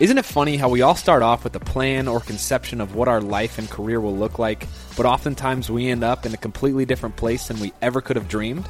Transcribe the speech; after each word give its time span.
Isn't 0.00 0.18
it 0.18 0.24
funny 0.24 0.56
how 0.56 0.68
we 0.68 0.82
all 0.82 0.94
start 0.94 1.24
off 1.24 1.42
with 1.42 1.56
a 1.56 1.60
plan 1.60 2.06
or 2.06 2.20
conception 2.20 2.80
of 2.80 2.94
what 2.94 3.08
our 3.08 3.20
life 3.20 3.58
and 3.58 3.68
career 3.68 4.00
will 4.00 4.16
look 4.16 4.38
like, 4.38 4.64
but 4.96 5.06
oftentimes 5.06 5.72
we 5.72 5.88
end 5.88 6.04
up 6.04 6.24
in 6.24 6.32
a 6.32 6.36
completely 6.36 6.84
different 6.84 7.16
place 7.16 7.48
than 7.48 7.58
we 7.58 7.72
ever 7.82 8.00
could 8.00 8.14
have 8.14 8.28
dreamed? 8.28 8.64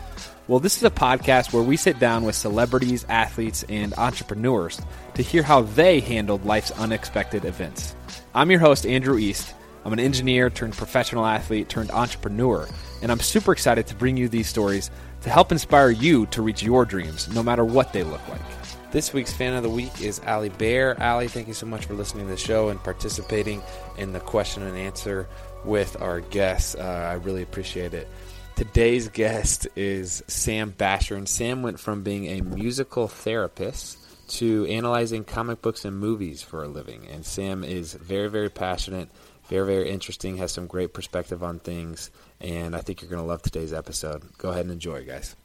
Well, 0.46 0.59
this 0.59 0.79
is 0.79 0.85
a 0.85 0.91
podcast 0.91 1.53
where 1.53 1.62
we 1.62 1.77
sit 1.77 1.98
down 1.98 2.25
with 2.25 2.34
celebrities, 2.34 3.05
athletes, 3.11 3.62
and 3.69 3.93
entrepreneurs 3.98 4.80
to 5.16 5.23
hear 5.23 5.43
how 5.43 5.61
they 5.61 6.01
handled 6.01 6.46
life's 6.46 6.70
unexpected 6.70 7.45
events. 7.45 7.95
I'm 8.34 8.51
your 8.51 8.60
host, 8.60 8.87
Andrew 8.87 9.19
East. 9.19 9.52
I'm 9.84 9.92
an 9.92 10.01
engineer 10.01 10.48
turned 10.48 10.79
professional 10.79 11.27
athlete 11.27 11.69
turned 11.69 11.91
entrepreneur, 11.91 12.66
and 13.02 13.12
I'm 13.12 13.20
super 13.20 13.52
excited 13.52 13.87
to 13.88 13.95
bring 13.95 14.16
you 14.16 14.30
these 14.30 14.48
stories 14.48 14.91
to 15.20 15.29
help 15.29 15.52
inspire 15.52 15.91
you 15.91 16.24
to 16.27 16.41
reach 16.41 16.62
your 16.62 16.87
dreams, 16.87 17.29
no 17.34 17.42
matter 17.42 17.66
what 17.66 17.92
they 17.92 18.02
look 18.02 18.27
like. 18.30 18.58
This 18.91 19.12
week's 19.12 19.34
fan 19.34 19.52
of 19.52 19.62
the 19.62 19.69
week 19.69 20.01
is 20.01 20.19
Ali 20.27 20.48
Bear. 20.48 21.01
Ali, 21.02 21.28
thank 21.28 21.47
you 21.47 21.52
so 21.52 21.66
much 21.66 21.84
for 21.84 21.92
listening 21.92 22.24
to 22.24 22.30
the 22.30 22.38
show 22.38 22.70
and 22.70 22.83
participating 22.83 23.62
in 23.98 24.14
the 24.14 24.20
question 24.20 24.62
and 24.62 24.78
answer 24.78 25.28
with 25.62 26.01
our 26.01 26.20
guests. 26.20 26.74
Uh, 26.74 26.80
I 27.11 27.14
really 27.14 27.42
appreciate 27.42 27.92
it. 27.92 28.09
Today's 28.56 29.11
guest 29.11 29.69
is 29.77 30.23
Sam 30.27 30.73
Bashor, 30.73 31.19
and 31.19 31.28
Sam 31.28 31.62
went 31.62 31.78
from 31.78 32.02
being 32.02 32.28
a 32.28 32.41
musical 32.41 33.09
therapist 33.09 33.98
to 34.38 34.64
analyzing 34.66 35.23
comic 35.23 35.61
books 35.61 35.84
and 35.84 35.98
movies 35.98 36.41
for 36.41 36.64
a 36.64 36.69
living. 36.69 37.06
And 37.12 37.27
Sam 37.27 37.64
is 37.64 37.92
very, 37.92 38.30
very 38.30 38.48
passionate, 38.48 39.11
very, 39.50 39.66
very 39.66 39.91
interesting, 39.91 40.39
has 40.39 40.50
some 40.50 40.66
great 40.66 40.95
perspective 40.95 41.42
on 41.42 41.59
things, 41.59 42.11
and 42.41 42.75
I 42.75 42.80
think 42.80 43.02
you're 43.02 43.11
going 43.11 43.23
to 43.23 43.28
love 43.28 43.42
today's 43.42 43.75
episode. 43.75 44.23
Go 44.39 44.48
ahead 44.48 44.62
and 44.62 44.73
enjoy, 44.73 45.05
guys. 45.05 45.36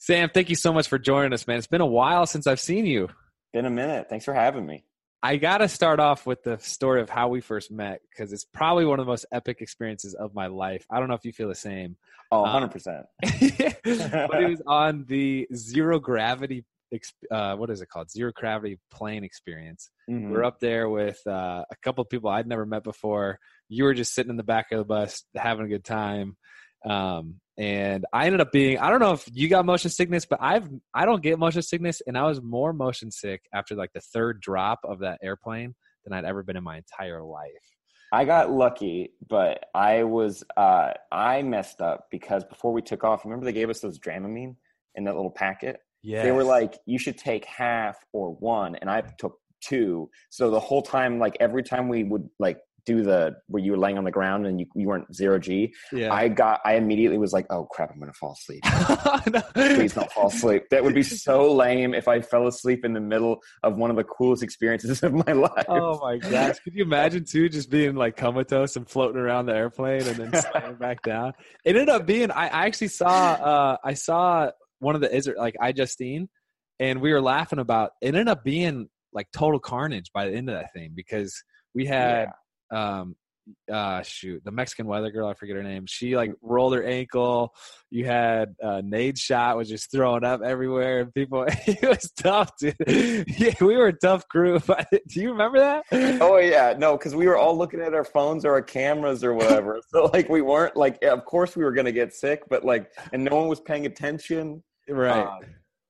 Sam, 0.00 0.30
thank 0.32 0.50
you 0.50 0.56
so 0.56 0.72
much 0.72 0.88
for 0.88 0.98
joining 0.98 1.32
us, 1.32 1.46
man. 1.46 1.58
It's 1.58 1.66
been 1.66 1.80
a 1.80 1.86
while 1.86 2.26
since 2.26 2.46
I've 2.46 2.60
seen 2.60 2.86
you. 2.86 3.08
Been 3.52 3.66
a 3.66 3.70
minute. 3.70 4.08
Thanks 4.08 4.24
for 4.24 4.34
having 4.34 4.66
me. 4.66 4.84
I 5.22 5.36
got 5.38 5.58
to 5.58 5.68
start 5.68 5.98
off 5.98 6.26
with 6.26 6.42
the 6.44 6.58
story 6.58 7.00
of 7.00 7.10
how 7.10 7.28
we 7.28 7.40
first 7.40 7.70
met 7.70 8.00
because 8.10 8.32
it's 8.32 8.44
probably 8.44 8.84
one 8.84 9.00
of 9.00 9.06
the 9.06 9.10
most 9.10 9.26
epic 9.32 9.60
experiences 9.60 10.14
of 10.14 10.34
my 10.34 10.46
life. 10.46 10.86
I 10.90 11.00
don't 11.00 11.08
know 11.08 11.14
if 11.14 11.24
you 11.24 11.32
feel 11.32 11.48
the 11.48 11.54
same. 11.54 11.96
Oh, 12.30 12.44
100%. 12.44 12.98
Um, 12.98 13.04
but 14.30 14.42
it 14.42 14.48
was 14.48 14.62
on 14.66 15.04
the 15.08 15.48
zero 15.54 15.98
gravity, 15.98 16.64
uh, 17.30 17.56
what 17.56 17.70
is 17.70 17.80
it 17.80 17.88
called? 17.88 18.10
Zero 18.10 18.30
gravity 18.34 18.78
plane 18.90 19.24
experience. 19.24 19.90
Mm-hmm. 20.08 20.30
We 20.30 20.36
are 20.36 20.44
up 20.44 20.60
there 20.60 20.88
with 20.88 21.20
uh, 21.26 21.64
a 21.70 21.76
couple 21.82 22.02
of 22.02 22.10
people 22.10 22.30
I'd 22.30 22.46
never 22.46 22.66
met 22.66 22.84
before. 22.84 23.38
You 23.68 23.84
were 23.84 23.94
just 23.94 24.14
sitting 24.14 24.30
in 24.30 24.36
the 24.36 24.44
back 24.44 24.70
of 24.70 24.78
the 24.78 24.84
bus 24.84 25.24
having 25.34 25.66
a 25.66 25.68
good 25.68 25.84
time. 25.84 26.36
Um, 26.84 27.40
and 27.58 28.04
I 28.12 28.26
ended 28.26 28.40
up 28.40 28.52
being 28.52 28.78
I 28.78 28.90
don't 28.90 29.00
know 29.00 29.12
if 29.12 29.28
you 29.32 29.48
got 29.48 29.64
motion 29.64 29.90
sickness, 29.90 30.26
but 30.26 30.38
I've 30.42 30.68
I 30.92 31.06
don't 31.06 31.22
get 31.22 31.38
motion 31.38 31.62
sickness, 31.62 32.02
and 32.06 32.16
I 32.16 32.24
was 32.24 32.42
more 32.42 32.72
motion 32.72 33.10
sick 33.10 33.42
after 33.54 33.74
like 33.74 33.92
the 33.94 34.00
third 34.00 34.40
drop 34.40 34.80
of 34.84 35.00
that 35.00 35.18
airplane 35.22 35.74
than 36.04 36.12
I'd 36.12 36.24
ever 36.24 36.42
been 36.42 36.56
in 36.56 36.64
my 36.64 36.76
entire 36.76 37.22
life. 37.22 37.50
I 38.12 38.24
got 38.24 38.52
lucky, 38.52 39.12
but 39.28 39.64
I 39.74 40.04
was 40.04 40.44
uh, 40.56 40.92
I 41.10 41.42
messed 41.42 41.80
up 41.80 42.06
because 42.10 42.44
before 42.44 42.72
we 42.72 42.82
took 42.82 43.04
off, 43.04 43.24
remember 43.24 43.46
they 43.46 43.52
gave 43.52 43.70
us 43.70 43.80
those 43.80 43.98
Dramamine 43.98 44.56
in 44.94 45.04
that 45.04 45.16
little 45.16 45.30
packet. 45.30 45.80
Yeah, 46.02 46.22
they 46.22 46.32
were 46.32 46.44
like, 46.44 46.78
you 46.84 46.98
should 46.98 47.18
take 47.18 47.44
half 47.46 47.96
or 48.12 48.34
one, 48.34 48.76
and 48.76 48.90
I 48.90 49.00
took 49.18 49.38
two. 49.62 50.10
So 50.30 50.50
the 50.50 50.60
whole 50.60 50.82
time, 50.82 51.18
like 51.18 51.36
every 51.40 51.62
time 51.62 51.88
we 51.88 52.04
would 52.04 52.28
like 52.38 52.58
do 52.86 53.02
the 53.02 53.36
where 53.48 53.62
you 53.62 53.72
were 53.72 53.78
laying 53.78 53.98
on 53.98 54.04
the 54.04 54.10
ground 54.10 54.46
and 54.46 54.60
you, 54.60 54.66
you 54.74 54.86
weren't 54.86 55.14
zero 55.14 55.38
G, 55.38 55.74
yeah. 55.92 56.12
I 56.12 56.28
got 56.28 56.60
I 56.64 56.74
immediately 56.74 57.18
was 57.18 57.32
like, 57.32 57.46
oh 57.50 57.64
crap, 57.64 57.90
I'm 57.92 57.98
gonna 57.98 58.12
fall 58.12 58.32
asleep. 58.32 58.62
no. 59.32 59.42
Please 59.76 59.92
don't 59.92 60.10
fall 60.12 60.28
asleep. 60.28 60.64
That 60.70 60.82
would 60.84 60.94
be 60.94 61.02
so 61.26 61.52
lame 61.52 61.92
if 61.92 62.08
I 62.08 62.20
fell 62.20 62.46
asleep 62.46 62.84
in 62.84 62.92
the 62.94 63.00
middle 63.00 63.42
of 63.64 63.76
one 63.76 63.90
of 63.90 63.96
the 63.96 64.04
coolest 64.04 64.42
experiences 64.42 65.02
of 65.02 65.12
my 65.12 65.32
life. 65.32 65.66
Oh 65.68 65.98
my 66.00 66.16
gosh. 66.16 66.60
Could 66.60 66.74
you 66.74 66.84
imagine 66.84 67.24
too 67.24 67.48
just 67.48 67.70
being 67.70 67.96
like 67.96 68.16
comatose 68.16 68.76
and 68.76 68.88
floating 68.88 69.20
around 69.20 69.46
the 69.46 69.54
airplane 69.54 70.02
and 70.02 70.16
then 70.16 70.40
sliding 70.40 70.76
back 70.76 71.02
down? 71.02 71.32
It 71.64 71.76
ended 71.76 71.88
up 71.88 72.06
being 72.06 72.30
I, 72.30 72.46
I 72.46 72.66
actually 72.66 72.88
saw 72.88 73.08
uh 73.10 73.76
I 73.84 73.94
saw 73.94 74.50
one 74.78 74.94
of 74.94 75.00
the 75.00 75.14
Israel 75.14 75.36
like 75.38 75.56
iJustine 75.60 76.28
and 76.78 77.00
we 77.00 77.12
were 77.12 77.20
laughing 77.20 77.58
about 77.58 77.90
it 78.00 78.08
ended 78.08 78.28
up 78.28 78.44
being 78.44 78.88
like 79.12 79.26
total 79.32 79.58
carnage 79.58 80.12
by 80.14 80.28
the 80.28 80.36
end 80.36 80.48
of 80.48 80.54
that 80.54 80.72
thing 80.72 80.92
because 80.94 81.42
we 81.74 81.84
had 81.84 82.28
yeah 82.28 82.32
um 82.70 83.16
uh 83.72 84.02
shoot 84.02 84.42
the 84.44 84.50
mexican 84.50 84.86
weather 84.86 85.10
girl 85.12 85.28
i 85.28 85.34
forget 85.34 85.54
her 85.54 85.62
name. 85.62 85.86
She 85.86 86.16
like 86.16 86.32
rolled 86.42 86.74
her 86.74 86.82
ankle. 86.82 87.54
You 87.90 88.06
had 88.06 88.56
uh 88.60 88.82
Nadeshot 88.82 89.56
was 89.56 89.68
just 89.68 89.92
throwing 89.92 90.24
up 90.24 90.42
everywhere 90.42 91.00
and 91.00 91.14
people 91.14 91.44
it 91.48 91.88
was 91.88 92.10
tough 92.16 92.50
dude. 92.58 92.74
Yeah 93.38 93.54
we 93.60 93.76
were 93.76 93.88
a 93.88 93.92
tough 93.92 94.26
crew 94.28 94.58
do 94.90 95.20
you 95.20 95.30
remember 95.30 95.60
that? 95.60 95.84
Oh 96.20 96.38
yeah. 96.38 96.74
No 96.76 96.96
because 96.96 97.14
we 97.14 97.28
were 97.28 97.36
all 97.36 97.56
looking 97.56 97.80
at 97.80 97.94
our 97.94 98.04
phones 98.04 98.44
or 98.44 98.52
our 98.52 98.62
cameras 98.62 99.22
or 99.22 99.34
whatever. 99.34 99.80
So 99.90 100.10
like 100.12 100.28
we 100.28 100.42
weren't 100.42 100.76
like 100.76 101.02
of 101.04 101.24
course 101.24 101.54
we 101.54 101.62
were 101.62 101.72
gonna 101.72 101.92
get 101.92 102.12
sick 102.12 102.42
but 102.50 102.64
like 102.64 102.90
and 103.12 103.24
no 103.24 103.36
one 103.36 103.48
was 103.48 103.60
paying 103.60 103.86
attention. 103.86 104.64
Right. 104.88 105.24
Uh, 105.24 105.38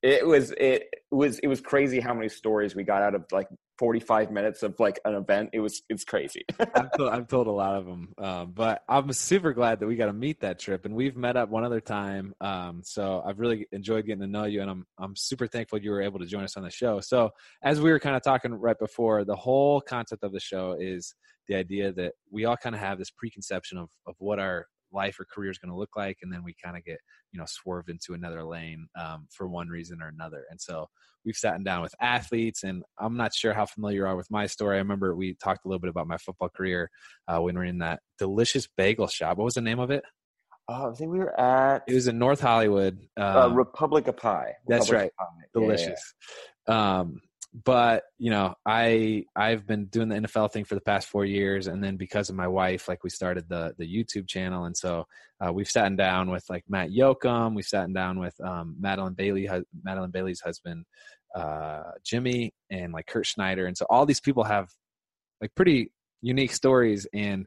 it 0.02 0.26
was 0.26 0.52
it 0.58 0.84
was 1.10 1.38
it 1.38 1.46
was 1.46 1.60
crazy 1.60 2.00
how 2.00 2.12
many 2.12 2.28
stories 2.28 2.74
we 2.74 2.84
got 2.84 3.02
out 3.02 3.14
of 3.14 3.24
like 3.32 3.48
45 3.78 4.30
minutes 4.30 4.62
of 4.62 4.78
like 4.78 5.00
an 5.04 5.14
event 5.14 5.50
it 5.52 5.60
was 5.60 5.82
it's 5.88 6.04
crazy. 6.04 6.44
I've, 6.60 6.92
told, 6.96 7.10
I've, 7.10 7.28
told, 7.28 7.46
a 7.46 7.50
lot 7.50 7.74
of 7.74 7.86
them 7.86 8.14
um, 8.18 8.52
but 8.52 8.82
i'm 8.88 9.12
super 9.12 9.52
glad 9.52 9.80
that 9.80 9.86
we 9.86 9.96
got 9.96 10.06
to 10.06 10.12
meet 10.12 10.40
that 10.40 10.58
trip 10.58 10.84
and 10.84 10.94
we've 10.94 11.16
met 11.16 11.36
up 11.36 11.48
one 11.48 11.64
other 11.64 11.80
time 11.80 12.34
um, 12.40 12.82
so 12.84 13.22
i've 13.26 13.38
really 13.38 13.66
enjoyed 13.72 14.06
getting 14.06 14.20
to 14.20 14.26
know 14.26 14.44
you 14.44 14.60
and 14.60 14.70
i'm 14.70 14.86
i'm 14.98 15.14
super 15.16 15.46
thankful 15.46 15.78
you 15.78 15.90
were 15.90 16.02
able 16.02 16.18
to 16.18 16.26
join 16.26 16.44
us 16.44 16.56
on 16.56 16.62
the 16.62 16.70
show. 16.70 17.00
So 17.00 17.30
as 17.62 17.80
we 17.80 17.90
were 17.90 18.00
kind 18.00 18.16
of 18.16 18.22
talking 18.22 18.52
right 18.52 18.78
before 18.78 19.24
the 19.24 19.36
whole 19.36 19.80
concept 19.80 20.22
of 20.24 20.32
the 20.32 20.40
show 20.40 20.76
is 20.78 21.14
the 21.48 21.54
idea 21.54 21.92
that 21.92 22.14
we 22.30 22.44
all 22.44 22.56
kind 22.56 22.74
of 22.74 22.80
have 22.80 22.98
this 22.98 23.10
preconception 23.10 23.78
of 23.78 23.88
of 24.06 24.14
what 24.18 24.38
our 24.38 24.66
life 24.92 25.18
or 25.18 25.24
career 25.24 25.50
is 25.50 25.58
going 25.58 25.70
to 25.70 25.78
look 25.78 25.96
like 25.96 26.18
and 26.22 26.32
then 26.32 26.42
we 26.44 26.54
kind 26.62 26.76
of 26.76 26.84
get 26.84 26.98
you 27.32 27.38
know 27.38 27.46
swerved 27.46 27.90
into 27.90 28.14
another 28.14 28.44
lane 28.44 28.86
um, 28.98 29.26
for 29.30 29.48
one 29.48 29.68
reason 29.68 30.00
or 30.02 30.08
another 30.08 30.44
and 30.50 30.60
so 30.60 30.86
we've 31.24 31.36
sat 31.36 31.62
down 31.64 31.82
with 31.82 31.94
athletes 32.00 32.62
and 32.62 32.82
i'm 32.98 33.16
not 33.16 33.34
sure 33.34 33.52
how 33.52 33.66
familiar 33.66 33.98
you 33.98 34.06
are 34.06 34.16
with 34.16 34.30
my 34.30 34.46
story 34.46 34.76
i 34.76 34.78
remember 34.78 35.14
we 35.14 35.34
talked 35.34 35.64
a 35.64 35.68
little 35.68 35.80
bit 35.80 35.90
about 35.90 36.06
my 36.06 36.18
football 36.18 36.48
career 36.48 36.90
uh, 37.28 37.40
when 37.40 37.56
we 37.56 37.60
are 37.60 37.64
in 37.64 37.78
that 37.78 38.00
delicious 38.18 38.68
bagel 38.76 39.06
shop 39.06 39.36
what 39.38 39.44
was 39.44 39.54
the 39.54 39.60
name 39.60 39.78
of 39.78 39.90
it 39.90 40.04
Oh, 40.68 40.90
I 40.90 40.94
think 40.94 41.12
we 41.12 41.18
were 41.20 41.38
at. 41.38 41.84
It 41.86 41.94
was 41.94 42.08
in 42.08 42.18
North 42.18 42.40
Hollywood. 42.40 42.98
Um, 43.16 43.36
uh, 43.36 43.48
Republic 43.50 44.08
of 44.08 44.16
Pie. 44.16 44.54
That's 44.66 44.90
Republic 44.90 45.12
right. 45.18 45.46
Delicious. 45.54 46.14
Yeah, 46.68 46.74
yeah. 46.74 46.98
Um, 47.00 47.20
but 47.64 48.02
you 48.18 48.30
know 48.30 48.54
i 48.66 49.24
i've 49.34 49.66
been 49.66 49.86
doing 49.86 50.08
the 50.08 50.16
nfl 50.16 50.50
thing 50.50 50.64
for 50.64 50.74
the 50.74 50.80
past 50.80 51.08
four 51.08 51.24
years 51.24 51.68
and 51.68 51.82
then 51.82 51.96
because 51.96 52.28
of 52.28 52.36
my 52.36 52.46
wife 52.46 52.88
like 52.88 53.02
we 53.02 53.10
started 53.10 53.48
the 53.48 53.74
the 53.78 53.86
youtube 53.86 54.28
channel 54.28 54.64
and 54.64 54.76
so 54.76 55.04
uh, 55.40 55.52
we've 55.52 55.70
sat 55.70 55.94
down 55.96 56.30
with 56.30 56.44
like 56.50 56.64
matt 56.68 56.90
yoakum 56.90 57.54
we've 57.54 57.64
sat 57.66 57.90
down 57.94 58.18
with 58.18 58.34
um, 58.42 58.76
madeline 58.78 59.14
bailey 59.14 59.48
madeline 59.82 60.10
bailey's 60.10 60.40
husband 60.40 60.84
uh, 61.34 61.82
jimmy 62.04 62.52
and 62.70 62.92
like 62.92 63.06
kurt 63.06 63.26
schneider 63.26 63.66
and 63.66 63.76
so 63.76 63.86
all 63.88 64.04
these 64.04 64.20
people 64.20 64.44
have 64.44 64.68
like 65.40 65.54
pretty 65.54 65.90
unique 66.20 66.52
stories 66.52 67.06
and 67.14 67.46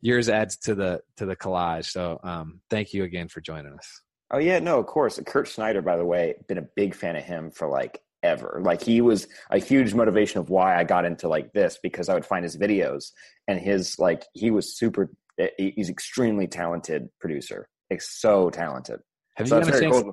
yours 0.00 0.28
adds 0.28 0.56
to 0.56 0.74
the 0.74 1.00
to 1.16 1.26
the 1.26 1.36
collage 1.36 1.86
so 1.86 2.18
um, 2.22 2.60
thank 2.70 2.94
you 2.94 3.04
again 3.04 3.28
for 3.28 3.40
joining 3.40 3.72
us. 3.72 4.02
Oh 4.32 4.38
yeah 4.38 4.58
no 4.58 4.78
of 4.78 4.86
course. 4.86 5.20
Kurt 5.26 5.48
schneider 5.48 5.82
by 5.82 5.96
the 5.96 6.04
way 6.04 6.34
been 6.48 6.58
a 6.58 6.66
big 6.76 6.94
fan 6.94 7.16
of 7.16 7.24
him 7.24 7.50
for 7.50 7.68
like 7.68 8.00
ever. 8.22 8.60
Like 8.62 8.82
he 8.82 9.00
was 9.00 9.28
a 9.50 9.58
huge 9.58 9.94
motivation 9.94 10.40
of 10.40 10.50
why 10.50 10.78
I 10.78 10.84
got 10.84 11.04
into 11.04 11.28
like 11.28 11.52
this 11.52 11.78
because 11.82 12.08
I 12.08 12.14
would 12.14 12.26
find 12.26 12.44
his 12.44 12.56
videos 12.56 13.12
and 13.48 13.60
his 13.60 13.98
like 13.98 14.24
he 14.34 14.50
was 14.50 14.76
super. 14.76 15.10
Eh, 15.38 15.48
he's 15.56 15.88
extremely 15.88 16.46
talented 16.46 17.08
producer. 17.20 17.68
Like 17.90 18.02
so 18.02 18.50
talented. 18.50 19.00
Have 19.36 19.48
you 19.48 19.50
got 19.50 19.68
a 19.68 19.80
chance? 19.80 20.00
Cool. 20.00 20.12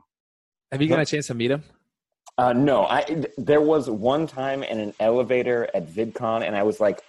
Have 0.71 0.81
you 0.81 0.89
got 0.89 0.99
a 0.99 1.05
chance 1.05 1.27
to 1.27 1.33
meet 1.33 1.51
him? 1.51 1.63
Uh, 2.37 2.53
no, 2.53 2.85
I 2.85 3.25
there 3.37 3.61
was 3.61 3.89
one 3.89 4.27
time 4.27 4.63
in 4.63 4.79
an 4.79 4.93
elevator 4.99 5.69
at 5.73 5.87
VidCon, 5.87 6.45
and 6.45 6.55
I 6.55 6.63
was 6.63 6.79
like, 6.79 7.01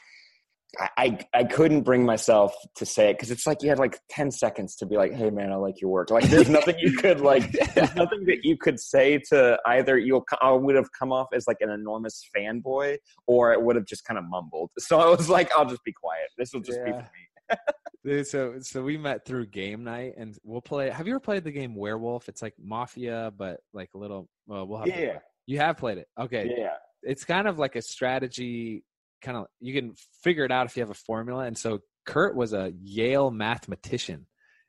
I, 0.99 1.19
I 1.33 1.45
couldn't 1.45 1.83
bring 1.83 2.05
myself 2.05 2.55
to 2.77 2.85
say 2.85 3.11
it 3.11 3.15
because 3.15 3.31
it's 3.31 3.47
like 3.47 3.63
you 3.63 3.71
had 3.71 3.79
like 3.79 3.99
10 4.11 4.31
seconds 4.31 4.77
to 4.77 4.87
be 4.87 4.97
like, 4.97 5.15
hey 5.15 5.31
man, 5.31 5.51
I 5.51 5.57
like 5.57 5.81
your 5.81 5.91
work. 5.91 6.11
Like 6.11 6.25
there's 6.25 6.49
nothing 6.51 6.77
you 6.79 6.93
could 6.93 7.21
like, 7.21 7.51
there's 7.75 7.95
nothing 7.95 8.27
that 8.27 8.45
you 8.45 8.57
could 8.57 8.79
say 8.79 9.19
to 9.31 9.59
either 9.67 9.97
you 9.97 10.23
I 10.43 10.53
would 10.53 10.75
have 10.75 10.91
come 10.93 11.11
off 11.11 11.29
as 11.33 11.47
like 11.47 11.59
an 11.61 11.71
enormous 11.71 12.23
fanboy 12.37 12.99
or 13.27 13.53
it 13.53 13.63
would 13.63 13.77
have 13.77 13.87
just 13.87 14.05
kind 14.05 14.19
of 14.19 14.25
mumbled. 14.29 14.71
So 14.79 15.01
I 15.01 15.07
was 15.07 15.29
like, 15.29 15.51
I'll 15.57 15.67
just 15.67 15.85
be 15.85 15.93
quiet. 15.93 16.29
This 16.37 16.53
will 16.53 16.61
just 16.61 16.79
yeah. 16.79 16.85
be 16.85 16.93
for 16.93 16.99
me. 16.99 17.57
Dude, 18.05 18.27
so 18.27 18.55
so 18.61 18.83
we 18.83 18.97
met 18.97 19.25
through 19.25 19.47
game 19.47 19.85
night 19.85 20.15
and 20.17 20.37
we'll 20.45 20.61
play. 20.61 20.91
Have 20.91 21.07
you 21.07 21.15
ever 21.15 21.21
played 21.21 21.45
the 21.45 21.51
game 21.51 21.75
Werewolf? 21.75 22.29
It's 22.29 22.43
like 22.43 22.55
Mafia, 22.63 23.33
but 23.37 23.61
like 23.73 23.91
a 23.95 23.99
little. 23.99 24.29
Well, 24.47 24.67
we'll 24.67 24.79
have. 24.79 24.89
Yeah. 24.89 25.19
You 25.47 25.59
have 25.59 25.79
played 25.79 25.99
it. 25.99 26.09
Okay. 26.19 26.55
Yeah. 26.57 26.75
It's 27.03 27.25
kind 27.25 27.49
of 27.49 27.59
like 27.59 27.77
a 27.77 27.83
strategy 27.83 28.83
kind 29.23 29.37
of 29.37 29.47
you 29.61 29.75
can 29.75 29.95
figure 30.23 30.45
it 30.45 30.53
out 30.53 30.67
if 30.67 30.77
you 30.77 30.83
have 30.83 30.91
a 30.91 30.95
formula. 30.95 31.45
And 31.45 31.57
so 31.57 31.81
Kurt 32.07 32.37
was 32.37 32.53
a 32.53 32.73
Yale 32.83 33.31
mathematician, 33.31 34.27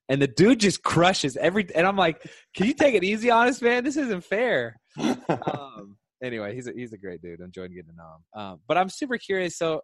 and 0.08 0.22
the 0.22 0.28
dude 0.28 0.60
just 0.60 0.84
crushes 0.84 1.38
every. 1.38 1.68
And 1.74 1.88
I'm 1.88 1.96
like, 1.96 2.22
can 2.56 2.68
you 2.68 2.74
take 2.74 2.96
it 2.96 3.04
easy 3.04 3.32
on 3.32 3.48
us, 3.48 3.62
man? 3.62 3.84
This 3.84 3.98
isn't 3.98 4.24
fair. 4.24 4.80
um, 4.98 5.98
anyway, 6.24 6.56
he's 6.56 6.68
a, 6.68 6.74
he's 6.74 6.94
a 6.94 6.98
great 6.98 7.22
dude. 7.22 7.40
I'm 7.40 7.46
enjoying 7.46 7.72
getting 7.72 7.92
to 7.92 7.96
know 7.96 8.16
him. 8.16 8.42
Um, 8.42 8.60
but 8.68 8.78
I'm 8.78 8.90
super 8.90 9.18
curious. 9.18 9.58
So, 9.58 9.82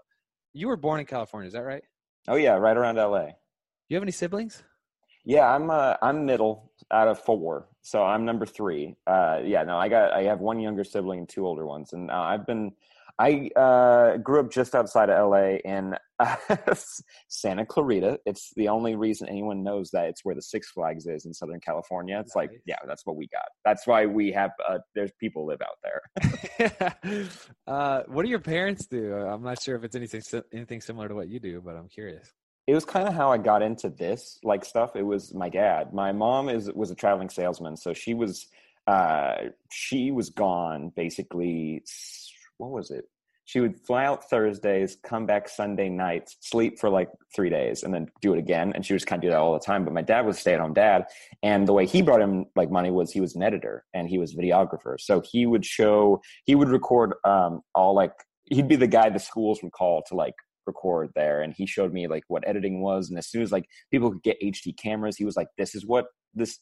you 0.53 0.67
were 0.67 0.77
born 0.77 1.00
in 1.00 1.06
California, 1.06 1.47
is 1.47 1.53
that 1.53 1.63
right? 1.63 1.83
Oh 2.27 2.35
yeah, 2.35 2.53
right 2.53 2.75
around 2.75 2.95
LA. 2.95 3.25
Do 3.25 3.33
you 3.89 3.95
have 3.97 4.03
any 4.03 4.12
siblings? 4.12 4.63
Yeah, 5.25 5.47
I'm 5.47 5.69
uh, 5.69 5.95
I'm 6.01 6.25
middle 6.25 6.71
out 6.91 7.07
of 7.07 7.19
four, 7.19 7.67
so 7.81 8.03
I'm 8.03 8.25
number 8.25 8.45
three. 8.45 8.95
Uh, 9.07 9.41
yeah, 9.44 9.63
no, 9.63 9.77
I 9.77 9.89
got 9.89 10.13
I 10.13 10.23
have 10.23 10.39
one 10.39 10.59
younger 10.59 10.83
sibling 10.83 11.19
and 11.19 11.29
two 11.29 11.45
older 11.45 11.65
ones, 11.65 11.94
and 11.94 12.12
uh, 12.12 12.13
I've 12.13 12.45
been 12.45 12.71
I 13.17 13.50
uh, 13.56 14.17
grew 14.17 14.41
up 14.41 14.51
just 14.51 14.75
outside 14.75 15.09
of 15.09 15.29
LA 15.29 15.57
in 15.63 15.95
uh, 16.19 16.35
Santa 17.29 17.65
Clarita. 17.65 18.19
It's 18.25 18.51
the 18.56 18.67
only 18.67 18.95
reason 18.95 19.29
anyone 19.29 19.63
knows 19.63 19.89
that 19.91 20.07
it's 20.07 20.25
where 20.25 20.35
the 20.35 20.41
Six 20.41 20.71
Flags 20.71 21.07
is 21.07 21.25
in 21.25 21.33
Southern 21.33 21.62
California. 21.62 22.19
It's 22.19 22.35
nice. 22.35 22.50
like, 22.50 22.62
yeah, 22.65 22.75
that's 22.85 23.06
what 23.06 23.15
we 23.15 23.27
got. 23.27 23.45
That's 23.63 23.88
why 23.88 24.06
we 24.06 24.31
have. 24.33 24.51
Uh, 24.67 24.79
there's 24.95 25.12
people 25.19 25.45
live 25.45 25.62
out 25.62 25.77
there. 25.83 27.27
uh, 27.67 28.03
what 28.07 28.23
do 28.23 28.29
your 28.29 28.39
parents 28.39 28.85
do? 28.85 29.13
I'm 29.13 29.44
not 29.44 29.62
sure 29.62 29.75
if 29.75 29.83
it's 29.83 29.95
anything 29.95 30.21
anything 30.53 30.81
similar 30.81 31.07
to 31.07 31.15
what 31.15 31.29
you 31.29 31.39
do, 31.39 31.62
but 31.63 31.75
I'm 31.75 31.88
curious. 31.88 32.33
It 32.67 32.73
was 32.73 32.83
kind 32.83 33.07
of 33.07 33.13
how 33.13 33.31
I 33.31 33.38
got 33.38 33.62
into 33.62 33.89
this 33.89 34.39
like 34.44 34.65
stuff. 34.65 34.95
It 34.95 35.03
was 35.03 35.33
my 35.33 35.50
dad. 35.50 35.94
My 35.94 36.12
mom 36.12 36.50
is 36.50 36.69
was 36.73 36.91
a 36.91 36.95
traveling 36.95 37.29
salesman, 37.29 37.77
so 37.77 37.94
she 37.94 38.13
was 38.13 38.47
uh, 38.88 39.35
she 39.71 40.12
was 40.12 40.29
gone 40.29 40.91
basically 40.95 41.83
what 42.57 42.71
was 42.71 42.91
it? 42.91 43.05
She 43.47 43.59
would 43.59 43.79
fly 43.79 44.05
out 44.05 44.27
Thursdays, 44.27 44.97
come 45.03 45.27
back 45.27 45.47
Sunday 45.47 45.87
nights, 45.87 46.35
sleep 46.41 46.79
for 46.79 46.89
like 46.89 47.09
three 47.35 47.49
days, 47.49 47.83
and 47.83 47.93
then 47.93 48.07
do 48.19 48.33
it 48.33 48.39
again. 48.39 48.71
And 48.73 48.83
she 48.83 48.95
just 48.95 49.05
kind 49.05 49.19
of 49.19 49.27
do 49.27 49.29
that 49.29 49.37
all 49.39 49.53
the 49.53 49.59
time. 49.59 49.85
But 49.85 49.93
my 49.93 50.01
dad 50.01 50.25
was 50.25 50.37
a 50.37 50.39
stay-at-home 50.39 50.73
dad, 50.73 51.05
and 51.43 51.67
the 51.67 51.73
way 51.73 51.85
he 51.85 52.01
brought 52.01 52.21
him 52.21 52.45
like 52.55 52.71
money 52.71 52.89
was 52.89 53.11
he 53.11 53.21
was 53.21 53.35
an 53.35 53.43
editor 53.43 53.85
and 53.93 54.09
he 54.09 54.17
was 54.17 54.35
videographer. 54.35 54.95
So 54.99 55.21
he 55.23 55.45
would 55.45 55.63
show, 55.63 56.21
he 56.45 56.55
would 56.55 56.69
record 56.69 57.13
um, 57.23 57.61
all 57.75 57.93
like 57.93 58.13
he'd 58.45 58.67
be 58.67 58.75
the 58.75 58.87
guy 58.87 59.09
the 59.09 59.19
schools 59.19 59.61
would 59.61 59.71
call 59.71 60.03
to 60.07 60.15
like 60.15 60.35
record 60.67 61.11
there 61.15 61.41
and 61.41 61.53
he 61.55 61.65
showed 61.65 61.93
me 61.93 62.07
like 62.07 62.23
what 62.27 62.47
editing 62.47 62.81
was 62.81 63.09
and 63.09 63.19
as 63.19 63.27
soon 63.27 63.41
as 63.41 63.51
like 63.51 63.65
people 63.91 64.11
could 64.11 64.23
get 64.23 64.41
hd 64.41 64.75
cameras 64.77 65.15
he 65.15 65.25
was 65.25 65.35
like 65.35 65.47
this 65.57 65.75
is 65.75 65.85
what 65.85 66.05
this 66.33 66.59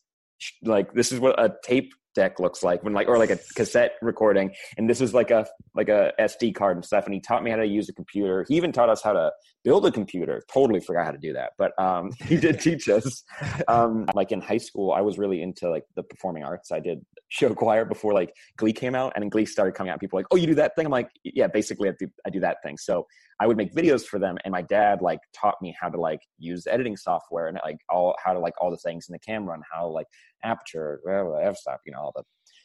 like 0.63 0.93
this 0.93 1.11
is 1.11 1.19
what 1.19 1.39
a 1.41 1.53
tape 1.63 1.93
deck 2.13 2.39
looks 2.39 2.63
like 2.63 2.83
when 2.83 2.93
like 2.93 3.07
or 3.07 3.17
like 3.17 3.29
a 3.29 3.39
cassette 3.55 3.93
recording. 4.01 4.51
And 4.77 4.89
this 4.89 5.01
is 5.01 5.13
like 5.13 5.31
a 5.31 5.45
like 5.75 5.89
a 5.89 6.11
sd 6.19 6.55
card 6.55 6.77
and 6.77 6.85
stuff 6.85 7.05
and 7.05 7.13
he 7.13 7.19
taught 7.19 7.43
me 7.43 7.51
how 7.51 7.57
to 7.57 7.65
use 7.65 7.89
a 7.89 7.93
computer. 7.93 8.45
He 8.47 8.55
even 8.55 8.71
taught 8.71 8.89
us 8.89 9.01
how 9.01 9.13
to 9.13 9.31
build 9.63 9.85
a 9.85 9.91
computer. 9.91 10.43
Totally 10.51 10.79
forgot 10.79 11.05
how 11.05 11.11
to 11.11 11.17
do 11.17 11.33
that 11.33 11.51
but 11.57 11.77
um 11.79 12.11
he 12.25 12.37
did 12.37 12.59
teach 12.59 12.89
us. 12.89 13.23
Um 13.67 14.05
like 14.13 14.31
in 14.31 14.41
high 14.41 14.57
school 14.57 14.91
i 14.91 15.01
was 15.01 15.17
really 15.17 15.41
into 15.41 15.69
like 15.69 15.85
the 15.95 16.03
performing 16.03 16.43
arts. 16.43 16.71
I 16.71 16.79
did 16.79 17.05
show 17.29 17.53
choir 17.53 17.85
before 17.85 18.13
like 18.13 18.33
glee 18.57 18.73
came 18.73 18.95
out 18.95 19.13
and 19.15 19.31
glee 19.31 19.45
started 19.45 19.73
coming 19.73 19.91
out 19.91 19.99
people 19.99 20.19
like 20.19 20.25
oh 20.31 20.35
you 20.35 20.47
do 20.47 20.55
that 20.55 20.75
thing? 20.75 20.85
I'm 20.85 20.91
like 20.91 21.09
yeah 21.23 21.47
basically 21.47 21.89
I 21.89 21.93
do, 21.97 22.07
I 22.25 22.29
do 22.29 22.39
that 22.41 22.57
thing. 22.63 22.77
So 22.77 23.07
i 23.39 23.47
would 23.47 23.57
make 23.57 23.73
videos 23.73 24.03
for 24.03 24.19
them 24.19 24.37
and 24.45 24.51
my 24.51 24.61
dad 24.61 25.01
like 25.01 25.19
taught 25.33 25.55
me 25.61 25.75
how 25.79 25.89
to 25.89 25.99
like 25.99 26.21
use 26.37 26.67
editing 26.67 26.95
software 26.95 27.47
and 27.47 27.59
like 27.63 27.77
all 27.89 28.15
how 28.23 28.33
to 28.33 28.39
like 28.39 28.53
all 28.59 28.69
the 28.69 28.77
things 28.77 29.07
in 29.09 29.13
the 29.13 29.19
camera 29.19 29.53
and 29.55 29.63
how 29.71 29.87
like 29.87 30.07
aperture 30.43 30.99
f 31.41 31.57
stop 31.57 31.79
you 31.85 31.91
know 31.91 31.99
all 31.99 32.13
the 32.15 32.23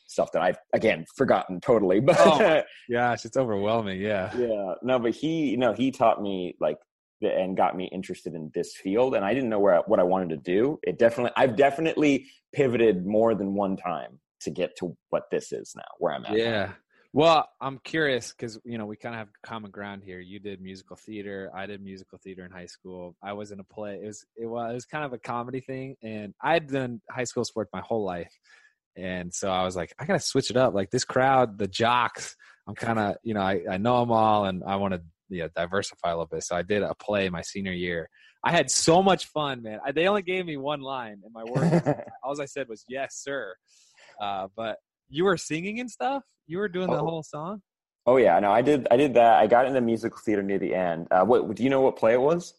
stuff 0.08 0.32
that 0.32 0.42
I've 0.42 0.58
again 0.72 1.04
forgotten 1.16 1.60
totally. 1.60 2.00
But 2.08 2.16
oh, 2.19 2.62
gosh, 2.90 3.25
it's 3.25 3.36
overwhelming. 3.36 4.00
Yeah. 4.00 4.34
Yeah. 4.36 4.75
No, 4.82 4.98
but 4.98 5.14
he, 5.14 5.50
you 5.50 5.58
know, 5.58 5.72
he 5.75 5.90
taught 5.90 6.20
me 6.20 6.56
like 6.60 6.78
and 7.20 7.56
got 7.56 7.76
me 7.76 7.88
interested 7.92 8.34
in 8.34 8.50
this 8.54 8.75
field 8.76 9.14
and 9.14 9.25
I 9.25 9.34
didn't 9.34 9.50
know 9.50 9.58
where 9.58 9.82
what 9.86 10.00
I 10.00 10.04
wanted 10.04 10.30
to 10.30 10.36
do. 10.38 10.78
It 10.82 10.98
definitely 10.98 11.32
I've 11.36 11.56
definitely 11.56 12.26
pivoted 12.54 13.06
more 13.06 13.34
than 13.34 13.54
one 13.54 13.76
time 13.76 14.19
to 14.42 14.50
get 14.50 14.76
to 14.78 14.96
what 15.10 15.25
this 15.30 15.52
is 15.52 15.75
now, 15.76 15.82
where 15.98 16.14
I'm 16.14 16.25
at. 16.25 16.36
Yeah. 16.36 16.72
Well, 17.14 17.49
I'm 17.60 17.78
curious 17.78 18.32
because 18.32 18.58
you 18.64 18.76
know 18.76 18.84
we 18.84 18.96
kind 18.96 19.14
of 19.14 19.20
have 19.20 19.28
common 19.43 19.70
ground 19.70 20.02
here. 20.05 20.20
You 20.20 20.40
did 20.40 20.60
musical 20.60 20.96
theater. 20.96 21.50
I 21.55 21.66
did 21.66 21.82
musical 21.82 22.19
theater 22.19 22.44
in 22.44 22.50
high 22.50 22.66
school. 22.66 23.16
I 23.22 23.32
was 23.32 23.50
in 23.50 23.60
a 23.60 23.64
play. 23.64 24.00
It 24.02 24.06
was 24.06 24.26
it 24.37 24.46
was, 24.46 24.70
it 24.70 24.75
was 24.75 24.84
kind 24.84 25.05
of 25.05 25.14
a 25.14 25.19
comedy 25.19 25.60
thing, 25.60 25.96
and 26.02 26.34
I'd 26.43 26.69
done 26.70 27.00
high 27.10 27.25
school 27.25 27.44
sports 27.44 27.70
my 27.72 27.81
whole 27.81 28.05
life. 28.05 28.32
And 28.94 29.32
so 29.32 29.50
I 29.50 29.64
was 29.64 29.75
like, 29.75 29.94
I 29.99 30.05
gotta 30.05 30.20
switch 30.20 30.50
it 30.50 30.56
up. 30.56 30.75
Like 30.75 30.90
this 30.90 31.05
crowd, 31.05 31.56
the 31.56 31.69
jocks, 31.69 32.37
I'm 32.66 32.75
kind 32.75 32.99
of, 32.99 33.16
you 33.22 33.32
know, 33.32 33.40
I, 33.40 33.62
I 33.70 33.78
know 33.78 34.00
them 34.00 34.12
all, 34.12 34.44
and 34.44 34.62
I 34.64 34.76
want 34.76 34.93
to, 34.93 35.00
you 35.31 35.43
know, 35.43 35.49
diversify 35.56 36.11
a 36.11 36.12
little 36.12 36.26
bit. 36.26 36.44
So 36.44 36.56
I 36.56 36.62
did 36.62 36.82
a 36.82 36.94
play 36.94 37.31
my 37.31 37.43
senior 37.43 37.72
year. 37.72 38.11
I 38.44 38.52
had 38.52 38.70
so 38.70 39.02
much 39.02 39.26
fun, 39.26 39.62
man. 39.62 39.78
I, 39.84 39.93
they 39.93 40.08
only 40.08 40.22
gave 40.22 40.44
me 40.44 40.58
one 40.58 40.82
line, 40.82 41.22
and 41.25 41.32
my 41.32 41.44
word, 41.44 42.04
all 42.22 42.40
I 42.40 42.44
said 42.44 42.69
was 42.69 42.84
"Yes, 42.87 43.16
sir." 43.16 43.54
Uh, 44.20 44.49
but 44.54 44.76
you 45.08 45.25
were 45.25 45.37
singing 45.37 45.81
and 45.81 45.90
stuff. 45.90 46.22
You 46.46 46.58
were 46.58 46.69
doing 46.69 46.90
the 46.90 47.00
oh. 47.00 47.05
whole 47.05 47.22
song. 47.22 47.62
Oh 48.06 48.16
yeah, 48.16 48.38
no, 48.40 48.50
I 48.50 48.62
did. 48.62 48.88
I 48.90 48.96
did 48.96 49.14
that. 49.14 49.34
I 49.34 49.46
got 49.46 49.66
in 49.66 49.75
the 49.75 49.82
musical 49.82 50.19
theater 50.25 50.43
near 50.43 50.58
the 50.58 50.75
end. 50.75 51.08
Uh, 51.10 51.25
what 51.25 51.55
do 51.55 51.62
you 51.62 51.69
know? 51.69 51.82
What 51.82 51.96
play 51.96 52.14
it 52.14 52.20
was? 52.20 52.55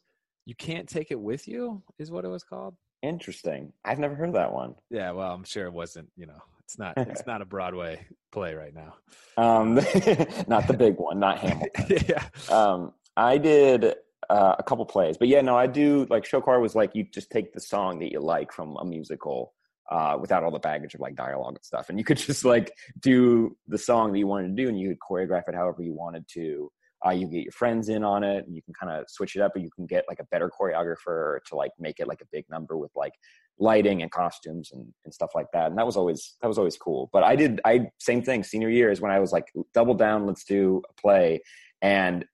You 0.45 0.53
can't 0.53 0.87
take 0.87 1.11
it 1.11 1.19
with 1.19 1.47
you 1.47 1.81
is 1.97 2.11
what 2.11 2.23
it 2.23 2.27
was 2.27 2.43
called. 2.43 2.75
Interesting. 3.01 3.73
I've 3.83 3.99
never 3.99 4.13
heard 4.13 4.29
of 4.29 4.35
that 4.35 4.53
one. 4.53 4.75
Yeah, 4.89 5.11
well, 5.11 5.31
I'm 5.31 5.43
sure 5.43 5.65
it 5.65 5.73
wasn't. 5.73 6.09
You 6.15 6.27
know, 6.27 6.41
it's 6.63 6.77
not. 6.77 6.93
It's 6.97 7.25
not 7.27 7.41
a 7.41 7.45
Broadway 7.45 8.05
play 8.31 8.53
right 8.53 8.73
now. 8.73 8.93
Um, 9.37 9.73
not 10.47 10.67
the 10.67 10.75
big 10.77 10.97
one. 10.97 11.19
Not 11.19 11.39
Hamilton. 11.39 11.97
yeah. 12.07 12.25
Um, 12.55 12.93
I 13.17 13.39
did 13.39 13.95
uh, 14.29 14.55
a 14.59 14.63
couple 14.63 14.85
plays, 14.85 15.17
but 15.17 15.29
yeah, 15.29 15.41
no, 15.41 15.57
I 15.57 15.65
do 15.65 16.05
like 16.11 16.25
show 16.25 16.41
choir 16.41 16.59
was 16.59 16.75
like 16.75 16.93
you 16.93 17.05
just 17.05 17.31
take 17.31 17.53
the 17.53 17.59
song 17.59 17.99
that 17.99 18.11
you 18.11 18.19
like 18.19 18.51
from 18.51 18.77
a 18.77 18.85
musical. 18.85 19.53
Uh, 19.89 20.15
without 20.21 20.43
all 20.43 20.51
the 20.51 20.59
baggage 20.59 20.93
of 20.93 20.99
like 20.99 21.15
dialogue 21.15 21.55
and 21.55 21.65
stuff, 21.65 21.89
and 21.89 21.97
you 21.97 22.05
could 22.05 22.17
just 22.29 22.45
like 22.45 22.71
do 22.99 23.55
the 23.67 23.77
song 23.77 24.11
that 24.11 24.19
you 24.19 24.27
wanted 24.27 24.55
to 24.55 24.63
do, 24.63 24.69
and 24.69 24.79
you 24.79 24.89
could 24.89 24.99
choreograph 24.99 25.47
it 25.47 25.55
however 25.55 25.81
you 25.81 25.93
wanted 25.93 26.25
to. 26.27 26.71
Uh, 27.05 27.11
you 27.11 27.27
get 27.27 27.43
your 27.43 27.51
friends 27.53 27.87
in 27.87 28.03
on 28.03 28.25
it 28.25 28.45
and 28.45 28.53
you 28.53 28.61
can 28.61 28.73
kind 28.73 28.91
of 28.91 29.09
switch 29.09 29.37
it 29.37 29.41
up 29.41 29.55
or 29.55 29.59
you 29.59 29.69
can 29.73 29.85
get 29.85 30.03
like 30.09 30.19
a 30.19 30.25
better 30.25 30.51
choreographer 30.59 31.39
to 31.45 31.55
like 31.55 31.71
make 31.79 31.97
it 32.01 32.09
like 32.09 32.19
a 32.19 32.25
big 32.29 32.43
number 32.49 32.75
with 32.75 32.91
like 32.93 33.13
lighting 33.57 34.01
and 34.01 34.11
costumes 34.11 34.71
and, 34.73 34.85
and 35.05 35.13
stuff 35.13 35.31
like 35.35 35.47
that. 35.53 35.67
And 35.67 35.77
that 35.77 35.85
was 35.85 35.95
always 35.95 36.35
that 36.41 36.47
was 36.47 36.57
always 36.57 36.77
cool. 36.77 37.09
But 37.13 37.23
i 37.23 37.35
did 37.35 37.61
i 37.65 37.89
same 37.99 38.21
thing 38.21 38.43
senior 38.43 38.69
year 38.69 38.91
is 38.91 38.99
when 38.99 39.11
i 39.11 39.19
was 39.19 39.31
like 39.31 39.45
double 39.73 39.93
down 39.93 40.25
let's 40.25 40.43
do 40.43 40.81
a 40.89 41.01
play. 41.01 41.41
And 41.81 42.25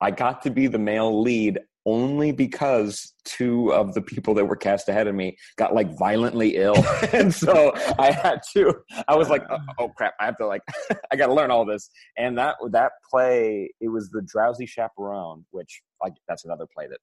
i 0.00 0.10
got 0.10 0.42
to 0.42 0.50
be 0.50 0.66
the 0.66 0.78
male 0.78 1.20
lead 1.20 1.58
only 1.86 2.32
because 2.32 3.12
two 3.24 3.72
of 3.72 3.94
the 3.94 4.00
people 4.00 4.34
that 4.34 4.44
were 4.44 4.56
cast 4.56 4.88
ahead 4.88 5.06
of 5.06 5.14
me 5.14 5.36
got 5.56 5.74
like 5.74 5.96
violently 5.98 6.56
ill. 6.56 6.84
And 7.12 7.32
so 7.32 7.72
i 7.98 8.10
had 8.10 8.40
to 8.54 8.74
i 9.08 9.14
was 9.14 9.28
like 9.28 9.44
oh, 9.50 9.58
oh 9.78 9.88
crap 9.88 10.14
i 10.18 10.24
have 10.24 10.36
to 10.38 10.46
like 10.46 10.62
i 11.12 11.16
gotta 11.16 11.32
learn 11.32 11.50
all 11.50 11.64
this. 11.64 11.90
And 12.16 12.36
that 12.38 12.56
that 12.70 12.92
play 13.10 13.70
it 13.80 13.88
was 13.88 14.10
the 14.10 14.22
drowsy 14.22 14.66
chaperone 14.66 15.44
which 15.50 15.82
like 16.02 16.14
that's 16.28 16.44
another 16.44 16.66
play 16.74 16.86
that 16.88 16.98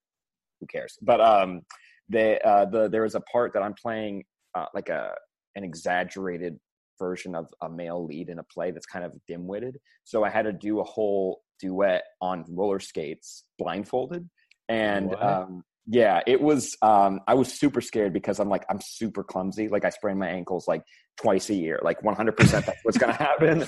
who 0.59 0.67
cares? 0.67 0.97
But 1.01 1.21
um 1.21 1.61
they 2.09 2.39
uh 2.41 2.65
the 2.65 2.89
there 2.89 3.03
was 3.03 3.15
a 3.15 3.21
part 3.21 3.53
that 3.53 3.63
i'm 3.63 3.73
playing 3.73 4.23
uh, 4.53 4.65
like 4.73 4.89
a 4.89 5.13
an 5.55 5.63
exaggerated 5.63 6.59
version 7.00 7.35
of 7.35 7.47
a 7.61 7.69
male 7.69 8.05
lead 8.05 8.29
in 8.29 8.39
a 8.39 8.43
play 8.43 8.71
that's 8.71 8.85
kind 8.85 9.05
of 9.05 9.13
dim-witted. 9.27 9.77
So 10.03 10.23
i 10.23 10.29
had 10.29 10.43
to 10.43 10.53
do 10.53 10.79
a 10.79 10.83
whole 10.83 11.41
duet 11.59 12.03
on 12.21 12.43
roller 12.50 12.79
skates 12.79 13.45
blindfolded 13.59 14.27
and 14.71 15.15
um, 15.15 15.63
yeah, 15.87 16.21
it 16.25 16.41
was. 16.41 16.77
Um, 16.81 17.21
I 17.27 17.33
was 17.33 17.51
super 17.53 17.81
scared 17.81 18.13
because 18.13 18.39
I'm 18.39 18.49
like 18.49 18.65
I'm 18.69 18.79
super 18.81 19.23
clumsy. 19.23 19.67
Like 19.67 19.85
I 19.85 19.89
sprain 19.89 20.17
my 20.17 20.29
ankles 20.29 20.67
like 20.67 20.83
twice 21.17 21.49
a 21.49 21.55
year. 21.55 21.79
Like 21.83 22.01
100 22.03 22.37
percent 22.37 22.65
that's 22.65 22.79
what's 22.83 22.97
gonna 22.97 23.13
happen. 23.29 23.65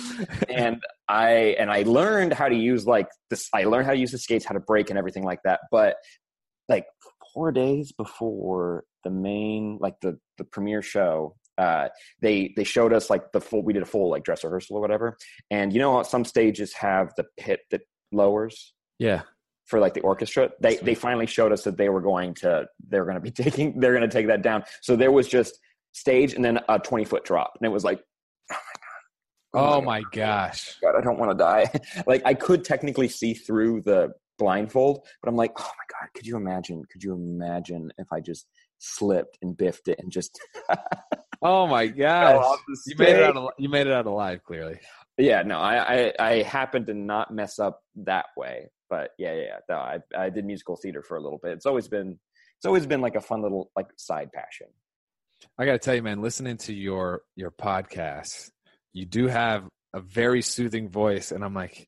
and 0.50 0.82
I 1.08 1.56
and 1.60 1.72
I 1.72 1.84
learned 1.84 2.34
how 2.34 2.48
to 2.48 2.56
use 2.56 2.86
like 2.86 3.08
this. 3.30 3.50
I 3.54 3.64
learned 3.64 3.86
how 3.86 3.94
to 3.94 4.00
use 4.00 4.12
the 4.12 4.18
skates, 4.18 4.46
how 4.46 4.54
to 4.54 4.60
break, 4.60 4.90
and 4.90 4.98
everything 4.98 5.24
like 5.24 5.40
that. 5.44 5.62
But 5.72 5.96
like 6.70 6.86
four 7.34 7.52
days 7.52 7.92
before 7.92 8.86
the 9.04 9.10
main 9.10 9.78
like 9.82 10.00
the 10.02 10.18
the 10.38 10.44
premiere 10.44 10.82
show 10.82 11.36
uh, 11.58 11.88
they 12.22 12.54
they 12.56 12.64
showed 12.64 12.94
us 12.94 13.10
like 13.10 13.32
the 13.32 13.42
full 13.42 13.64
we 13.64 13.74
did 13.74 13.84
a 13.84 13.86
full 13.86 14.10
like 14.10 14.24
dress 14.24 14.44
rehearsal 14.44 14.78
or 14.78 14.82
whatever 14.82 15.18
and 15.52 15.74
you 15.74 15.80
know 15.80 16.02
some 16.04 16.26
stages 16.26 16.74
have 16.74 17.12
the 17.16 17.26
pit 17.38 17.62
that 17.70 17.82
lowers 18.12 18.74
yeah 18.98 19.22
for 19.66 19.80
like 19.80 19.94
the 19.94 20.02
orchestra 20.02 20.50
they 20.60 20.76
they 20.78 20.96
finally 20.96 21.26
showed 21.26 21.52
us 21.52 21.64
that 21.64 21.78
they 21.78 21.90
were 21.90 22.02
going 22.02 22.34
to 22.34 22.66
they're 22.90 23.06
going 23.06 23.16
to 23.16 23.22
be 23.22 23.32
taking 23.44 23.80
they're 23.80 23.94
going 23.94 24.08
to 24.08 24.14
take 24.14 24.28
that 24.28 24.42
down. 24.42 24.64
So 24.82 24.96
there 24.96 25.12
was 25.12 25.28
just 25.28 25.60
stage 25.94 26.34
and 26.34 26.44
then 26.44 26.60
a 26.70 26.80
20 26.80 27.06
foot 27.06 27.24
drop 27.24 27.54
and 27.60 27.66
it 27.66 27.72
was 27.72 27.84
like 27.84 28.04
oh 28.52 28.56
my, 29.54 29.54
oh 29.78 29.82
my 29.82 30.02
gosh. 30.12 30.76
God, 30.82 30.96
i 30.98 31.02
don't 31.02 31.20
want 31.20 31.32
to 31.32 31.38
die. 31.38 31.72
Like 32.08 32.24
i 32.26 32.34
could 32.34 32.64
technically 32.64 33.08
see 33.08 33.34
through 33.34 33.82
the 33.82 34.12
blindfold 34.40 35.06
but 35.22 35.30
i'm 35.30 35.36
like 35.36 35.52
oh 35.60 35.64
my 35.64 35.86
god 36.00 36.10
could 36.16 36.26
you 36.26 36.36
imagine 36.36 36.84
could 36.92 37.04
you 37.04 37.14
imagine 37.14 37.92
if 38.00 38.08
i 38.12 38.20
just 38.20 38.48
slipped 38.80 39.38
and 39.44 39.56
biffed 39.56 39.88
it 39.88 40.00
and 40.00 40.12
just 40.12 40.38
oh 41.44 41.68
my 41.68 41.86
gosh. 41.86 42.58
you 42.88 42.96
made 42.98 43.16
it 43.16 43.24
out 43.24 43.54
you 43.60 43.70
made 43.70 43.86
it 43.86 43.94
out 43.94 44.08
alive 44.08 44.44
clearly. 44.44 44.80
Yeah 45.20 45.44
no 45.44 45.60
I, 45.60 46.08
I 46.08 46.14
i 46.20 46.42
happened 46.42 46.88
to 46.88 46.96
not 46.96 47.32
mess 47.32 47.60
up 47.60 47.82
that 47.98 48.26
way 48.36 48.72
but 48.90 49.12
yeah, 49.18 49.34
yeah, 49.34 49.58
no, 49.70 49.76
I 49.76 50.00
I 50.16 50.30
did 50.30 50.46
musical 50.46 50.76
theater 50.76 51.02
for 51.02 51.18
a 51.18 51.22
little 51.22 51.40
bit. 51.42 51.54
It's 51.54 51.66
always 51.66 51.88
been 51.88 52.20
it's 52.58 52.66
always 52.66 52.86
been 52.86 53.02
like 53.02 53.16
a 53.16 53.22
fun 53.22 53.42
little 53.42 53.72
like 53.76 53.88
side 53.98 54.32
passion. 54.34 54.68
I 55.58 55.66
got 55.66 55.74
to 55.74 55.80
tell 55.80 55.96
you, 55.96 56.04
man, 56.04 56.22
listening 56.22 56.58
to 56.58 56.74
your 56.74 57.22
your 57.36 57.52
podcast, 57.52 58.52
you 58.94 59.06
do 59.06 59.28
have 59.28 59.68
a 59.94 60.00
very 60.00 60.42
soothing 60.42 60.90
voice, 60.90 61.32
and 61.32 61.44
I'm 61.44 61.54
like, 61.54 61.88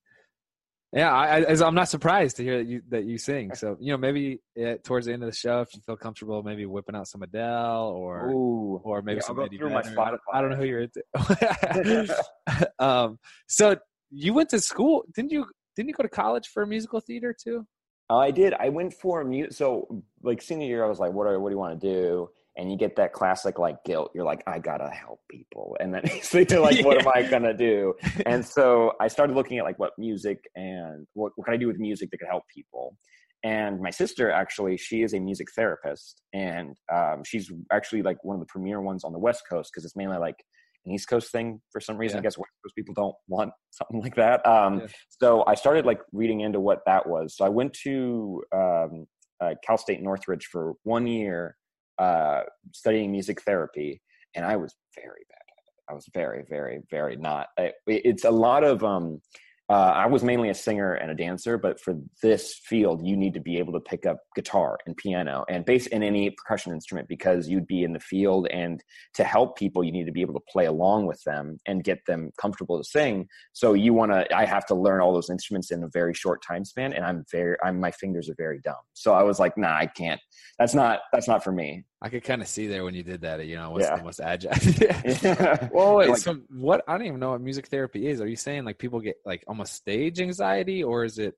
yeah, 0.96 1.14
I, 1.14 1.42
I, 1.42 1.68
am 1.68 1.76
not 1.76 1.90
surprised 1.90 2.38
to 2.38 2.44
hear 2.44 2.58
that 2.60 2.68
you 2.68 2.82
that 2.90 3.04
you 3.04 3.18
sing. 3.18 3.52
So 3.56 3.78
you 3.80 3.92
know, 3.92 3.98
maybe 3.98 4.40
it, 4.56 4.84
towards 4.84 5.06
the 5.06 5.14
end 5.14 5.24
of 5.24 5.30
the 5.30 5.36
show, 5.36 5.62
if 5.62 5.74
you 5.74 5.82
feel 5.82 5.98
comfortable, 5.98 6.42
maybe 6.42 6.66
whipping 6.66 6.96
out 6.96 7.08
some 7.08 7.22
Adele 7.22 7.90
or 7.90 8.30
Ooh, 8.30 8.82
or 8.84 9.02
maybe 9.02 9.18
yeah, 9.18 9.28
some 9.28 9.40
I'll 9.40 9.46
Eddie 9.46 9.58
go 9.58 9.68
through 9.68 9.74
my 9.74 9.82
Vedder. 9.82 9.96
Spotify. 9.96 10.18
I 10.34 10.42
don't 10.42 10.50
know 10.52 10.56
who 10.56 10.66
you're 10.66 10.88
into. 10.88 12.68
um, 12.80 13.20
so 13.48 13.78
you 14.10 14.34
went 14.34 14.50
to 14.50 14.60
school? 14.60 15.04
Didn't 15.14 15.32
you? 15.32 15.46
Didn't 15.76 15.90
you 15.90 15.96
go 15.96 16.04
to 16.04 16.10
college 16.10 16.48
for 16.48 16.66
musical 16.66 17.00
theater 17.00 17.36
too? 17.38 17.66
Uh, 18.10 18.18
I 18.18 18.32
did. 18.32 18.54
I 18.54 18.70
went 18.70 18.94
for 18.94 19.24
music. 19.24 19.54
So 19.54 20.04
like 20.22 20.42
senior 20.42 20.68
year, 20.68 20.86
I 20.86 20.88
was 20.88 21.00
like, 21.00 21.14
"What 21.14 21.28
are, 21.28 21.40
What 21.40 21.50
do 21.50 21.56
you 21.56 21.60
want 21.60 21.80
to 21.80 21.88
do?" 21.88 22.30
And 22.58 22.72
you 22.72 22.78
get 22.78 22.96
that 22.96 23.12
classic 23.12 23.60
like 23.60 23.84
guilt. 23.84 24.12
You're 24.14 24.26
like, 24.26 24.44
"I 24.48 24.60
gotta 24.60 24.90
help 24.90 25.20
people," 25.30 25.76
and 25.80 25.94
then 25.94 26.04
so 26.22 26.40
you're 26.40 26.60
like, 26.60 26.86
"What 26.86 27.02
am 27.02 27.12
I 27.14 27.24
gonna 27.30 27.56
do?" 27.56 27.96
And 28.26 28.46
so 28.46 28.94
I 29.00 29.08
started 29.08 29.36
looking 29.36 29.58
at 29.58 29.66
like 29.66 29.80
what 29.80 29.94
music 29.98 30.40
and 30.56 31.08
what, 31.14 31.32
what 31.36 31.46
can 31.46 31.54
I 31.54 31.58
do 31.58 31.68
with 31.68 31.80
music 31.80 32.12
that 32.12 32.18
could 32.20 32.30
help 32.30 32.44
people. 32.54 32.98
And 33.44 33.80
my 33.80 33.92
sister 33.92 34.32
actually, 34.32 34.78
she 34.78 35.04
is 35.04 35.14
a 35.14 35.20
music 35.20 35.48
therapist, 35.56 36.22
and 36.34 36.78
um, 36.94 37.24
she's 37.26 37.52
actually 37.72 38.02
like 38.02 38.24
one 38.24 38.36
of 38.36 38.40
the 38.40 38.48
premier 38.48 38.82
ones 38.82 39.04
on 39.04 39.14
the 39.14 39.20
West 39.20 39.44
Coast 39.50 39.72
because 39.72 39.86
it's 39.86 39.96
mainly 39.96 40.18
like 40.18 40.38
an 40.86 40.92
East 40.92 41.08
Coast 41.08 41.32
thing 41.32 41.62
for 41.72 41.80
some 41.80 41.98
reason. 41.98 42.18
Yeah. 42.18 42.20
I 42.20 42.24
guess 42.24 42.38
West 42.38 42.52
Coast 42.64 42.76
people 42.76 42.94
don't 42.94 43.16
want 43.28 43.52
something 43.72 44.02
like 44.02 44.16
that. 44.16 44.46
Um, 44.46 44.82
Yeah. 44.82 44.88
So 45.22 45.44
I 45.48 45.56
started 45.56 45.86
like 45.86 46.02
reading 46.12 46.42
into 46.42 46.60
what 46.60 46.80
that 46.86 47.08
was. 47.08 47.36
So 47.36 47.46
I 47.46 47.50
went 47.50 47.74
to 47.84 48.44
um, 48.54 49.06
uh, 49.42 49.56
Cal 49.66 49.78
State 49.78 50.02
Northridge 50.02 50.48
for 50.48 50.74
one 50.84 51.08
year 51.08 51.56
uh, 51.98 52.42
studying 52.74 53.12
music 53.12 53.42
therapy, 53.42 54.02
and 54.36 54.46
I 54.46 54.58
was 54.58 54.76
very 54.96 55.24
bad 55.30 55.38
at 55.38 55.64
it. 55.66 55.92
I 55.92 55.94
was 55.94 56.06
very, 56.14 56.44
very, 56.50 56.82
very 56.90 57.16
not. 57.16 57.48
It, 57.58 57.76
it's 57.88 58.26
a 58.26 58.32
lot 58.32 58.64
of. 58.64 58.84
Um, 58.84 59.22
uh, 59.68 59.74
I 59.96 60.06
was 60.06 60.24
mainly 60.24 60.50
a 60.50 60.54
singer 60.54 60.94
and 60.94 61.10
a 61.10 61.16
dancer, 61.16 61.58
but 61.58 61.80
for 61.80 61.96
this 62.22 62.54
field, 62.54 63.06
you 63.06 63.18
need 63.18 63.34
to 63.34 63.40
be 63.40 63.58
able 63.58 63.74
to 63.74 63.80
pick 63.80 64.06
up 64.06 64.18
guitar 64.36 64.78
and 64.86 64.96
piano 64.96 65.44
and 65.50 65.66
bass 65.66 65.88
and 65.88 66.04
any 66.04 66.30
percussion 66.30 66.72
instrument 66.72 67.08
because 67.08 67.48
you'd 67.48 67.66
be 67.66 67.84
in 67.84 67.92
the 67.92 68.00
field. 68.00 68.48
And 68.52 68.84
to 69.16 69.24
help 69.24 69.58
people, 69.58 69.84
you 69.84 69.92
need 69.92 70.06
to 70.06 70.12
be 70.12 70.22
able 70.22 70.36
to 70.36 70.44
play 70.52 70.66
along 70.66 71.08
with 71.08 71.24
them 71.24 71.58
and 71.66 71.84
get 71.84 72.06
them 72.06 72.30
comfortable 72.40 72.78
to 72.78 72.84
sing. 72.84 73.28
So 73.54 73.74
you 73.74 73.94
want 73.94 74.12
to. 74.12 74.36
I 74.36 74.46
have 74.46 74.68
to 74.68 74.76
learn 74.76 75.02
all 75.02 75.14
those 75.14 75.32
instruments 75.32 75.72
in 75.72 75.84
a 75.84 75.90
very 75.92 76.14
short 76.14 76.44
time 76.48 76.64
span, 76.64 76.94
and 76.94 77.04
I'm 77.04 77.26
very. 77.32 77.58
I'm 77.64 77.80
my 77.80 77.92
fingers 77.92 78.30
are 78.30 78.36
very 78.38 78.60
dumb. 78.64 78.76
So 78.94 79.14
I 79.14 79.24
was 79.24 79.40
like, 79.40 79.58
nah, 79.58 79.76
I 79.76 79.88
can't. 79.88 80.22
That's 80.60 80.76
not. 80.76 81.00
That's 81.12 81.28
not 81.28 81.44
for 81.44 81.52
me. 81.52 81.86
I 82.06 82.10
could 82.10 82.24
kind 82.24 82.40
of 82.40 82.48
see 82.48 82.68
there 82.68 82.84
when 82.84 82.94
you 82.94 83.02
did 83.02 83.22
that. 83.22 83.44
You 83.48 83.56
know, 83.56 83.72
what's 83.72 83.86
Yeah. 83.86 83.96
the 83.98 84.04
most 84.04 84.20
agile? 84.20 84.52
Well, 85.74 85.96
wait, 85.96 86.10
Like- 86.10 86.20
so 86.20 86.36
what? 86.52 86.84
I 86.88 86.96
don't 87.00 87.08
even 87.08 87.20
know 87.20 87.32
what 87.32 87.42
music 87.42 87.66
therapy 87.68 88.08
is. 88.08 88.22
Are 88.22 88.28
you 88.28 88.36
saying 88.36 88.64
like 88.64 88.78
people 88.78 89.00
get 89.00 89.16
like 89.26 89.44
almost 89.48 89.74
stage 89.74 90.22
anxiety, 90.22 90.84
or 90.84 91.04
is 91.04 91.18
it? 91.18 91.34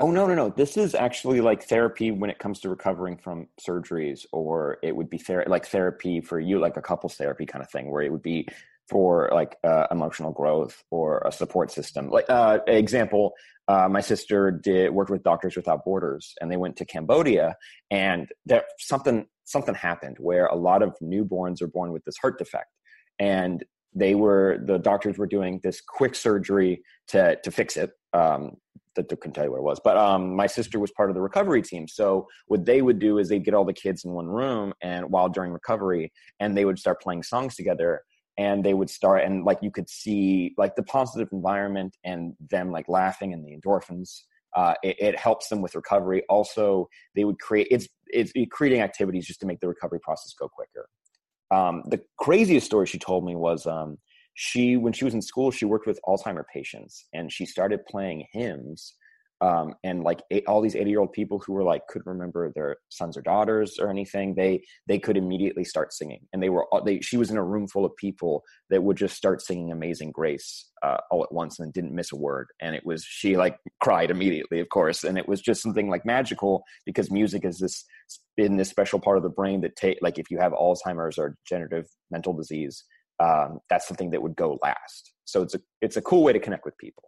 Oh 0.00 0.10
no, 0.10 0.26
no, 0.26 0.34
no! 0.34 0.48
This 0.48 0.76
is 0.76 0.96
actually 0.96 1.40
like 1.40 1.62
therapy 1.62 2.10
when 2.10 2.30
it 2.30 2.38
comes 2.40 2.58
to 2.60 2.68
recovering 2.68 3.16
from 3.16 3.46
surgeries, 3.60 4.26
or 4.32 4.78
it 4.82 4.96
would 4.96 5.08
be 5.08 5.18
ther- 5.18 5.44
like 5.46 5.66
therapy 5.66 6.20
for 6.20 6.40
you, 6.40 6.58
like 6.58 6.76
a 6.76 6.82
couples 6.82 7.14
therapy 7.14 7.46
kind 7.46 7.62
of 7.62 7.70
thing, 7.70 7.90
where 7.92 8.02
it 8.02 8.10
would 8.10 8.22
be 8.22 8.48
for 8.88 9.30
like 9.32 9.56
uh, 9.64 9.86
emotional 9.90 10.32
growth 10.32 10.82
or 10.90 11.22
a 11.24 11.32
support 11.32 11.70
system. 11.70 12.10
Like 12.10 12.28
uh, 12.28 12.58
example, 12.66 13.32
uh, 13.68 13.88
my 13.88 14.00
sister 14.00 14.50
did 14.50 14.90
worked 14.90 15.10
with 15.10 15.22
Doctors 15.22 15.56
Without 15.56 15.84
Borders, 15.84 16.34
and 16.40 16.50
they 16.50 16.56
went 16.56 16.76
to 16.76 16.84
Cambodia, 16.84 17.56
and 17.90 18.28
there 18.44 18.64
something 18.78 19.26
something 19.44 19.74
happened 19.74 20.16
where 20.20 20.46
a 20.46 20.56
lot 20.56 20.82
of 20.82 20.94
newborns 21.02 21.62
are 21.62 21.68
born 21.68 21.92
with 21.92 22.04
this 22.04 22.16
heart 22.20 22.38
defect, 22.38 22.68
and 23.18 23.64
they 23.94 24.14
were 24.14 24.58
the 24.66 24.78
doctors 24.78 25.16
were 25.16 25.26
doing 25.26 25.60
this 25.62 25.80
quick 25.80 26.14
surgery 26.14 26.82
to 27.08 27.36
to 27.42 27.50
fix 27.50 27.76
it. 27.76 27.92
Um, 28.12 28.56
that 28.96 29.08
couldn't 29.08 29.32
tell 29.32 29.44
you 29.44 29.50
what 29.50 29.58
it 29.58 29.64
was, 29.64 29.80
but 29.82 29.96
um, 29.96 30.36
my 30.36 30.46
sister 30.46 30.78
was 30.78 30.92
part 30.92 31.10
of 31.10 31.16
the 31.16 31.20
recovery 31.20 31.62
team. 31.62 31.88
So 31.88 32.28
what 32.46 32.64
they 32.64 32.80
would 32.80 33.00
do 33.00 33.18
is 33.18 33.28
they'd 33.28 33.44
get 33.44 33.52
all 33.52 33.64
the 33.64 33.72
kids 33.72 34.04
in 34.04 34.12
one 34.12 34.28
room, 34.28 34.72
and 34.82 35.10
while 35.10 35.28
during 35.28 35.52
recovery, 35.52 36.12
and 36.38 36.56
they 36.56 36.64
would 36.64 36.78
start 36.78 37.02
playing 37.02 37.24
songs 37.24 37.56
together, 37.56 38.02
and 38.36 38.64
they 38.64 38.74
would 38.74 38.90
start, 38.90 39.24
and 39.24 39.44
like 39.44 39.58
you 39.62 39.70
could 39.70 39.88
see 39.88 40.54
like 40.56 40.76
the 40.76 40.82
positive 40.82 41.28
environment 41.32 41.96
and 42.04 42.34
them 42.50 42.70
like 42.70 42.88
laughing 42.88 43.32
and 43.32 43.44
the 43.44 43.56
endorphins. 43.56 44.22
Uh, 44.56 44.74
it, 44.84 44.96
it 45.00 45.18
helps 45.18 45.48
them 45.48 45.60
with 45.60 45.74
recovery. 45.74 46.22
Also, 46.28 46.88
they 47.16 47.24
would 47.24 47.40
create 47.40 47.66
it's 47.70 47.88
it's 48.08 48.32
creating 48.50 48.80
activities 48.80 49.26
just 49.26 49.40
to 49.40 49.46
make 49.46 49.60
the 49.60 49.68
recovery 49.68 50.00
process 50.00 50.32
go 50.38 50.48
quicker. 50.48 50.88
Um, 51.50 51.82
the 51.86 52.00
craziest 52.18 52.66
story 52.66 52.86
she 52.86 52.98
told 52.98 53.24
me 53.24 53.34
was 53.36 53.66
um, 53.66 53.98
she 54.34 54.76
when 54.76 54.92
she 54.92 55.04
was 55.04 55.14
in 55.14 55.22
school 55.22 55.50
she 55.50 55.64
worked 55.64 55.86
with 55.86 56.00
alzheimer 56.06 56.44
patients 56.52 57.06
and 57.12 57.32
she 57.32 57.46
started 57.46 57.86
playing 57.86 58.26
hymns 58.32 58.94
um, 59.40 59.74
and 59.82 60.02
like 60.02 60.22
eight, 60.30 60.44
all 60.46 60.60
these 60.60 60.76
80 60.76 60.90
year 60.90 61.00
old 61.00 61.12
people 61.12 61.42
who 61.44 61.52
were 61.52 61.62
like 61.62 61.86
couldn't 61.88 62.10
remember 62.10 62.52
their 62.54 62.76
sons 62.88 63.16
or 63.16 63.22
daughters 63.22 63.78
or 63.78 63.90
anything 63.90 64.34
they 64.34 64.62
they 64.86 64.98
could 64.98 65.16
immediately 65.16 65.64
start 65.64 65.92
singing 65.92 66.20
and 66.32 66.42
they 66.42 66.48
were 66.48 66.66
all 66.66 66.82
they 66.82 67.00
she 67.00 67.16
was 67.16 67.30
in 67.30 67.36
a 67.36 67.44
room 67.44 67.66
full 67.66 67.84
of 67.84 67.94
people 67.96 68.42
that 68.70 68.82
would 68.82 68.96
just 68.96 69.16
start 69.16 69.42
singing 69.42 69.72
amazing 69.72 70.10
grace 70.10 70.70
uh, 70.82 70.98
all 71.10 71.22
at 71.22 71.32
once 71.32 71.58
and 71.58 71.72
didn't 71.72 71.94
miss 71.94 72.12
a 72.12 72.16
word 72.16 72.46
and 72.60 72.74
it 72.74 72.84
was 72.86 73.04
she 73.04 73.36
like 73.36 73.58
cried 73.80 74.10
immediately 74.10 74.60
of 74.60 74.68
course 74.68 75.04
and 75.04 75.18
it 75.18 75.28
was 75.28 75.40
just 75.40 75.62
something 75.62 75.88
like 75.88 76.06
magical 76.06 76.62
because 76.86 77.10
music 77.10 77.44
is 77.44 77.58
this 77.58 77.84
in 78.36 78.56
this 78.56 78.68
special 78.68 78.98
part 78.98 79.16
of 79.16 79.22
the 79.22 79.28
brain 79.28 79.60
that 79.60 79.76
take 79.76 79.98
like 80.00 80.18
if 80.18 80.30
you 80.30 80.38
have 80.38 80.52
alzheimer's 80.52 81.18
or 81.18 81.36
degenerative 81.44 81.86
mental 82.10 82.32
disease 82.32 82.84
um, 83.20 83.60
that's 83.70 83.86
something 83.86 84.10
that 84.10 84.22
would 84.22 84.36
go 84.36 84.58
last. 84.62 85.12
So 85.24 85.42
it's 85.42 85.54
a 85.54 85.60
it's 85.80 85.96
a 85.96 86.02
cool 86.02 86.22
way 86.22 86.32
to 86.32 86.40
connect 86.40 86.64
with 86.64 86.76
people. 86.78 87.04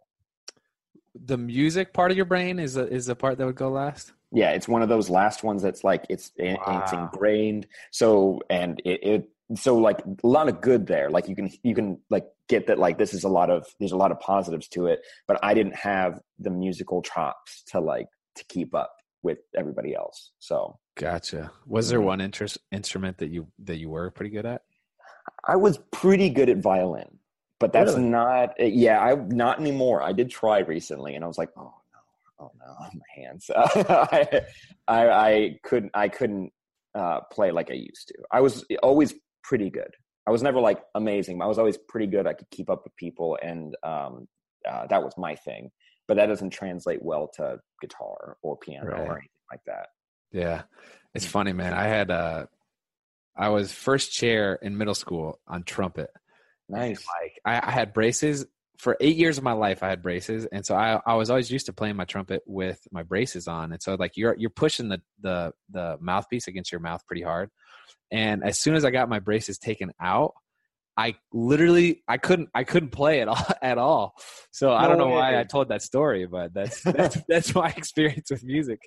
The 1.25 1.37
music 1.37 1.93
part 1.93 2.11
of 2.11 2.17
your 2.17 2.25
brain 2.25 2.59
is 2.59 2.77
a, 2.77 2.87
is 2.87 3.05
the 3.07 3.15
part 3.15 3.37
that 3.37 3.45
would 3.45 3.55
go 3.55 3.69
last. 3.69 4.13
Yeah, 4.31 4.51
it's 4.51 4.67
one 4.67 4.81
of 4.81 4.89
those 4.89 5.09
last 5.09 5.43
ones 5.43 5.61
that's 5.61 5.83
like 5.83 6.05
it's 6.09 6.31
it's 6.37 6.93
ingrained. 6.93 7.67
So 7.91 8.41
and 8.49 8.81
it, 8.83 9.03
it 9.03 9.29
so 9.55 9.77
like 9.77 9.99
a 10.01 10.27
lot 10.27 10.49
of 10.49 10.59
good 10.61 10.85
there. 10.87 11.09
Like 11.09 11.27
you 11.29 11.35
can 11.35 11.49
you 11.63 11.73
can 11.73 11.99
like 12.09 12.25
get 12.49 12.67
that 12.67 12.77
like 12.79 12.97
this 12.97 13.13
is 13.13 13.23
a 13.23 13.29
lot 13.29 13.49
of 13.49 13.65
there's 13.79 13.93
a 13.93 13.97
lot 13.97 14.11
of 14.11 14.19
positives 14.19 14.67
to 14.69 14.87
it. 14.87 14.99
But 15.27 15.39
I 15.43 15.53
didn't 15.53 15.75
have 15.75 16.19
the 16.39 16.49
musical 16.49 17.01
chops 17.01 17.63
to 17.69 17.79
like 17.79 18.07
to 18.35 18.43
keep 18.49 18.75
up 18.75 18.93
with 19.23 19.39
everybody 19.55 19.95
else. 19.95 20.31
So 20.39 20.77
Gotcha. 20.95 21.51
Was 21.65 21.89
there 21.89 21.99
Mhm. 21.99 22.05
one 22.05 22.21
interest 22.21 22.57
instrument 22.71 23.19
that 23.19 23.29
you 23.29 23.47
that 23.59 23.77
you 23.77 23.89
were 23.89 24.11
pretty 24.11 24.31
good 24.31 24.45
at? 24.45 24.63
I 25.45 25.55
was 25.55 25.77
pretty 25.91 26.29
good 26.29 26.49
at 26.49 26.57
violin, 26.57 27.19
but 27.59 27.73
that's 27.73 27.93
Really? 27.93 28.05
not. 28.09 28.53
Yeah, 28.59 28.99
I 28.99 29.15
not 29.15 29.59
anymore. 29.59 30.01
I 30.01 30.11
did 30.13 30.29
try 30.29 30.59
recently, 30.59 31.15
and 31.15 31.23
I 31.23 31.27
was 31.27 31.37
like, 31.37 31.49
oh 31.57 31.73
no, 31.93 32.45
oh 32.45 32.51
no, 32.59 32.75
my 32.93 33.23
hands. 33.23 33.49
I, 33.55 34.41
I 34.87 35.09
I 35.09 35.59
couldn't 35.63 35.91
I 35.93 36.09
couldn't 36.09 36.51
uh, 36.95 37.21
play 37.31 37.51
like 37.51 37.69
I 37.71 37.75
used 37.75 38.07
to. 38.09 38.15
I 38.31 38.41
was 38.41 38.65
always 38.83 39.13
pretty 39.43 39.69
good. 39.69 39.93
I 40.27 40.31
was 40.31 40.43
never 40.43 40.59
like 40.59 40.83
amazing. 40.95 41.41
I 41.41 41.45
was 41.47 41.57
always 41.57 41.77
pretty 41.77 42.07
good. 42.07 42.27
I 42.27 42.33
could 42.33 42.49
keep 42.49 42.69
up 42.69 42.83
with 42.83 42.95
people, 42.97 43.37
and 43.41 43.75
um, 43.83 44.27
uh, 44.67 44.87
that 44.87 45.03
was 45.03 45.13
my 45.17 45.35
thing. 45.35 45.71
But 46.07 46.17
that 46.17 46.27
doesn't 46.27 46.51
translate 46.51 47.01
well 47.01 47.29
to 47.35 47.59
guitar 47.81 48.37
or 48.41 48.55
piano 48.57 48.87
Right. 48.91 48.99
or 49.01 49.11
anything 49.13 49.29
like 49.51 49.61
that. 49.65 49.87
Yeah. 50.31 50.63
It's 51.13 51.25
Mm. 51.25 51.29
funny, 51.29 51.53
man. 51.53 51.73
I 51.73 51.83
had 51.85 52.11
uh 52.11 52.45
I 53.35 53.49
was 53.49 53.71
first 53.71 54.11
chair 54.13 54.55
in 54.61 54.77
middle 54.77 54.95
school 54.95 55.39
on 55.47 55.63
trumpet. 55.63 56.09
Nice. 56.69 57.05
Like 57.21 57.33
I, 57.45 57.69
I 57.69 57.71
had 57.71 57.93
braces 57.93 58.45
for 58.77 58.97
eight 59.01 59.17
years 59.17 59.37
of 59.37 59.43
my 59.43 59.53
life. 59.53 59.83
I 59.83 59.89
had 59.89 60.01
braces, 60.01 60.45
and 60.51 60.65
so 60.65 60.75
I, 60.75 60.99
I 61.05 61.15
was 61.15 61.29
always 61.29 61.49
used 61.49 61.65
to 61.67 61.73
playing 61.73 61.95
my 61.95 62.05
trumpet 62.05 62.43
with 62.45 62.79
my 62.91 63.03
braces 63.03 63.47
on. 63.47 63.71
And 63.71 63.81
so 63.81 63.95
like 63.95 64.17
you're 64.17 64.35
you're 64.37 64.49
pushing 64.49 64.89
the 64.89 65.01
the 65.21 65.51
the 65.71 65.97
mouthpiece 65.99 66.47
against 66.47 66.71
your 66.71 66.81
mouth 66.81 67.05
pretty 67.07 67.23
hard. 67.23 67.49
And 68.11 68.43
as 68.43 68.59
soon 68.59 68.75
as 68.75 68.85
I 68.85 68.91
got 68.91 69.09
my 69.09 69.19
braces 69.19 69.57
taken 69.57 69.91
out, 70.01 70.33
I 70.97 71.15
literally 71.31 72.03
I 72.07 72.17
couldn't 72.17 72.49
I 72.55 72.63
couldn't 72.63 72.89
play 72.89 73.19
it 73.19 73.27
all, 73.27 73.45
at 73.61 73.77
all. 73.77 74.15
So 74.51 74.73
I 74.73 74.87
don't 74.87 74.97
know 74.97 75.09
why. 75.09 75.39
I 75.39 75.43
told 75.43 75.69
that 75.69 75.83
story, 75.83 76.25
but 76.25 76.53
that's 76.53 76.81
that's, 76.83 77.17
that's 77.29 77.55
my 77.55 77.69
experience 77.69 78.31
with 78.31 78.43
music. 78.43 78.79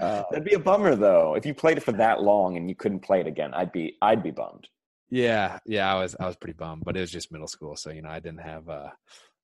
Uh, 0.00 0.22
That'd 0.30 0.44
be 0.44 0.54
a 0.54 0.58
bummer 0.60 0.94
though. 0.94 1.34
If 1.34 1.44
you 1.44 1.52
played 1.52 1.78
it 1.78 1.82
for 1.82 1.92
that 1.92 2.22
long 2.22 2.56
and 2.56 2.68
you 2.68 2.76
couldn't 2.76 3.00
play 3.00 3.20
it 3.20 3.26
again, 3.26 3.52
I'd 3.54 3.72
be 3.72 3.96
I'd 4.00 4.22
be 4.22 4.30
bummed. 4.30 4.68
Yeah, 5.12 5.58
yeah, 5.66 5.94
I 5.94 6.00
was 6.00 6.16
I 6.18 6.26
was 6.26 6.36
pretty 6.36 6.54
bummed, 6.54 6.84
but 6.86 6.96
it 6.96 7.00
was 7.00 7.10
just 7.10 7.30
middle 7.30 7.46
school, 7.46 7.76
so 7.76 7.90
you 7.90 8.00
know 8.00 8.08
I 8.08 8.18
didn't 8.18 8.40
have 8.40 8.66
uh 8.70 8.88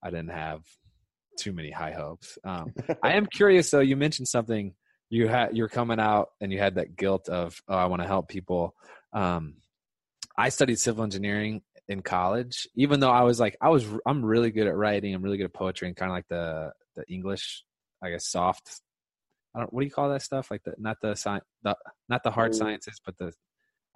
I 0.03 0.09
didn't 0.09 0.31
have 0.31 0.63
too 1.39 1.53
many 1.53 1.71
high 1.71 1.93
hopes. 1.93 2.39
Um, 2.43 2.73
I 3.03 3.13
am 3.13 3.27
curious 3.27 3.71
though. 3.71 3.81
You 3.81 3.95
mentioned 3.95 4.29
something 4.29 4.73
you 5.11 5.29
had 5.29 5.55
you're 5.55 5.69
coming 5.69 6.01
out 6.01 6.31
and 6.41 6.51
you 6.51 6.59
had 6.59 6.77
that 6.77 6.97
guilt 6.97 7.29
of 7.29 7.61
oh 7.69 7.77
I 7.77 7.85
want 7.85 8.01
to 8.01 8.09
help 8.09 8.29
people. 8.31 8.75
Um, 9.13 9.57
I 10.39 10.49
studied 10.49 10.79
civil 10.79 11.05
engineering 11.05 11.61
in 11.87 12.01
college, 12.01 12.67
even 12.75 13.01
though 13.01 13.11
I 13.11 13.25
was 13.25 13.39
like 13.39 13.59
I 13.61 13.69
was 13.69 13.87
I'm 14.07 14.25
really 14.25 14.51
good 14.51 14.69
at 14.69 14.75
writing. 14.75 15.15
I'm 15.15 15.23
really 15.23 15.37
good 15.37 15.45
at 15.45 15.53
poetry 15.53 15.87
and 15.87 15.95
kind 15.95 16.11
of 16.11 16.17
like 16.17 16.29
the 16.29 16.73
the 16.97 17.05
English 17.13 17.63
I 18.03 18.09
guess 18.09 18.27
soft 18.27 18.81
I 19.55 19.61
don't. 19.61 19.73
What 19.73 19.83
do 19.83 19.87
you 19.87 19.93
call 19.93 20.09
that 20.09 20.23
stuff? 20.23 20.51
Like 20.51 20.63
the 20.65 20.75
not 20.79 20.97
the 21.03 21.15
science, 21.15 21.45
the 21.63 21.77
not 22.09 22.23
the 22.23 22.31
hard 22.31 22.55
sciences, 22.55 23.03
but 23.05 23.19
the 23.19 23.35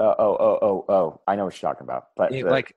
Uh, 0.03 0.15
oh, 0.19 0.37
oh, 0.41 0.59
oh, 0.63 0.85
oh! 0.89 1.21
I 1.29 1.37
know 1.37 1.45
what 1.45 1.63
you're 1.63 1.71
talking 1.71 1.85
about, 1.85 2.09
but 2.17 2.33
yeah, 2.33 2.43
the- 2.43 2.51
like 2.51 2.75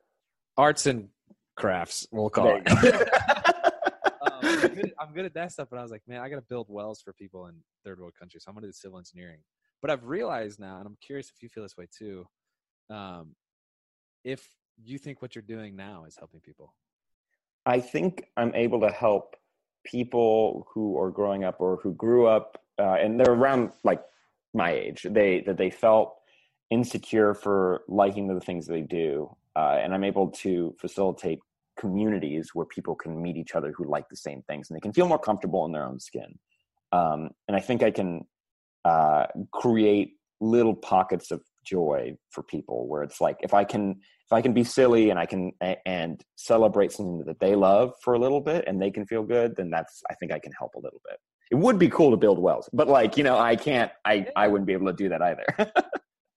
arts 0.58 0.86
and 0.86 1.10
crafts. 1.56 2.06
We'll 2.12 2.30
call 2.30 2.62
it. 2.64 2.72
um, 4.22 4.32
I'm, 4.44 4.76
good, 4.76 4.94
I'm 5.00 5.14
good 5.14 5.26
at 5.26 5.34
that 5.34 5.52
stuff, 5.52 5.70
but 5.72 5.80
I 5.80 5.82
was 5.82 5.90
like, 5.90 6.04
man, 6.08 6.22
I 6.22 6.30
got 6.30 6.36
to 6.36 6.44
build 6.44 6.68
wells 6.70 7.02
for 7.02 7.14
people 7.14 7.48
in 7.48 7.56
third 7.84 8.00
world 8.00 8.14
countries. 8.20 8.44
So 8.44 8.50
I'm 8.50 8.56
going 8.56 8.62
to 8.62 8.68
do 8.68 8.74
civil 8.74 9.00
engineering. 9.00 9.40
But 9.82 9.90
I've 9.90 10.06
realized 10.06 10.60
now, 10.60 10.78
and 10.78 10.86
I'm 10.86 10.98
curious 11.02 11.32
if 11.36 11.42
you 11.42 11.50
feel 11.50 11.64
this 11.64 11.76
way 11.76 11.88
too, 11.98 12.28
um, 12.92 13.36
if 14.24 14.48
you 14.84 15.00
think 15.00 15.24
what 15.24 15.34
you're 15.34 15.42
doing 15.42 15.76
now 15.76 16.06
is 16.06 16.16
helping 16.18 16.42
people. 16.42 16.76
I 17.66 17.80
think 17.80 18.26
I'm 18.38 18.54
able 18.54 18.82
to 18.82 18.90
help 18.90 19.36
people 19.84 20.68
who 20.72 21.00
are 21.00 21.10
growing 21.10 21.44
up 21.44 21.56
or 21.60 21.78
who 21.78 21.94
grew 21.94 22.28
up 22.28 22.62
uh, 22.80 22.98
and 23.00 23.20
they're 23.20 23.34
around 23.34 23.72
like 23.84 24.04
my 24.54 24.72
age. 24.72 25.08
They 25.10 25.42
that 25.42 25.58
they 25.58 25.72
felt 25.72 26.18
insecure 26.72 27.34
for 27.34 27.84
liking 27.88 28.28
the 28.28 28.40
things 28.40 28.68
they 28.68 28.82
do, 28.82 29.36
uh, 29.56 29.80
and 29.82 29.94
I'm 29.94 30.04
able 30.04 30.30
to 30.30 30.76
facilitate 30.80 31.40
communities 31.78 32.52
where 32.54 32.66
people 32.66 32.96
can 32.96 33.22
meet 33.22 33.38
each 33.38 33.54
other 33.56 33.74
who 33.76 33.86
like 33.86 34.08
the 34.10 34.16
same 34.16 34.42
things 34.44 34.70
and 34.70 34.76
they 34.76 34.82
can 34.82 34.94
feel 34.94 35.08
more 35.08 35.20
comfortable 35.20 35.66
in 35.66 35.72
their 35.72 35.86
own 35.86 36.00
skin. 36.00 36.38
Um, 36.92 37.30
and 37.48 37.58
I 37.58 37.60
think 37.60 37.84
I 37.84 37.92
can 37.92 38.26
uh, 38.86 39.26
create 39.52 40.14
little 40.42 40.76
pockets 40.76 41.32
of 41.32 41.42
joy 41.66 42.16
for 42.30 42.44
people 42.44 42.88
where 42.88 43.02
it's 43.04 43.20
like 43.20 43.38
if 43.42 43.54
I 43.54 43.64
can 43.64 43.92
if 44.26 44.34
I 44.34 44.42
can 44.42 44.54
be 44.54 44.64
silly 44.64 45.10
and 45.10 45.20
I 45.20 45.26
can 45.26 45.52
and 45.86 46.24
celebrate 46.36 46.92
something 46.92 47.24
that 47.26 47.40
they 47.40 47.56
love 47.56 47.94
for 48.02 48.14
a 48.14 48.20
little 48.20 48.42
bit 48.42 48.64
and 48.68 48.82
they 48.82 48.92
can 48.92 49.06
feel 49.06 49.24
good, 49.24 49.56
then 49.56 49.70
that's 49.70 50.02
I 50.10 50.14
think 50.16 50.32
I 50.32 50.40
can 50.40 50.52
help 50.58 50.76
a 50.76 50.80
little 50.80 51.02
bit. 51.08 51.20
It 51.52 51.56
would 51.56 51.78
be 51.78 51.90
cool 51.90 52.12
to 52.12 52.18
build 52.18 52.40
wells, 52.40 52.70
but 52.74 52.88
like 52.88 53.18
you 53.18 53.24
know, 53.24 53.38
I 53.38 53.56
can't. 53.56 53.92
I 54.04 54.28
I 54.36 54.48
wouldn't 54.48 54.68
be 54.68 54.74
able 54.74 54.88
to 54.88 54.94
do 54.94 55.10
that 55.10 55.22
either. 55.22 55.46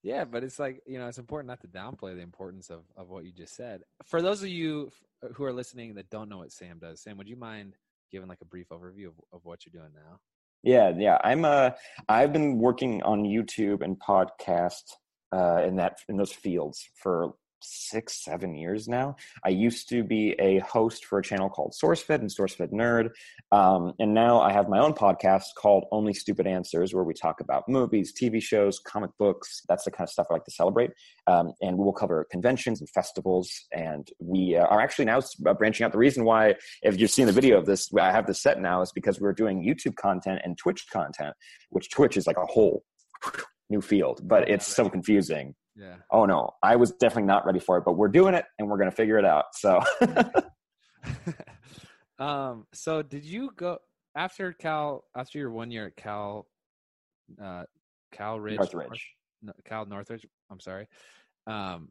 Yeah, 0.01 0.23
but 0.25 0.43
it's 0.43 0.59
like 0.59 0.81
you 0.85 0.97
know, 0.97 1.07
it's 1.07 1.17
important 1.17 1.47
not 1.47 1.61
to 1.61 1.67
downplay 1.67 2.15
the 2.15 2.21
importance 2.21 2.69
of 2.69 2.83
of 2.95 3.09
what 3.09 3.25
you 3.25 3.31
just 3.31 3.55
said. 3.55 3.81
For 4.05 4.21
those 4.21 4.41
of 4.41 4.49
you 4.49 4.91
who 5.33 5.43
are 5.43 5.53
listening 5.53 5.95
that 5.95 6.09
don't 6.09 6.29
know 6.29 6.37
what 6.37 6.51
Sam 6.51 6.79
does, 6.79 7.01
Sam, 7.01 7.17
would 7.17 7.27
you 7.27 7.35
mind 7.35 7.75
giving 8.11 8.29
like 8.29 8.41
a 8.41 8.45
brief 8.45 8.69
overview 8.69 9.07
of, 9.07 9.13
of 9.33 9.41
what 9.43 9.65
you're 9.65 9.81
doing 9.81 9.93
now? 9.93 10.19
yeah, 10.63 10.91
yeah. 10.95 11.17
I'm 11.23 11.45
uh 11.45 11.71
I've 12.07 12.33
been 12.33 12.57
working 12.57 13.01
on 13.03 13.23
YouTube 13.23 13.81
and 13.81 13.99
podcast 13.99 14.83
uh 15.31 15.63
in 15.65 15.75
that 15.77 15.99
in 16.07 16.17
those 16.17 16.33
fields 16.33 16.89
for 16.95 17.33
six 17.61 18.23
seven 18.23 18.55
years 18.55 18.87
now. 18.87 19.15
I 19.43 19.49
used 19.49 19.89
to 19.89 20.03
be 20.03 20.35
a 20.39 20.59
host 20.59 21.05
for 21.05 21.19
a 21.19 21.23
channel 21.23 21.49
called 21.49 21.73
sourcefed 21.81 22.19
and 22.19 22.29
sourcefed 22.29 22.71
nerd 22.71 23.09
um, 23.51 23.93
and 23.99 24.13
now 24.13 24.39
i 24.39 24.51
have 24.51 24.69
my 24.69 24.79
own 24.79 24.93
podcast 24.93 25.45
called 25.57 25.85
only 25.91 26.13
stupid 26.13 26.47
answers 26.47 26.93
where 26.93 27.03
we 27.03 27.13
talk 27.13 27.41
about 27.41 27.63
movies 27.67 28.13
tv 28.13 28.41
shows 28.41 28.79
comic 28.79 29.11
books 29.17 29.61
that's 29.67 29.85
the 29.85 29.91
kind 29.91 30.07
of 30.07 30.11
stuff 30.11 30.27
i 30.29 30.33
like 30.33 30.45
to 30.45 30.51
celebrate 30.51 30.91
um, 31.27 31.53
and 31.61 31.77
we 31.77 31.83
will 31.83 31.93
cover 31.93 32.25
conventions 32.31 32.79
and 32.79 32.89
festivals 32.89 33.67
and 33.71 34.09
we 34.19 34.55
uh, 34.55 34.65
are 34.65 34.81
actually 34.81 35.05
now 35.05 35.19
uh, 35.45 35.53
branching 35.53 35.85
out. 35.85 35.91
The 35.91 35.97
reason 35.97 36.23
why 36.25 36.55
if 36.83 36.99
you've 36.99 37.11
seen 37.11 37.25
the 37.25 37.31
video 37.31 37.57
of 37.57 37.65
this 37.65 37.89
i 37.99 38.11
have 38.11 38.27
this 38.27 38.41
set 38.41 38.59
now 38.59 38.81
is 38.81 38.91
because 38.91 39.19
we're 39.19 39.33
doing 39.33 39.63
youtube 39.63 39.95
content 39.95 40.41
and 40.43 40.57
twitch 40.57 40.85
content 40.91 41.35
which 41.69 41.89
twitch 41.89 42.17
is 42.17 42.27
like 42.27 42.37
a 42.37 42.45
whole 42.45 42.83
new 43.69 43.81
field 43.81 44.21
but 44.23 44.49
it's 44.49 44.65
so 44.65 44.89
confusing 44.89 45.53
Yeah. 45.75 45.95
oh 46.11 46.25
no 46.25 46.51
i 46.61 46.75
was 46.75 46.91
definitely 46.91 47.27
not 47.27 47.45
ready 47.45 47.59
for 47.59 47.77
it 47.77 47.85
but 47.85 47.93
we're 47.93 48.09
doing 48.09 48.33
it 48.33 48.43
and 48.57 48.67
we're 48.67 48.77
going 48.77 48.89
to 48.89 48.95
figure 48.95 49.17
it 49.17 49.23
out 49.23 49.45
so 49.53 49.81
um. 52.19 52.65
So, 52.73 53.01
did 53.01 53.25
you 53.25 53.51
go 53.55 53.79
after 54.15 54.53
Cal? 54.53 55.05
After 55.15 55.39
your 55.39 55.51
one 55.51 55.71
year 55.71 55.87
at 55.87 55.95
Cal, 55.95 56.47
uh, 57.41 57.63
Cal 58.11 58.39
Ridge, 58.39 58.57
northridge 58.57 59.15
no, 59.41 59.53
Cal 59.65 59.85
Northridge. 59.85 60.25
I'm 60.49 60.59
sorry. 60.59 60.87
Um, 61.47 61.89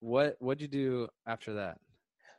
what 0.00 0.36
what'd 0.38 0.62
you 0.62 0.68
do 0.68 1.08
after 1.26 1.54
that? 1.54 1.78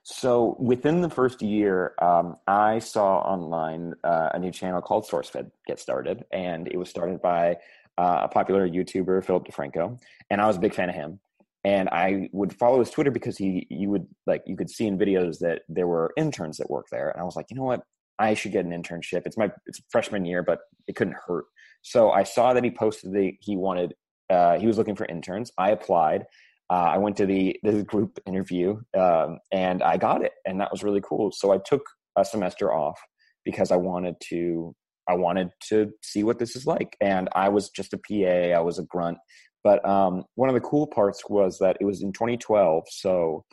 so 0.02 0.56
within 0.60 1.02
the 1.02 1.10
first 1.10 1.42
year 1.42 1.94
um, 2.02 2.38
i 2.48 2.80
saw 2.80 3.18
online 3.20 3.94
uh, 4.06 4.30
a 4.34 4.40
new 4.40 4.50
channel 4.50 4.82
called 4.82 5.06
sourcefed 5.06 5.52
get 5.68 5.78
started 5.78 6.24
and 6.32 6.70
it 6.70 6.78
was 6.78 6.90
started 6.90 7.22
by 7.22 7.54
uh, 8.00 8.22
a 8.24 8.28
popular 8.28 8.68
youtuber 8.68 9.24
philip 9.24 9.46
defranco 9.46 10.00
and 10.30 10.42
i 10.42 10.48
was 10.48 10.58
a 10.58 10.66
big 10.66 10.74
fan 10.74 10.90
of 10.90 10.96
him. 10.96 11.20
And 11.66 11.90
i 11.90 12.30
would 12.32 12.54
follow 12.62 12.80
his 12.80 12.90
twitter 12.90 13.12
because 13.12 13.38
he 13.38 13.68
you 13.70 13.90
would 13.90 14.08
like 14.26 14.44
you 14.46 14.56
could 14.56 14.70
see 14.70 14.88
in 14.88 14.98
videos 14.98 15.40
that 15.40 15.64
there 15.68 15.88
were 15.88 16.14
interns 16.18 16.58
that 16.58 16.70
work 16.70 16.88
there. 16.90 17.10
And 17.10 17.22
i 17.22 17.26
was 17.26 17.36
like 17.36 17.48
you 17.50 17.58
know 17.58 17.70
what? 17.72 17.84
I 18.18 18.34
should 18.34 18.52
get 18.52 18.66
an 18.66 18.72
internship. 18.72 19.22
It's 19.26 19.38
my 19.38 19.52
it's 19.66 19.82
freshman 19.90 20.26
year 20.26 20.42
but 20.44 20.60
it 20.88 20.96
couldn't 20.96 21.18
hurt. 21.28 21.46
So 21.82 22.12
i 22.12 22.24
saw 22.24 22.54
that 22.54 22.64
he 22.64 22.72
posted 22.72 23.12
that 23.14 23.32
he 23.42 23.58
wanted 23.58 23.94
uh, 24.30 24.60
he 24.60 24.68
was 24.68 24.78
looking 24.78 24.96
for 24.96 25.06
interns. 25.06 25.52
I 25.58 25.72
applied. 25.72 26.22
Uh, 26.70 26.92
I 26.96 26.98
went 27.00 27.18
to 27.18 27.26
the 27.26 27.60
the 27.64 27.84
group 27.84 28.20
interview 28.28 28.80
um, 28.98 29.40
and 29.52 29.82
I 29.82 29.98
got 29.98 30.24
it, 30.24 30.34
and 30.46 30.62
that 30.62 30.72
was 30.72 30.84
really 30.84 31.02
cool. 31.02 31.32
So 31.32 31.52
I 31.52 31.58
took 31.58 31.84
a 32.16 32.24
semester 32.24 32.72
off 32.72 33.00
because 33.44 33.72
I 33.72 33.78
wanted 33.78 34.16
to 34.30 34.76
I 35.10 35.16
wanted 35.16 35.50
to 35.70 35.92
see 36.04 36.24
what 36.24 36.40
this 36.40 36.56
is 36.56 36.66
like, 36.66 36.96
and 37.02 37.28
I 37.34 37.50
was 37.50 37.70
just 37.70 37.94
a 37.94 37.98
PA, 37.98 38.58
I 38.58 38.60
was 38.62 38.80
a 38.80 38.84
grunt. 38.84 39.18
But 39.64 39.86
um, 39.88 40.24
one 40.36 40.48
of 40.48 40.56
the 40.56 40.62
cool 40.62 40.88
parts 40.88 41.24
was 41.28 41.58
that 41.60 41.78
it 41.82 41.86
was 41.86 42.02
in 42.02 42.14
2012, 42.14 42.84
so 42.90 43.44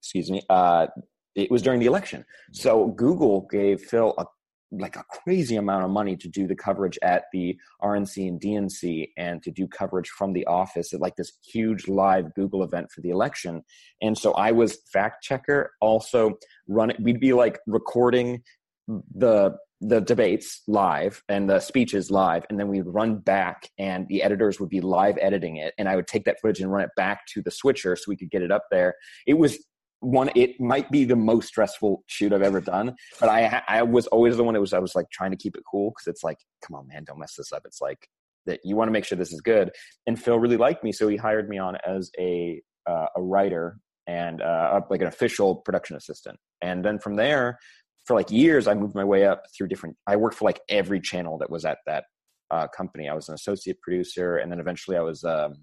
excuse 0.00 0.30
me, 0.30 0.42
uh, 0.48 0.86
it 1.34 1.50
was 1.50 1.62
during 1.62 1.80
the 1.80 1.86
election. 1.86 2.24
So 2.52 2.86
Google 2.86 3.46
gave 3.50 3.80
Phil 3.82 4.14
a 4.16 4.24
like 4.72 4.96
a 4.96 5.04
crazy 5.22 5.56
amount 5.56 5.84
of 5.84 5.90
money 5.90 6.16
to 6.16 6.28
do 6.28 6.46
the 6.46 6.54
coverage 6.54 6.98
at 7.02 7.24
the 7.32 7.56
RNC 7.82 8.28
and 8.28 8.40
DNC 8.40 9.10
and 9.16 9.42
to 9.42 9.50
do 9.50 9.66
coverage 9.68 10.08
from 10.08 10.32
the 10.32 10.44
office 10.46 10.92
at 10.92 11.00
like 11.00 11.14
this 11.16 11.32
huge 11.52 11.86
live 11.88 12.34
Google 12.34 12.64
event 12.64 12.90
for 12.90 13.00
the 13.00 13.10
election. 13.10 13.62
And 14.02 14.18
so 14.18 14.32
I 14.32 14.52
was 14.52 14.78
fact 14.92 15.22
checker, 15.22 15.72
also 15.80 16.34
running, 16.68 16.96
we'd 17.00 17.20
be 17.20 17.32
like 17.32 17.60
recording 17.66 18.42
the 18.88 19.56
the 19.80 20.00
debates 20.00 20.62
live 20.66 21.22
and 21.28 21.50
the 21.50 21.60
speeches 21.60 22.10
live 22.10 22.44
and 22.48 22.58
then 22.58 22.68
we'd 22.68 22.86
run 22.86 23.18
back 23.18 23.68
and 23.78 24.06
the 24.08 24.22
editors 24.22 24.58
would 24.58 24.70
be 24.70 24.80
live 24.80 25.18
editing 25.20 25.56
it 25.56 25.74
and 25.76 25.88
i 25.88 25.94
would 25.94 26.06
take 26.06 26.24
that 26.24 26.40
footage 26.40 26.60
and 26.60 26.72
run 26.72 26.82
it 26.82 26.90
back 26.96 27.26
to 27.26 27.42
the 27.42 27.50
switcher 27.50 27.94
so 27.94 28.04
we 28.08 28.16
could 28.16 28.30
get 28.30 28.42
it 28.42 28.50
up 28.50 28.64
there. 28.70 28.94
It 29.26 29.34
was 29.34 29.58
one 30.00 30.30
it 30.34 30.60
might 30.60 30.90
be 30.90 31.04
the 31.04 31.16
most 31.16 31.48
stressful 31.48 32.04
shoot 32.06 32.30
i've 32.30 32.42
ever 32.42 32.60
done 32.60 32.94
but 33.18 33.30
i 33.30 33.62
i 33.66 33.82
was 33.82 34.06
always 34.08 34.36
the 34.36 34.44
one 34.44 34.52
that 34.52 34.60
was 34.60 34.74
i 34.74 34.78
was 34.78 34.94
like 34.94 35.06
trying 35.10 35.30
to 35.30 35.38
keep 35.38 35.56
it 35.56 35.62
cool 35.68 35.90
because 35.90 36.06
it's 36.06 36.22
like 36.22 36.36
come 36.62 36.76
on 36.76 36.86
man 36.86 37.02
don't 37.02 37.18
mess 37.18 37.34
this 37.34 37.50
up. 37.50 37.62
It's 37.64 37.80
like 37.80 38.06
that 38.44 38.60
you 38.62 38.76
want 38.76 38.88
to 38.88 38.92
make 38.92 39.04
sure 39.04 39.18
this 39.18 39.32
is 39.32 39.40
good. 39.40 39.70
And 40.06 40.20
phil 40.20 40.38
really 40.38 40.56
liked 40.56 40.84
me 40.84 40.92
so 40.92 41.08
he 41.08 41.16
hired 41.16 41.48
me 41.48 41.58
on 41.58 41.76
as 41.86 42.10
a 42.18 42.62
uh, 42.86 43.06
a 43.16 43.22
writer 43.22 43.78
and 44.06 44.40
uh, 44.40 44.80
like 44.88 45.00
an 45.00 45.08
official 45.08 45.56
production 45.56 45.96
assistant. 45.96 46.38
And 46.62 46.84
then 46.84 47.00
from 47.00 47.16
there 47.16 47.58
for 48.06 48.14
like 48.14 48.30
years 48.30 48.66
i 48.66 48.74
moved 48.74 48.94
my 48.94 49.04
way 49.04 49.24
up 49.26 49.42
through 49.56 49.68
different 49.68 49.96
i 50.06 50.16
worked 50.16 50.36
for 50.36 50.44
like 50.44 50.60
every 50.68 51.00
channel 51.00 51.38
that 51.38 51.50
was 51.50 51.64
at 51.64 51.78
that 51.86 52.04
uh, 52.50 52.66
company 52.68 53.08
i 53.08 53.14
was 53.14 53.28
an 53.28 53.34
associate 53.34 53.80
producer 53.80 54.36
and 54.36 54.50
then 54.50 54.60
eventually 54.60 54.96
i 54.96 55.00
was 55.00 55.24
um, 55.24 55.54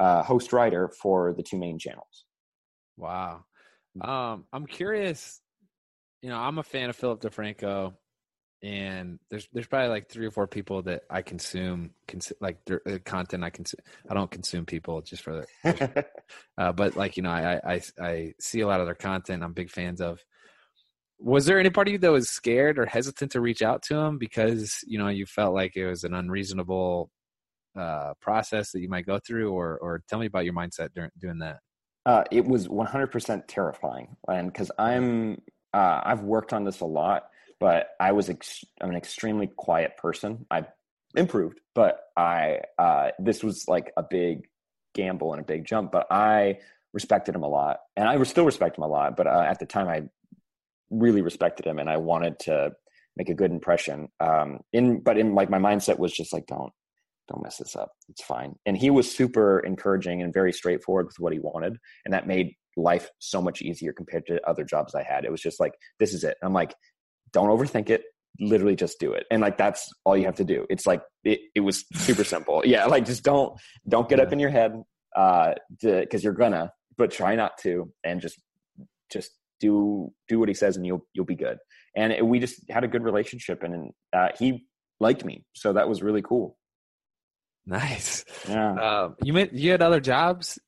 uh, 0.00 0.22
host 0.22 0.52
writer 0.52 0.90
for 1.00 1.32
the 1.32 1.42
two 1.42 1.58
main 1.58 1.78
channels 1.78 2.24
Wow. 2.96 3.44
Um, 4.00 4.44
I'm 4.52 4.66
curious. 4.66 5.40
You 6.22 6.30
know, 6.30 6.38
I'm 6.38 6.58
a 6.58 6.62
fan 6.62 6.90
of 6.90 6.96
Philip 6.96 7.20
DeFranco, 7.20 7.94
and 8.62 9.18
there's 9.30 9.46
there's 9.52 9.66
probably 9.66 9.88
like 9.88 10.08
three 10.08 10.26
or 10.26 10.30
four 10.30 10.46
people 10.46 10.82
that 10.82 11.02
I 11.10 11.22
consume, 11.22 11.90
cons- 12.08 12.32
like 12.40 12.64
their 12.64 12.80
uh, 12.88 12.98
content. 13.04 13.44
I 13.44 13.50
consume. 13.50 13.80
I 14.10 14.14
don't 14.14 14.30
consume 14.30 14.64
people 14.64 15.02
just 15.02 15.22
for 15.22 15.44
the, 15.62 16.06
uh, 16.58 16.72
but 16.72 16.96
like 16.96 17.16
you 17.16 17.22
know, 17.22 17.30
I, 17.30 17.60
I 17.74 17.80
I 18.00 18.34
see 18.40 18.60
a 18.60 18.66
lot 18.66 18.80
of 18.80 18.86
their 18.86 18.94
content. 18.94 19.42
I'm 19.42 19.52
big 19.52 19.70
fans 19.70 20.00
of. 20.00 20.24
Was 21.18 21.46
there 21.46 21.58
any 21.58 21.70
part 21.70 21.88
of 21.88 21.92
you 21.92 21.98
that 21.98 22.12
was 22.12 22.28
scared 22.28 22.78
or 22.78 22.86
hesitant 22.86 23.32
to 23.32 23.40
reach 23.40 23.62
out 23.62 23.82
to 23.84 23.96
him 23.96 24.18
because 24.18 24.78
you 24.86 24.98
know 24.98 25.08
you 25.08 25.26
felt 25.26 25.54
like 25.54 25.76
it 25.76 25.86
was 25.86 26.04
an 26.04 26.14
unreasonable 26.14 27.10
uh, 27.78 28.14
process 28.20 28.72
that 28.72 28.80
you 28.80 28.88
might 28.88 29.06
go 29.06 29.18
through, 29.18 29.52
or 29.52 29.78
or 29.78 30.02
tell 30.08 30.18
me 30.18 30.26
about 30.26 30.44
your 30.44 30.54
mindset 30.54 30.90
during 30.94 31.10
doing 31.18 31.38
that. 31.38 31.58
Uh, 32.06 32.22
it 32.30 32.44
was 32.44 32.68
100% 32.68 33.44
terrifying, 33.48 34.16
and 34.28 34.52
because 34.52 34.70
I'm, 34.78 35.40
uh, 35.72 36.02
I've 36.04 36.22
worked 36.22 36.52
on 36.52 36.64
this 36.64 36.80
a 36.80 36.86
lot, 36.86 37.30
but 37.58 37.88
I 37.98 38.12
was, 38.12 38.28
ex- 38.28 38.64
I'm 38.80 38.90
an 38.90 38.96
extremely 38.96 39.46
quiet 39.46 39.96
person. 39.96 40.44
I've 40.50 40.66
improved, 41.16 41.60
but 41.74 42.00
I, 42.14 42.60
uh, 42.78 43.10
this 43.18 43.42
was 43.42 43.64
like 43.68 43.90
a 43.96 44.02
big 44.02 44.48
gamble 44.94 45.32
and 45.32 45.40
a 45.40 45.44
big 45.44 45.64
jump. 45.64 45.92
But 45.92 46.06
I 46.10 46.58
respected 46.92 47.34
him 47.34 47.42
a 47.42 47.48
lot, 47.48 47.78
and 47.96 48.06
I 48.06 48.22
still 48.24 48.44
respect 48.44 48.76
him 48.76 48.84
a 48.84 48.88
lot. 48.88 49.16
But 49.16 49.26
uh, 49.26 49.44
at 49.48 49.58
the 49.58 49.66
time, 49.66 49.88
I 49.88 50.02
really 50.90 51.22
respected 51.22 51.66
him, 51.66 51.78
and 51.78 51.88
I 51.90 51.96
wanted 51.96 52.38
to 52.40 52.72
make 53.16 53.28
a 53.28 53.34
good 53.34 53.50
impression. 53.50 54.08
Um, 54.20 54.60
in, 54.72 55.00
but 55.00 55.18
in 55.18 55.34
like 55.34 55.50
my 55.50 55.58
mindset 55.58 55.98
was 55.98 56.12
just 56.12 56.32
like, 56.32 56.46
don't, 56.46 56.72
don't 57.28 57.42
mess 57.42 57.58
this 57.58 57.76
up. 57.76 57.92
It's 58.08 58.24
fine. 58.24 58.56
And 58.66 58.76
he 58.76 58.90
was 58.90 59.10
super 59.10 59.60
encouraging 59.60 60.20
and 60.20 60.32
very 60.34 60.52
straightforward 60.52 61.06
with 61.06 61.16
what 61.18 61.32
he 61.32 61.38
wanted. 61.38 61.76
And 62.04 62.12
that 62.12 62.26
made 62.26 62.54
life 62.76 63.08
so 63.20 63.40
much 63.40 63.62
easier 63.62 63.92
compared 63.92 64.26
to 64.26 64.44
other 64.48 64.64
jobs 64.64 64.94
I 64.94 65.04
had. 65.04 65.24
It 65.24 65.30
was 65.30 65.40
just 65.40 65.60
like, 65.60 65.74
this 66.00 66.12
is 66.12 66.24
it. 66.24 66.36
I'm 66.42 66.52
like, 66.52 66.74
don't 67.32 67.48
overthink 67.48 67.90
it. 67.90 68.02
literally 68.40 68.74
just 68.74 68.98
do 68.98 69.12
it 69.12 69.24
and 69.30 69.40
like 69.40 69.56
that's 69.56 69.88
all 70.04 70.16
you 70.16 70.24
have 70.24 70.34
to 70.34 70.44
do 70.44 70.66
it's 70.68 70.86
like 70.88 71.02
it, 71.22 71.38
it 71.54 71.60
was 71.60 71.84
super 71.94 72.24
simple 72.24 72.62
yeah 72.66 72.84
like 72.86 73.04
just 73.04 73.22
don't 73.22 73.56
don't 73.88 74.08
get 74.08 74.18
yeah. 74.18 74.24
up 74.24 74.32
in 74.32 74.40
your 74.40 74.50
head 74.50 74.72
uh 75.14 75.52
because 75.80 76.24
you're 76.24 76.32
gonna 76.32 76.68
but 76.96 77.12
try 77.12 77.36
not 77.36 77.56
to 77.58 77.92
and 78.02 78.20
just 78.20 78.40
just 79.08 79.30
do 79.60 80.12
do 80.28 80.38
what 80.38 80.48
he 80.48 80.54
says 80.54 80.76
and 80.76 80.86
you'll 80.86 81.06
you'll 81.12 81.24
be 81.24 81.34
good 81.34 81.58
and 81.96 82.12
it, 82.12 82.26
we 82.26 82.38
just 82.38 82.60
had 82.70 82.84
a 82.84 82.88
good 82.88 83.02
relationship 83.02 83.62
and 83.62 83.92
uh, 84.12 84.28
he 84.38 84.66
liked 85.00 85.24
me 85.24 85.44
so 85.54 85.72
that 85.72 85.88
was 85.88 86.02
really 86.02 86.22
cool 86.22 86.56
nice 87.66 88.24
yeah 88.48 88.74
um, 88.74 89.16
you 89.22 89.32
meant 89.32 89.52
you 89.52 89.70
had 89.70 89.82
other 89.82 90.00
jobs 90.00 90.58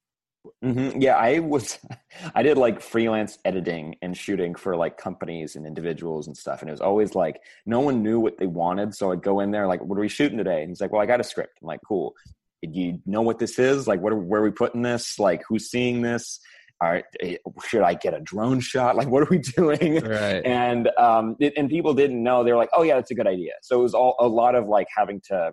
Mm-hmm. 0.65 1.01
Yeah, 1.01 1.17
I 1.17 1.39
was, 1.39 1.79
I 2.35 2.43
did 2.43 2.59
like 2.59 2.81
freelance 2.81 3.39
editing 3.45 3.97
and 4.03 4.17
shooting 4.17 4.55
for 4.55 4.77
like 4.77 4.97
companies 4.97 5.57
and 5.57 5.67
individuals 5.67 6.27
and 6.27 6.37
stuff. 6.37 6.61
And 6.61 6.69
it 6.69 6.73
was 6.73 6.81
always 6.81 7.15
like, 7.15 7.41
no 7.65 7.81
one 7.81 8.03
knew 8.03 8.21
what 8.21 8.39
they 8.39 8.47
wanted. 8.47 8.95
So 8.95 9.13
I'd 9.13 9.23
go 9.23 9.41
in 9.41 9.51
there, 9.51 9.67
like, 9.67 9.83
what 9.83 9.97
are 9.97 10.01
we 10.01 10.09
shooting 10.09 10.39
today? 10.39 10.61
And 10.61 10.71
he's 10.71 10.81
like, 10.81 10.93
well, 10.93 11.03
I 11.03 11.07
got 11.07 11.21
a 11.21 11.25
script. 11.25 11.59
I'm 11.63 11.69
like, 11.69 11.81
cool. 11.87 12.15
Do 12.63 12.81
you 12.81 13.01
know 13.07 13.23
what 13.23 13.39
this 13.39 13.59
is? 13.59 13.87
Like, 13.87 14.01
what 14.01 14.13
are, 14.13 14.19
where 14.19 14.41
are 14.41 14.45
we 14.45 14.51
putting 14.51 14.83
this? 14.83 15.19
Like, 15.19 15.43
who's 15.49 15.71
seeing 15.71 16.03
this? 16.03 16.41
All 16.81 16.91
right, 16.91 17.05
eh, 17.21 17.37
should 17.67 17.83
I 17.83 17.95
get 17.95 18.13
a 18.13 18.21
drone 18.21 18.61
shot? 18.61 18.97
Like, 18.97 19.09
what 19.09 19.23
are 19.23 19.29
we 19.31 19.39
doing? 19.57 19.95
Right. 20.03 20.45
And, 20.45 20.91
um, 20.99 21.37
it, 21.41 21.55
and 21.57 21.71
people 21.71 21.95
didn't 21.95 22.23
know. 22.23 22.45
They 22.45 22.53
were 22.53 22.59
like, 22.59 22.71
oh 22.77 22.83
yeah, 22.83 22.97
that's 22.97 23.11
a 23.11 23.15
good 23.15 23.27
idea. 23.27 23.53
So 23.63 23.79
it 23.81 23.83
was 23.83 23.95
all 23.95 24.17
a 24.19 24.29
lot 24.29 24.55
of 24.55 24.67
like 24.67 24.87
having 24.95 25.21
to, 25.29 25.53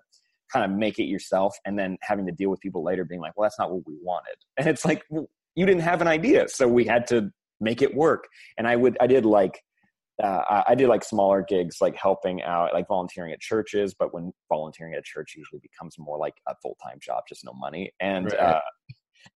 kind 0.54 0.72
of 0.72 0.78
make 0.78 1.00
it 1.00 1.06
yourself 1.06 1.58
and 1.66 1.78
then 1.78 1.98
having 2.02 2.26
to 2.28 2.32
deal 2.32 2.50
with 2.50 2.60
people 2.60 2.84
later 2.84 3.04
being 3.04 3.20
like, 3.20 3.34
well, 3.36 3.46
that's 3.46 3.58
not 3.58 3.72
what 3.72 3.84
we 3.88 3.96
wanted. 4.02 4.36
And 4.58 4.68
it's 4.68 4.86
like, 4.86 5.04
well, 5.10 5.28
you 5.56 5.66
didn't 5.66 5.82
have 5.82 6.02
an 6.02 6.08
idea. 6.08 6.48
So 6.48 6.68
we 6.68 6.86
had 6.86 7.08
to 7.08 7.32
make 7.60 7.82
it 7.82 7.96
work. 7.96 8.28
And 8.58 8.68
I 8.68 8.76
would, 8.76 8.98
I 9.02 9.08
did 9.08 9.26
like, 9.26 9.62
uh, 10.22 10.64
I 10.68 10.76
did 10.76 10.90
like 10.90 11.04
smaller 11.04 11.44
gigs, 11.48 11.78
like 11.82 11.96
helping 11.96 12.44
out, 12.44 12.72
like 12.74 12.88
volunteering 12.88 13.34
at 13.34 13.40
churches. 13.40 13.96
But 13.98 14.14
when 14.14 14.32
volunteering 14.48 14.94
at 14.94 15.00
a 15.00 15.04
church 15.04 15.34
usually 15.36 15.60
becomes 15.60 15.96
more 15.98 16.20
like 16.20 16.36
a 16.48 16.54
full 16.62 16.78
time 16.84 17.00
job, 17.02 17.24
just 17.28 17.44
no 17.44 17.54
money. 17.54 17.92
And 18.00 18.26
right. 18.26 18.40
uh, 18.40 18.62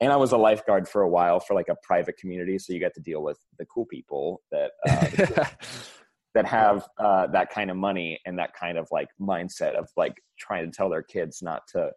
and 0.02 0.12
I 0.12 0.16
was 0.16 0.32
a 0.32 0.38
lifeguard 0.38 0.88
for 0.88 1.02
a 1.02 1.10
while 1.10 1.40
for 1.40 1.54
like 1.54 1.70
a 1.70 1.76
private 1.84 2.18
community, 2.18 2.60
so 2.60 2.74
you 2.74 2.80
get 2.80 2.94
to 2.96 3.02
deal 3.02 3.24
with 3.24 3.40
the 3.58 3.66
cool 3.66 3.86
people 3.86 4.42
that 4.52 4.72
uh, 4.88 5.46
that 6.36 6.46
have 6.46 6.88
uh, 7.00 7.28
that 7.28 7.50
kind 7.50 7.72
of 7.72 7.78
money 7.78 8.20
and 8.26 8.38
that 8.40 8.54
kind 8.54 8.78
of 8.78 8.88
like 8.92 9.08
mindset 9.20 9.76
of 9.76 9.90
like 9.98 10.16
trying 10.38 10.70
to 10.70 10.76
tell 10.76 10.90
their 10.90 11.02
kids 11.02 11.42
not 11.42 11.62
to 11.70 11.92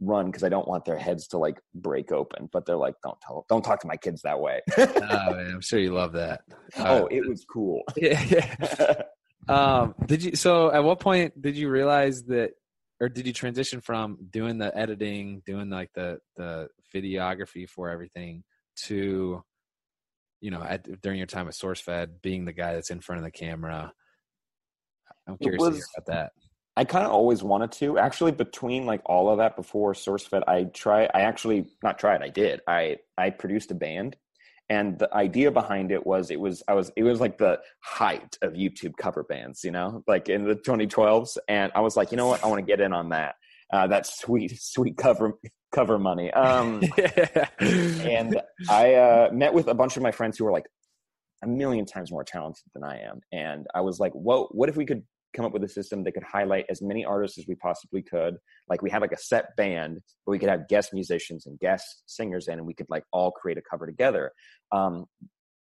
run 0.00 0.26
because 0.26 0.44
I 0.44 0.48
don't 0.48 0.68
want 0.68 0.84
their 0.84 0.98
heads 0.98 1.26
to 1.28 1.38
like 1.38 1.60
break 1.74 2.12
open. 2.12 2.48
But 2.52 2.66
they're 2.66 2.76
like, 2.76 2.94
don't 3.02 3.20
tell, 3.20 3.46
don't 3.48 3.64
talk 3.64 3.80
to 3.80 3.86
my 3.86 3.96
kids 3.96 4.22
that 4.22 4.40
way. 4.40 4.60
oh, 4.78 5.34
man, 5.34 5.50
I'm 5.54 5.60
sure 5.60 5.78
you 5.78 5.92
love 5.92 6.12
that. 6.12 6.42
oh, 6.78 7.06
it 7.06 7.26
was 7.26 7.44
cool. 7.44 7.82
yeah. 7.96 9.02
um, 9.48 9.94
did 10.06 10.22
you? 10.22 10.36
So, 10.36 10.72
at 10.72 10.84
what 10.84 11.00
point 11.00 11.40
did 11.40 11.56
you 11.56 11.68
realize 11.68 12.24
that, 12.24 12.52
or 13.00 13.08
did 13.08 13.26
you 13.26 13.32
transition 13.32 13.80
from 13.80 14.18
doing 14.30 14.58
the 14.58 14.76
editing, 14.76 15.42
doing 15.46 15.70
like 15.70 15.90
the 15.94 16.18
the 16.36 16.68
videography 16.94 17.68
for 17.68 17.88
everything 17.88 18.44
to 18.84 19.42
you 20.40 20.50
know, 20.50 20.62
at, 20.62 21.00
during 21.00 21.18
your 21.18 21.26
time 21.26 21.48
at 21.48 21.54
SourceFed, 21.54 22.22
being 22.22 22.44
the 22.44 22.52
guy 22.52 22.74
that's 22.74 22.90
in 22.90 23.00
front 23.00 23.18
of 23.18 23.24
the 23.24 23.30
camera? 23.30 23.92
I'm 25.26 25.36
curious 25.38 25.60
was, 25.60 25.70
to 25.70 25.74
hear 25.76 25.84
about 25.96 26.06
that. 26.06 26.32
I 26.76 26.84
kind 26.84 27.04
of 27.04 27.12
always 27.12 27.42
wanted 27.42 27.72
to. 27.72 27.98
Actually, 27.98 28.32
between 28.32 28.86
like 28.86 29.02
all 29.06 29.28
of 29.30 29.38
that 29.38 29.56
before 29.56 29.92
SourceFed, 29.94 30.44
I 30.46 30.64
try. 30.64 31.04
I 31.12 31.22
actually 31.22 31.66
not 31.82 31.98
tried. 31.98 32.22
I 32.22 32.28
did. 32.28 32.60
I 32.68 32.98
I 33.16 33.30
produced 33.30 33.70
a 33.72 33.74
band, 33.74 34.16
and 34.68 34.98
the 34.98 35.12
idea 35.12 35.50
behind 35.50 35.90
it 35.90 36.06
was 36.06 36.30
it 36.30 36.38
was 36.38 36.62
I 36.68 36.74
was 36.74 36.92
it 36.96 37.02
was 37.02 37.20
like 37.20 37.36
the 37.36 37.60
height 37.80 38.38
of 38.42 38.52
YouTube 38.52 38.96
cover 38.96 39.24
bands, 39.24 39.64
you 39.64 39.72
know, 39.72 40.04
like 40.06 40.28
in 40.28 40.44
the 40.44 40.54
2012s, 40.54 41.36
and 41.48 41.72
I 41.74 41.80
was 41.80 41.96
like, 41.96 42.12
you 42.12 42.16
know 42.16 42.28
what, 42.28 42.44
I 42.44 42.46
want 42.46 42.60
to 42.60 42.66
get 42.66 42.80
in 42.80 42.92
on 42.92 43.08
that. 43.08 43.34
Uh, 43.72 43.86
that 43.86 44.06
sweet 44.06 44.56
sweet 44.60 44.96
cover 44.96 45.34
cover 45.72 45.98
money. 45.98 46.32
Um, 46.32 46.82
and 47.58 48.40
I 48.70 48.94
uh, 48.94 49.30
met 49.32 49.52
with 49.52 49.68
a 49.68 49.74
bunch 49.74 49.96
of 49.96 50.02
my 50.02 50.10
friends 50.10 50.38
who 50.38 50.44
were 50.44 50.52
like 50.52 50.66
a 51.42 51.46
million 51.46 51.84
times 51.84 52.10
more 52.10 52.24
talented 52.24 52.64
than 52.74 52.82
I 52.84 53.00
am, 53.00 53.20
and 53.32 53.66
I 53.74 53.80
was 53.80 54.00
like, 54.00 54.12
"Whoa, 54.12 54.48
what 54.52 54.68
if 54.68 54.76
we 54.76 54.86
could 54.86 55.02
come 55.36 55.44
up 55.44 55.52
with 55.52 55.62
a 55.62 55.68
system 55.68 56.02
that 56.04 56.12
could 56.12 56.22
highlight 56.22 56.64
as 56.70 56.80
many 56.80 57.04
artists 57.04 57.38
as 57.38 57.46
we 57.46 57.54
possibly 57.56 58.02
could? 58.02 58.36
Like 58.68 58.82
we 58.82 58.90
had 58.90 59.02
like 59.02 59.12
a 59.12 59.18
set 59.18 59.54
band, 59.56 60.00
but 60.24 60.32
we 60.32 60.38
could 60.38 60.48
have 60.48 60.68
guest 60.68 60.94
musicians 60.94 61.46
and 61.46 61.58
guest 61.58 62.02
singers 62.06 62.48
in, 62.48 62.54
and 62.54 62.66
we 62.66 62.74
could 62.74 62.88
like 62.88 63.04
all 63.12 63.30
create 63.30 63.58
a 63.58 63.62
cover 63.70 63.86
together." 63.86 64.32
Um, 64.72 65.06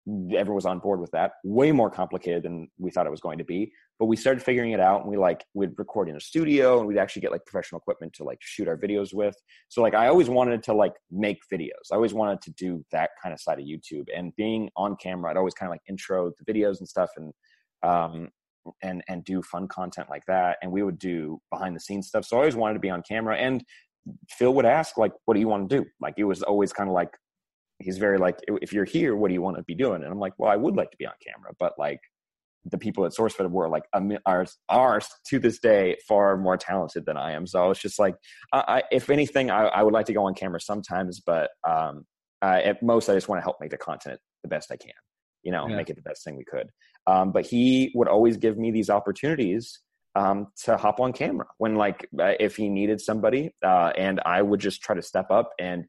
everyone 0.07 0.55
was 0.55 0.65
on 0.65 0.79
board 0.79 1.01
with 1.01 1.11
that. 1.11 1.33
Way 1.43 1.71
more 1.71 1.89
complicated 1.89 2.43
than 2.43 2.69
we 2.77 2.91
thought 2.91 3.05
it 3.05 3.11
was 3.11 3.19
going 3.19 3.37
to 3.39 3.43
be. 3.43 3.71
But 3.99 4.05
we 4.05 4.15
started 4.15 4.41
figuring 4.41 4.71
it 4.71 4.79
out 4.79 5.01
and 5.01 5.09
we 5.09 5.17
like 5.17 5.43
we'd 5.53 5.77
record 5.77 6.07
in 6.07 6.15
a 6.15 6.19
studio 6.19 6.79
and 6.79 6.87
we'd 6.87 6.97
actually 6.97 7.23
get 7.23 7.31
like 7.31 7.45
professional 7.45 7.79
equipment 7.79 8.13
to 8.13 8.23
like 8.23 8.37
shoot 8.41 8.67
our 8.67 8.77
videos 8.77 9.13
with. 9.13 9.35
So 9.67 9.81
like 9.81 9.93
I 9.93 10.07
always 10.07 10.29
wanted 10.29 10.63
to 10.63 10.73
like 10.73 10.93
make 11.11 11.39
videos. 11.51 11.91
I 11.91 11.95
always 11.95 12.13
wanted 12.13 12.41
to 12.43 12.51
do 12.51 12.85
that 12.91 13.09
kind 13.21 13.33
of 13.33 13.41
side 13.41 13.59
of 13.59 13.65
YouTube. 13.65 14.05
And 14.15 14.33
being 14.37 14.69
on 14.77 14.95
camera, 14.95 15.31
I'd 15.31 15.37
always 15.37 15.53
kind 15.53 15.69
of 15.69 15.73
like 15.73 15.81
intro 15.89 16.31
the 16.39 16.53
videos 16.53 16.79
and 16.79 16.87
stuff 16.87 17.09
and 17.17 17.33
um 17.83 18.29
and 18.81 19.03
and 19.09 19.23
do 19.25 19.41
fun 19.41 19.67
content 19.67 20.09
like 20.09 20.23
that. 20.27 20.57
And 20.61 20.71
we 20.71 20.83
would 20.83 20.99
do 20.99 21.39
behind 21.51 21.75
the 21.75 21.81
scenes 21.81 22.07
stuff. 22.07 22.23
So 22.23 22.37
I 22.37 22.39
always 22.39 22.55
wanted 22.55 22.75
to 22.75 22.79
be 22.79 22.89
on 22.89 23.01
camera 23.01 23.35
and 23.35 23.63
Phil 24.29 24.53
would 24.53 24.65
ask 24.65 24.97
like, 24.97 25.11
"What 25.25 25.33
do 25.33 25.41
you 25.41 25.49
want 25.49 25.69
to 25.69 25.79
do?" 25.79 25.85
Like 25.99 26.13
it 26.17 26.23
was 26.23 26.41
always 26.43 26.71
kind 26.71 26.89
of 26.89 26.93
like 26.93 27.09
he's 27.79 27.97
very 27.97 28.17
like, 28.17 28.39
if 28.47 28.73
you're 28.73 28.85
here, 28.85 29.15
what 29.15 29.27
do 29.27 29.33
you 29.33 29.41
want 29.41 29.57
to 29.57 29.63
be 29.63 29.75
doing? 29.75 30.03
And 30.03 30.11
I'm 30.11 30.19
like, 30.19 30.33
well, 30.37 30.51
I 30.51 30.55
would 30.55 30.75
like 30.75 30.91
to 30.91 30.97
be 30.97 31.05
on 31.05 31.13
camera, 31.25 31.51
but 31.59 31.73
like 31.77 31.99
the 32.71 32.77
people 32.77 33.05
at 33.05 33.13
SourceFed 33.13 33.49
were 33.49 33.69
like 33.69 33.83
are 34.25 34.45
are 34.69 35.01
to 35.27 35.39
this 35.39 35.59
day 35.59 35.97
far 36.07 36.37
more 36.37 36.57
talented 36.57 37.05
than 37.05 37.17
I 37.17 37.31
am. 37.31 37.47
So 37.47 37.63
I 37.63 37.67
was 37.67 37.79
just 37.79 37.99
like, 37.99 38.15
I, 38.51 38.83
if 38.91 39.09
anything, 39.09 39.49
I, 39.49 39.65
I, 39.67 39.83
would 39.83 39.93
like 39.93 40.05
to 40.07 40.13
go 40.13 40.25
on 40.25 40.33
camera 40.33 40.59
sometimes, 40.59 41.21
but 41.25 41.51
um, 41.67 42.05
uh, 42.41 42.59
at 42.63 42.83
most, 42.83 43.09
I 43.09 43.13
just 43.13 43.29
want 43.29 43.39
to 43.39 43.43
help 43.43 43.57
make 43.61 43.71
the 43.71 43.77
content 43.77 44.19
the 44.43 44.49
best 44.49 44.71
I 44.71 44.77
can. 44.77 44.91
You 45.43 45.51
know, 45.51 45.67
yeah. 45.67 45.77
make 45.77 45.89
it 45.89 45.95
the 45.95 46.01
best 46.01 46.23
thing 46.23 46.35
we 46.35 46.43
could. 46.43 46.67
Um, 47.05 47.31
but 47.31 47.45
he 47.45 47.91
would 47.95 48.09
always 48.09 48.35
give 48.37 48.57
me 48.57 48.71
these 48.71 48.89
opportunities 48.89 49.79
um, 50.15 50.47
to 50.63 50.75
hop 50.75 50.99
on 50.99 51.13
camera 51.13 51.45
when 51.57 51.75
like 51.75 52.07
uh, 52.19 52.33
if 52.39 52.57
he 52.57 52.69
needed 52.69 52.99
somebody, 52.99 53.53
uh, 53.65 53.93
and 53.97 54.19
I 54.25 54.41
would 54.41 54.59
just 54.59 54.81
try 54.81 54.95
to 54.95 55.01
step 55.01 55.31
up 55.31 55.51
and 55.59 55.85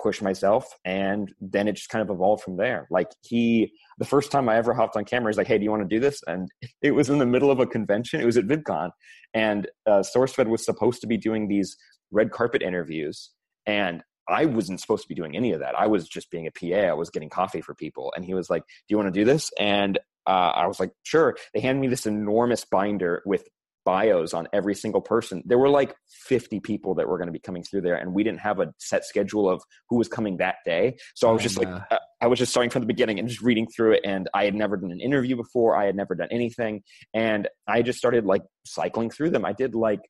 push 0.00 0.20
myself 0.20 0.68
and 0.84 1.32
then 1.40 1.68
it 1.68 1.72
just 1.76 1.88
kind 1.88 2.02
of 2.02 2.14
evolved 2.14 2.42
from 2.42 2.56
there. 2.56 2.86
Like 2.90 3.08
he 3.22 3.72
the 3.98 4.04
first 4.04 4.30
time 4.30 4.48
i 4.48 4.56
ever 4.56 4.74
hopped 4.74 4.96
on 4.96 5.04
camera 5.04 5.30
he's 5.30 5.38
like 5.38 5.46
hey 5.46 5.58
do 5.58 5.64
you 5.64 5.70
want 5.70 5.82
to 5.82 5.94
do 5.94 6.00
this? 6.00 6.22
And 6.26 6.48
it 6.82 6.92
was 6.92 7.10
in 7.10 7.18
the 7.18 7.26
middle 7.26 7.50
of 7.50 7.60
a 7.60 7.66
convention 7.66 8.20
it 8.20 8.26
was 8.26 8.36
at 8.36 8.46
vidcon 8.46 8.90
and 9.34 9.68
uh, 9.86 10.02
sourcefed 10.02 10.48
was 10.48 10.64
supposed 10.64 11.00
to 11.00 11.06
be 11.06 11.16
doing 11.16 11.48
these 11.48 11.76
red 12.10 12.30
carpet 12.30 12.62
interviews 12.62 13.30
and 13.66 14.02
i 14.28 14.44
wasn't 14.44 14.80
supposed 14.80 15.02
to 15.02 15.08
be 15.08 15.14
doing 15.14 15.36
any 15.36 15.52
of 15.52 15.60
that. 15.60 15.78
I 15.78 15.86
was 15.86 16.08
just 16.08 16.30
being 16.30 16.46
a 16.46 16.50
pa 16.50 16.88
i 16.88 16.92
was 16.92 17.10
getting 17.10 17.30
coffee 17.30 17.60
for 17.60 17.74
people 17.74 18.12
and 18.14 18.24
he 18.24 18.34
was 18.34 18.50
like 18.50 18.62
do 18.62 18.92
you 18.92 18.96
want 18.96 19.12
to 19.12 19.20
do 19.20 19.24
this? 19.24 19.50
And 19.58 19.98
uh, 20.26 20.52
I 20.56 20.66
was 20.66 20.80
like, 20.80 20.90
sure. 21.04 21.36
They 21.54 21.60
handed 21.60 21.80
me 21.80 21.88
this 21.88 22.06
enormous 22.06 22.64
binder 22.64 23.22
with 23.24 23.48
bios 23.86 24.34
on 24.34 24.48
every 24.52 24.74
single 24.74 25.00
person. 25.00 25.42
There 25.46 25.58
were 25.58 25.70
like 25.70 25.94
50 26.08 26.60
people 26.60 26.96
that 26.96 27.08
were 27.08 27.16
going 27.16 27.28
to 27.28 27.32
be 27.32 27.38
coming 27.38 27.62
through 27.62 27.82
there, 27.82 27.94
and 27.94 28.12
we 28.12 28.24
didn't 28.24 28.40
have 28.40 28.60
a 28.60 28.74
set 28.78 29.06
schedule 29.06 29.48
of 29.48 29.62
who 29.88 29.96
was 29.96 30.08
coming 30.08 30.36
that 30.38 30.56
day. 30.66 30.96
So 31.14 31.28
I 31.30 31.32
was 31.32 31.42
just 31.42 31.56
like, 31.56 31.68
uh, 31.68 31.98
I 32.20 32.26
was 32.26 32.38
just 32.38 32.50
starting 32.50 32.70
from 32.70 32.82
the 32.82 32.86
beginning 32.86 33.18
and 33.18 33.28
just 33.28 33.40
reading 33.40 33.66
through 33.68 33.92
it. 33.92 34.00
And 34.04 34.28
I 34.34 34.44
had 34.44 34.54
never 34.54 34.76
done 34.76 34.90
an 34.90 35.00
interview 35.00 35.36
before, 35.36 35.76
I 35.76 35.86
had 35.86 35.96
never 35.96 36.14
done 36.14 36.28
anything. 36.30 36.82
And 37.14 37.48
I 37.66 37.80
just 37.80 37.98
started 37.98 38.26
like 38.26 38.42
cycling 38.66 39.08
through 39.08 39.30
them. 39.30 39.44
I 39.44 39.54
did 39.54 39.74
like 39.74 40.00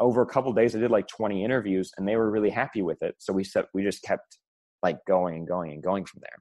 over 0.00 0.22
a 0.22 0.26
couple 0.26 0.52
days, 0.52 0.74
I 0.74 0.80
did 0.80 0.90
like 0.90 1.06
20 1.06 1.44
interviews, 1.44 1.92
and 1.96 2.08
they 2.08 2.16
were 2.16 2.28
really 2.28 2.50
happy 2.50 2.82
with 2.82 3.02
it. 3.02 3.14
So 3.18 3.32
we 3.32 3.44
set, 3.44 3.66
we 3.72 3.84
just 3.84 4.02
kept 4.02 4.38
like 4.82 4.98
going 5.06 5.36
and 5.36 5.46
going 5.46 5.72
and 5.72 5.82
going 5.82 6.06
from 6.06 6.22
there. 6.22 6.38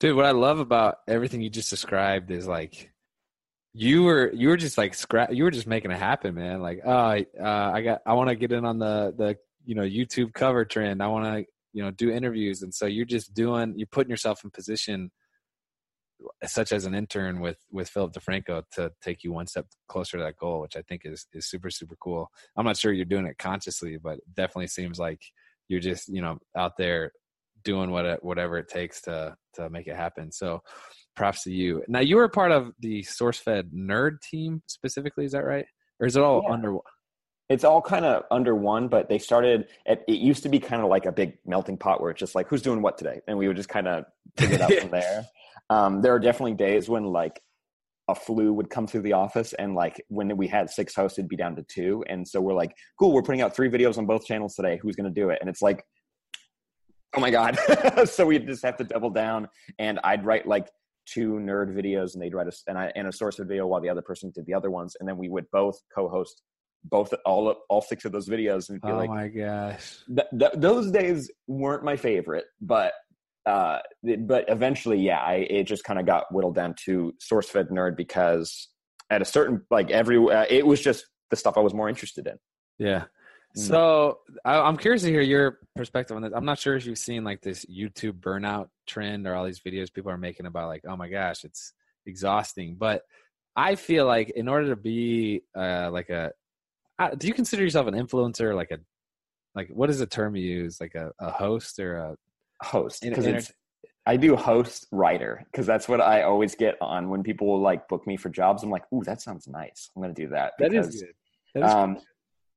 Dude, 0.00 0.16
what 0.16 0.24
I 0.24 0.32
love 0.32 0.58
about 0.58 0.96
everything 1.06 1.40
you 1.40 1.50
just 1.50 1.70
described 1.70 2.30
is 2.30 2.46
like 2.46 2.90
you 3.72 4.02
were 4.02 4.32
you 4.32 4.48
were 4.48 4.56
just 4.56 4.76
like 4.76 4.94
scrap 4.94 5.32
you 5.32 5.44
were 5.44 5.50
just 5.50 5.66
making 5.66 5.90
it 5.90 5.98
happen 5.98 6.34
man. 6.34 6.60
Like 6.60 6.80
oh 6.84 6.90
uh, 6.90 7.70
i 7.74 7.82
got 7.82 8.00
i 8.06 8.14
want 8.14 8.28
to 8.28 8.34
get 8.34 8.52
in 8.52 8.64
on 8.64 8.78
the 8.78 9.14
the 9.16 9.36
you 9.64 9.74
know 9.74 9.82
youtube 9.82 10.32
cover 10.32 10.64
trend. 10.64 11.02
I 11.02 11.06
want 11.08 11.24
to 11.24 11.44
you 11.72 11.82
know 11.82 11.90
do 11.90 12.10
interviews. 12.10 12.62
And 12.62 12.74
so 12.74 12.86
you're 12.86 13.04
just 13.04 13.34
doing 13.34 13.74
you're 13.76 13.86
putting 13.86 14.10
yourself 14.10 14.42
in 14.44 14.50
position 14.50 15.10
such 16.44 16.72
as 16.72 16.84
an 16.84 16.94
intern 16.94 17.40
with 17.40 17.56
with 17.72 17.88
philip 17.88 18.12
defranco 18.12 18.62
to 18.72 18.92
take 19.00 19.24
you 19.24 19.32
one 19.32 19.46
step 19.46 19.66
closer 19.88 20.18
to 20.18 20.22
that 20.22 20.36
goal 20.36 20.60
which 20.60 20.76
i 20.76 20.82
think 20.82 21.00
is 21.06 21.26
is 21.32 21.48
super 21.48 21.70
super 21.70 21.96
cool. 21.98 22.30
I'm 22.56 22.66
not 22.66 22.76
sure 22.76 22.92
you're 22.92 23.06
doing 23.06 23.26
it 23.26 23.38
consciously 23.38 23.96
but 23.96 24.18
it 24.18 24.34
definitely 24.34 24.66
seems 24.66 24.98
like 24.98 25.22
you're 25.68 25.80
just 25.80 26.08
you 26.08 26.20
know 26.20 26.38
out 26.56 26.76
there 26.76 27.12
doing 27.64 27.90
what 27.90 28.22
whatever 28.24 28.58
it 28.58 28.68
takes 28.68 29.00
to 29.02 29.36
to 29.54 29.70
make 29.70 29.86
it 29.86 29.96
happen. 29.96 30.32
So 30.32 30.62
props 31.20 31.42
to 31.44 31.52
you. 31.52 31.82
Now 31.86 32.00
you 32.00 32.16
were 32.16 32.28
part 32.28 32.50
of 32.50 32.72
the 32.80 33.02
SourceFed 33.02 33.72
nerd 33.74 34.22
team 34.22 34.62
specifically, 34.66 35.26
is 35.26 35.32
that 35.32 35.44
right? 35.44 35.66
Or 36.00 36.06
is 36.06 36.16
it 36.16 36.22
all 36.22 36.42
yeah. 36.44 36.52
under 36.52 36.78
it's 37.50 37.64
all 37.64 37.82
kind 37.82 38.04
of 38.04 38.22
under 38.30 38.54
one, 38.54 38.86
but 38.86 39.08
they 39.08 39.18
started 39.18 39.66
at, 39.84 40.04
it 40.06 40.20
used 40.20 40.44
to 40.44 40.48
be 40.48 40.60
kind 40.60 40.82
of 40.82 40.88
like 40.88 41.04
a 41.04 41.12
big 41.12 41.36
melting 41.44 41.76
pot 41.76 42.00
where 42.00 42.12
it's 42.12 42.20
just 42.20 42.36
like 42.36 42.48
who's 42.48 42.62
doing 42.62 42.80
what 42.80 42.96
today, 42.96 43.20
and 43.26 43.36
we 43.36 43.48
would 43.48 43.56
just 43.56 43.68
kind 43.68 43.88
of 43.88 44.04
figure 44.38 44.54
it 44.54 44.60
out 44.62 44.72
from 44.72 44.90
there. 45.00 45.26
Um, 45.68 46.00
there 46.00 46.14
are 46.14 46.20
definitely 46.20 46.54
days 46.54 46.88
when 46.88 47.04
like 47.04 47.40
a 48.08 48.14
flu 48.14 48.52
would 48.52 48.70
come 48.70 48.86
through 48.86 49.02
the 49.02 49.12
office 49.12 49.52
and 49.52 49.74
like 49.74 50.02
when 50.08 50.36
we 50.36 50.48
had 50.48 50.70
six 50.70 50.94
hosts 50.94 51.18
it'd 51.18 51.28
be 51.28 51.36
down 51.36 51.54
to 51.54 51.62
two 51.62 52.02
and 52.08 52.26
so 52.26 52.40
we're 52.40 52.54
like 52.54 52.74
cool 52.98 53.12
we're 53.12 53.22
putting 53.22 53.40
out 53.40 53.54
three 53.54 53.70
videos 53.70 53.98
on 53.98 54.04
both 54.04 54.26
channels 54.26 54.56
today 54.56 54.80
who's 54.82 54.96
going 54.96 55.12
to 55.12 55.20
do 55.20 55.30
it 55.30 55.38
and 55.40 55.48
it's 55.48 55.62
like 55.62 55.84
oh 57.16 57.20
my 57.20 57.30
god 57.30 57.56
so 58.04 58.26
we 58.26 58.36
just 58.40 58.64
have 58.64 58.76
to 58.76 58.82
double 58.82 59.10
down 59.10 59.48
and 59.78 60.00
i'd 60.02 60.24
write 60.24 60.44
like 60.44 60.68
two 61.12 61.32
nerd 61.32 61.74
videos 61.74 62.14
and 62.14 62.22
they'd 62.22 62.34
write 62.34 62.46
a 62.46 62.52
and, 62.66 62.78
I, 62.78 62.92
and 62.94 63.08
a 63.08 63.12
source 63.12 63.36
video 63.38 63.66
while 63.66 63.80
the 63.80 63.88
other 63.88 64.02
person 64.02 64.30
did 64.34 64.46
the 64.46 64.54
other 64.54 64.70
ones 64.70 64.96
and 65.00 65.08
then 65.08 65.16
we 65.16 65.28
would 65.28 65.46
both 65.50 65.80
co-host 65.94 66.42
both 66.84 67.12
all 67.26 67.54
all 67.68 67.82
six 67.82 68.04
of 68.04 68.12
those 68.12 68.28
videos 68.28 68.70
and 68.70 68.80
be 68.80 68.88
oh 68.88 68.96
like 68.96 69.10
my 69.10 69.28
gosh 69.28 69.98
th- 70.06 70.28
th- 70.38 70.52
those 70.56 70.90
days 70.90 71.30
weren't 71.46 71.84
my 71.84 71.96
favorite 71.96 72.46
but 72.60 72.92
uh 73.46 73.78
but 74.20 74.44
eventually 74.48 74.98
yeah 74.98 75.18
I, 75.18 75.46
it 75.50 75.64
just 75.64 75.84
kind 75.84 75.98
of 75.98 76.06
got 76.06 76.32
whittled 76.32 76.54
down 76.54 76.74
to 76.86 77.14
source 77.20 77.48
fed 77.48 77.68
nerd 77.68 77.96
because 77.96 78.68
at 79.10 79.20
a 79.20 79.26
certain 79.26 79.62
like 79.70 79.90
every 79.90 80.16
uh, 80.16 80.46
it 80.48 80.66
was 80.66 80.80
just 80.80 81.04
the 81.30 81.36
stuff 81.36 81.56
i 81.56 81.60
was 81.60 81.74
more 81.74 81.88
interested 81.88 82.26
in 82.26 82.36
yeah. 82.80 83.04
So 83.54 84.18
I, 84.44 84.60
i'm 84.60 84.76
curious 84.76 85.02
to 85.02 85.08
hear 85.08 85.20
your 85.20 85.58
perspective 85.74 86.16
on 86.16 86.22
this 86.22 86.32
i'm 86.34 86.44
not 86.44 86.58
sure 86.58 86.76
if 86.76 86.86
you've 86.86 86.98
seen 86.98 87.24
like 87.24 87.40
this 87.40 87.64
youtube 87.66 88.20
burnout 88.20 88.68
trend 88.86 89.26
or 89.26 89.34
all 89.34 89.44
these 89.44 89.60
videos 89.60 89.92
people 89.92 90.10
are 90.10 90.18
making 90.18 90.46
about 90.46 90.68
like 90.68 90.82
oh 90.86 90.96
my 90.96 91.08
gosh 91.08 91.44
it's 91.44 91.72
exhausting 92.06 92.76
but 92.76 93.02
i 93.56 93.74
feel 93.74 94.06
like 94.06 94.30
in 94.30 94.48
order 94.48 94.68
to 94.68 94.76
be 94.76 95.42
uh 95.56 95.90
like 95.90 96.10
a 96.10 96.32
uh, 96.98 97.10
do 97.10 97.26
you 97.26 97.34
consider 97.34 97.62
yourself 97.62 97.86
an 97.86 97.94
influencer 97.94 98.54
like 98.54 98.70
a 98.70 98.78
like 99.54 99.68
what 99.70 99.90
is 99.90 99.98
the 99.98 100.06
term 100.06 100.36
you 100.36 100.44
use 100.44 100.80
like 100.80 100.94
a, 100.94 101.10
a 101.18 101.30
host 101.30 101.78
or 101.78 101.96
a 101.96 102.16
host 102.62 103.02
because 103.02 103.26
inter- 103.26 103.38
it's 103.38 103.52
I 104.06 104.16
do 104.16 104.34
host 104.34 104.86
writer 104.90 105.44
because 105.52 105.66
that's 105.66 105.86
what 105.86 106.00
I 106.00 106.22
always 106.22 106.54
get 106.54 106.76
on 106.80 107.10
when 107.10 107.22
people 107.22 107.46
will 107.46 107.60
like 107.60 107.86
book 107.86 108.06
me 108.06 108.16
for 108.16 108.30
jobs. 108.30 108.62
I'm 108.62 108.70
like, 108.70 108.82
ooh, 108.92 109.04
that 109.04 109.20
sounds 109.20 109.46
nice. 109.46 109.90
I'm 109.94 110.02
gonna 110.02 110.14
do 110.14 110.28
that. 110.28 110.54
that 110.58 110.72
is 110.72 111.02
good 111.02 111.12
that 111.54 111.64
is 111.64 111.72
um, 111.72 111.98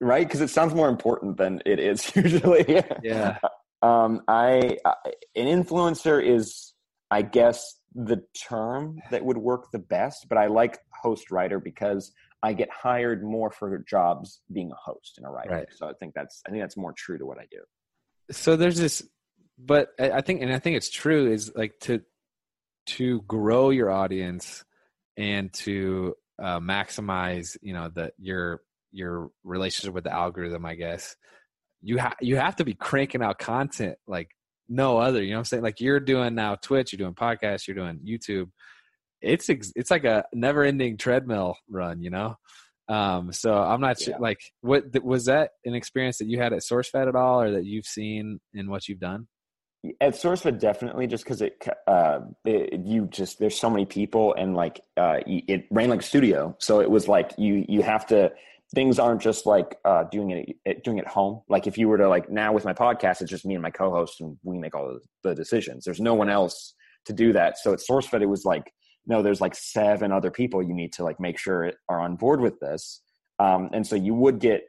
right? 0.04 0.26
Because 0.26 0.42
it 0.42 0.50
sounds 0.50 0.74
more 0.74 0.90
important 0.90 1.38
than 1.38 1.62
it 1.66 1.80
is 1.80 2.16
usually. 2.16 2.84
yeah 3.04 3.38
um, 3.82 4.22
I, 4.28 4.78
I 4.86 4.94
an 5.36 5.46
influencer 5.46 6.24
is, 6.24 6.74
I 7.12 7.22
guess, 7.22 7.80
the 7.96 8.24
term 8.48 9.00
that 9.12 9.24
would 9.24 9.38
work 9.38 9.72
the 9.72 9.80
best. 9.80 10.28
But 10.30 10.38
I 10.38 10.48
like 10.48 10.80
host 11.02 11.32
writer 11.32 11.60
because 11.60 12.12
I 12.42 12.54
get 12.54 12.70
hired 12.70 13.24
more 13.24 13.52
for 13.52 13.84
jobs 13.88 14.42
being 14.52 14.72
a 14.72 14.76
host 14.76 15.16
and 15.18 15.26
a 15.26 15.30
writer. 15.30 15.52
Right. 15.52 15.68
So 15.72 15.88
I 15.88 15.94
think 15.94 16.14
that's 16.14 16.42
I 16.46 16.50
think 16.50 16.62
that's 16.62 16.78
more 16.78 16.94
true 16.94 17.18
to 17.18 17.26
what 17.26 17.38
I 17.40 17.46
do. 17.50 17.62
so 18.32 18.56
there's 18.56 18.78
this 18.78 19.04
but 19.58 19.90
I 20.00 20.22
think 20.22 20.42
and 20.42 20.52
I 20.52 20.60
think 20.60 20.78
it's 20.78 20.90
true 20.90 21.32
is 21.32 21.52
like 21.56 21.74
to 21.82 22.02
to 22.86 23.22
grow 23.22 23.70
your 23.70 23.92
audience 23.92 24.64
and 25.16 25.54
to 25.54 26.16
uh, 26.42 26.60
maximize 26.60 27.56
you 27.62 27.74
know 27.74 27.90
the 27.90 28.12
your 28.18 28.62
your 28.94 29.30
relationship 29.44 29.94
with 29.94 30.06
the 30.06 30.14
algorithm 30.14 30.66
I 30.66 30.76
guess. 30.76 31.16
You 31.82 31.98
have 31.98 32.16
you 32.22 32.38
have 32.38 32.56
to 32.58 32.66
be 32.66 32.76
cranking 32.76 33.22
out 33.22 33.40
content 33.40 33.98
like 34.08 34.30
no 34.70 34.98
other 34.98 35.22
you 35.22 35.32
know 35.32 35.38
what 35.38 35.40
I'm 35.40 35.46
saying? 35.46 35.64
Like 35.64 35.82
you're 35.82 36.00
doing 36.00 36.36
now 36.36 36.56
Twitch 36.56 36.94
you're 36.94 36.98
doing 36.98 37.16
podcasts 37.16 37.68
you're 37.68 37.76
doing 37.76 38.00
YouTube. 38.06 38.50
It's 39.22 39.50
ex- 39.50 39.74
it's 39.76 39.92
like 39.92 40.06
a 40.06 40.24
never 40.34 40.64
ending 40.64 40.98
treadmill 40.98 41.58
run 41.70 42.02
you 42.02 42.10
know? 42.10 42.38
Um 42.90 43.32
so 43.32 43.54
i'm 43.54 43.80
not 43.80 43.98
sure 44.00 44.20
like 44.20 44.42
what 44.60 44.84
was 45.04 45.26
that 45.26 45.52
an 45.64 45.74
experience 45.74 46.18
that 46.18 46.28
you 46.28 46.38
had 46.38 46.52
at 46.52 46.60
sourcefed 46.60 47.08
at 47.08 47.16
all 47.16 47.42
or 47.42 47.52
that 47.52 47.66
you've 47.66 47.86
seen 47.86 48.40
in 48.54 48.70
what 48.70 48.88
you've 48.88 49.00
done? 49.00 49.28
At 50.00 50.14
sourcefed 50.14 50.60
definitely 50.60 51.08
just 51.08 51.26
because 51.26 51.42
it, 51.42 51.62
uh, 51.88 52.22
it 52.46 52.86
you 52.86 53.06
just 53.08 53.38
there's 53.40 53.60
so 53.60 53.70
many 53.70 53.86
people 53.86 54.34
and 54.34 54.56
like 54.56 54.80
uh, 54.96 55.20
it 55.26 55.66
ran 55.72 55.90
like 55.90 56.00
a 56.00 56.04
studio. 56.04 56.56
So 56.60 56.80
it 56.80 56.90
was 56.90 57.10
like 57.10 57.32
you 57.38 57.66
you 57.68 57.82
have 57.82 58.06
to 58.08 58.32
things 58.74 59.00
aren't 59.00 59.22
just 59.22 59.46
like 59.46 59.78
uh, 59.86 60.04
doing 60.06 60.32
it, 60.32 60.56
it 60.66 60.84
doing 60.84 60.98
it 60.98 61.08
home. 61.08 61.42
Like 61.48 61.68
if 61.68 61.78
you 61.78 61.88
were 61.88 61.98
to 61.98 62.10
like 62.10 62.30
now 62.30 62.54
with 62.54 62.66
my 62.66 62.74
podcast 62.74 63.22
it's 63.22 63.30
just 63.30 63.46
me 63.46 63.54
and 63.54 63.62
my 63.62 63.70
co-host 63.70 64.22
and 64.22 64.38
we 64.44 64.58
make 64.58 64.76
all 64.76 65.00
the, 65.24 65.36
decisions. 65.36 65.86
There's 65.86 66.00
no 66.00 66.14
one 66.14 66.30
else 66.30 66.74
to 67.06 67.14
do 67.14 67.34
that. 67.34 67.58
So 67.58 67.74
at 67.74 67.80
sourcefed 67.80 68.22
it 68.22 68.26
was 68.26 68.46
like 68.46 68.72
no 69.06 69.22
there's 69.22 69.42
like 69.42 69.56
seven 69.56 70.12
other 70.12 70.32
people 70.32 70.62
you 70.62 70.74
need 70.74 70.94
to 70.94 71.04
like 71.04 71.20
make 71.20 71.38
sure 71.38 71.72
are 71.90 72.00
on 72.00 72.16
board 72.16 72.42
with 72.42 72.60
this. 72.60 73.02
Um, 73.40 73.70
and 73.74 73.86
so 73.86 73.96
you 73.96 74.14
would 74.14 74.40
get 74.40 74.64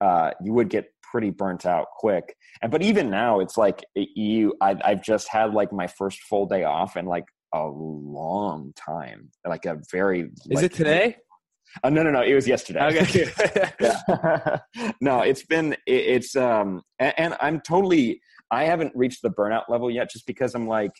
uh, 0.00 0.32
you 0.42 0.52
would 0.52 0.68
get 0.68 0.92
pretty 1.02 1.30
burnt 1.30 1.64
out 1.66 1.86
quick. 1.96 2.36
And 2.62 2.70
but 2.70 2.82
even 2.82 3.10
now 3.10 3.40
it's 3.40 3.56
like 3.56 3.84
you 3.94 4.54
I, 4.60 4.76
i've 4.84 5.02
just 5.02 5.28
had 5.28 5.54
like 5.54 5.72
my 5.72 5.86
first 5.86 6.20
full 6.22 6.46
day 6.46 6.64
off 6.64 6.96
in 6.96 7.06
like 7.06 7.24
a 7.54 7.66
long 7.66 8.72
time. 8.74 9.30
Like 9.46 9.66
a 9.66 9.78
very 9.90 10.22
is 10.22 10.46
like, 10.50 10.64
it 10.64 10.72
today 10.74 11.16
uh, 11.82 11.90
no 11.90 12.02
no 12.02 12.10
no 12.10 12.22
it 12.22 12.34
was 12.34 12.46
yesterday. 12.48 12.80
Okay. 12.86 13.26
No 15.00 15.20
it's 15.20 15.44
been 15.44 15.72
it, 15.86 16.02
it's 16.16 16.36
um 16.36 16.82
and, 16.98 17.14
and 17.18 17.36
i'm 17.40 17.60
totally 17.60 18.20
i 18.50 18.64
haven't 18.64 18.92
reached 18.94 19.22
the 19.22 19.30
burnout 19.30 19.64
level 19.68 19.90
yet 19.90 20.10
just 20.10 20.26
because 20.26 20.54
i'm 20.54 20.66
like 20.66 20.92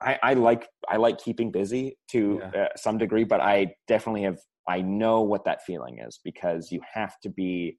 i 0.00 0.18
i 0.22 0.34
like 0.34 0.66
i 0.88 0.96
like 0.96 1.18
keeping 1.18 1.50
busy 1.50 1.96
to 2.10 2.40
Yeah. 2.54 2.62
uh, 2.64 2.68
some 2.76 2.98
degree 2.98 3.24
but 3.24 3.40
i 3.40 3.72
definitely 3.88 4.22
have 4.22 4.38
i 4.68 4.80
know 4.80 5.22
what 5.22 5.44
that 5.44 5.64
feeling 5.64 5.98
is 6.06 6.20
because 6.24 6.70
you 6.72 6.80
have 6.92 7.18
to 7.22 7.28
be 7.30 7.78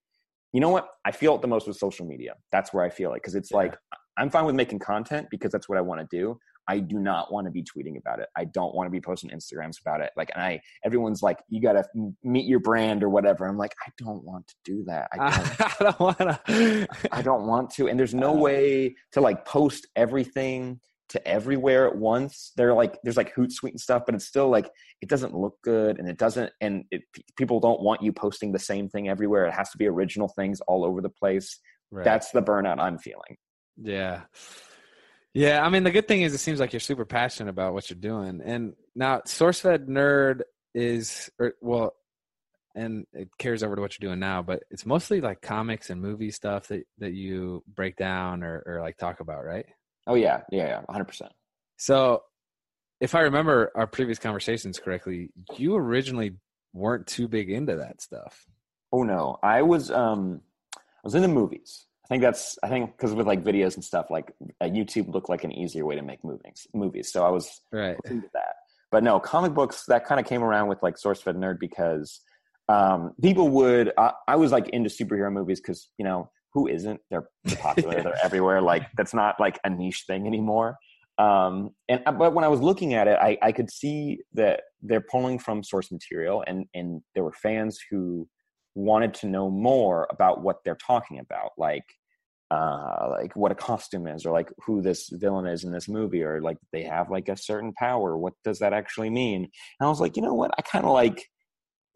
you 0.54 0.62
know 0.62 0.70
what? 0.70 0.88
I 1.04 1.12
feel 1.12 1.36
it 1.36 1.42
the 1.42 1.50
most 1.50 1.68
with 1.68 1.76
social 1.76 2.06
media. 2.06 2.34
That's 2.54 2.74
where 2.74 2.86
i 2.86 2.90
feel 2.90 3.12
it 3.12 3.16
because 3.16 3.36
it's 3.36 3.52
Yeah. 3.52 3.58
like 3.58 3.78
i'm 4.18 4.30
fine 4.30 4.46
with 4.46 4.56
making 4.56 4.80
content 4.80 5.28
because 5.30 5.52
that's 5.52 5.68
what 5.70 5.78
i 5.78 5.82
want 5.82 6.00
to 6.02 6.08
do 6.22 6.40
I 6.68 6.80
do 6.80 6.98
not 7.00 7.32
want 7.32 7.46
to 7.46 7.52
be 7.52 7.64
tweeting 7.64 7.98
about 7.98 8.20
it. 8.20 8.28
I 8.36 8.46
don't 8.46 8.74
want 8.74 8.88
to 8.88 8.92
be 8.92 9.00
posting 9.02 9.30
Instagrams 9.30 9.80
about 9.80 10.02
it. 10.02 10.12
Like, 10.18 10.32
and 10.34 10.44
I, 10.44 10.62
everyone's 10.84 11.22
like, 11.22 11.40
you 11.50 11.62
got 11.62 11.74
to 11.74 11.84
meet 12.24 12.46
your 12.46 12.60
brand 12.60 13.04
or 13.04 13.10
whatever. 13.10 13.46
I'm 13.46 13.58
like, 13.58 13.76
I 13.86 13.92
don't 13.98 14.24
want 14.24 14.48
to 14.48 14.56
do 14.64 14.84
that. 14.86 15.10
I 15.14 15.76
don't, 15.80 16.00
want 16.00 16.18
to 16.18 16.88
I 17.12 17.22
don't 17.22 17.46
want 17.46 17.70
to. 17.72 17.88
And 17.88 18.00
there's 18.00 18.14
no 18.16 18.32
Uh. 18.36 18.40
way 18.42 18.96
to 19.12 19.22
like 19.22 19.46
post 19.46 19.88
everything 19.96 20.80
to 21.10 21.28
everywhere 21.28 21.88
at 21.88 21.96
once. 21.96 22.52
They're 22.58 22.74
like, 22.74 22.98
there's 23.04 23.16
like 23.18 23.36
Hootsuite 23.36 23.70
and 23.70 23.80
stuff, 23.80 24.02
but 24.08 24.16
it's 24.16 24.26
still 24.26 24.50
like, 24.50 24.68
it 25.02 25.08
doesn't 25.08 25.36
look 25.36 25.56
good 25.64 26.00
and 26.00 26.10
it 26.10 26.18
doesn't, 26.18 26.52
and 26.62 26.84
it, 26.90 27.04
people 27.38 27.60
don't 27.60 27.80
want 27.82 28.02
you 28.02 28.12
posting 28.12 28.52
the 28.52 28.58
same 28.58 28.90
thing 28.90 29.08
everywhere. 29.08 29.46
It 29.46 29.54
has 29.54 29.70
to 29.70 29.78
be 29.78 29.86
original 29.86 30.28
things 30.30 30.62
all 30.62 30.84
over 30.84 31.02
the 31.02 31.10
place. 31.12 31.60
right. 31.92 32.04
That's 32.04 32.32
the 32.32 32.42
burnout 32.42 32.80
I'm 32.80 32.98
feeling. 32.98 33.38
Yeah. 33.78 34.22
Yeah, 35.36 35.66
I 35.66 35.70
mean 35.70 35.84
the 35.84 35.92
good 35.92 36.08
thing 36.08 36.22
is 36.22 36.34
it 36.34 36.38
seems 36.38 36.62
like 36.62 36.72
you're 36.72 36.80
super 36.80 37.04
passionate 37.04 37.50
about 37.50 37.74
what 37.74 37.90
you're 37.90 38.00
doing. 38.00 38.42
And 38.44 38.74
now 38.96 39.20
SourceFed 39.20 39.86
Nerd 39.86 40.42
is 40.74 41.30
or 41.38 41.56
well 41.62 41.94
and 42.74 43.06
it 43.14 43.30
carries 43.38 43.62
over 43.62 43.76
to 43.76 43.82
what 43.82 43.98
you're 44.00 44.10
doing 44.10 44.20
now, 44.20 44.42
but 44.42 44.64
it's 44.72 44.86
mostly 44.86 45.20
like 45.20 45.42
comics 45.42 45.90
and 45.90 46.02
movie 46.02 46.32
stuff 46.32 46.70
that 46.70 46.86
that 47.00 47.14
you 47.14 47.64
break 47.68 47.98
down 47.98 48.44
or 48.44 48.64
or 48.66 48.80
like 48.80 48.98
talk 48.98 49.20
about, 49.20 49.44
right? 49.44 49.66
Oh 50.08 50.16
yeah. 50.16 50.42
Yeah. 50.52 50.68
Yeah. 50.68 50.82
hundred 50.90 51.10
percent. 51.10 51.34
So 51.76 52.24
if 53.02 53.14
I 53.14 53.22
remember 53.22 53.74
our 53.76 53.88
previous 53.88 54.20
conversations 54.20 54.80
correctly, 54.80 55.32
you 55.58 55.76
originally 55.76 56.36
weren't 56.72 57.08
too 57.08 57.28
big 57.28 57.50
into 57.50 57.76
that 57.76 58.02
stuff. 58.02 58.46
Oh 58.94 59.04
no, 59.04 59.38
I 59.44 59.64
was 59.64 59.92
um 59.92 60.40
I 60.78 61.02
was 61.04 61.14
into 61.14 61.28
movies. 61.28 61.88
I 62.06 62.08
think 62.08 62.22
that's 62.22 62.58
I 62.62 62.70
think 62.70 62.96
because 62.96 63.14
with 63.14 63.26
like 63.26 63.44
videos 63.44 63.74
and 63.74 63.84
stuff, 63.84 64.08
like 64.12 64.32
uh, 64.62 64.66
YouTube 64.66 65.12
looked 65.12 65.28
like 65.28 65.44
an 65.44 65.52
easier 65.52 65.86
way 65.86 65.96
to 65.96 66.04
make 66.04 66.24
movies. 66.24 66.68
Movies, 66.74 67.12
so 67.12 67.26
I 67.26 67.30
was 67.30 67.62
Right. 67.72 67.98
into 68.06 68.30
that. 68.34 68.56
But 68.92 69.04
no, 69.04 69.20
comic 69.20 69.56
books 69.56 69.86
that 69.88 70.06
kind 70.06 70.20
of 70.22 70.28
came 70.28 70.44
around 70.44 70.68
with 70.68 70.84
like 70.84 70.96
SourceFed 70.98 71.36
Nerd 71.36 71.60
because 71.60 72.22
um, 72.70 73.14
people 73.22 73.50
would. 73.50 73.92
I, 73.98 74.12
I 74.28 74.36
was 74.36 74.52
like 74.52 74.70
into 74.70 74.90
superhero 74.90 75.32
movies 75.34 75.60
because 75.60 75.90
you 75.98 76.06
know 76.06 76.30
who 76.54 76.68
isn't? 76.68 77.02
They're, 77.10 77.28
popular. 77.58 78.02
they're 78.04 78.18
everywhere. 78.24 78.62
Like 78.62 78.84
that's 78.96 79.14
not 79.14 79.40
like 79.40 79.60
a 79.64 79.70
niche 79.70 80.04
thing 80.06 80.28
anymore. 80.28 80.78
Um, 81.18 81.72
and 81.90 82.04
uh, 82.06 82.12
but 82.12 82.34
when 82.34 82.46
I 82.46 82.50
was 82.50 82.62
looking 82.62 82.94
at 82.94 83.08
it, 83.08 83.18
I, 83.20 83.38
I 83.42 83.52
could 83.52 83.72
see 83.72 84.20
that 84.34 84.62
they're 84.82 85.02
pulling 85.10 85.40
from 85.40 85.64
source 85.64 85.92
material, 85.92 86.44
and 86.46 86.66
and 86.76 87.02
there 87.16 87.24
were 87.24 87.34
fans 87.34 87.80
who 87.90 88.28
wanted 88.76 89.14
to 89.16 89.28
know 89.28 89.50
more 89.50 90.08
about 90.10 90.42
what 90.42 90.64
they're 90.64 90.76
talking 90.76 91.20
about, 91.20 91.52
like 91.58 91.86
uh 92.52 93.08
like 93.10 93.36
what 93.36 93.52
a 93.52 93.56
costume 93.56 94.06
is 94.06 94.24
or 94.24 94.32
like 94.32 94.52
who 94.64 94.80
this 94.80 95.10
villain 95.14 95.48
is 95.48 95.64
in 95.64 95.72
this 95.72 95.88
movie 95.88 96.22
or 96.22 96.42
like 96.42 96.58
they 96.72 96.84
have 96.84 97.10
like 97.10 97.28
a 97.28 97.36
certain 97.36 97.74
power 97.74 98.16
what 98.16 98.34
does 98.44 98.60
that 98.60 98.72
actually 98.72 99.10
mean? 99.10 99.50
And 99.80 99.88
i 99.88 99.90
was 99.90 100.00
like 100.00 100.16
you 100.16 100.22
know 100.22 100.36
what? 100.36 100.52
I 100.58 100.62
kind 100.62 100.86
of 100.86 100.92
like 100.92 101.26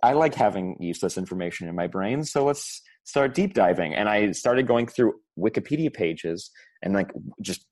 i 0.02 0.14
like 0.14 0.34
having 0.34 0.76
useless 0.80 1.18
information 1.20 1.68
in 1.68 1.76
my 1.76 1.86
brain 1.86 2.24
so 2.24 2.46
let's 2.46 2.82
start 3.04 3.36
deep 3.36 3.54
diving. 3.54 3.94
And 3.94 4.10
i 4.10 4.32
started 4.32 4.66
going 4.66 4.88
through 4.88 5.14
wikipedia 5.38 5.94
pages 5.94 6.50
and 6.82 6.96
like 6.96 7.12
just 7.42 7.66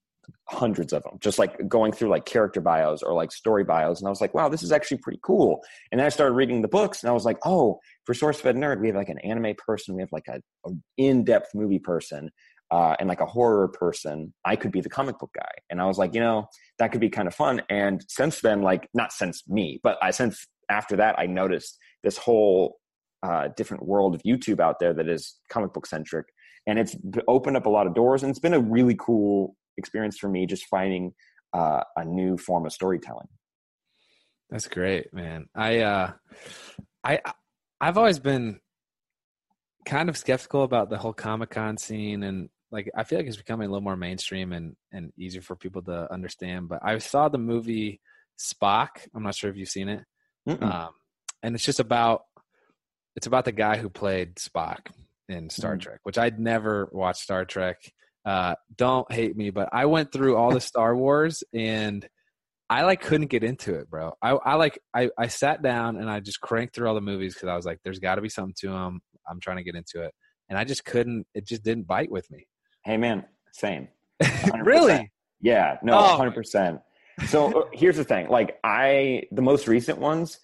hundreds 0.50 0.94
of 0.94 1.04
them 1.04 1.18
just 1.20 1.40
like 1.40 1.68
going 1.68 1.92
through 1.92 2.10
like 2.10 2.26
character 2.26 2.62
bios 2.62 3.04
or 3.04 3.14
like 3.14 3.32
story 3.32 3.64
bios 3.64 4.00
and 4.00 4.08
i 4.08 4.10
was 4.10 4.22
like 4.22 4.34
wow 4.34 4.48
this 4.48 4.64
is 4.64 4.72
actually 4.72 4.98
pretty 4.98 5.20
cool 5.22 5.62
and 5.92 6.00
then 6.00 6.06
i 6.06 6.10
started 6.10 6.34
reading 6.34 6.62
the 6.62 6.68
books 6.68 7.04
and 7.04 7.10
i 7.10 7.14
was 7.14 7.26
like 7.26 7.38
oh 7.46 7.80
for 8.06 8.14
sourcefed 8.14 8.56
nerd 8.56 8.80
we 8.80 8.88
have 8.88 8.96
like 8.96 9.10
an 9.10 9.20
anime 9.20 9.54
person 9.58 9.96
we 9.96 10.02
have 10.02 10.12
like 10.12 10.28
a, 10.30 10.40
a 10.66 10.72
in-depth 10.98 11.50
movie 11.54 11.80
person 11.80 12.30
uh, 12.70 12.96
and 13.00 13.08
like 13.08 13.22
a 13.22 13.26
horror 13.26 13.68
person, 13.70 14.34
I 14.44 14.56
could 14.56 14.72
be 14.72 14.82
the 14.82 14.90
comic 14.90 15.20
book 15.20 15.32
guy. 15.36 15.52
And 15.70 15.82
I 15.82 15.86
was 15.86 15.98
like, 15.98 16.14
you 16.14 16.20
know, 16.20 16.48
that 16.80 16.92
could 16.92 17.02
be 17.02 17.10
kind 17.10 17.28
of 17.28 17.34
fun. 17.34 17.62
And 17.70 18.04
since 18.10 18.42
then, 18.42 18.62
like 18.62 18.90
not 18.94 19.14
since 19.14 19.48
me, 19.48 19.80
but 19.84 19.98
I 20.02 20.12
since 20.12 20.46
after 20.70 20.98
that, 20.98 21.18
I 21.18 21.28
noticed 21.28 21.78
this 22.04 22.18
whole 22.18 22.78
uh, 23.24 23.50
different 23.56 23.86
world 23.86 24.16
of 24.16 24.22
YouTube 24.24 24.60
out 24.60 24.80
there 24.80 24.94
that 24.94 25.08
is 25.08 25.36
comic 25.50 25.74
book 25.74 25.86
centric, 25.86 26.28
and 26.66 26.78
it's 26.78 26.96
opened 27.28 27.58
up 27.58 27.66
a 27.66 27.70
lot 27.70 27.88
of 27.88 27.96
doors. 27.96 28.22
And 28.22 28.30
it's 28.30 28.40
been 28.40 28.54
a 28.54 28.60
really 28.60 28.96
cool 29.00 29.56
experience 29.78 30.18
for 30.18 30.30
me 30.30 30.46
just 30.46 30.66
finding 30.66 31.14
uh, 31.54 31.84
a 31.96 32.06
new 32.06 32.38
form 32.38 32.66
of 32.66 32.74
storytelling. 32.74 33.28
That's 34.50 34.68
great, 34.68 35.14
man. 35.14 35.48
I 35.56 35.80
uh, 35.80 36.12
I 37.04 37.22
I've 37.82 37.98
always 37.98 38.20
been 38.20 38.60
kind 39.86 40.10
of 40.10 40.18
skeptical 40.18 40.64
about 40.64 40.90
the 40.90 40.98
whole 40.98 41.14
Comic 41.14 41.52
Con 41.52 41.78
scene 41.78 42.24
and 42.24 42.50
like 42.72 42.90
I 42.96 43.04
feel 43.04 43.20
like 43.20 43.28
it's 43.28 43.38
becoming 43.38 43.68
a 43.68 43.72
little 43.72 43.84
more 43.84 43.96
mainstream 43.96 44.52
and 44.54 44.76
and 44.92 45.12
easier 45.18 45.42
for 45.42 45.56
people 45.56 45.82
to 45.84 46.12
understand. 46.12 46.70
But 46.70 46.80
I 46.84 46.98
saw 46.98 47.30
the 47.30 47.38
movie 47.38 48.02
Spock. 48.40 48.90
I'm 49.16 49.24
not 49.24 49.36
sure 49.36 49.50
if 49.50 49.58
you've 49.58 49.70
seen 49.70 49.90
it, 49.90 50.04
um, 50.48 50.90
and 51.44 51.56
it's 51.56 51.66
just 51.66 51.80
about 51.80 52.22
it's 53.16 53.28
about 53.28 53.46
the 53.46 53.52
guy 53.52 53.78
who 53.78 53.90
played 53.90 54.36
Spock 54.36 54.90
in 55.30 55.50
Star 55.50 55.76
mm 55.76 55.82
Trek, 55.82 56.00
which 56.04 56.18
I'd 56.18 56.40
never 56.40 56.90
watched 56.92 57.22
Star 57.22 57.46
Trek. 57.46 57.78
Uh, 58.28 58.56
don't 58.76 59.10
hate 59.10 59.38
me, 59.38 59.52
but 59.52 59.70
I 59.72 59.86
went 59.86 60.12
through 60.12 60.36
all 60.36 60.52
the 60.52 60.60
Star 60.72 60.94
Wars 60.94 61.46
and 61.54 62.06
I 62.70 62.84
like 62.84 63.00
couldn't 63.00 63.28
get 63.28 63.42
into 63.42 63.76
it, 63.76 63.90
bro. 63.90 64.12
I, 64.22 64.32
I 64.32 64.56
like 64.56 64.80
I, 64.94 65.10
I 65.18 65.28
sat 65.28 65.62
down 65.62 65.96
and 65.96 66.10
I 66.10 66.20
just 66.20 66.42
cranked 66.42 66.76
through 66.76 66.90
all 66.90 66.96
the 66.96 67.00
movies 67.00 67.34
because 67.34 67.48
I 67.48 67.56
was 67.56 67.66
like, 67.66 67.80
there's 67.86 68.00
got 68.00 68.16
to 68.16 68.22
be 68.22 68.28
something 68.28 68.56
to 68.60 68.70
them. 68.72 69.00
I'm 69.30 69.40
trying 69.40 69.58
to 69.58 69.64
get 69.64 69.76
into 69.76 70.02
it, 70.04 70.14
and 70.50 70.60
I 70.60 70.66
just 70.66 70.84
couldn't. 70.84 71.26
It 71.34 71.46
just 71.46 71.64
didn't 71.64 71.88
bite 71.88 72.12
with 72.12 72.30
me. 72.30 72.48
Hey, 72.84 72.98
man, 72.98 73.24
same. 73.54 73.88
really? 74.62 75.10
Yeah, 75.40 75.78
no, 75.82 75.98
hundred 75.98 76.36
percent. 76.36 76.82
So 77.28 77.62
uh, 77.62 77.66
here's 77.72 77.96
the 77.96 78.04
thing: 78.04 78.28
like 78.28 78.60
I, 78.64 79.24
the 79.32 79.42
most 79.42 79.68
recent 79.70 80.00
ones, 80.00 80.40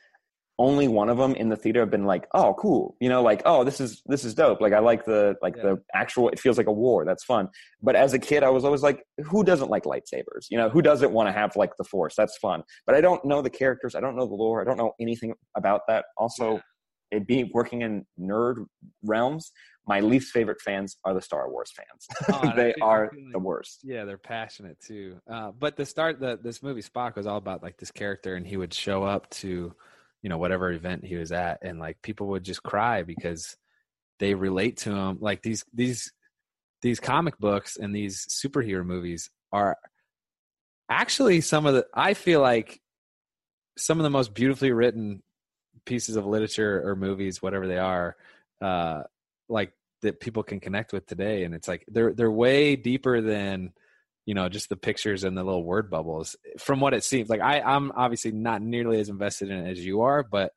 only 0.60 0.88
one 0.88 1.10
of 1.10 1.18
them 1.18 1.34
in 1.36 1.50
the 1.50 1.56
theater 1.56 1.80
have 1.80 1.90
been 1.90 2.06
like, 2.06 2.28
oh, 2.34 2.54
cool, 2.60 2.96
you 3.00 3.10
know, 3.10 3.24
like, 3.24 3.42
oh, 3.46 3.64
this 3.64 3.82
is 3.82 4.02
this 4.06 4.24
is 4.24 4.36
dope. 4.36 4.62
Like 4.62 4.74
I 4.74 4.80
like 4.80 5.06
the 5.06 5.36
like 5.42 5.56
yeah. 5.58 5.64
the 5.64 5.82
actual. 5.94 6.30
It 6.30 6.40
feels 6.40 6.58
like 6.58 6.68
a 6.68 6.72
war. 6.72 7.06
That's 7.06 7.24
fun. 7.24 7.50
But 7.82 7.96
as 7.96 8.14
a 8.14 8.20
kid, 8.20 8.44
I 8.44 8.50
was 8.50 8.64
always 8.64 8.84
like, 8.84 9.04
who 9.24 9.44
doesn't 9.44 9.70
like 9.70 9.84
lightsabers? 9.84 10.48
You 10.50 10.58
know, 10.58 10.70
who 10.70 10.82
doesn't 10.82 11.12
want 11.12 11.28
to 11.28 11.34
have 11.34 11.56
like 11.56 11.76
the 11.78 11.84
force? 11.84 12.14
That's 12.16 12.38
fun. 12.38 12.64
But 12.86 12.96
I 12.96 13.02
don't 13.02 13.24
know 13.26 13.42
the 13.42 13.50
characters. 13.50 13.96
I 13.96 14.00
don't 14.00 14.16
know 14.16 14.28
the 14.28 14.36
lore. 14.36 14.62
I 14.62 14.64
don't 14.64 14.78
know 14.78 14.94
anything 15.00 15.34
about 15.58 15.82
that. 15.88 16.06
Also, 16.18 16.54
yeah. 16.54 17.18
it 17.18 17.28
being 17.28 17.50
working 17.52 17.82
in 17.82 18.06
nerd 18.20 18.66
realms, 19.04 19.52
my 19.88 20.00
least 20.00 20.32
favorite 20.32 20.62
fans 20.62 20.98
are 21.04 21.16
the 21.16 21.22
Star 21.22 21.50
Wars 21.50 21.72
fans. 21.76 22.08
Oh, 22.44 22.54
they 22.56 22.74
are 22.82 23.12
the 23.32 23.40
worst. 23.40 23.80
Yeah, 23.84 24.06
they're 24.06 24.18
passionate 24.18 24.78
too. 24.80 25.18
Uh, 25.30 25.52
but 25.52 25.76
the 25.76 25.86
start, 25.86 26.20
the 26.20 26.40
this 26.42 26.62
movie 26.62 26.82
Spock 26.82 27.16
was 27.16 27.26
all 27.26 27.38
about 27.38 27.64
like 27.64 27.78
this 27.78 27.92
character, 27.92 28.36
and 28.36 28.46
he 28.46 28.56
would 28.56 28.74
show 28.74 29.04
up 29.04 29.30
to 29.32 29.74
you 30.24 30.30
know 30.30 30.40
whatever 30.40 30.72
event 30.72 31.06
he 31.06 31.16
was 31.16 31.32
at 31.32 31.60
and 31.62 31.80
like 31.80 32.02
people 32.02 32.28
would 32.28 32.44
just 32.44 32.64
cry 32.64 33.04
because 33.04 33.56
they 34.20 34.34
relate 34.34 34.78
to 34.78 34.92
him. 34.92 35.18
Like 35.22 35.44
these 35.44 35.64
these 35.74 36.12
these 36.82 37.00
comic 37.00 37.38
books 37.38 37.78
and 37.78 37.96
these 37.96 38.26
superhero 38.28 38.84
movies 38.84 39.30
are 39.52 39.78
actually 40.90 41.40
some 41.40 41.66
of 41.66 41.74
the 41.74 41.86
i 41.94 42.14
feel 42.14 42.42
like 42.42 42.82
some 43.78 44.00
of 44.00 44.04
the 44.04 44.10
most 44.10 44.34
beautifully 44.34 44.72
written 44.74 45.24
pieces 45.86 46.18
of 46.18 46.26
literature 46.26 46.86
or 46.86 46.96
movies 46.96 47.42
whatever 47.42 47.68
they 47.68 47.78
are 47.78 48.18
uh 48.62 49.02
like 49.48 49.72
that 50.04 50.20
people 50.20 50.44
can 50.44 50.60
connect 50.60 50.94
with 50.94 51.08
today. 51.08 51.44
And 51.44 51.56
it's 51.56 51.68
like 51.68 51.84
they're 51.88 52.14
they're 52.14 52.32
way 52.32 52.76
deeper 52.76 53.22
than 53.22 53.74
you 54.26 54.34
know 54.34 54.50
just 54.50 54.70
the 54.70 54.78
pictures 54.78 55.24
and 55.24 55.38
the 55.38 55.44
little 55.44 55.64
word 55.64 55.90
bubbles 55.90 56.36
from 56.58 56.80
what 56.80 56.94
it 56.94 57.04
seems 57.04 57.30
like 57.30 57.42
i 57.42 57.60
i'm 57.62 57.92
obviously 57.96 58.32
not 58.32 58.62
nearly 58.62 59.00
as 59.00 59.10
invested 59.10 59.50
in 59.50 59.66
it 59.66 59.72
as 59.72 59.86
you 59.86 60.02
are 60.02 60.24
but 60.24 60.52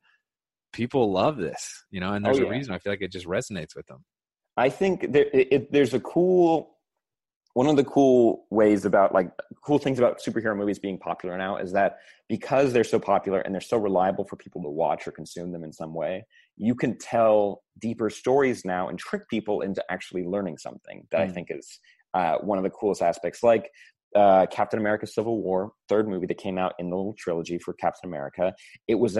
people 0.72 1.12
love 1.12 1.37
this 1.37 1.85
you 1.90 2.00
know 2.00 2.12
and 2.12 2.24
there's 2.24 2.38
oh, 2.38 2.42
yeah. 2.42 2.48
a 2.48 2.50
reason 2.50 2.74
i 2.74 2.79
feel 2.79 2.92
like 2.92 3.02
it 3.02 3.12
just 3.12 3.26
resonates 3.26 3.74
with 3.74 3.87
them 3.87 4.05
i 4.57 4.68
think 4.68 5.12
there, 5.12 5.26
it, 5.33 5.72
there's 5.72 5.94
a 5.94 6.00
cool 6.00 6.76
one 7.55 7.68
of 7.68 7.76
the 7.76 7.85
cool 7.85 8.44
ways 8.50 8.85
about 8.85 9.14
like 9.14 9.31
cool 9.64 9.79
things 9.79 9.98
about 9.98 10.20
superhero 10.20 10.55
movies 10.55 10.79
being 10.79 10.98
popular 10.98 11.38
now 11.38 11.57
is 11.57 11.72
that 11.72 11.96
because 12.29 12.74
they're 12.74 12.85
so 12.85 12.98
popular 12.98 13.40
and 13.40 13.55
they're 13.55 13.62
so 13.62 13.79
reliable 13.79 14.24
for 14.24 14.37
people 14.37 14.62
to 14.62 14.68
watch 14.68 15.09
or 15.09 15.11
consume 15.11 15.52
them 15.52 15.64
in 15.64 15.72
some 15.72 15.94
way 15.94 16.24
you 16.59 16.74
can 16.74 16.98
tell 16.98 17.62
deeper 17.79 18.11
stories 18.11 18.62
now 18.64 18.88
and 18.88 18.98
trick 18.98 19.26
people 19.31 19.62
into 19.62 19.83
actually 19.90 20.24
learning 20.24 20.59
something 20.59 21.07
that 21.11 21.20
mm. 21.20 21.31
i 21.31 21.33
think 21.33 21.48
is 21.50 21.81
uh, 22.16 22.38
one 22.38 22.59
of 22.59 22.64
the 22.64 22.70
coolest 22.70 23.02
aspects. 23.02 23.42
Like 23.42 23.70
uh, 24.14 24.46
Captain 24.50 24.81
America: 24.81 25.07
Civil 25.07 25.42
War, 25.42 25.72
third 25.88 26.09
movie 26.09 26.26
that 26.26 26.38
came 26.38 26.59
out 26.59 26.72
in 26.79 26.90
the 26.90 26.96
little 26.96 27.14
trilogy 27.18 27.59
for 27.59 27.74
Captain 27.74 28.09
America. 28.09 28.55
It 28.88 28.96
was 28.96 29.18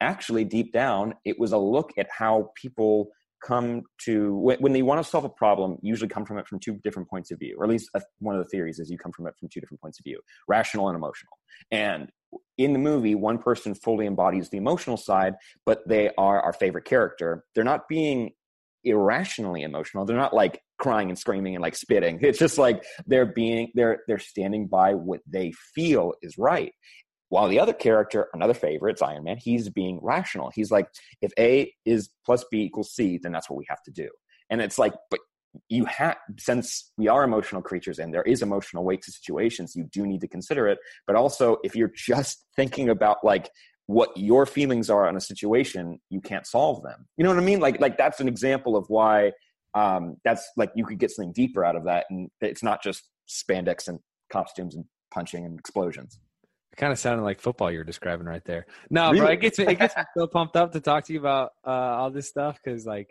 actually 0.00 0.44
deep 0.44 0.72
down, 0.72 1.14
it 1.24 1.38
was 1.38 1.52
a 1.52 1.58
look 1.58 1.92
at 1.96 2.08
how 2.10 2.50
people 2.60 3.08
come 3.42 3.82
to 3.98 4.36
when, 4.36 4.56
when 4.58 4.72
they 4.72 4.82
want 4.82 5.02
to 5.02 5.08
solve 5.08 5.24
a 5.24 5.28
problem 5.28 5.76
usually 5.82 6.08
come 6.08 6.24
from 6.24 6.38
it 6.38 6.46
from 6.46 6.60
two 6.60 6.78
different 6.84 7.08
points 7.08 7.32
of 7.32 7.38
view 7.40 7.56
or 7.58 7.64
at 7.64 7.70
least 7.70 7.90
a, 7.94 8.00
one 8.20 8.36
of 8.36 8.42
the 8.42 8.48
theories 8.48 8.78
is 8.78 8.88
you 8.88 8.96
come 8.96 9.10
from 9.10 9.26
it 9.26 9.34
from 9.38 9.48
two 9.52 9.60
different 9.60 9.80
points 9.80 9.98
of 9.98 10.04
view 10.04 10.20
rational 10.46 10.88
and 10.88 10.96
emotional 10.96 11.32
and 11.72 12.08
in 12.56 12.72
the 12.72 12.78
movie 12.78 13.16
one 13.16 13.38
person 13.38 13.74
fully 13.74 14.06
embodies 14.06 14.48
the 14.50 14.56
emotional 14.56 14.96
side 14.96 15.34
but 15.66 15.80
they 15.88 16.08
are 16.16 16.40
our 16.40 16.52
favorite 16.52 16.84
character 16.84 17.42
they're 17.54 17.64
not 17.64 17.88
being 17.88 18.30
irrationally 18.84 19.62
emotional 19.62 20.04
they're 20.04 20.16
not 20.16 20.32
like 20.32 20.60
crying 20.82 21.08
and 21.08 21.18
screaming 21.18 21.54
and 21.54 21.62
like 21.62 21.76
spitting. 21.76 22.18
It's 22.20 22.38
just 22.38 22.58
like 22.58 22.84
they're 23.06 23.24
being 23.24 23.70
they're 23.74 24.00
they're 24.08 24.18
standing 24.18 24.66
by 24.66 24.94
what 24.94 25.20
they 25.26 25.52
feel 25.74 26.12
is 26.22 26.36
right. 26.36 26.72
While 27.28 27.48
the 27.48 27.60
other 27.60 27.72
character, 27.72 28.28
another 28.34 28.52
favorite, 28.52 28.92
it's 28.92 29.02
Iron 29.02 29.24
Man, 29.24 29.38
he's 29.40 29.70
being 29.70 30.00
rational. 30.02 30.50
He's 30.54 30.70
like, 30.70 30.88
if 31.22 31.32
A 31.38 31.72
is 31.86 32.10
plus 32.26 32.44
B 32.50 32.62
equals 32.62 32.92
C, 32.92 33.18
then 33.22 33.32
that's 33.32 33.48
what 33.48 33.56
we 33.56 33.64
have 33.68 33.82
to 33.84 33.90
do. 33.90 34.10
And 34.50 34.60
it's 34.60 34.78
like, 34.78 34.92
but 35.10 35.20
you 35.68 35.84
have 35.86 36.16
since 36.38 36.92
we 36.98 37.08
are 37.08 37.24
emotional 37.24 37.62
creatures 37.62 37.98
and 37.98 38.12
there 38.12 38.22
is 38.22 38.42
emotional 38.42 38.84
weight 38.84 39.02
to 39.02 39.12
situations, 39.12 39.74
you 39.76 39.84
do 39.92 40.04
need 40.06 40.20
to 40.20 40.28
consider 40.28 40.66
it. 40.68 40.78
But 41.06 41.16
also, 41.16 41.58
if 41.62 41.76
you're 41.76 41.92
just 41.94 42.44
thinking 42.56 42.90
about 42.90 43.18
like 43.22 43.48
what 43.86 44.10
your 44.16 44.46
feelings 44.46 44.90
are 44.90 45.06
on 45.06 45.16
a 45.16 45.20
situation, 45.20 46.00
you 46.10 46.20
can't 46.20 46.46
solve 46.46 46.82
them. 46.82 47.06
You 47.16 47.24
know 47.24 47.30
what 47.30 47.38
I 47.38 47.44
mean? 47.44 47.60
Like, 47.60 47.80
like 47.80 47.96
that's 47.96 48.20
an 48.20 48.28
example 48.28 48.76
of 48.76 48.84
why 48.88 49.32
um, 49.74 50.16
that's 50.24 50.48
like 50.56 50.70
you 50.74 50.84
could 50.84 50.98
get 50.98 51.10
something 51.10 51.32
deeper 51.32 51.64
out 51.64 51.76
of 51.76 51.84
that, 51.84 52.06
and 52.10 52.28
it's 52.40 52.62
not 52.62 52.82
just 52.82 53.08
spandex 53.28 53.88
and 53.88 53.98
costumes 54.30 54.74
and 54.74 54.84
punching 55.12 55.44
and 55.44 55.58
explosions. 55.58 56.18
It 56.72 56.76
kind 56.76 56.92
of 56.92 56.98
sounded 56.98 57.22
like 57.22 57.40
football 57.40 57.70
you're 57.70 57.84
describing 57.84 58.26
right 58.26 58.44
there. 58.44 58.66
No, 58.90 59.10
really? 59.10 59.20
bro, 59.20 59.30
it 59.30 59.40
gets 59.40 59.58
me 59.58 59.66
it 59.66 59.78
gets 59.78 59.96
me 59.96 60.02
so 60.16 60.26
pumped 60.26 60.56
up 60.56 60.72
to 60.72 60.80
talk 60.80 61.04
to 61.04 61.12
you 61.12 61.20
about 61.20 61.50
uh, 61.66 61.70
all 61.70 62.10
this 62.10 62.28
stuff 62.28 62.58
because 62.62 62.86
like 62.86 63.10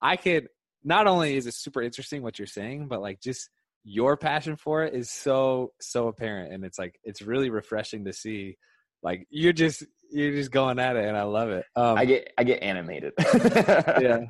I 0.00 0.16
could 0.16 0.48
not 0.84 1.06
only 1.06 1.36
is 1.36 1.46
it 1.46 1.54
super 1.54 1.82
interesting 1.82 2.22
what 2.22 2.38
you're 2.38 2.46
saying, 2.46 2.88
but 2.88 3.00
like 3.00 3.20
just 3.20 3.48
your 3.84 4.16
passion 4.16 4.56
for 4.56 4.84
it 4.84 4.94
is 4.94 5.10
so 5.10 5.72
so 5.80 6.08
apparent, 6.08 6.52
and 6.52 6.64
it's 6.64 6.78
like 6.78 6.94
it's 7.04 7.22
really 7.22 7.50
refreshing 7.50 8.04
to 8.04 8.12
see. 8.12 8.56
Like 9.02 9.26
you're 9.30 9.52
just 9.52 9.84
you're 10.10 10.32
just 10.32 10.50
going 10.50 10.78
at 10.78 10.96
it, 10.96 11.04
and 11.04 11.16
I 11.16 11.24
love 11.24 11.50
it. 11.50 11.64
Um, 11.74 11.98
I 11.98 12.04
get 12.04 12.32
I 12.38 12.44
get 12.44 12.62
animated. 12.62 13.12
yeah. 14.00 14.20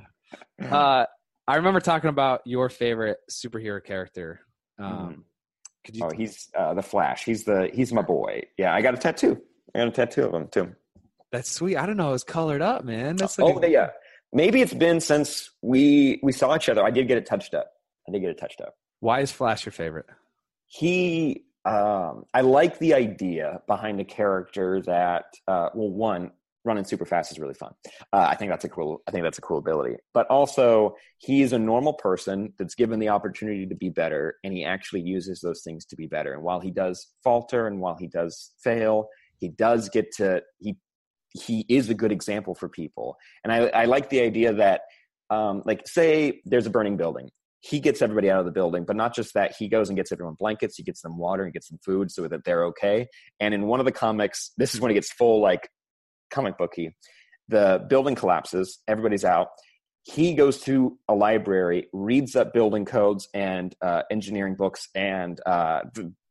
Uh, 0.62 1.04
I 1.48 1.56
remember 1.56 1.80
talking 1.80 2.10
about 2.10 2.42
your 2.44 2.68
favorite 2.68 3.18
superhero 3.30 3.84
character. 3.84 4.40
Um, 4.78 4.86
mm. 4.86 5.22
Could 5.84 5.96
you? 5.96 6.04
Oh, 6.04 6.10
he's 6.16 6.48
uh, 6.56 6.74
the 6.74 6.82
Flash. 6.82 7.24
He's 7.24 7.44
the 7.44 7.70
he's 7.72 7.92
my 7.92 8.02
boy. 8.02 8.42
Yeah, 8.56 8.74
I 8.74 8.82
got 8.82 8.94
a 8.94 8.98
tattoo. 8.98 9.40
I 9.74 9.80
got 9.80 9.88
a 9.88 9.90
tattoo 9.90 10.24
of 10.24 10.34
him 10.34 10.48
too. 10.48 10.74
That's 11.32 11.50
sweet. 11.50 11.76
I 11.76 11.86
don't 11.86 11.96
know. 11.96 12.10
It 12.10 12.12
was 12.12 12.24
colored 12.24 12.62
up, 12.62 12.84
man. 12.84 13.16
That's 13.16 13.38
like 13.38 13.56
oh 13.56 13.60
a- 13.60 13.68
yeah. 13.68 13.90
Maybe 14.32 14.62
it's 14.62 14.74
been 14.74 15.00
since 15.00 15.50
we 15.60 16.20
we 16.22 16.32
saw 16.32 16.54
each 16.54 16.68
other. 16.68 16.84
I 16.84 16.90
did 16.90 17.08
get 17.08 17.18
it 17.18 17.26
touched 17.26 17.54
up. 17.54 17.70
I 18.08 18.12
did 18.12 18.20
get 18.20 18.30
it 18.30 18.38
touched 18.38 18.60
up. 18.60 18.74
Why 19.00 19.20
is 19.20 19.32
Flash 19.32 19.66
your 19.66 19.72
favorite? 19.72 20.06
He 20.68 21.44
um, 21.64 22.24
I 22.34 22.40
like 22.40 22.78
the 22.78 22.94
idea 22.94 23.60
behind 23.66 24.00
a 24.00 24.04
character 24.04 24.82
that, 24.82 25.26
uh, 25.46 25.68
well, 25.74 25.90
one, 25.90 26.32
running 26.64 26.84
super 26.84 27.04
fast 27.04 27.32
is 27.32 27.38
really 27.38 27.54
fun. 27.54 27.72
Uh, 28.12 28.26
I 28.30 28.36
think 28.36 28.50
that's 28.50 28.64
a 28.64 28.68
cool. 28.68 29.02
I 29.06 29.10
think 29.10 29.24
that's 29.24 29.38
a 29.38 29.42
cool 29.42 29.58
ability. 29.58 29.96
But 30.14 30.26
also, 30.28 30.96
he's 31.18 31.52
a 31.52 31.58
normal 31.58 31.94
person 31.94 32.52
that's 32.58 32.74
given 32.74 33.00
the 33.00 33.08
opportunity 33.08 33.66
to 33.66 33.74
be 33.74 33.88
better, 33.88 34.36
and 34.44 34.52
he 34.52 34.64
actually 34.64 35.02
uses 35.02 35.40
those 35.40 35.62
things 35.62 35.84
to 35.86 35.96
be 35.96 36.06
better. 36.06 36.32
And 36.32 36.42
while 36.42 36.60
he 36.60 36.70
does 36.70 37.08
falter, 37.24 37.66
and 37.66 37.80
while 37.80 37.96
he 37.96 38.06
does 38.06 38.52
fail, 38.62 39.08
he 39.38 39.48
does 39.48 39.88
get 39.88 40.12
to 40.16 40.42
he 40.58 40.76
he 41.34 41.64
is 41.68 41.88
a 41.88 41.94
good 41.94 42.12
example 42.12 42.54
for 42.54 42.68
people. 42.68 43.16
And 43.42 43.52
I, 43.52 43.66
I 43.68 43.84
like 43.86 44.10
the 44.10 44.20
idea 44.20 44.52
that, 44.54 44.82
um, 45.30 45.62
like, 45.64 45.88
say 45.88 46.42
there's 46.44 46.66
a 46.66 46.70
burning 46.70 46.96
building. 46.96 47.30
He 47.60 47.80
gets 47.80 48.02
everybody 48.02 48.28
out 48.30 48.40
of 48.40 48.44
the 48.44 48.52
building, 48.52 48.84
but 48.84 48.96
not 48.96 49.14
just 49.14 49.34
that. 49.34 49.54
He 49.56 49.68
goes 49.68 49.88
and 49.88 49.96
gets 49.96 50.10
everyone 50.12 50.34
blankets. 50.38 50.76
He 50.76 50.82
gets 50.82 51.00
them 51.00 51.16
water 51.16 51.44
and 51.44 51.52
gets 51.52 51.68
them 51.68 51.78
food 51.84 52.10
so 52.10 52.26
that 52.28 52.44
they're 52.44 52.64
okay. 52.66 53.06
And 53.38 53.54
in 53.54 53.66
one 53.66 53.80
of 53.80 53.86
the 53.86 53.92
comics, 53.92 54.50
this 54.58 54.74
is 54.74 54.80
when 54.80 54.90
it 54.90 54.94
gets 54.94 55.12
full 55.12 55.40
like 55.40 55.68
comic 56.32 56.58
booky. 56.58 56.96
The 57.48 57.84
building 57.88 58.14
collapses, 58.14 58.78
everybody's 58.88 59.24
out. 59.24 59.48
he 60.04 60.34
goes 60.34 60.60
to 60.62 60.98
a 61.08 61.14
library, 61.14 61.86
reads 61.92 62.34
up 62.34 62.52
building 62.52 62.84
codes 62.84 63.28
and 63.34 63.74
uh, 63.80 64.02
engineering 64.10 64.56
books 64.56 64.88
and 64.96 65.40
uh, 65.46 65.82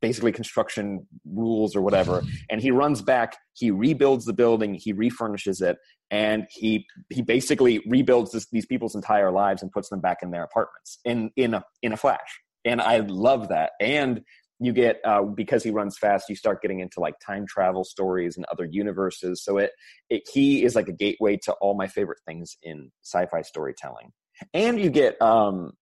basically 0.02 0.30
construction 0.30 1.06
rules 1.24 1.74
or 1.74 1.80
whatever, 1.80 2.22
and 2.50 2.60
he 2.60 2.70
runs 2.70 3.00
back. 3.00 3.36
He 3.54 3.70
rebuilds 3.70 4.26
the 4.26 4.34
building, 4.34 4.74
he 4.74 4.92
refurnishes 4.92 5.62
it, 5.62 5.78
and 6.10 6.46
he 6.50 6.86
he 7.08 7.22
basically 7.22 7.82
rebuilds 7.86 8.32
this, 8.32 8.46
these 8.52 8.66
people's 8.66 8.94
entire 8.94 9.30
lives 9.30 9.62
and 9.62 9.72
puts 9.72 9.88
them 9.88 10.00
back 10.00 10.18
in 10.22 10.30
their 10.30 10.44
apartments 10.44 10.98
in 11.04 11.30
in 11.36 11.54
a 11.54 11.64
in 11.82 11.92
a 11.92 11.96
flash. 11.96 12.40
And 12.64 12.80
I 12.80 12.98
love 12.98 13.48
that. 13.48 13.72
And 13.80 14.22
you 14.62 14.72
get 14.72 15.00
uh, 15.04 15.22
because 15.22 15.62
he 15.62 15.70
runs 15.70 15.98
fast 15.98 16.28
you 16.28 16.36
start 16.36 16.62
getting 16.62 16.80
into 16.80 17.00
like 17.00 17.14
time 17.24 17.46
travel 17.46 17.84
stories 17.84 18.36
and 18.36 18.46
other 18.52 18.64
universes. 18.64 19.42
So 19.42 19.58
it, 19.58 19.72
it 20.08 20.22
he 20.32 20.64
is 20.64 20.74
like 20.74 20.88
a 20.88 20.92
gateway 20.92 21.36
to 21.44 21.52
all 21.54 21.74
my 21.74 21.88
favorite 21.88 22.20
things 22.26 22.56
in 22.62 22.90
sci-fi 23.02 23.42
storytelling. 23.42 24.12
And 24.54 24.80
you 24.80 24.90
get 24.90 25.20
um 25.20 25.72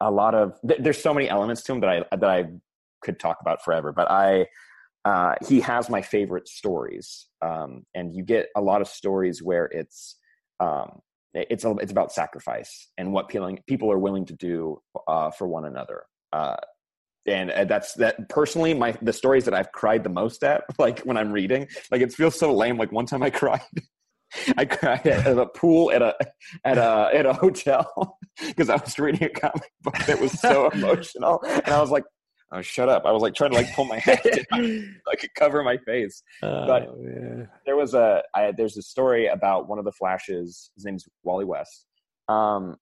a 0.00 0.10
lot 0.10 0.34
of 0.34 0.58
th- 0.66 0.80
there's 0.82 1.02
so 1.02 1.14
many 1.14 1.28
elements 1.28 1.62
to 1.62 1.72
him 1.72 1.80
that 1.80 1.90
i 1.90 2.16
that 2.16 2.28
i 2.28 2.44
could 3.02 3.18
talk 3.18 3.38
about 3.40 3.64
forever 3.64 3.92
but 3.92 4.10
i 4.10 4.46
uh, 5.06 5.36
he 5.46 5.60
has 5.60 5.88
my 5.88 6.02
favorite 6.02 6.48
stories. 6.48 7.28
Um, 7.40 7.86
and 7.94 8.12
you 8.12 8.24
get 8.24 8.48
a 8.56 8.60
lot 8.60 8.80
of 8.80 8.88
stories 8.88 9.40
where 9.40 9.66
it's 9.66 10.16
um, 10.58 10.98
it's 11.32 11.64
a, 11.64 11.70
it's 11.76 11.92
about 11.92 12.12
sacrifice 12.12 12.88
and 12.98 13.12
what 13.12 13.28
people 13.28 13.92
are 13.92 13.98
willing 13.98 14.24
to 14.26 14.32
do 14.32 14.80
uh, 15.06 15.30
for 15.30 15.46
one 15.46 15.64
another. 15.64 16.02
Uh, 16.32 16.56
and 17.26 17.50
uh, 17.50 17.64
that's 17.64 17.94
that 17.94 18.28
personally 18.28 18.74
my 18.74 18.96
the 19.02 19.12
stories 19.12 19.44
that 19.44 19.54
i've 19.54 19.70
cried 19.72 20.02
the 20.02 20.10
most 20.10 20.42
at 20.44 20.64
like 20.78 21.00
when 21.00 21.16
i'm 21.16 21.32
reading 21.32 21.66
like 21.90 22.00
it 22.00 22.12
feels 22.12 22.38
so 22.38 22.54
lame 22.54 22.76
like 22.78 22.92
one 22.92 23.06
time 23.06 23.22
i 23.22 23.30
cried. 23.46 23.60
I 24.58 24.64
cried 24.64 25.06
at, 25.06 25.38
a 25.38 25.46
pool 25.46 25.92
at 25.92 26.02
a 26.02 26.14
at 26.64 26.78
a 26.78 27.10
at 27.14 27.26
a 27.26 27.32
hotel 27.32 28.18
because 28.46 28.68
i 28.68 28.76
was 28.76 28.98
reading 28.98 29.22
a 29.22 29.28
comic 29.28 29.70
book 29.82 29.96
that 30.06 30.20
was 30.20 30.32
so 30.32 30.68
emotional. 30.70 31.42
And 31.44 31.68
i 31.68 31.80
was 31.80 31.92
like 31.92 32.02
oh 32.52 32.62
shut 32.62 32.88
up. 32.88 33.04
I 33.04 33.12
was 33.12 33.22
like 33.22 33.34
trying 33.34 33.50
to 33.50 33.56
like 33.56 33.72
pull 33.74 33.84
my 33.84 33.98
head 33.98 34.20
down 34.50 34.96
so 35.06 35.28
cover 35.36 35.62
my 35.62 35.76
face. 35.78 36.22
Oh, 36.42 36.66
but 36.66 36.88
yeah. 37.02 37.46
there 37.64 37.76
was 37.76 37.94
a 37.94 38.22
I, 38.34 38.52
there's 38.56 38.76
a 38.76 38.82
story 38.82 39.26
about 39.26 39.68
one 39.68 39.78
of 39.78 39.84
the 39.84 39.92
flashes. 39.92 40.70
His 40.74 40.84
name's 40.84 41.04
wally 41.22 41.44
west. 41.44 41.86
Um, 42.28 42.76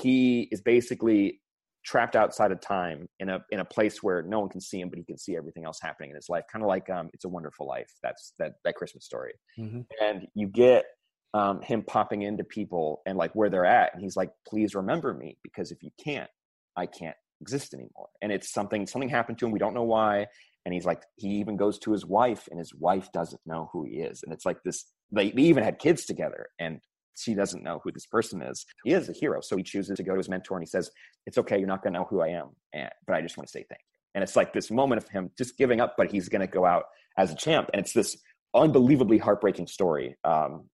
he 0.00 0.48
is 0.52 0.60
basically 0.60 1.40
trapped 1.84 2.16
outside 2.16 2.50
of 2.50 2.60
time 2.60 3.06
in 3.20 3.28
a 3.28 3.40
in 3.50 3.60
a 3.60 3.64
place 3.64 4.02
where 4.02 4.22
no 4.22 4.40
one 4.40 4.48
can 4.48 4.60
see 4.60 4.80
him, 4.80 4.88
but 4.88 4.98
he 4.98 5.04
can 5.04 5.18
see 5.18 5.36
everything 5.36 5.64
else 5.64 5.78
happening 5.80 6.10
in 6.10 6.16
his 6.16 6.28
life. 6.28 6.44
Kind 6.50 6.62
of 6.62 6.68
like 6.68 6.88
um, 6.90 7.10
"It's 7.12 7.24
a 7.24 7.28
Wonderful 7.28 7.66
Life." 7.66 7.90
That's 8.02 8.32
that 8.38 8.54
that 8.64 8.74
Christmas 8.74 9.04
story, 9.04 9.34
mm-hmm. 9.58 9.80
and 10.00 10.26
you 10.34 10.48
get 10.48 10.86
um, 11.34 11.60
him 11.62 11.82
popping 11.82 12.22
into 12.22 12.44
people 12.44 13.02
and 13.06 13.18
like 13.18 13.32
where 13.34 13.50
they're 13.50 13.66
at, 13.66 13.92
and 13.94 14.02
he's 14.02 14.16
like, 14.16 14.30
"Please 14.48 14.74
remember 14.74 15.12
me, 15.12 15.36
because 15.42 15.70
if 15.70 15.82
you 15.82 15.90
can't, 16.02 16.30
I 16.76 16.86
can't 16.86 17.16
exist 17.40 17.74
anymore." 17.74 18.08
And 18.22 18.32
it's 18.32 18.52
something 18.52 18.86
something 18.86 19.10
happened 19.10 19.38
to 19.38 19.46
him. 19.46 19.52
We 19.52 19.58
don't 19.58 19.74
know 19.74 19.84
why. 19.84 20.26
And 20.64 20.72
he's 20.72 20.86
like, 20.86 21.02
he 21.16 21.28
even 21.40 21.58
goes 21.58 21.78
to 21.80 21.92
his 21.92 22.06
wife, 22.06 22.48
and 22.50 22.58
his 22.58 22.74
wife 22.74 23.12
doesn't 23.12 23.42
know 23.44 23.68
who 23.74 23.84
he 23.84 23.96
is. 23.96 24.22
And 24.22 24.32
it's 24.32 24.46
like 24.46 24.62
this. 24.64 24.86
They, 25.12 25.30
they 25.30 25.42
even 25.42 25.62
had 25.62 25.78
kids 25.78 26.06
together, 26.06 26.46
and 26.58 26.80
she 27.16 27.34
doesn't 27.34 27.62
know 27.62 27.80
who 27.82 27.92
this 27.92 28.06
person 28.06 28.42
is. 28.42 28.66
He 28.84 28.92
is 28.92 29.08
a 29.08 29.12
hero. 29.12 29.40
So 29.40 29.56
he 29.56 29.62
chooses 29.62 29.96
to 29.96 30.02
go 30.02 30.12
to 30.12 30.18
his 30.18 30.28
mentor 30.28 30.56
and 30.56 30.62
he 30.62 30.70
says, 30.70 30.90
It's 31.26 31.38
okay, 31.38 31.58
you're 31.58 31.68
not 31.68 31.82
going 31.82 31.92
to 31.92 32.00
know 32.00 32.06
who 32.08 32.20
I 32.20 32.28
am, 32.28 32.50
and, 32.72 32.90
but 33.06 33.16
I 33.16 33.20
just 33.20 33.36
want 33.36 33.48
to 33.48 33.52
say 33.52 33.64
thank 33.68 33.80
you. 33.80 33.94
And 34.14 34.22
it's 34.22 34.36
like 34.36 34.52
this 34.52 34.70
moment 34.70 35.02
of 35.02 35.08
him 35.08 35.30
just 35.36 35.58
giving 35.58 35.80
up, 35.80 35.94
but 35.96 36.10
he's 36.10 36.28
going 36.28 36.40
to 36.40 36.46
go 36.46 36.64
out 36.64 36.84
as 37.18 37.32
a 37.32 37.36
champ. 37.36 37.70
And 37.72 37.80
it's 37.80 37.92
this 37.92 38.16
unbelievably 38.54 39.18
heartbreaking 39.18 39.66
story. 39.66 40.16
Um, 40.24 40.68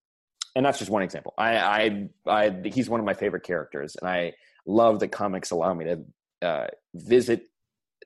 and 0.55 0.67
that's 0.67 0.79
just 0.79 0.91
one 0.91 1.03
example. 1.03 1.33
I, 1.39 1.57
I, 1.57 2.09
I, 2.27 2.57
he's 2.65 2.91
one 2.91 3.01
of 3.01 3.07
my 3.07 3.15
favorite 3.15 3.45
characters, 3.45 3.97
and 4.01 4.09
I 4.09 4.35
love 4.67 5.01
that 5.01 5.09
comics 5.09 5.53
allow 5.53 5.73
me 5.75 5.85
to 5.87 6.47
uh, 6.47 6.67
visit 6.95 7.45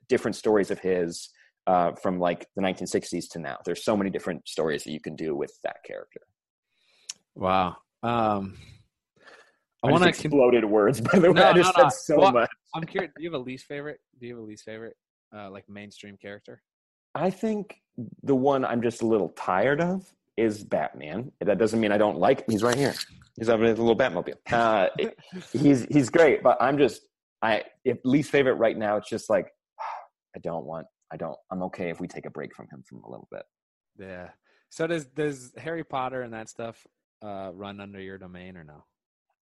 different 0.09 0.37
stories 0.37 0.71
of 0.71 0.79
his 0.79 1.31
uh, 1.67 1.93
from 1.93 2.19
like 2.19 2.47
the 2.57 2.63
1960s 2.63 3.31
to 3.31 3.39
now. 3.39 3.59
There's 3.65 3.85
so 3.85 3.97
many 3.97 4.11
different 4.11 4.47
stories 4.47 4.85
that 4.85 4.93
you 4.93 5.01
can 5.01 5.17
do 5.17 5.35
with 5.35 5.53
that 5.65 5.77
character. 5.85 6.21
Wow, 7.35 7.77
um, 8.05 8.57
I, 9.83 9.89
I 9.89 9.91
want 9.91 10.03
to 10.03 10.09
exploded 10.09 10.63
con- 10.63 10.71
words 10.71 11.01
by 11.13 11.19
the 11.19 11.33
way. 11.33 11.41
No, 11.41 11.49
I 11.49 11.53
just 11.55 11.77
no, 11.77 11.85
no. 11.85 11.89
said 11.89 11.99
so 11.99 12.19
well, 12.21 12.33
much. 12.33 12.51
I'm 12.75 12.85
curious. 12.85 13.13
Do 13.17 13.23
you 13.23 13.31
have 13.33 13.41
a 13.41 13.45
least 13.45 13.67
favorite? 13.67 14.01
Do 14.21 14.27
you 14.27 14.35
have 14.35 14.43
a 14.43 14.47
least 14.47 14.65
favorite, 14.65 14.97
uh, 15.35 15.51
like 15.51 15.69
mainstream 15.69 16.17
character? 16.17 16.63
I 17.15 17.31
think 17.31 17.81
the 18.23 18.35
one 18.35 18.65
I'm 18.65 18.83
just 18.83 19.03
a 19.03 19.07
little 19.07 19.31
tired 19.31 19.81
of 19.81 20.07
is 20.37 20.65
Batman. 20.65 21.33
That 21.41 21.59
doesn't 21.59 21.81
mean 21.81 21.93
I 21.93 21.99
don't 21.99 22.19
like. 22.19 22.41
Him. 22.41 22.47
He's 22.51 22.63
right 22.63 22.77
here. 22.77 22.95
He's 23.37 23.49
having 23.49 23.67
a 23.67 23.71
little 23.71 23.97
Batmobile. 23.97 24.37
Uh, 24.51 24.89
he's 25.53 25.87
he's 25.91 26.11
great, 26.11 26.43
but 26.43 26.57
I'm 26.61 26.79
just 26.79 27.03
I 27.43 27.63
if 27.85 27.99
least 28.05 28.31
favorite 28.31 28.55
right 28.55 28.77
now. 28.77 28.97
It's 28.97 29.09
just 29.09 29.31
like 29.31 29.49
I 30.37 30.41
don't 30.41 30.65
want. 30.65 30.87
I 31.13 31.17
don't. 31.17 31.37
I'm 31.51 31.63
okay 31.65 31.91
if 31.91 32.01
we 32.01 32.09
take 32.09 32.27
a 32.27 32.31
break 32.31 32.55
from 32.55 32.67
him 32.71 32.83
from 32.87 33.03
a 33.05 33.11
little 33.11 33.29
bit. 33.31 33.45
Yeah. 33.99 34.29
So 34.71 34.87
does 34.87 35.07
does 35.07 35.53
Harry 35.57 35.85
Potter 35.85 36.23
and 36.23 36.33
that 36.33 36.49
stuff 36.49 36.85
uh, 37.25 37.51
run 37.55 37.81
under 37.81 38.01
your 38.01 38.19
domain 38.19 38.57
or 38.57 38.65
no? 38.65 38.85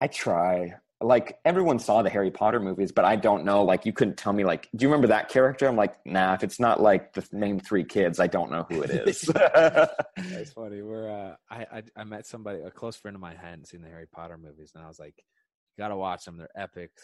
I 0.01 0.07
try. 0.07 0.75
Like 1.01 1.39
everyone 1.45 1.81
saw 1.81 2.03
the 2.03 2.11
Harry 2.11 2.31
Potter 2.31 2.61
movies, 2.61 2.93
but 2.93 3.05
I 3.05 3.17
don't 3.17 3.45
know. 3.45 3.65
Like 3.65 3.87
you 3.87 3.93
couldn't 3.93 4.17
tell 4.17 4.33
me. 4.33 4.45
Like, 4.45 4.69
do 4.75 4.85
you 4.85 4.89
remember 4.89 5.09
that 5.09 5.29
character? 5.29 5.67
I'm 5.67 5.77
like, 5.77 5.95
nah. 6.07 6.35
If 6.35 6.45
it's 6.45 6.61
not 6.61 6.81
like 6.81 7.13
the 7.13 7.27
name 7.33 7.59
three 7.59 7.85
kids, 7.85 8.21
I 8.21 8.29
don't 8.29 8.53
know 8.53 8.67
who 8.69 8.83
it 8.83 8.91
is. 8.91 9.21
That's 9.35 10.53
funny. 10.55 10.83
We're 10.83 11.11
uh, 11.11 11.35
I, 11.51 11.67
I 11.73 11.83
I 11.97 12.05
met 12.05 12.27
somebody, 12.27 12.61
a 12.61 12.71
close 12.71 12.97
friend 12.97 13.17
of 13.17 13.21
mine, 13.21 13.37
hadn't 13.37 13.67
seen 13.67 13.83
the 13.83 13.89
Harry 13.89 14.07
Potter 14.07 14.39
movies, 14.39 14.73
and 14.75 14.85
I 14.85 14.89
was 14.89 15.01
like, 15.01 15.15
you 15.17 15.83
gotta 15.83 15.97
watch 15.97 16.25
them. 16.25 16.37
They're 16.37 16.49
epics. 16.57 17.03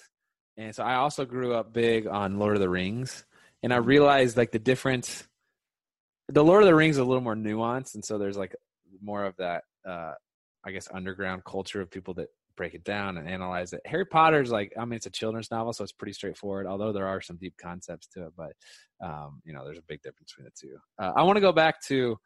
And 0.57 0.75
so 0.75 0.85
I 0.85 0.95
also 0.95 1.25
grew 1.25 1.55
up 1.55 1.73
big 1.73 2.07
on 2.07 2.39
Lord 2.39 2.55
of 2.55 2.61
the 2.61 2.69
Rings, 2.69 3.25
and 3.63 3.73
I 3.73 3.77
realized 3.77 4.37
like 4.37 4.53
the 4.53 4.59
difference. 4.59 5.25
The 6.29 6.45
Lord 6.45 6.63
of 6.63 6.67
the 6.67 6.75
Rings 6.75 6.97
is 6.97 7.01
a 7.01 7.05
little 7.05 7.23
more 7.23 7.37
nuanced, 7.37 7.95
and 7.95 8.05
so 8.05 8.19
there's 8.19 8.37
like 8.37 8.55
more 9.03 9.25
of 9.25 9.37
that 9.37 9.65
uh, 9.89 10.15
I 10.65 10.71
guess 10.73 10.89
underground 10.93 11.45
culture 11.45 11.81
of 11.81 11.91
people 11.91 12.15
that 12.15 12.29
break 12.59 12.75
it 12.75 12.85
down 12.85 13.17
and 13.17 13.29
analyze 13.29 13.73
it. 13.73 13.81
Harry 13.87 14.05
Potter's 14.05 14.51
like 14.51 14.73
I 14.79 14.85
mean 14.85 14.97
it's 14.97 15.07
a 15.07 15.11
children's 15.11 15.51
novel, 15.51 15.73
so 15.73 15.85
it's 15.85 15.93
pretty 15.93 16.13
straightforward. 16.13 16.67
Although 16.67 16.93
there 16.93 17.07
are 17.07 17.23
some 17.23 17.37
deep 17.37 17.55
concepts 17.57 18.07
to 18.09 18.27
it, 18.27 18.33
but 18.37 18.53
um, 19.03 19.41
you 19.45 19.55
know 19.55 19.65
there's 19.65 19.79
a 19.79 19.89
big 19.89 20.03
difference 20.03 20.33
between 20.33 20.47
the 20.47 20.69
two. 20.69 20.77
Uh, 20.99 21.13
I 21.17 21.23
want 21.23 21.37
to 21.37 21.41
go 21.41 21.53
back 21.53 21.81
to 21.85 22.19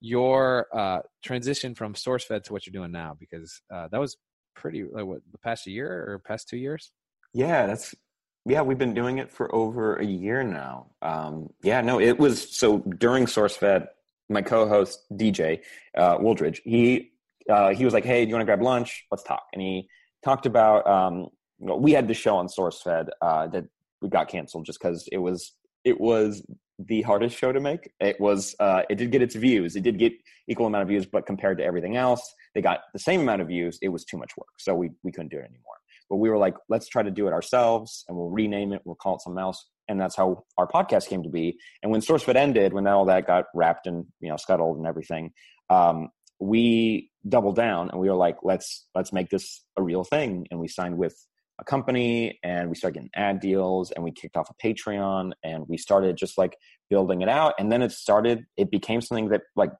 your 0.00 0.66
uh, 0.72 1.00
transition 1.24 1.74
from 1.74 1.94
SourceFed 1.94 2.44
to 2.44 2.52
what 2.52 2.66
you're 2.66 2.72
doing 2.72 2.92
now 2.92 3.16
because 3.18 3.60
uh, 3.72 3.88
that 3.90 3.98
was 3.98 4.16
pretty 4.54 4.84
like 4.84 5.04
what 5.04 5.20
the 5.32 5.38
past 5.38 5.66
year 5.66 5.88
or 5.88 6.22
past 6.24 6.48
two 6.48 6.58
years. 6.58 6.92
Yeah, 7.32 7.66
that's 7.66 7.94
yeah 8.46 8.62
we've 8.62 8.78
been 8.78 8.94
doing 8.94 9.18
it 9.18 9.30
for 9.30 9.52
over 9.54 9.96
a 9.96 10.04
year 10.04 10.42
now. 10.42 10.90
Um, 11.02 11.50
yeah, 11.62 11.80
no, 11.80 11.98
it 12.00 12.18
was 12.18 12.54
so 12.54 12.78
during 12.78 13.24
SourceFed. 13.24 13.88
My 14.28 14.42
co-host 14.42 15.00
DJ 15.12 15.62
uh, 15.96 16.18
Wooldridge, 16.18 16.60
he 16.62 17.10
uh, 17.48 17.70
he 17.70 17.84
was 17.84 17.94
like, 17.94 18.04
"Hey, 18.04 18.24
do 18.24 18.28
you 18.28 18.34
want 18.34 18.42
to 18.42 18.46
grab 18.46 18.62
lunch? 18.62 19.06
Let's 19.10 19.22
talk." 19.22 19.44
And 19.52 19.62
he 19.62 19.88
talked 20.24 20.46
about 20.46 20.86
um, 20.86 21.28
you 21.58 21.66
know, 21.66 21.76
we 21.76 21.92
had 21.92 22.08
the 22.08 22.14
show 22.14 22.36
on 22.36 22.48
SourceFed 22.48 23.08
uh, 23.20 23.46
that 23.48 23.64
we 24.00 24.08
got 24.08 24.28
canceled 24.28 24.64
just 24.64 24.80
because 24.80 25.08
it 25.12 25.18
was 25.18 25.54
it 25.84 26.00
was 26.00 26.44
the 26.78 27.02
hardest 27.02 27.36
show 27.36 27.52
to 27.52 27.60
make. 27.60 27.90
It 28.00 28.18
was 28.18 28.54
uh, 28.58 28.82
it 28.88 28.96
did 28.96 29.12
get 29.12 29.22
its 29.22 29.34
views. 29.34 29.76
It 29.76 29.82
did 29.82 29.98
get 29.98 30.12
equal 30.48 30.66
amount 30.66 30.82
of 30.82 30.88
views, 30.88 31.06
but 31.06 31.26
compared 31.26 31.58
to 31.58 31.64
everything 31.64 31.96
else, 31.96 32.34
they 32.54 32.62
got 32.62 32.80
the 32.92 32.98
same 32.98 33.20
amount 33.20 33.42
of 33.42 33.48
views. 33.48 33.78
It 33.82 33.88
was 33.88 34.04
too 34.04 34.16
much 34.16 34.32
work, 34.36 34.48
so 34.58 34.74
we 34.74 34.90
we 35.02 35.12
couldn't 35.12 35.30
do 35.30 35.38
it 35.38 35.44
anymore. 35.44 35.74
But 36.08 36.16
we 36.16 36.28
were 36.28 36.38
like, 36.38 36.54
let's 36.68 36.88
try 36.88 37.02
to 37.02 37.10
do 37.10 37.28
it 37.28 37.32
ourselves, 37.32 38.04
and 38.08 38.16
we'll 38.16 38.30
rename 38.30 38.72
it. 38.72 38.82
We'll 38.84 38.96
call 38.96 39.16
it 39.16 39.20
something 39.20 39.40
else, 39.40 39.68
and 39.88 40.00
that's 40.00 40.16
how 40.16 40.44
our 40.56 40.66
podcast 40.66 41.08
came 41.08 41.22
to 41.22 41.28
be. 41.28 41.58
And 41.82 41.92
when 41.92 42.00
SourceFed 42.00 42.36
ended, 42.36 42.72
when 42.72 42.86
all 42.86 43.04
that 43.04 43.26
got 43.26 43.44
wrapped 43.54 43.86
and 43.86 44.06
you 44.20 44.30
know 44.30 44.36
scuttled 44.36 44.78
and 44.78 44.86
everything, 44.86 45.32
um, 45.68 46.08
we 46.38 47.09
doubled 47.28 47.56
down 47.56 47.90
and 47.90 48.00
we 48.00 48.08
were 48.08 48.16
like, 48.16 48.38
let's 48.42 48.86
let's 48.94 49.12
make 49.12 49.28
this 49.30 49.64
a 49.76 49.82
real 49.82 50.04
thing. 50.04 50.46
And 50.50 50.58
we 50.58 50.68
signed 50.68 50.96
with 50.96 51.14
a 51.60 51.64
company 51.64 52.38
and 52.42 52.68
we 52.68 52.74
started 52.74 52.94
getting 52.94 53.10
ad 53.14 53.40
deals 53.40 53.90
and 53.90 54.02
we 54.02 54.10
kicked 54.10 54.36
off 54.36 54.50
a 54.50 54.66
Patreon 54.66 55.32
and 55.44 55.64
we 55.68 55.76
started 55.76 56.16
just 56.16 56.38
like 56.38 56.56
building 56.88 57.20
it 57.20 57.28
out. 57.28 57.54
And 57.58 57.70
then 57.70 57.82
it 57.82 57.92
started, 57.92 58.46
it 58.56 58.70
became 58.70 59.00
something 59.00 59.28
that 59.28 59.42
like 59.56 59.70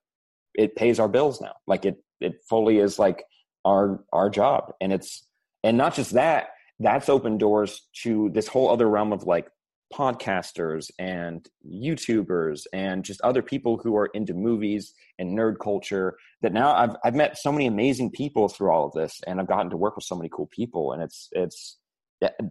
it 0.54 0.76
pays 0.76 1.00
our 1.00 1.08
bills 1.08 1.40
now. 1.40 1.54
Like 1.66 1.84
it 1.84 1.96
it 2.20 2.34
fully 2.48 2.78
is 2.78 2.98
like 2.98 3.24
our 3.64 4.04
our 4.12 4.28
job. 4.28 4.72
And 4.80 4.92
it's 4.92 5.26
and 5.64 5.76
not 5.76 5.94
just 5.94 6.12
that, 6.12 6.48
that's 6.78 7.08
opened 7.08 7.40
doors 7.40 7.88
to 8.02 8.30
this 8.32 8.48
whole 8.48 8.70
other 8.70 8.88
realm 8.88 9.12
of 9.12 9.24
like 9.24 9.48
podcasters 9.92 10.90
and 10.98 11.48
YouTubers 11.68 12.62
and 12.72 13.04
just 13.04 13.20
other 13.22 13.42
people 13.42 13.78
who 13.78 13.96
are 13.96 14.06
into 14.14 14.34
movies 14.34 14.94
and 15.18 15.36
nerd 15.36 15.58
culture 15.60 16.16
that 16.42 16.52
now 16.52 16.72
I've 16.74 16.96
I've 17.04 17.14
met 17.14 17.38
so 17.38 17.50
many 17.50 17.66
amazing 17.66 18.10
people 18.10 18.48
through 18.48 18.70
all 18.70 18.86
of 18.86 18.92
this 18.92 19.20
and 19.26 19.40
I've 19.40 19.48
gotten 19.48 19.70
to 19.70 19.76
work 19.76 19.96
with 19.96 20.04
so 20.04 20.16
many 20.16 20.28
cool 20.32 20.46
people 20.46 20.92
and 20.92 21.02
it's 21.02 21.28
it's 21.32 21.78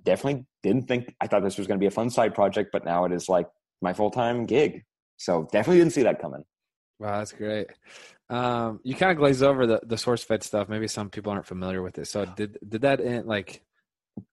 definitely 0.04 0.46
didn't 0.64 0.88
think 0.88 1.16
I 1.22 1.28
thought 1.28 1.44
this 1.44 1.58
was 1.58 1.68
going 1.68 1.80
to 1.80 1.84
be 1.84 1.88
a 1.88 1.92
fun 1.92 2.10
side 2.10 2.36
project 2.36 2.72
but 2.74 2.86
now 2.86 3.06
it 3.06 3.14
is 3.14 3.30
like 3.30 3.48
my 3.82 3.94
full-time 3.94 4.46
gig. 4.46 4.84
So 5.18 5.48
definitely 5.52 5.80
didn't 5.80 5.94
see 5.94 6.04
that 6.04 6.22
coming. 6.22 6.44
Wow, 7.00 7.20
that's 7.20 7.32
great. 7.32 7.68
Um, 8.30 8.80
you 8.84 8.94
kind 8.96 9.12
of 9.12 9.18
glaze 9.18 9.42
over 9.42 9.66
the 9.66 9.80
the 9.84 9.96
SourceFed 9.96 10.44
stuff. 10.44 10.70
Maybe 10.70 10.88
some 10.88 11.10
people 11.10 11.32
aren't 11.32 11.48
familiar 11.48 11.82
with 11.82 11.98
it. 11.98 12.08
So 12.08 12.26
did 12.26 12.58
did 12.68 12.82
that 12.82 13.00
in, 13.00 13.26
like 13.26 13.64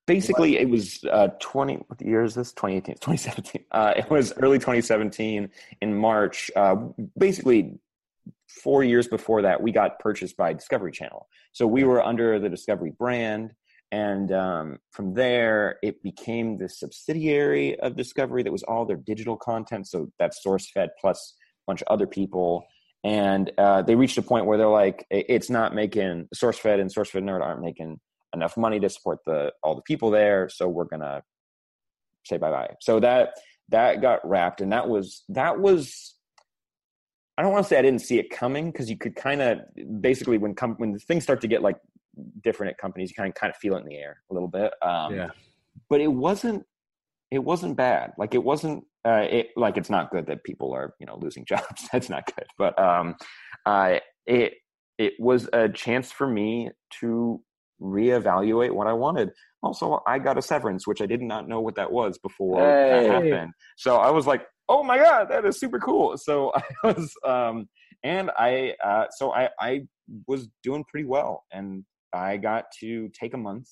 basically 0.07 0.59
it 0.59 0.69
was 0.69 1.05
uh 1.11 1.29
20 1.41 1.77
what 1.87 2.01
year 2.01 2.23
is 2.23 2.35
this? 2.35 2.53
2018 2.53 2.95
2017 3.01 3.65
uh 3.73 3.93
it 3.97 4.11
was 4.11 4.33
early 4.39 4.59
2017 4.59 5.51
in 5.81 5.97
march. 5.97 6.51
Uh 6.57 6.77
basically 7.19 7.79
four 8.49 8.83
years 8.85 9.09
before 9.09 9.43
that 9.43 9.61
we 9.61 9.73
got 9.73 9.99
purchased 9.99 10.37
by 10.37 10.53
discovery 10.53 10.93
channel. 10.93 11.29
So 11.53 11.67
we 11.67 11.85
were 11.85 12.03
under 12.03 12.39
the 12.39 12.49
discovery 12.49 12.93
brand 12.99 13.53
and 13.93 14.33
um, 14.33 14.79
from 14.91 15.15
there 15.15 15.79
it 15.83 16.03
became 16.03 16.59
this 16.59 16.81
subsidiary 16.81 17.79
of 17.81 17.97
discovery 17.97 18.43
that 18.43 18.53
was 18.53 18.63
all 18.65 18.85
their 18.85 18.97
digital 18.97 19.37
content. 19.37 19.87
So 19.87 20.11
that's 20.19 20.45
SourceFed 20.45 20.89
plus 21.01 21.35
a 21.39 21.71
bunch 21.71 21.83
of 21.83 21.89
other 21.89 22.07
people. 22.07 22.67
And 23.05 23.53
uh, 23.57 23.83
they 23.83 23.95
reached 23.95 24.19
a 24.19 24.23
point 24.23 24.47
where 24.47 24.59
they're 24.59 24.67
like 24.67 25.07
it's 25.11 25.51
not 25.51 25.75
making 25.75 26.29
SourceFed 26.35 26.81
and 26.81 26.93
SourceFed 26.93 27.23
nerd 27.23 27.43
aren't 27.43 27.63
making 27.63 28.01
enough 28.37 28.57
money 28.57 28.79
to 28.79 28.89
support 28.89 29.19
the 29.27 29.53
all 29.63 29.75
the 29.75 29.83
people 29.83 30.11
there 30.11 30.49
so 30.49 30.69
we're 30.69 30.85
gonna 30.85 31.23
say 32.25 32.37
bye 32.37 32.51
bye 32.51 32.75
so 32.81 33.01
that 33.01 33.35
that 33.69 34.01
got 34.01 34.27
wrapped 34.29 34.61
and 34.61 34.73
that 34.73 34.89
was 34.89 35.25
that 35.29 35.59
was 35.59 36.15
i 37.37 37.43
don't 37.43 37.53
want 37.53 37.65
to 37.65 37.69
say 37.69 37.79
i 37.79 37.83
didn't 37.83 38.01
see 38.01 38.19
it 38.19 38.31
coming 38.31 38.71
because 38.71 38.89
you 38.89 38.97
could 38.97 39.17
kind 39.17 39.43
of 39.43 39.59
basically 40.01 40.39
when 40.39 40.55
com- 40.55 40.77
when 40.77 40.99
things 40.99 41.25
start 41.25 41.41
to 41.41 41.49
get 41.49 41.63
like 41.63 41.77
different 42.43 42.71
at 42.71 42.79
companies 42.79 43.11
you 43.11 43.15
kind 43.15 43.29
of 43.29 43.35
kind 43.35 43.51
of 43.51 43.57
feel 43.57 43.75
it 43.75 43.81
in 43.81 43.87
the 43.87 43.97
air 43.97 44.23
a 44.31 44.35
little 44.35 44.49
bit 44.49 44.73
um, 44.83 45.15
yeah. 45.15 45.29
but 45.89 46.01
it 46.01 46.09
wasn't 46.09 46.65
it 47.31 47.43
wasn't 47.43 47.77
bad. 47.77 48.13
Like 48.19 48.35
it 48.35 48.43
wasn't 48.43 48.85
uh, 49.05 49.27
it 49.29 49.51
like 49.57 49.77
it's 49.77 49.91
not 49.91 50.11
good 50.11 50.27
that 50.27 50.45
people 50.45 50.73
are 50.73 50.95
you 50.99 51.07
know 51.07 51.19
losing 51.21 51.45
jobs. 51.49 51.89
That's 51.93 52.09
not 52.09 52.27
good. 52.27 52.47
But 52.59 52.79
um 52.79 53.17
uh 53.65 53.99
it 54.27 54.55
it 54.99 55.15
was 55.19 55.49
a 55.53 55.69
chance 55.69 56.11
for 56.11 56.27
me 56.27 56.71
to 57.01 57.41
reevaluate 57.81 58.73
what 58.73 58.87
I 58.87 58.93
wanted. 58.93 59.31
Also, 59.63 60.01
I 60.07 60.19
got 60.19 60.39
a 60.39 60.43
severance, 60.43 60.87
which 60.87 61.01
I 61.01 61.07
did 61.07 61.23
not 61.23 61.49
know 61.49 61.61
what 61.61 61.75
that 61.77 61.91
was 61.91 62.19
before 62.19 62.61
hey. 62.61 62.91
that 62.91 63.11
happened. 63.11 63.53
So 63.77 63.97
I 63.97 64.11
was 64.11 64.27
like, 64.27 64.47
"Oh 64.69 64.83
my 64.83 64.99
god, 64.99 65.29
that 65.31 65.45
is 65.45 65.59
super 65.59 65.79
cool!" 65.79 66.17
So 66.17 66.53
I 66.85 66.87
was, 66.87 67.13
um, 67.25 67.69
and 68.03 68.31
I, 68.39 68.75
uh, 68.85 69.07
so 69.11 69.33
I, 69.33 69.51
I 69.61 69.83
was 70.27 70.49
doing 70.63 70.85
pretty 70.85 71.07
well, 71.07 71.45
and 71.53 71.85
I 72.13 72.37
got 72.37 72.67
to 72.81 73.11
take 73.19 73.35
a 73.35 73.39
month 73.39 73.69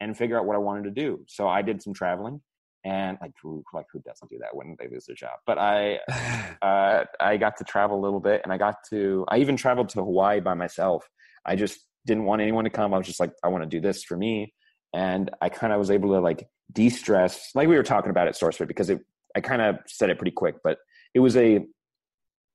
and 0.00 0.16
figure 0.16 0.38
out 0.38 0.46
what 0.46 0.56
I 0.56 0.60
wanted 0.60 0.84
to 0.84 0.90
do. 0.90 1.24
So 1.28 1.46
I 1.46 1.62
did 1.62 1.82
some 1.82 1.92
traveling, 1.92 2.40
and 2.84 3.18
like 3.20 3.32
who, 3.42 3.62
like 3.74 3.86
who 3.92 4.00
doesn't 4.00 4.30
do 4.30 4.38
that 4.38 4.54
when 4.54 4.76
they 4.78 4.88
lose 4.88 5.06
their 5.06 5.16
job? 5.16 5.38
But 5.46 5.58
I, 5.58 5.98
uh, 6.62 7.04
I 7.20 7.36
got 7.36 7.56
to 7.58 7.64
travel 7.64 7.98
a 7.98 8.02
little 8.02 8.20
bit, 8.20 8.40
and 8.44 8.52
I 8.52 8.58
got 8.58 8.76
to, 8.90 9.24
I 9.28 9.38
even 9.38 9.56
traveled 9.56 9.90
to 9.90 10.00
Hawaii 10.00 10.40
by 10.40 10.54
myself. 10.54 11.08
I 11.44 11.56
just 11.56 11.86
didn't 12.06 12.24
want 12.24 12.42
anyone 12.42 12.64
to 12.64 12.70
come. 12.70 12.94
I 12.94 12.98
was 12.98 13.06
just 13.06 13.20
like, 13.20 13.32
I 13.44 13.48
want 13.48 13.62
to 13.62 13.68
do 13.68 13.80
this 13.80 14.04
for 14.04 14.16
me. 14.16 14.54
And 14.92 15.30
I 15.40 15.48
kind 15.48 15.72
of 15.72 15.78
was 15.78 15.90
able 15.90 16.10
to 16.14 16.20
like 16.20 16.48
de-stress, 16.72 17.50
like 17.54 17.68
we 17.68 17.76
were 17.76 17.82
talking 17.82 18.10
about 18.10 18.28
at 18.28 18.34
SourceFed, 18.34 18.66
because 18.66 18.90
it, 18.90 19.00
I 19.36 19.40
kind 19.40 19.62
of 19.62 19.76
said 19.86 20.10
it 20.10 20.18
pretty 20.18 20.32
quick, 20.32 20.56
but 20.64 20.78
it 21.14 21.20
was 21.20 21.36
a, 21.36 21.64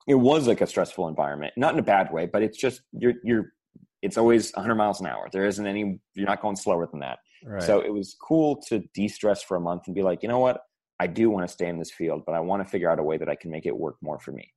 it 0.07 0.15
was 0.15 0.47
like 0.47 0.61
a 0.61 0.67
stressful 0.67 1.07
environment, 1.07 1.53
not 1.55 1.73
in 1.73 1.79
a 1.79 1.83
bad 1.83 2.11
way, 2.11 2.25
but 2.25 2.43
it's 2.43 2.57
just, 2.57 2.81
you're, 2.91 3.13
you're, 3.23 3.53
it's 4.01 4.17
always 4.17 4.51
100 4.53 4.75
miles 4.75 4.99
an 4.99 5.07
hour. 5.07 5.29
There 5.31 5.45
isn't 5.45 5.65
any, 5.65 5.99
you're 6.13 6.27
not 6.27 6.41
going 6.41 6.55
slower 6.55 6.87
than 6.87 6.99
that. 6.99 7.19
Right. 7.43 7.63
So 7.63 7.79
it 7.79 7.93
was 7.93 8.15
cool 8.21 8.61
to 8.67 8.83
de-stress 8.93 9.41
for 9.41 9.55
a 9.57 9.61
month 9.61 9.83
and 9.87 9.95
be 9.95 10.03
like, 10.03 10.21
you 10.21 10.29
know 10.29 10.39
what? 10.39 10.61
I 10.99 11.07
do 11.07 11.29
want 11.29 11.47
to 11.47 11.51
stay 11.51 11.67
in 11.67 11.79
this 11.79 11.91
field, 11.91 12.23
but 12.25 12.35
I 12.35 12.39
want 12.39 12.63
to 12.63 12.69
figure 12.69 12.89
out 12.89 12.99
a 12.99 13.03
way 13.03 13.17
that 13.17 13.29
I 13.29 13.35
can 13.35 13.51
make 13.51 13.65
it 13.65 13.75
work 13.75 13.95
more 14.01 14.19
for 14.19 14.31
me 14.31 14.51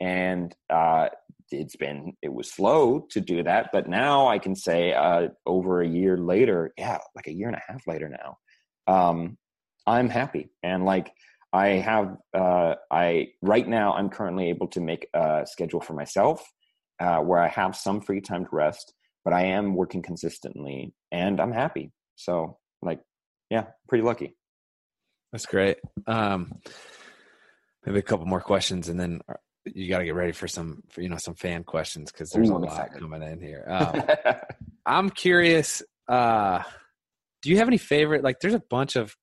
and 0.00 0.54
uh, 0.70 1.08
it's 1.50 1.76
been 1.76 2.12
it 2.22 2.32
was 2.32 2.50
slow 2.50 3.06
to 3.10 3.20
do 3.20 3.42
that 3.42 3.70
but 3.72 3.88
now 3.88 4.28
i 4.28 4.38
can 4.38 4.54
say 4.54 4.92
uh, 4.92 5.28
over 5.46 5.80
a 5.80 5.88
year 5.88 6.16
later 6.16 6.72
yeah 6.76 6.98
like 7.14 7.26
a 7.26 7.32
year 7.32 7.48
and 7.48 7.56
a 7.56 7.72
half 7.72 7.86
later 7.86 8.08
now 8.08 8.36
um, 8.86 9.36
i'm 9.86 10.08
happy. 10.08 10.50
And 10.62 10.84
like 10.84 11.12
i 11.52 11.68
have 11.68 12.16
uh, 12.34 12.74
i 12.90 13.28
right 13.42 13.66
now 13.66 13.94
i'm 13.94 14.10
currently 14.10 14.50
able 14.50 14.68
to 14.68 14.80
make 14.80 15.08
a 15.14 15.46
schedule 15.46 15.80
for 15.80 15.94
myself 15.94 16.46
uh, 17.00 17.18
where 17.18 17.40
i 17.40 17.48
have 17.48 17.76
some 17.76 18.00
free 18.00 18.20
time 18.20 18.44
to 18.44 18.50
rest 18.52 18.92
but 19.24 19.32
i 19.32 19.42
am 19.42 19.74
working 19.74 20.02
consistently 20.02 20.94
and 21.12 21.40
i'm 21.40 21.52
happy. 21.52 21.92
So 22.16 22.58
like 22.82 23.00
yeah 23.50 23.66
pretty 23.88 24.04
lucky. 24.04 24.36
That's 25.32 25.46
great. 25.46 25.78
Um 26.06 26.60
maybe 27.84 27.98
a 28.00 28.02
couple 28.02 28.26
more 28.26 28.40
questions 28.40 28.88
and 28.88 28.98
then 28.98 29.20
you 29.74 29.88
got 29.88 29.98
to 29.98 30.04
get 30.04 30.14
ready 30.14 30.32
for 30.32 30.48
some 30.48 30.82
for, 30.88 31.02
you 31.02 31.08
know 31.08 31.16
some 31.16 31.34
fan 31.34 31.64
questions 31.64 32.12
because 32.12 32.30
there's 32.30 32.50
Ooh, 32.50 32.56
a 32.56 32.58
lot 32.58 32.72
excited. 32.72 33.00
coming 33.00 33.22
in 33.22 33.40
here. 33.40 33.64
Um, 33.68 34.02
i'm 34.86 35.10
curious 35.10 35.82
uh 36.08 36.62
do 37.42 37.50
you 37.50 37.58
have 37.58 37.68
any 37.68 37.76
favorite 37.76 38.24
like 38.24 38.40
there's 38.40 38.54
a 38.54 38.62
bunch 38.70 38.96
of 38.96 39.14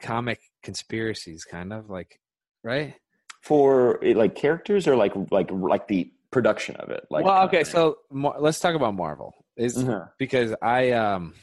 comic 0.00 0.40
conspiracies 0.62 1.44
kind 1.44 1.72
of 1.72 1.88
like 1.88 2.18
right? 2.64 2.94
For 3.42 3.98
like 4.02 4.34
characters 4.34 4.86
or 4.86 4.96
like 4.96 5.12
like 5.30 5.50
like 5.50 5.88
the 5.88 6.12
production 6.30 6.76
of 6.76 6.90
it? 6.90 7.04
Like 7.10 7.24
well 7.24 7.44
okay 7.44 7.64
so 7.64 7.98
let's 8.12 8.60
talk 8.60 8.74
about 8.74 8.94
marvel. 8.94 9.34
Is 9.56 9.76
mm-hmm. 9.76 10.04
because 10.18 10.54
i 10.62 10.92
um 10.92 11.34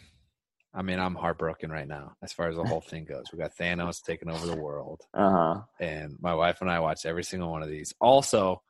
I 0.73 0.81
mean, 0.83 0.99
I'm 0.99 1.15
heartbroken 1.15 1.71
right 1.71 1.87
now 1.87 2.13
as 2.21 2.31
far 2.31 2.49
as 2.49 2.55
the 2.55 2.63
whole 2.63 2.81
thing 2.81 3.05
goes. 3.05 3.25
We 3.31 3.39
got 3.39 3.55
Thanos 3.57 4.03
taking 4.03 4.29
over 4.29 4.45
the 4.45 4.55
world. 4.55 5.01
Uh-huh. 5.13 5.61
And 5.79 6.17
my 6.19 6.35
wife 6.35 6.61
and 6.61 6.69
I 6.69 6.79
watch 6.79 7.05
every 7.05 7.23
single 7.23 7.49
one 7.49 7.63
of 7.63 7.69
these. 7.69 7.93
Also, 7.99 8.61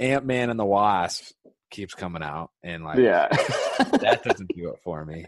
Ant 0.00 0.24
Man 0.24 0.50
and 0.50 0.58
the 0.58 0.64
Wasp 0.64 1.32
keeps 1.70 1.94
coming 1.94 2.22
out, 2.22 2.50
and 2.62 2.84
like, 2.84 2.98
yeah, 2.98 3.28
that 4.00 4.22
doesn't 4.24 4.50
do 4.54 4.70
it 4.70 4.76
for 4.82 5.04
me. 5.04 5.26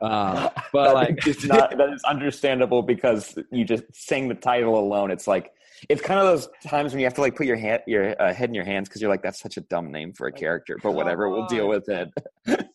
Um, 0.00 0.50
but 0.72 0.94
like, 0.94 1.26
it's 1.26 1.44
not 1.44 1.76
that 1.76 1.92
is 1.92 2.04
understandable 2.04 2.82
because 2.82 3.36
you 3.50 3.64
just 3.64 3.84
saying 3.92 4.28
the 4.28 4.34
title 4.34 4.78
alone. 4.78 5.10
It's 5.10 5.26
like 5.26 5.52
it's 5.88 6.02
kind 6.02 6.20
of 6.20 6.26
those 6.26 6.48
times 6.66 6.92
when 6.92 7.00
you 7.00 7.06
have 7.06 7.14
to 7.14 7.20
like 7.20 7.36
put 7.36 7.46
your 7.46 7.56
hand, 7.56 7.82
your 7.86 8.20
uh, 8.20 8.32
head 8.32 8.48
in 8.48 8.54
your 8.54 8.64
hands 8.64 8.88
because 8.88 9.00
you're 9.00 9.10
like, 9.10 9.22
that's 9.22 9.40
such 9.40 9.56
a 9.56 9.60
dumb 9.62 9.90
name 9.92 10.12
for 10.12 10.26
a 10.26 10.32
character. 10.32 10.78
But 10.82 10.92
whatever, 10.92 11.28
we'll 11.28 11.46
deal 11.46 11.68
with 11.68 11.88
it. 11.88 12.10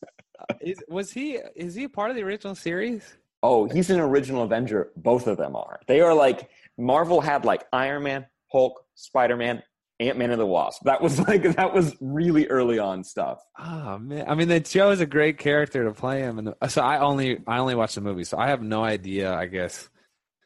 is, 0.63 0.83
was 0.87 1.11
he? 1.11 1.39
Is 1.55 1.75
he 1.75 1.85
a 1.85 1.89
part 1.89 2.09
of 2.09 2.15
the 2.15 2.23
original 2.23 2.55
series? 2.55 3.17
Oh, 3.43 3.67
he's 3.67 3.89
an 3.89 3.99
original 3.99 4.43
Avenger. 4.43 4.91
Both 4.95 5.27
of 5.27 5.37
them 5.37 5.55
are. 5.55 5.79
They 5.87 6.01
are 6.01 6.13
like 6.13 6.49
Marvel 6.77 7.21
had 7.21 7.45
like 7.45 7.65
Iron 7.73 8.03
Man, 8.03 8.25
Hulk, 8.51 8.83
Spider 8.95 9.35
Man, 9.35 9.63
Ant 9.99 10.17
Man 10.17 10.31
and 10.31 10.39
the 10.39 10.45
Wasp. 10.45 10.83
That 10.85 11.01
was 11.01 11.19
like 11.27 11.43
that 11.55 11.73
was 11.73 11.95
really 12.01 12.47
early 12.47 12.79
on 12.79 13.03
stuff. 13.03 13.39
Oh 13.57 13.97
man, 13.99 14.25
I 14.27 14.35
mean, 14.35 14.47
the 14.47 14.59
Joe 14.59 14.91
is 14.91 14.99
a 14.99 15.05
great 15.05 15.37
character 15.37 15.83
to 15.85 15.91
play 15.93 16.21
him, 16.21 16.39
and 16.39 16.55
so 16.69 16.81
I 16.81 16.99
only 16.99 17.39
I 17.47 17.59
only 17.59 17.75
watched 17.75 17.95
the 17.95 18.01
movie, 18.01 18.23
so 18.23 18.37
I 18.37 18.47
have 18.47 18.61
no 18.61 18.83
idea. 18.83 19.33
I 19.33 19.45
guess 19.45 19.89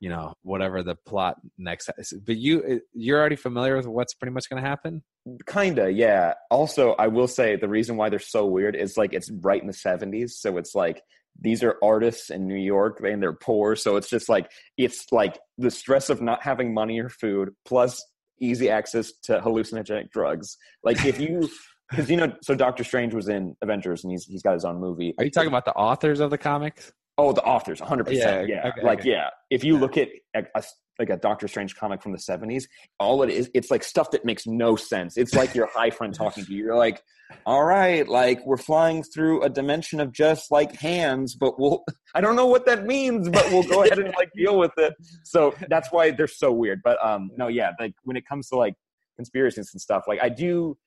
you 0.06 0.12
know 0.12 0.36
whatever 0.44 0.84
the 0.84 0.94
plot 0.94 1.38
next 1.58 1.90
is. 1.98 2.14
But 2.14 2.38
you 2.38 2.64
eh, 2.64 2.80
you're 2.94 3.20
already 3.20 3.36
familiar 3.36 3.76
with 3.76 3.88
what's 3.88 4.14
pretty 4.14 4.34
much 4.34 4.48
going 4.48 4.62
to 4.62 4.70
happen. 4.70 5.02
Kinda, 5.48 5.92
yeah. 5.92 6.36
Also, 6.52 6.92
I 7.00 7.08
will 7.08 7.28
say 7.28 7.56
the 7.56 7.68
reason 7.68 7.98
why 7.98 8.10
they're 8.10 8.20
so 8.20 8.46
weird 8.46 8.76
is 8.76 8.98
like 8.98 9.14
it's 9.14 9.32
right 9.32 9.60
in 9.60 9.66
the 9.66 9.74
'70s, 9.74 10.34
so 10.34 10.58
it's 10.58 10.76
like 10.76 11.02
these 11.42 11.64
are 11.64 11.80
artists 11.84 12.30
in 12.30 12.48
New 12.48 12.54
York 12.54 13.02
and 13.04 13.20
they're 13.20 13.34
poor, 13.34 13.76
so 13.76 13.96
it's 13.96 14.08
just 14.08 14.30
like 14.30 14.52
it's 14.78 15.12
like 15.12 15.40
the 15.58 15.72
stress 15.72 16.12
of 16.12 16.22
not 16.22 16.44
having 16.44 16.72
money 16.72 17.00
or 17.00 17.10
food 17.10 17.56
plus 17.66 18.06
easy 18.40 18.70
access 18.70 19.12
to 19.24 19.40
hallucinogenic 19.40 20.12
drugs. 20.12 20.56
Like 20.84 21.04
if 21.04 21.20
you 21.20 21.50
because 21.90 22.12
you 22.12 22.18
know, 22.18 22.32
so 22.44 22.54
Doctor 22.54 22.84
Strange 22.84 23.16
was 23.16 23.28
in 23.28 23.56
Avengers 23.64 24.04
and 24.04 24.12
he's 24.12 24.26
he's 24.26 24.44
got 24.44 24.54
his 24.54 24.66
own 24.66 24.80
movie. 24.80 25.16
Are 25.18 25.26
you 25.26 25.32
talking 25.32 25.48
about 25.48 25.66
the 25.66 25.74
authors 25.74 26.20
of 26.20 26.30
the 26.30 26.38
comics? 26.38 26.92
Oh, 27.18 27.32
the 27.32 27.44
authors, 27.44 27.80
100%. 27.80 28.12
Yeah. 28.12 28.42
yeah. 28.42 28.68
Okay, 28.68 28.82
like, 28.84 29.00
okay. 29.00 29.12
yeah. 29.12 29.30
If 29.50 29.64
you 29.64 29.78
look 29.78 29.98
at 29.98 30.10
a, 30.36 30.44
a, 30.54 30.64
like 31.00 31.10
a 31.10 31.18
Doctor 31.18 31.48
Strange 31.48 31.76
comic 31.76 32.02
from 32.02 32.12
the 32.12 32.18
70s, 32.18 32.66
all 33.00 33.24
it 33.24 33.30
is, 33.30 33.50
it's 33.54 33.72
like 33.72 33.84
stuff 33.84 34.12
that 34.12 34.26
makes 34.26 34.46
no 34.46 34.76
sense. 34.76 35.18
It's 35.18 35.34
like 35.34 35.56
your 35.56 35.68
high 35.68 35.90
friend 35.90 36.14
talking 36.14 36.46
to 36.46 36.54
you. 36.54 36.66
You're 36.66 36.78
like, 36.78 37.02
all 37.46 37.64
right, 37.64 38.08
like 38.08 38.46
we're 38.46 38.58
flying 38.58 39.02
through 39.02 39.44
a 39.44 39.50
dimension 39.50 40.00
of 40.00 40.12
just 40.12 40.52
like 40.52 40.76
hands, 40.76 41.36
but 41.36 41.60
we'll, 41.60 41.84
I 42.16 42.22
don't 42.22 42.36
know 42.36 42.48
what 42.48 42.66
that 42.66 42.86
means, 42.86 43.30
but 43.30 43.50
we'll 43.50 43.64
go 43.64 43.84
ahead 43.84 44.00
and 44.00 44.14
like 44.18 44.32
deal 44.36 44.58
with 44.58 44.74
it. 44.78 44.94
So 45.24 45.56
that's 45.70 45.92
why 45.92 46.12
they're 46.12 46.28
so 46.28 46.52
weird. 46.52 46.82
But 46.84 47.04
um, 47.06 47.32
no, 47.38 47.48
yeah, 47.48 47.72
like 47.80 47.94
when 48.04 48.18
it 48.18 48.26
comes 48.28 48.50
to 48.50 48.58
like 48.58 48.76
conspiracies 49.16 49.70
and 49.74 49.82
stuff, 49.82 50.04
like 50.08 50.20
I 50.22 50.30
do 50.30 50.78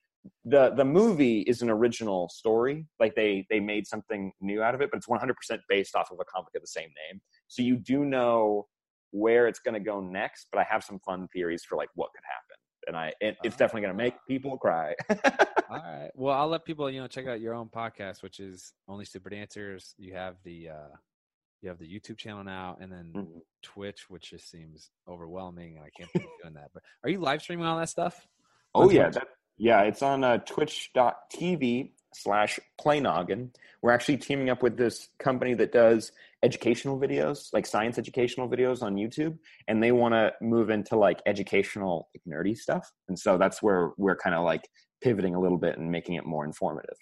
the 0.45 0.71
the 0.71 0.85
movie 0.85 1.41
is 1.43 1.63
an 1.63 1.71
original 1.71 2.29
story 2.29 2.87
like 3.01 3.15
they 3.15 3.47
they 3.51 3.61
made 3.61 3.87
something 3.87 4.33
new 4.41 4.63
out 4.63 4.75
of 4.75 4.81
it 4.81 4.91
but 4.91 4.99
it's 4.99 5.07
100% 5.07 5.33
based 5.69 5.95
off 5.95 6.11
of 6.11 6.19
a 6.21 6.25
comic 6.25 6.49
of 6.55 6.63
the 6.63 6.67
same 6.67 6.89
name. 6.89 7.21
So 7.49 7.63
you 7.63 7.77
do 7.77 8.05
know 8.05 8.67
where 9.11 9.49
it's 9.49 9.59
going 9.59 9.75
to 9.75 9.81
go 9.81 10.01
next 10.03 10.49
but 10.53 10.59
i 10.59 10.65
have 10.65 10.85
some 10.85 10.99
fun 10.99 11.27
theories 11.33 11.65
for 11.65 11.77
like 11.77 11.89
what 11.95 12.11
could 12.15 12.25
happen. 12.25 12.57
And 12.87 12.97
i 12.97 13.13
it, 13.21 13.37
it's 13.43 13.57
definitely 13.57 13.83
going 13.83 13.97
to 13.97 14.03
make 14.05 14.15
people 14.29 14.57
cry. 14.59 14.95
All 15.71 15.77
right. 15.77 16.11
Well 16.15 16.35
i'll 16.35 16.49
let 16.49 16.65
people 16.65 16.91
you 16.91 17.01
know 17.01 17.07
check 17.07 17.27
out 17.27 17.41
your 17.41 17.55
own 17.55 17.69
podcast 17.69 18.23
which 18.23 18.41
is 18.41 18.73
only 18.89 19.05
stupid 19.05 19.33
answers. 19.33 19.95
You 19.99 20.15
have 20.15 20.37
the 20.45 20.71
uh 20.71 20.97
you 21.63 21.69
have 21.69 21.79
the 21.79 21.93
youtube 21.93 22.17
channel 22.17 22.45
now 22.45 22.77
and 22.81 22.93
then 22.93 23.13
mm-hmm. 23.17 23.39
twitch 23.63 24.09
which 24.09 24.31
just 24.31 24.49
seems 24.49 24.91
overwhelming 25.09 25.77
and 25.77 25.85
i 25.85 25.91
can't 25.97 26.13
be 26.13 26.21
doing 26.43 26.55
that. 26.55 26.71
But 26.73 26.83
are 27.03 27.11
you 27.11 27.19
live 27.19 27.43
streaming 27.43 27.67
all 27.67 27.79
that 27.79 27.89
stuff? 27.89 28.27
Oh 28.75 28.91
yeah 28.91 29.11
that, 29.11 29.27
Yeah, 29.59 29.83
it's 29.83 30.03
on 30.03 30.25
uh, 30.25 30.39
twitch.tv 30.39 31.91
slash 32.15 32.59
playnoggin. 32.81 33.51
We're 33.83 33.91
actually 33.91 34.19
teaming 34.19 34.51
up 34.51 34.63
with 34.63 34.77
this 34.77 35.09
company 35.19 35.55
that 35.55 35.73
does 35.73 36.13
educational 36.43 36.99
videos, 36.99 37.53
like 37.53 37.67
science 37.67 37.99
educational 37.99 38.49
videos 38.49 38.83
on 38.83 38.95
YouTube, 38.95 39.39
and 39.67 39.83
they 39.83 39.93
want 39.93 40.15
to 40.15 40.33
move 40.41 40.71
into 40.71 40.97
like 40.97 41.21
educational, 41.27 42.09
like, 42.15 42.23
nerdy 42.27 42.57
stuff. 42.57 42.91
And 43.09 43.19
so 43.19 43.39
that's 43.39 43.63
where 43.63 43.91
we're 43.97 44.17
kind 44.17 44.35
of 44.35 44.45
like 44.45 44.69
pivoting 45.03 45.35
a 45.35 45.41
little 45.41 45.59
bit 45.59 45.79
and 45.79 45.91
making 45.91 46.15
it 46.15 46.25
more 46.25 46.45
informative. 46.45 46.97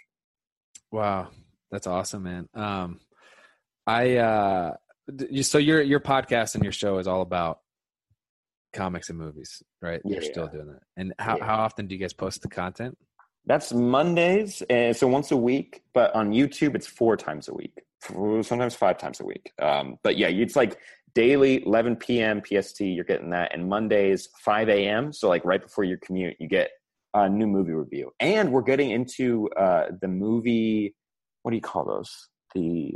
Wow, 0.90 1.28
that's 1.70 1.86
awesome, 1.86 2.22
man. 2.22 2.48
Um, 2.54 3.00
I 3.86 4.16
uh, 4.16 4.74
so 5.42 5.58
your 5.58 5.82
your 5.82 6.00
podcast 6.00 6.54
and 6.54 6.64
your 6.64 6.72
show 6.72 6.98
is 6.98 7.06
all 7.06 7.22
about 7.22 7.60
comics 8.76 9.08
and 9.10 9.18
movies, 9.18 9.62
right? 9.82 10.00
Yeah, 10.04 10.14
You're 10.14 10.22
still 10.22 10.44
yeah. 10.46 10.52
doing 10.52 10.66
that. 10.68 10.82
And 10.96 11.14
how 11.18 11.36
Yeah. 11.38 11.46
how 11.46 11.56
often 11.56 11.86
do 11.86 11.94
you 11.94 12.00
guys 12.00 12.12
post 12.12 12.42
the 12.42 12.48
content? 12.48 12.96
That's 13.46 13.72
Mondays, 13.72 14.62
and 14.68 14.96
so 14.96 15.06
once 15.06 15.30
a 15.30 15.36
week. 15.36 15.82
But 15.94 16.14
on 16.14 16.32
YouTube, 16.32 16.74
it's 16.74 16.86
four 16.86 17.16
times 17.16 17.48
a 17.48 17.54
week, 17.54 17.74
sometimes 18.02 18.74
five 18.74 18.98
times 18.98 19.20
a 19.20 19.24
week. 19.24 19.52
Um, 19.62 19.96
but 20.02 20.16
yeah, 20.16 20.28
it's 20.28 20.56
like 20.56 20.78
daily, 21.14 21.64
11 21.64 21.96
p.m. 21.96 22.42
PST. 22.44 22.80
You're 22.80 23.04
getting 23.04 23.30
that, 23.30 23.54
and 23.54 23.68
Mondays, 23.68 24.28
5 24.44 24.68
a.m. 24.68 25.12
So 25.12 25.28
like 25.28 25.44
right 25.44 25.62
before 25.62 25.84
your 25.84 25.98
commute, 25.98 26.36
you 26.40 26.48
get 26.48 26.70
a 27.14 27.28
new 27.28 27.46
movie 27.46 27.72
review. 27.72 28.10
And 28.20 28.52
we're 28.52 28.62
getting 28.62 28.90
into 28.90 29.48
uh, 29.56 29.86
the 30.02 30.08
movie. 30.08 30.94
What 31.42 31.52
do 31.52 31.56
you 31.56 31.62
call 31.62 31.84
those? 31.86 32.28
The 32.54 32.94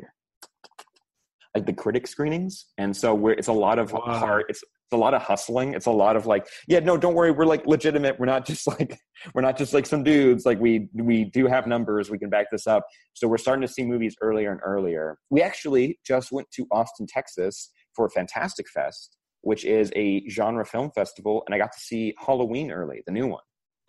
like 1.55 1.67
the 1.67 1.73
critic 1.73 2.07
screenings, 2.07 2.67
and 2.79 2.97
so 2.97 3.15
we're 3.15 3.33
it's 3.33 3.49
a 3.49 3.53
lot 3.53 3.79
of 3.79 3.93
Wow. 3.93 4.01
hard. 4.19 4.45
It's 4.49 4.63
it's 4.91 4.97
a 4.97 4.99
lot 4.99 5.15
of 5.15 5.23
hustling. 5.23 5.75
It's 5.75 5.87
a 5.87 5.91
lot 5.93 6.17
of 6.17 6.27
like, 6.27 6.49
yeah, 6.67 6.81
no, 6.81 6.97
don't 6.97 7.15
worry, 7.15 7.31
we're 7.31 7.45
like 7.45 7.65
legitimate. 7.65 8.19
We're 8.19 8.27
not 8.27 8.45
just 8.45 8.67
like 8.67 8.99
we're 9.35 9.43
not 9.43 9.57
just 9.57 9.73
like 9.73 9.87
some 9.87 10.03
dudes. 10.03 10.45
Like 10.45 10.59
we 10.59 10.89
we 10.95 11.27
do 11.27 11.47
have 11.47 11.69
numbers. 11.69 12.11
We 12.11 12.19
can 12.19 12.29
back 12.29 12.51
this 12.51 12.67
up. 12.67 12.85
So 13.15 13.29
we're 13.29 13.39
starting 13.39 13.63
to 13.63 13.73
see 13.73 13.85
movies 13.85 14.17
earlier 14.21 14.51
and 14.51 14.61
earlier. 14.65 15.17
We 15.31 15.43
actually 15.43 16.01
just 16.05 16.33
went 16.33 16.51
to 16.57 16.67
Austin, 16.73 17.07
Texas 17.07 17.71
for 17.95 18.09
Fantastic 18.11 18.69
Fest, 18.69 19.17
which 19.43 19.65
is 19.65 19.93
a 19.95 20.29
genre 20.29 20.67
film 20.67 20.91
festival, 20.91 21.45
and 21.47 21.55
I 21.55 21.59
got 21.59 21.71
to 21.71 21.79
see 21.79 22.15
Halloween 22.19 22.73
early, 22.73 23.03
the 23.07 23.13
new 23.13 23.29
one. 23.29 23.45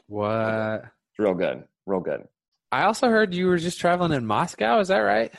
What? 0.06 0.84
It's 0.84 1.18
real 1.18 1.34
good, 1.34 1.64
real 1.88 2.00
good. 2.00 2.28
I 2.72 2.84
also 2.84 3.10
heard 3.10 3.34
you 3.34 3.48
were 3.48 3.58
just 3.58 3.80
traveling 3.80 4.12
in 4.12 4.26
Moscow. 4.28 4.80
Is 4.80 4.90
that 4.90 5.00
right? 5.00 5.34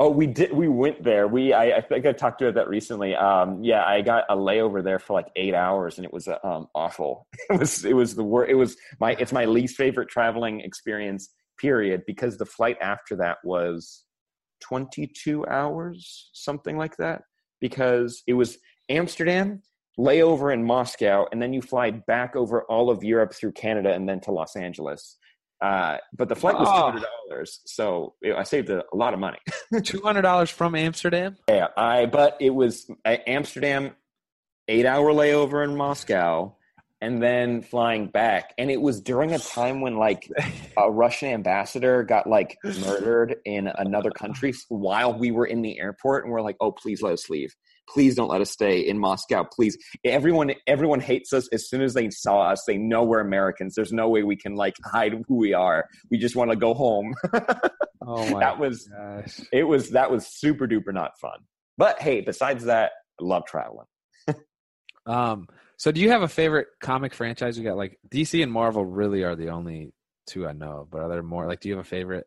Oh, 0.00 0.10
we 0.10 0.26
did. 0.26 0.52
We 0.52 0.66
went 0.66 1.04
there. 1.04 1.28
We 1.28 1.52
I, 1.52 1.76
I 1.76 1.80
think 1.80 2.04
I 2.04 2.12
talked 2.12 2.42
about 2.42 2.54
that 2.54 2.68
recently. 2.68 3.14
Um, 3.14 3.62
yeah, 3.62 3.84
I 3.84 4.02
got 4.02 4.24
a 4.28 4.36
layover 4.36 4.82
there 4.82 4.98
for 4.98 5.12
like 5.12 5.28
eight 5.36 5.54
hours, 5.54 5.98
and 5.98 6.04
it 6.04 6.12
was 6.12 6.26
uh, 6.26 6.38
um, 6.42 6.66
awful. 6.74 7.28
It 7.50 7.60
was 7.60 7.84
it 7.84 7.94
was 7.94 8.14
the 8.16 8.24
worst. 8.24 8.50
It 8.50 8.54
was 8.56 8.76
my 8.98 9.12
it's 9.20 9.32
my 9.32 9.44
least 9.44 9.76
favorite 9.76 10.08
traveling 10.08 10.60
experience. 10.60 11.30
Period. 11.60 12.02
Because 12.06 12.36
the 12.36 12.46
flight 12.46 12.76
after 12.82 13.14
that 13.16 13.38
was 13.44 14.04
twenty 14.60 15.06
two 15.06 15.46
hours, 15.46 16.30
something 16.32 16.76
like 16.76 16.96
that. 16.96 17.22
Because 17.60 18.24
it 18.26 18.32
was 18.34 18.58
Amsterdam, 18.88 19.62
layover 19.96 20.52
in 20.52 20.64
Moscow, 20.64 21.26
and 21.30 21.40
then 21.40 21.52
you 21.52 21.62
fly 21.62 21.92
back 21.92 22.34
over 22.34 22.64
all 22.64 22.90
of 22.90 23.04
Europe 23.04 23.32
through 23.32 23.52
Canada 23.52 23.94
and 23.94 24.08
then 24.08 24.18
to 24.22 24.32
Los 24.32 24.56
Angeles. 24.56 25.18
Uh, 25.64 25.96
but 26.14 26.28
the 26.28 26.36
flight 26.36 26.58
was 26.58 26.68
two 26.68 26.74
Oh. 26.74 26.90
hundred 26.90 27.04
dollars, 27.30 27.60
so 27.64 28.14
I 28.36 28.42
saved 28.42 28.68
a, 28.68 28.84
a 28.92 28.96
lot 28.96 29.14
of 29.14 29.20
money. 29.20 29.38
Two 29.82 30.02
hundred 30.02 30.20
dollars 30.22 30.50
from 30.50 30.74
Amsterdam. 30.74 31.38
Yeah, 31.48 31.68
I 31.74 32.04
but 32.04 32.36
it 32.38 32.50
was 32.50 32.90
uh, 33.06 33.16
Amsterdam, 33.26 33.92
eight 34.68 34.84
hour 34.84 35.10
layover 35.12 35.64
in 35.64 35.74
Moscow, 35.74 36.54
and 37.00 37.22
then 37.22 37.62
flying 37.62 38.08
back. 38.08 38.52
And 38.58 38.70
it 38.70 38.78
was 38.78 39.00
during 39.00 39.32
a 39.32 39.38
time 39.38 39.80
when 39.80 39.96
like 39.96 40.30
a 40.76 40.90
Russian 40.90 41.30
ambassador 41.30 42.02
got 42.02 42.26
like 42.26 42.58
murdered 42.80 43.36
in 43.46 43.70
another 43.78 44.10
country 44.10 44.52
while 44.68 45.18
we 45.18 45.30
were 45.30 45.46
in 45.46 45.62
the 45.62 45.78
airport, 45.80 46.24
and 46.24 46.32
we're 46.32 46.42
like, 46.42 46.56
oh, 46.60 46.72
please 46.72 47.00
let 47.00 47.14
us 47.14 47.30
leave. 47.30 47.54
Please 47.88 48.14
don't 48.14 48.28
let 48.28 48.40
us 48.40 48.50
stay 48.50 48.80
in 48.80 48.98
Moscow. 48.98 49.44
Please, 49.44 49.76
everyone, 50.04 50.52
everyone 50.66 51.00
hates 51.00 51.32
us 51.32 51.48
as 51.52 51.68
soon 51.68 51.82
as 51.82 51.94
they 51.94 52.10
saw 52.10 52.50
us. 52.50 52.64
They 52.66 52.78
know 52.78 53.04
we're 53.04 53.20
Americans. 53.20 53.74
There's 53.74 53.92
no 53.92 54.08
way 54.08 54.22
we 54.22 54.36
can 54.36 54.54
like 54.54 54.74
hide 54.84 55.12
who 55.28 55.36
we 55.36 55.52
are. 55.52 55.86
We 56.10 56.18
just 56.18 56.36
want 56.36 56.50
to 56.50 56.56
go 56.56 56.74
home. 56.74 57.14
Oh 58.06 58.28
my 58.30 58.40
that 58.40 58.58
was 58.58 58.86
gosh. 58.88 59.40
it 59.50 59.64
was 59.64 59.90
that 59.90 60.10
was 60.10 60.26
super 60.26 60.66
duper 60.66 60.92
not 60.92 61.18
fun. 61.18 61.38
But 61.78 62.02
hey, 62.02 62.20
besides 62.20 62.64
that, 62.64 62.92
I 63.20 63.24
love 63.24 63.44
traveling. 63.46 63.86
Um, 65.06 65.48
so 65.76 65.92
do 65.92 66.00
you 66.00 66.10
have 66.10 66.22
a 66.22 66.28
favorite 66.28 66.68
comic 66.80 67.12
franchise? 67.12 67.58
You 67.58 67.64
got 67.64 67.76
like 67.76 67.98
DC 68.08 68.42
and 68.42 68.50
Marvel 68.50 68.86
really 68.86 69.22
are 69.22 69.36
the 69.36 69.48
only 69.48 69.92
two 70.26 70.46
I 70.46 70.52
know 70.52 70.80
of, 70.80 70.90
but 70.90 71.02
are 71.02 71.08
there 71.10 71.22
more? 71.22 71.46
Like, 71.46 71.60
do 71.60 71.68
you 71.68 71.76
have 71.76 71.84
a 71.84 71.88
favorite? 71.88 72.26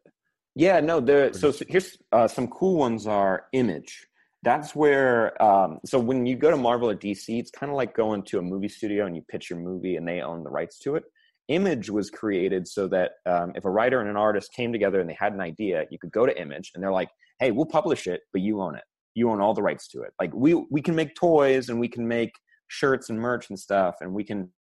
Yeah, 0.55 0.80
no, 0.80 0.99
there. 0.99 1.34
So, 1.34 1.51
so 1.51 1.66
here's 1.68 1.97
uh, 2.12 2.28
some 2.28 2.47
cool 2.47 2.76
ones 2.78 3.08
are 3.08 3.45
Image. 3.53 4.07
That's 4.44 4.76
where. 4.76 5.42
Um, 5.42 5.80
so 5.86 6.00
when 6.00 6.26
you 6.26 6.36
go 6.36 6.52
to 6.52 6.58
Marvel 6.58 6.90
or 6.90 6.96
DC, 6.96 7.40
it's 7.40 7.52
kind 7.52 7.70
of 7.72 7.76
like 7.76 7.96
going 7.96 8.24
to 8.24 8.40
a 8.40 8.42
movie 8.42 8.70
studio 8.70 9.06
and 9.06 9.16
you 9.16 9.24
pitch 9.30 9.50
your 9.50 9.60
movie 9.60 9.96
and 9.96 10.08
they 10.08 10.22
own 10.22 10.44
the 10.44 10.50
rights 10.50 10.80
to 10.80 10.96
it. 10.96 11.04
Image 11.48 11.90
was 11.90 12.10
created 12.10 12.68
so 12.68 12.88
that 12.90 13.14
um, 13.26 13.54
if 13.56 13.66
a 13.66 13.70
writer 13.70 14.00
and 14.02 14.10
an 14.10 14.18
artist 14.18 14.52
came 14.54 14.72
together 14.72 15.00
and 15.00 15.10
they 15.10 15.18
had 15.20 15.34
an 15.34 15.42
idea, 15.42 15.86
you 15.90 15.98
could 15.98 16.12
go 16.12 16.26
to 16.26 16.40
Image 16.40 16.72
and 16.76 16.84
they're 16.84 16.92
like, 16.92 17.10
"Hey, 17.40 17.52
we'll 17.52 17.66
publish 17.66 18.06
it, 18.06 18.22
but 18.34 18.42
you 18.42 18.62
own 18.62 18.76
it. 18.76 18.84
You 19.16 19.30
own 19.32 19.42
all 19.42 19.54
the 19.54 19.62
rights 19.64 19.88
to 19.90 20.02
it. 20.02 20.14
Like 20.20 20.34
we 20.34 20.54
we 20.70 20.82
can 20.82 20.94
make 20.96 21.16
toys 21.16 21.70
and 21.70 21.80
we 21.80 21.88
can 21.88 22.08
make 22.08 22.32
shirts 22.68 23.10
and 23.10 23.20
merch 23.20 23.50
and 23.50 23.58
stuff, 23.58 23.96
and 24.02 24.14
we 24.14 24.24
can 24.24 24.52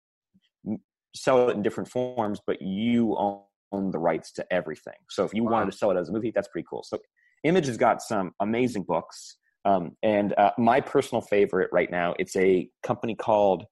sell 1.14 1.49
it 1.49 1.57
in 1.57 1.62
different 1.62 1.89
forms, 1.91 2.41
but 2.47 2.61
you 2.61 3.16
own, 3.16 3.43
the 3.91 3.99
rights 3.99 4.33
to 4.33 4.47
everything. 4.51 4.95
So 5.11 5.24
if 5.24 5.35
you 5.35 5.45
Wow. 5.45 5.51
wanted 5.53 5.70
to 5.70 5.77
sell 5.77 5.91
it 5.91 5.99
as 5.99 6.09
a 6.09 6.12
movie, 6.12 6.31
that's 6.35 6.49
pretty 6.49 6.66
cool. 6.70 6.83
So 6.83 6.99
Image 7.45 7.66
has 7.66 7.77
got 7.77 8.01
some 8.01 8.33
amazing 8.41 8.85
books. 8.85 9.37
Um, 9.66 9.96
and 10.02 10.32
uh, 10.38 10.52
my 10.56 10.80
personal 10.80 11.20
favorite 11.20 11.70
right 11.72 11.90
now, 11.90 12.14
it's 12.20 12.36
a 12.36 12.70
company 12.84 13.16
called 13.16 13.64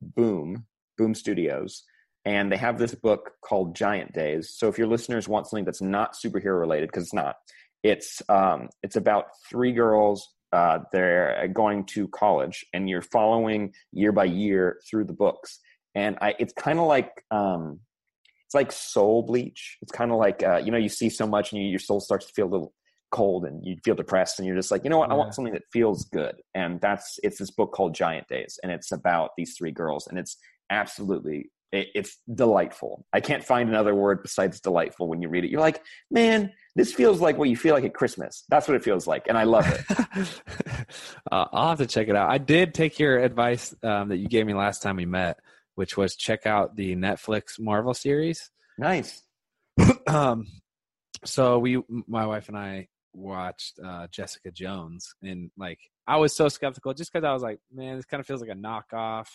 Boom, 0.00 0.64
Boom 0.96 1.14
Studios. 1.14 1.82
And 2.24 2.52
they 2.52 2.56
have 2.56 2.78
this 2.78 2.94
book 2.94 3.32
called 3.42 3.74
Giant 3.74 4.12
Days. 4.12 4.54
So 4.56 4.68
if 4.68 4.78
your 4.78 4.86
listeners 4.86 5.26
want 5.26 5.48
something 5.48 5.64
that's 5.64 5.82
not 5.82 6.14
superhero 6.14 6.60
related, 6.60 6.88
because 6.88 7.04
it's 7.04 7.14
not, 7.14 7.36
it's 7.82 8.22
um, 8.28 8.68
it's 8.82 8.96
about 8.96 9.24
three 9.48 9.72
girls. 9.72 10.28
Uh, 10.52 10.80
they're 10.92 11.48
going 11.52 11.86
to 11.86 12.08
college, 12.08 12.64
and 12.74 12.90
you're 12.90 13.02
following 13.02 13.72
year 13.92 14.12
by 14.12 14.24
year 14.24 14.80
through 14.88 15.04
the 15.04 15.12
books. 15.14 15.60
And 15.94 16.18
I, 16.20 16.34
it's 16.38 16.52
kind 16.52 16.78
of 16.78 16.86
like 16.86 17.24
um, 17.30 17.80
it's 18.44 18.54
like 18.54 18.70
soul 18.70 19.22
bleach. 19.22 19.78
It's 19.80 19.92
kind 19.92 20.10
of 20.12 20.18
like 20.18 20.42
uh, 20.42 20.60
you 20.62 20.70
know 20.70 20.78
you 20.78 20.90
see 20.90 21.08
so 21.08 21.26
much, 21.26 21.52
and 21.52 21.62
you, 21.62 21.68
your 21.68 21.78
soul 21.78 22.00
starts 22.00 22.26
to 22.26 22.32
feel 22.34 22.46
a 22.46 22.52
little 22.52 22.74
cold, 23.10 23.44
and 23.44 23.64
you 23.64 23.76
feel 23.84 23.94
depressed, 23.94 24.38
and 24.38 24.46
you're 24.46 24.56
just 24.56 24.70
like, 24.70 24.84
you 24.84 24.90
know 24.90 24.98
what, 24.98 25.10
I 25.10 25.14
want 25.14 25.34
something 25.34 25.54
that 25.54 25.64
feels 25.72 26.04
good. 26.06 26.36
And 26.54 26.80
that's 26.80 27.18
it's 27.22 27.38
this 27.38 27.50
book 27.50 27.72
called 27.72 27.94
Giant 27.94 28.28
Days, 28.28 28.58
and 28.62 28.70
it's 28.72 28.92
about 28.92 29.30
these 29.36 29.56
three 29.56 29.72
girls, 29.72 30.06
and 30.06 30.18
it's 30.18 30.36
absolutely 30.70 31.50
it, 31.72 31.88
it's 31.94 32.18
delightful. 32.32 33.06
I 33.12 33.20
can't 33.20 33.44
find 33.44 33.68
another 33.68 33.94
word 33.94 34.22
besides 34.22 34.60
delightful 34.60 35.08
when 35.08 35.22
you 35.22 35.28
read 35.28 35.44
it. 35.44 35.50
You're 35.50 35.60
like, 35.60 35.82
man, 36.10 36.52
this 36.76 36.92
feels 36.92 37.20
like 37.20 37.36
what 37.38 37.48
you 37.48 37.56
feel 37.56 37.74
like 37.74 37.84
at 37.84 37.94
Christmas. 37.94 38.44
That's 38.48 38.68
what 38.68 38.76
it 38.76 38.84
feels 38.84 39.06
like, 39.06 39.26
and 39.28 39.36
I 39.36 39.44
love 39.44 39.66
it. 39.66 40.42
uh, 41.32 41.46
I'll 41.52 41.70
have 41.70 41.78
to 41.78 41.86
check 41.86 42.08
it 42.08 42.16
out. 42.16 42.30
I 42.30 42.38
did 42.38 42.74
take 42.74 42.98
your 42.98 43.18
advice 43.18 43.74
um, 43.82 44.08
that 44.08 44.18
you 44.18 44.28
gave 44.28 44.46
me 44.46 44.54
last 44.54 44.82
time 44.82 44.96
we 44.96 45.06
met, 45.06 45.38
which 45.74 45.96
was 45.96 46.16
check 46.16 46.46
out 46.46 46.76
the 46.76 46.96
Netflix 46.96 47.58
Marvel 47.58 47.94
series. 47.94 48.50
nice. 48.78 49.22
um, 50.06 50.46
so 51.24 51.58
we, 51.58 51.82
my 52.06 52.26
wife 52.26 52.48
and 52.48 52.56
I, 52.56 52.88
watched 53.12 53.78
uh, 53.84 54.06
Jessica 54.10 54.50
Jones, 54.50 55.14
and 55.22 55.50
like 55.56 55.78
I 56.06 56.16
was 56.16 56.34
so 56.34 56.48
skeptical 56.48 56.94
just 56.94 57.12
because 57.12 57.24
I 57.24 57.32
was 57.32 57.42
like, 57.42 57.60
man, 57.72 57.96
this 57.96 58.04
kind 58.06 58.20
of 58.20 58.26
feels 58.26 58.40
like 58.40 58.50
a 58.50 58.54
knockoff. 58.54 59.28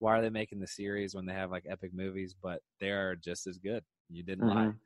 Why 0.00 0.18
are 0.18 0.22
they 0.22 0.30
making 0.30 0.60
the 0.60 0.66
series 0.66 1.14
when 1.14 1.26
they 1.26 1.32
have 1.32 1.50
like 1.50 1.64
epic 1.68 1.92
movies? 1.92 2.34
But 2.40 2.60
they're 2.80 3.16
just 3.16 3.46
as 3.46 3.58
good. 3.58 3.82
You 4.10 4.22
didn't 4.22 4.46
lie. 4.48 4.54
Mhm. 4.54 4.76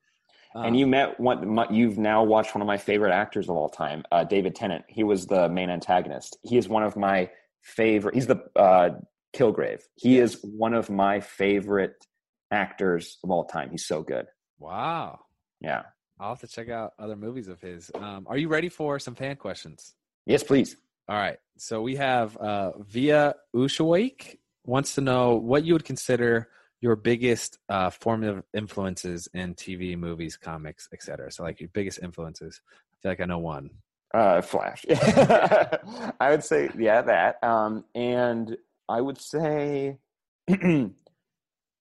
Um, 0.54 0.64
and 0.66 0.78
you 0.78 0.86
met 0.86 1.18
one. 1.18 1.58
You've 1.70 1.98
now 1.98 2.24
watched 2.24 2.54
one 2.54 2.60
of 2.62 2.66
my 2.66 2.76
favorite 2.78 3.12
actors 3.12 3.48
of 3.48 3.56
all 3.56 3.68
time, 3.68 4.04
uh, 4.12 4.24
David 4.24 4.54
Tennant. 4.54 4.84
He 4.88 5.02
was 5.04 5.26
the 5.26 5.48
main 5.48 5.70
antagonist. 5.70 6.36
He 6.42 6.56
is 6.58 6.68
one 6.68 6.82
of 6.82 6.96
my 6.96 7.30
favorite. 7.62 8.14
He's 8.14 8.26
the 8.26 8.42
uh, 8.56 8.90
Kilgrave. 9.34 9.82
He 9.94 10.18
is 10.18 10.42
one 10.42 10.74
of 10.74 10.90
my 10.90 11.20
favorite 11.20 12.06
actors 12.50 13.18
of 13.24 13.30
all 13.30 13.44
time. 13.44 13.70
He's 13.70 13.86
so 13.86 14.02
good. 14.02 14.26
wow. 14.58 15.20
Yeah. 15.60 15.82
I'll 16.22 16.28
have 16.28 16.40
to 16.40 16.46
check 16.46 16.68
out 16.68 16.92
other 17.00 17.16
movies 17.16 17.48
of 17.48 17.60
his. 17.60 17.90
Um, 17.96 18.26
are 18.28 18.36
you 18.36 18.46
ready 18.46 18.68
for 18.68 19.00
some 19.00 19.16
fan 19.16 19.34
questions? 19.34 19.96
Yes, 20.24 20.44
please. 20.44 20.76
All 21.08 21.16
right. 21.16 21.38
So 21.58 21.82
we 21.82 21.96
have 21.96 22.36
uh, 22.36 22.78
Via 22.78 23.34
Ushawake 23.56 24.38
wants 24.64 24.94
to 24.94 25.00
know 25.00 25.34
what 25.34 25.64
you 25.64 25.72
would 25.72 25.84
consider 25.84 26.48
your 26.80 26.94
biggest 26.94 27.58
uh, 27.68 27.90
formative 27.90 28.44
influences 28.54 29.28
in 29.34 29.56
TV, 29.56 29.98
movies, 29.98 30.36
comics, 30.36 30.88
etc. 30.92 31.32
So 31.32 31.42
like 31.42 31.60
your 31.60 31.70
biggest 31.72 31.98
influences. 32.00 32.60
I 32.70 32.94
feel 33.02 33.10
like 33.10 33.20
I 33.20 33.24
know 33.24 33.38
one. 33.38 33.70
Uh, 34.14 34.42
Flash. 34.42 34.84
I 34.90 36.30
would 36.30 36.44
say, 36.44 36.70
yeah, 36.78 37.02
that. 37.02 37.42
Um, 37.42 37.84
and 37.96 38.56
I 38.88 39.00
would 39.00 39.20
say 39.20 39.98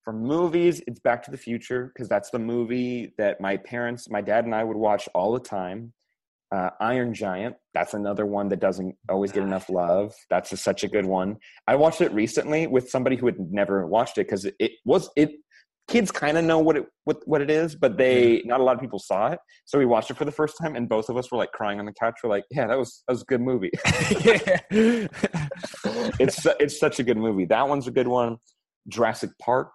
For 0.04 0.14
movies, 0.14 0.82
it's 0.88 0.99
Back 0.99 1.22
to 1.24 1.32
the 1.32 1.38
Future 1.38 1.91
because 1.93 2.10
that's 2.10 2.32
the 2.32 2.39
movie 2.39 3.14
that 3.20 3.39
my 3.39 3.58
parents, 3.58 4.10
my 4.10 4.22
dad 4.22 4.45
and 4.45 4.56
I 4.56 4.64
would 4.64 4.78
watch 4.78 5.08
all 5.14 5.32
the 5.32 5.39
time. 5.39 5.93
Uh, 6.52 6.72
Iron 6.82 7.14
Giant, 7.14 7.56
that's 7.74 7.93
another 7.93 8.26
one 8.26 8.49
that 8.49 8.60
doesn't 8.60 8.95
always 9.10 9.32
get 9.32 9.43
enough 9.43 9.70
love. 9.70 10.14
That's 10.30 10.52
a, 10.52 10.58
such 10.58 10.84
a 10.84 10.88
good 10.88 11.06
one. 11.06 11.38
I 11.68 11.76
watched 11.76 12.02
it 12.02 12.12
recently 12.14 12.66
with 12.68 12.89
somebody 12.89 13.16
who 13.16 13.28
had 13.28 13.39
never 13.39 13.86
watched 13.86 14.18
it 14.18 14.26
because 14.26 14.45
it, 14.45 14.56
it 14.60 14.72
was 14.84 15.10
it. 15.16 15.34
Kids 15.88 16.12
kind 16.12 16.38
of 16.38 16.45
know 16.45 16.60
what 16.60 16.78
it 16.78 16.86
what 17.06 17.18
what 17.26 17.41
it 17.41 17.49
is, 17.49 17.76
but 17.76 17.97
they 17.97 18.41
not 18.43 18.60
a 18.60 18.64
lot 18.64 18.76
of 18.76 18.82
people 18.82 18.99
saw 18.99 19.28
it. 19.28 19.39
So 19.66 19.78
we 19.78 19.86
watched 19.86 20.10
it 20.10 20.18
for 20.18 20.26
the 20.26 20.32
first 20.32 20.56
time, 20.62 20.76
and 20.76 20.89
both 20.89 21.10
of 21.10 21.18
us 21.18 21.32
were 21.32 21.38
like 21.38 21.52
crying 21.52 21.80
on 21.80 21.86
the 21.86 21.93
couch. 21.93 22.16
We're 22.24 22.30
like, 22.30 22.45
"Yeah, 22.52 22.68
that 22.68 22.78
was 22.78 23.04
that 23.08 23.14
was 23.14 23.22
a 23.22 23.26
good 23.26 23.41
movie." 23.41 23.72
it's 26.20 26.45
it's 26.60 26.80
such 26.80 26.99
a 26.99 27.04
good 27.04 27.18
movie. 27.18 27.45
That 27.45 27.68
one's 27.68 27.88
a 27.88 27.91
good 27.91 28.08
one. 28.08 28.38
Jurassic 28.88 29.32
Park 29.39 29.72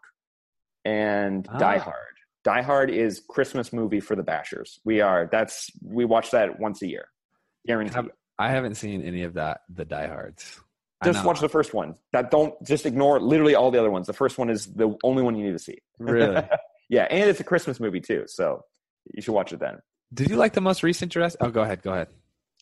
and 0.86 1.46
Ah. 1.50 1.58
Die 1.58 1.78
Hard. 1.78 1.96
Die 2.44 2.62
Hard 2.62 2.90
is 2.90 3.22
Christmas 3.28 3.72
movie 3.72 4.00
for 4.00 4.14
the 4.14 4.22
Bashors. 4.22 4.78
We 4.84 5.00
are 5.00 5.28
that's 5.30 5.70
we 5.82 6.04
watch 6.04 6.30
that 6.30 6.60
once 6.60 6.80
a 6.82 6.86
year. 6.86 7.08
Guaranteed. 7.66 8.10
I 8.38 8.50
haven't 8.50 8.76
seen 8.76 9.02
any 9.02 9.22
of 9.24 9.34
that. 9.34 9.62
The 9.68 9.84
diehards. 9.84 10.60
I 11.00 11.06
just 11.06 11.24
watch 11.24 11.40
the 11.40 11.48
first 11.48 11.74
one. 11.74 11.94
That 12.12 12.30
don't 12.30 12.54
just 12.64 12.86
ignore 12.86 13.20
literally 13.20 13.54
all 13.54 13.70
the 13.70 13.78
other 13.78 13.90
ones. 13.90 14.06
The 14.06 14.12
first 14.12 14.38
one 14.38 14.48
is 14.50 14.66
the 14.66 14.96
only 15.02 15.22
one 15.22 15.34
you 15.36 15.44
need 15.44 15.52
to 15.52 15.58
see. 15.58 15.78
Really? 15.98 16.42
Yeah, 16.88 17.02
and 17.10 17.28
it's 17.28 17.40
a 17.40 17.44
Christmas 17.44 17.80
movie 17.80 18.00
too, 18.00 18.26
so 18.28 18.62
you 19.12 19.20
should 19.20 19.32
watch 19.34 19.52
it 19.52 19.58
then. 19.58 19.80
Did 20.14 20.30
you 20.30 20.36
like 20.36 20.52
the 20.52 20.60
most 20.60 20.84
recent 20.84 21.10
Jurassic? 21.10 21.40
Oh, 21.42 21.50
go 21.50 21.62
ahead. 21.62 21.82
Go 21.82 21.90
ahead. 21.92 22.06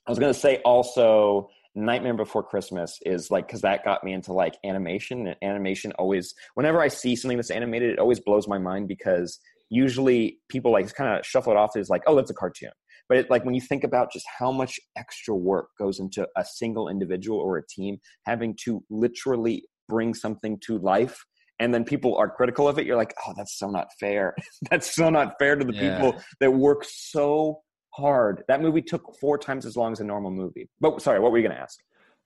I 0.07 0.11
was 0.11 0.19
gonna 0.19 0.33
say 0.33 0.63
also 0.65 1.51
Nightmare 1.75 2.15
Before 2.15 2.43
Christmas 2.43 2.99
is 3.05 3.31
like 3.31 3.47
because 3.47 3.63
that 3.63 3.85
got 3.85 4.05
me 4.05 4.13
into 4.13 4.33
like 4.33 4.57
animation 4.65 5.27
and 5.27 5.37
animation 5.43 5.93
always 5.93 6.35
whenever 6.55 6.81
I 6.81 6.89
see 6.89 7.17
something 7.17 7.37
that's 7.37 7.51
animated 7.51 7.91
it 7.91 7.99
always 7.99 8.21
blows 8.21 8.47
my 8.47 8.59
mind 8.59 8.87
because 8.89 9.39
usually 9.71 10.39
people 10.49 10.73
like 10.73 10.93
kind 10.95 11.19
of 11.19 11.27
shuffle 11.27 11.53
it 11.53 11.57
off 11.57 11.77
as 11.77 11.89
like 11.89 12.03
oh 12.07 12.15
that's 12.15 12.31
a 12.31 12.35
cartoon 12.35 12.71
but 13.09 13.19
it, 13.19 13.31
like 13.31 13.45
when 13.45 13.55
you 13.55 13.61
think 13.61 13.83
about 13.85 14.13
just 14.13 14.27
how 14.39 14.53
much 14.53 14.79
extra 14.97 15.35
work 15.35 15.69
goes 15.79 15.99
into 15.99 16.27
a 16.37 16.45
single 16.45 16.89
individual 16.89 17.39
or 17.39 17.59
a 17.59 17.67
team 17.67 17.99
having 18.25 18.57
to 18.65 18.83
literally 18.89 19.65
bring 19.89 20.15
something 20.15 20.59
to 20.65 20.79
life 20.79 21.25
and 21.59 21.75
then 21.75 21.85
people 21.85 22.17
are 22.17 22.31
critical 22.31 22.69
of 22.69 22.79
it 22.79 22.87
you're 22.87 22.97
like 22.97 23.15
oh 23.27 23.33
that's 23.37 23.59
so 23.59 23.69
not 23.69 23.89
fair 23.99 24.35
that's 24.71 24.95
so 24.95 25.11
not 25.11 25.35
fair 25.41 25.57
to 25.57 25.65
the 25.65 25.73
Yeah. 25.73 25.81
people 25.99 26.23
that 26.39 26.53
work 26.53 26.85
so 26.87 27.63
hard. 27.95 28.45
That 28.49 28.61
movie 28.61 28.83
took 28.83 29.17
four 29.21 29.39
times 29.39 29.67
as 29.67 29.77
long 29.77 29.93
as 29.93 30.01
a 30.01 30.05
normal 30.05 30.31
movie. 30.31 30.69
But 30.81 31.01
sorry, 31.01 31.21
what 31.21 31.33
were 31.33 31.39
you 31.39 31.47
going 31.47 31.57
to 31.57 31.63
ask? 31.63 31.79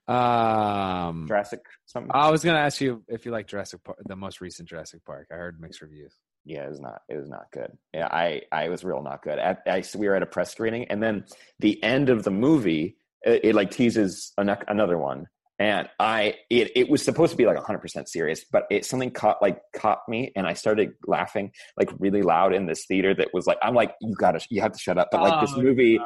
Um, 0.09 1.27
Jurassic 1.29 1.61
something? 1.85 2.11
I 2.15 2.31
was 2.31 2.43
gonna 2.43 2.59
ask 2.59 2.81
you 2.81 3.05
if 3.09 3.27
you 3.27 3.31
like 3.31 3.47
Jurassic 3.47 3.85
Park, 3.85 3.99
the 4.07 4.17
most 4.17 4.41
recent 4.41 4.67
Jurassic 4.67 5.05
Park. 5.05 5.27
I 5.31 5.35
heard 5.35 5.61
mixed 5.61 5.83
reviews. 5.83 6.15
yeah, 6.47 6.65
it 6.65 6.71
was 6.71 6.81
not. 6.81 7.03
It 7.11 7.17
was 7.17 7.29
not 7.29 7.51
good. 7.53 7.77
Yeah, 7.93 8.09
I 8.11 8.41
I 8.51 8.71
was 8.71 8.85
real 8.85 9.03
not 9.03 9.23
good. 9.23 9.39
At, 9.39 9.61
I, 9.67 9.85
we 9.95 10.09
were 10.09 10.15
at 10.15 10.23
a 10.23 10.27
press 10.27 10.51
screening, 10.51 10.87
and 10.87 11.03
then 11.03 11.27
the 11.59 11.83
end 11.83 12.09
of 12.09 12.25
the 12.25 12.31
movie, 12.31 12.97
it, 13.23 13.45
it 13.45 13.55
like 13.55 13.71
teases 13.71 14.33
an, 14.39 14.57
another 14.69 14.97
one, 14.97 15.27
and 15.59 15.89
I 15.99 16.37
it 16.51 16.73
it 16.77 16.89
was 16.89 17.03
supposed 17.05 17.33
to 17.33 17.37
be 17.37 17.47
like 17.47 17.57
100 17.57 17.79
percent 17.79 18.09
serious, 18.09 18.45
but 18.51 18.65
it 18.71 18.85
something 18.85 19.11
caught 19.11 19.43
like 19.43 19.61
caught 19.75 20.01
me, 20.09 20.33
and 20.37 20.47
I 20.47 20.53
started 20.55 20.91
laughing 21.07 21.51
like 21.77 21.91
really 21.99 22.23
loud 22.23 22.55
in 22.55 22.67
this 22.67 22.85
theater. 22.87 23.15
That 23.15 23.29
was 23.33 23.47
like 23.47 23.59
I'm 23.63 23.75
like 23.75 23.95
you 24.01 24.15
gotta 24.15 24.41
you 24.51 24.61
have 24.61 24.73
to 24.73 24.79
shut 24.79 24.99
up. 24.99 25.09
But 25.11 25.23
like 25.23 25.41
this 25.41 25.53
Oh, 25.57 25.63
movie. 25.63 25.99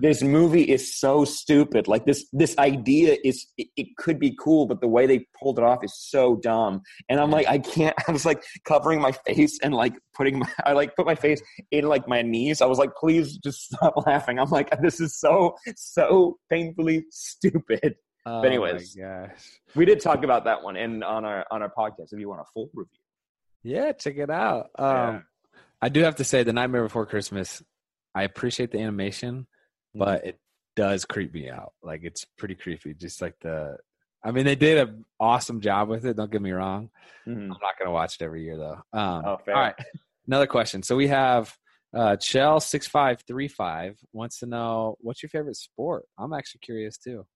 this 0.00 0.22
movie 0.22 0.62
is 0.62 0.98
so 0.98 1.24
stupid 1.24 1.88
like 1.88 2.04
this 2.04 2.26
this 2.32 2.56
idea 2.58 3.16
is 3.24 3.46
it, 3.56 3.68
it 3.76 3.86
could 3.96 4.18
be 4.18 4.36
cool 4.38 4.66
but 4.66 4.80
the 4.80 4.88
way 4.88 5.06
they 5.06 5.26
pulled 5.40 5.58
it 5.58 5.64
off 5.64 5.82
is 5.84 5.94
so 5.96 6.36
dumb 6.36 6.82
and 7.08 7.20
i'm 7.20 7.30
like 7.30 7.46
i 7.46 7.58
can't 7.58 7.94
i 8.08 8.12
was 8.12 8.24
like 8.24 8.42
covering 8.64 9.00
my 9.00 9.12
face 9.26 9.58
and 9.62 9.74
like 9.74 9.94
putting 10.14 10.38
my 10.38 10.48
i 10.64 10.72
like 10.72 10.94
put 10.96 11.06
my 11.06 11.14
face 11.14 11.40
in 11.70 11.84
like 11.84 12.06
my 12.08 12.20
knees 12.22 12.60
i 12.60 12.66
was 12.66 12.78
like 12.78 12.90
please 12.96 13.36
just 13.38 13.62
stop 13.72 13.94
laughing 14.06 14.38
i'm 14.38 14.50
like 14.50 14.70
this 14.82 15.00
is 15.00 15.16
so 15.18 15.54
so 15.76 16.36
painfully 16.50 17.04
stupid 17.10 17.94
Oh, 18.24 18.42
anyways. 18.42 18.96
my 18.96 19.30
we 19.74 19.84
did 19.84 20.00
talk 20.00 20.22
about 20.24 20.44
that 20.44 20.62
one 20.62 20.76
in 20.76 21.02
on 21.02 21.24
our 21.24 21.44
on 21.50 21.62
our 21.62 21.72
podcast 21.76 22.12
if 22.12 22.20
you 22.20 22.28
want 22.28 22.40
a 22.40 22.44
full 22.54 22.70
review 22.74 22.98
Yeah, 23.64 23.92
check 23.92 24.16
it 24.16 24.30
out. 24.30 24.70
Um, 24.78 24.86
Yeah. 24.86 25.20
I 25.80 25.88
do 25.88 26.00
have 26.04 26.16
to 26.16 26.24
say, 26.24 26.44
The 26.44 26.52
Nightmare 26.52 26.84
Before 26.84 27.06
Christmas. 27.06 27.60
I 28.14 28.22
appreciate 28.22 28.70
the 28.70 28.78
animation, 28.78 29.48
but 29.94 30.24
it 30.24 30.38
does 30.76 31.04
creep 31.04 31.34
me 31.34 31.50
out. 31.50 31.72
Like 31.82 32.02
it's 32.04 32.24
pretty 32.38 32.54
creepy. 32.54 32.94
Just 32.94 33.20
like 33.20 33.34
the, 33.40 33.78
I 34.24 34.30
mean, 34.30 34.44
they 34.44 34.54
did 34.54 34.78
an 34.78 35.04
awesome 35.18 35.60
job 35.60 35.88
with 35.88 36.04
it. 36.06 36.16
Don't 36.16 36.30
get 36.30 36.40
me 36.42 36.52
wrong. 36.52 36.90
Mhm. 37.26 37.36
I'm 37.36 37.48
not 37.48 37.76
gonna 37.78 37.90
watch 37.90 38.14
it 38.20 38.24
every 38.24 38.44
year 38.44 38.56
though. 38.56 38.78
Um, 38.98 39.24
Oh, 39.26 39.38
fair. 39.44 39.54
All 39.56 39.60
right, 39.62 39.74
another 40.28 40.46
question. 40.46 40.82
So 40.84 40.94
we 40.94 41.08
have 41.08 41.52
uh, 41.94 42.16
Chell 42.16 42.60
six 42.60 42.86
five 42.86 43.20
three 43.26 43.48
five 43.48 43.98
wants 44.12 44.38
to 44.38 44.46
know 44.46 44.96
what's 45.00 45.22
your 45.22 45.30
favorite 45.30 45.56
sport. 45.56 46.04
I'm 46.16 46.32
actually 46.32 46.60
curious 46.60 46.96
too. 46.96 47.26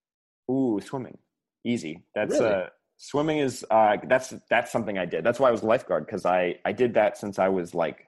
Ooh, 0.50 0.80
swimming. 0.84 1.18
Easy. 1.64 2.04
That's 2.14 2.38
Really? 2.38 2.52
uh 2.54 2.66
swimming 2.98 3.38
is 3.38 3.64
uh 3.70 3.96
that's 4.08 4.34
that's 4.48 4.72
something 4.72 4.98
I 4.98 5.04
did. 5.04 5.24
That's 5.24 5.38
why 5.40 5.48
I 5.48 5.50
was 5.52 5.62
lifeguard 5.62 6.06
because 6.06 6.24
I 6.24 6.56
I 6.64 6.72
did 6.72 6.94
that 6.94 7.18
since 7.18 7.38
I 7.38 7.48
was 7.48 7.74
like 7.74 8.06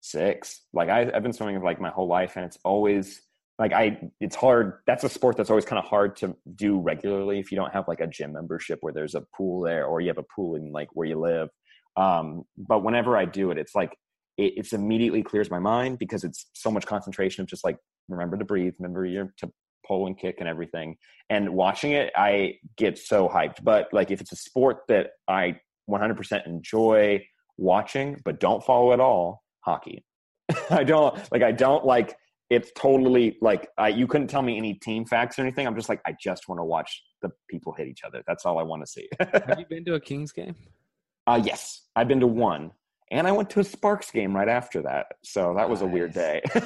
six. 0.00 0.62
Like 0.72 0.88
I 0.88 1.10
I've 1.14 1.22
been 1.22 1.32
swimming 1.32 1.62
like 1.62 1.80
my 1.80 1.90
whole 1.90 2.08
life 2.08 2.36
and 2.36 2.44
it's 2.44 2.58
always 2.64 3.22
like 3.58 3.72
I 3.72 4.10
it's 4.20 4.36
hard 4.36 4.80
that's 4.86 5.04
a 5.04 5.08
sport 5.08 5.36
that's 5.36 5.50
always 5.50 5.64
kind 5.64 5.78
of 5.78 5.84
hard 5.84 6.16
to 6.16 6.36
do 6.54 6.78
regularly 6.78 7.38
if 7.38 7.50
you 7.50 7.56
don't 7.56 7.72
have 7.72 7.88
like 7.88 8.00
a 8.00 8.06
gym 8.06 8.32
membership 8.32 8.78
where 8.82 8.92
there's 8.92 9.14
a 9.14 9.24
pool 9.36 9.62
there 9.62 9.86
or 9.86 10.00
you 10.00 10.08
have 10.08 10.18
a 10.18 10.26
pool 10.34 10.56
in 10.56 10.72
like 10.72 10.88
where 10.92 11.06
you 11.08 11.18
live. 11.18 11.48
Um 11.96 12.44
but 12.56 12.82
whenever 12.84 13.16
I 13.16 13.24
do 13.24 13.50
it, 13.50 13.58
it's 13.58 13.74
like 13.74 13.96
it, 14.36 14.54
it's 14.56 14.72
immediately 14.72 15.22
clears 15.22 15.50
my 15.50 15.58
mind 15.58 15.98
because 15.98 16.24
it's 16.24 16.46
so 16.54 16.70
much 16.70 16.86
concentration 16.86 17.42
of 17.42 17.48
just 17.48 17.64
like 17.64 17.78
remember 18.08 18.36
to 18.36 18.44
breathe, 18.44 18.74
remember 18.78 19.04
your 19.04 19.32
to 19.38 19.50
pull 19.88 20.06
and 20.06 20.18
kick 20.18 20.36
and 20.38 20.48
everything. 20.48 20.96
And 21.30 21.50
watching 21.50 21.92
it 21.92 22.12
i 22.16 22.54
get 22.76 22.98
so 22.98 23.28
hyped. 23.28 23.64
But 23.64 23.88
like 23.92 24.10
if 24.10 24.20
it's 24.20 24.32
a 24.32 24.36
sport 24.36 24.78
that 24.88 25.10
i 25.26 25.56
100% 25.90 26.46
enjoy 26.46 27.24
watching 27.56 28.20
but 28.24 28.38
don't 28.38 28.62
follow 28.62 28.92
at 28.92 29.00
all 29.00 29.42
hockey. 29.60 30.04
I 30.70 30.84
don't 30.84 31.16
like 31.32 31.42
i 31.42 31.52
don't 31.52 31.84
like 31.84 32.16
it's 32.50 32.70
totally 32.74 33.36
like 33.42 33.68
I, 33.76 33.88
you 33.88 34.06
couldn't 34.06 34.28
tell 34.28 34.40
me 34.40 34.56
any 34.56 34.74
team 34.74 35.04
facts 35.04 35.38
or 35.38 35.42
anything. 35.42 35.66
I'm 35.66 35.74
just 35.74 35.88
like 35.88 36.00
i 36.06 36.14
just 36.20 36.48
want 36.48 36.60
to 36.60 36.64
watch 36.64 37.02
the 37.22 37.30
people 37.50 37.72
hit 37.72 37.88
each 37.88 38.04
other. 38.04 38.22
That's 38.26 38.44
all 38.46 38.58
i 38.58 38.62
want 38.62 38.82
to 38.82 38.86
see. 38.86 39.08
Have 39.20 39.58
you 39.58 39.66
been 39.68 39.84
to 39.86 39.94
a 39.94 40.00
Kings 40.00 40.32
game? 40.32 40.54
uh 41.26 41.40
yes. 41.42 41.82
I've 41.96 42.08
been 42.08 42.20
to 42.20 42.26
one 42.26 42.70
and 43.10 43.26
i 43.26 43.32
went 43.32 43.50
to 43.50 43.60
a 43.60 43.64
sparks 43.64 44.10
game 44.10 44.34
right 44.34 44.48
after 44.48 44.82
that 44.82 45.06
so 45.22 45.54
that 45.56 45.68
was 45.68 45.82
a 45.82 45.86
weird 45.86 46.12
day 46.12 46.40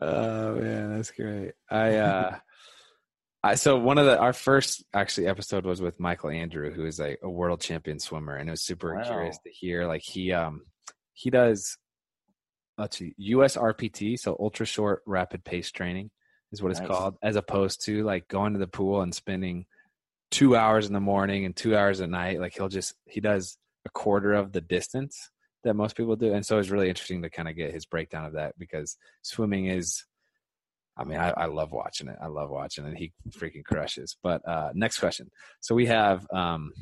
Oh 0.00 0.54
man, 0.54 0.96
that's 0.96 1.10
great. 1.10 1.52
I 1.70 1.96
uh 1.96 2.36
I 3.42 3.54
so 3.56 3.78
one 3.78 3.98
of 3.98 4.06
the 4.06 4.18
our 4.18 4.32
first 4.32 4.84
actually 4.94 5.26
episode 5.26 5.64
was 5.64 5.80
with 5.80 5.98
Michael 5.98 6.30
Andrew, 6.30 6.72
who 6.72 6.86
is 6.86 7.00
a, 7.00 7.16
a 7.22 7.28
world 7.28 7.60
champion 7.60 7.98
swimmer, 7.98 8.36
and 8.36 8.48
it 8.48 8.52
was 8.52 8.62
super 8.62 8.94
Wow. 8.94 9.02
curious 9.04 9.38
to 9.44 9.50
hear 9.50 9.86
like 9.86 10.02
he 10.04 10.32
um 10.32 10.62
he 11.14 11.30
does 11.30 11.76
let's 12.76 12.98
see 12.98 13.14
US 13.16 13.56
RPT, 13.56 14.18
so 14.18 14.36
ultra 14.38 14.66
short 14.66 15.02
rapid 15.06 15.44
pace 15.44 15.70
training 15.72 16.10
is 16.52 16.62
what 16.62 16.70
it's 16.70 16.80
called, 16.86 17.16
as 17.22 17.34
opposed 17.36 17.84
to 17.86 18.04
like 18.04 18.28
going 18.28 18.52
to 18.52 18.58
the 18.60 18.68
pool 18.68 19.00
and 19.02 19.12
spending 19.14 19.66
two 20.30 20.54
hours 20.54 20.86
in 20.86 20.92
the 20.92 21.00
morning 21.00 21.44
and 21.44 21.56
two 21.56 21.76
hours 21.76 22.00
at 22.00 22.08
night. 22.08 22.38
Like 22.40 22.54
he'll 22.54 22.68
just 22.68 22.94
he 23.06 23.20
does 23.20 23.58
a 23.86 23.90
quarter 23.90 24.34
of 24.34 24.52
the 24.52 24.60
distance 24.60 25.30
that 25.64 25.74
most 25.74 25.96
people 25.96 26.16
do. 26.16 26.32
And 26.32 26.44
so 26.44 26.58
it's 26.58 26.70
really 26.70 26.88
interesting 26.88 27.22
to 27.22 27.30
kind 27.30 27.48
of 27.48 27.56
get 27.56 27.74
his 27.74 27.86
breakdown 27.86 28.24
of 28.24 28.34
that 28.34 28.58
because 28.58 28.96
swimming 29.22 29.66
is 29.66 30.04
I 31.00 31.04
mean, 31.04 31.18
I, 31.18 31.30
I 31.30 31.46
love 31.46 31.70
watching 31.70 32.08
it. 32.08 32.16
I 32.20 32.26
love 32.26 32.50
watching 32.50 32.84
it. 32.84 32.96
He 32.96 33.12
freaking 33.30 33.64
crushes. 33.64 34.16
But 34.22 34.46
uh 34.48 34.70
next 34.74 34.98
question. 34.98 35.30
So 35.60 35.74
we 35.74 35.86
have 35.86 36.26
um 36.32 36.72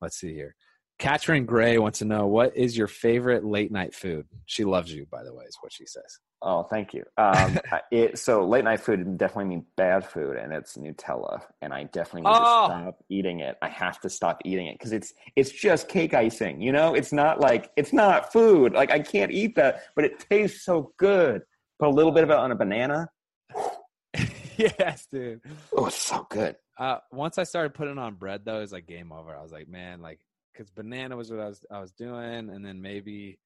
let's 0.00 0.16
see 0.16 0.32
here. 0.34 0.54
Katrin 1.02 1.46
Gray 1.46 1.78
wants 1.78 1.98
to 1.98 2.04
know 2.04 2.28
what 2.28 2.56
is 2.56 2.78
your 2.78 2.86
favorite 2.86 3.44
late 3.44 3.72
night 3.72 3.92
food? 3.92 4.24
She 4.46 4.62
loves 4.64 4.94
you, 4.94 5.04
by 5.10 5.24
the 5.24 5.34
way, 5.34 5.44
is 5.46 5.56
what 5.60 5.72
she 5.72 5.84
says. 5.84 6.20
Oh, 6.40 6.62
thank 6.62 6.94
you. 6.94 7.02
Um, 7.16 7.58
it, 7.90 8.20
so 8.20 8.46
late 8.46 8.62
night 8.62 8.78
food 8.78 9.18
definitely 9.18 9.46
means 9.46 9.64
bad 9.76 10.06
food, 10.08 10.36
and 10.36 10.52
it's 10.52 10.76
Nutella, 10.76 11.40
and 11.60 11.74
I 11.74 11.84
definitely 11.84 12.22
need 12.22 12.36
Oh. 12.36 12.68
to 12.68 12.74
stop 12.84 12.98
eating 13.08 13.40
it. 13.40 13.56
I 13.60 13.68
have 13.68 13.98
to 14.02 14.08
stop 14.08 14.42
eating 14.44 14.68
it 14.68 14.74
because 14.78 14.92
it's 14.92 15.12
it's 15.34 15.50
just 15.50 15.88
cake 15.88 16.14
icing. 16.14 16.62
You 16.62 16.70
know, 16.70 16.94
it's 16.94 17.12
not 17.12 17.40
like 17.40 17.72
it's 17.76 17.92
not 17.92 18.32
food. 18.32 18.72
Like 18.72 18.92
I 18.92 19.00
can't 19.00 19.32
eat 19.32 19.56
that, 19.56 19.82
but 19.96 20.04
it 20.04 20.20
tastes 20.30 20.64
so 20.64 20.92
good. 20.98 21.42
Put 21.80 21.88
a 21.88 21.90
little 21.90 22.12
bit 22.12 22.22
of 22.22 22.30
it 22.30 22.36
on 22.36 22.52
a 22.52 22.54
banana. 22.56 23.08
yes, 24.56 25.06
dude. 25.10 25.40
Oh, 25.76 25.86
it's 25.86 25.96
so 25.96 26.28
good. 26.30 26.54
Uh, 26.78 26.98
once 27.10 27.38
I 27.38 27.42
started 27.42 27.74
putting 27.74 27.98
on 27.98 28.14
bread, 28.14 28.42
though, 28.44 28.58
it 28.58 28.60
was 28.60 28.72
like 28.72 28.86
game 28.86 29.10
over. 29.10 29.36
I 29.36 29.42
was 29.42 29.50
like, 29.52 29.68
man, 29.68 30.00
like, 30.00 30.20
because 30.52 30.70
banana 30.70 31.16
was 31.16 31.30
what 31.30 31.40
I 31.40 31.48
was 31.48 31.64
I 31.70 31.80
was 31.80 31.92
doing, 31.92 32.50
and 32.50 32.64
then 32.64 32.80
maybe, 32.80 33.38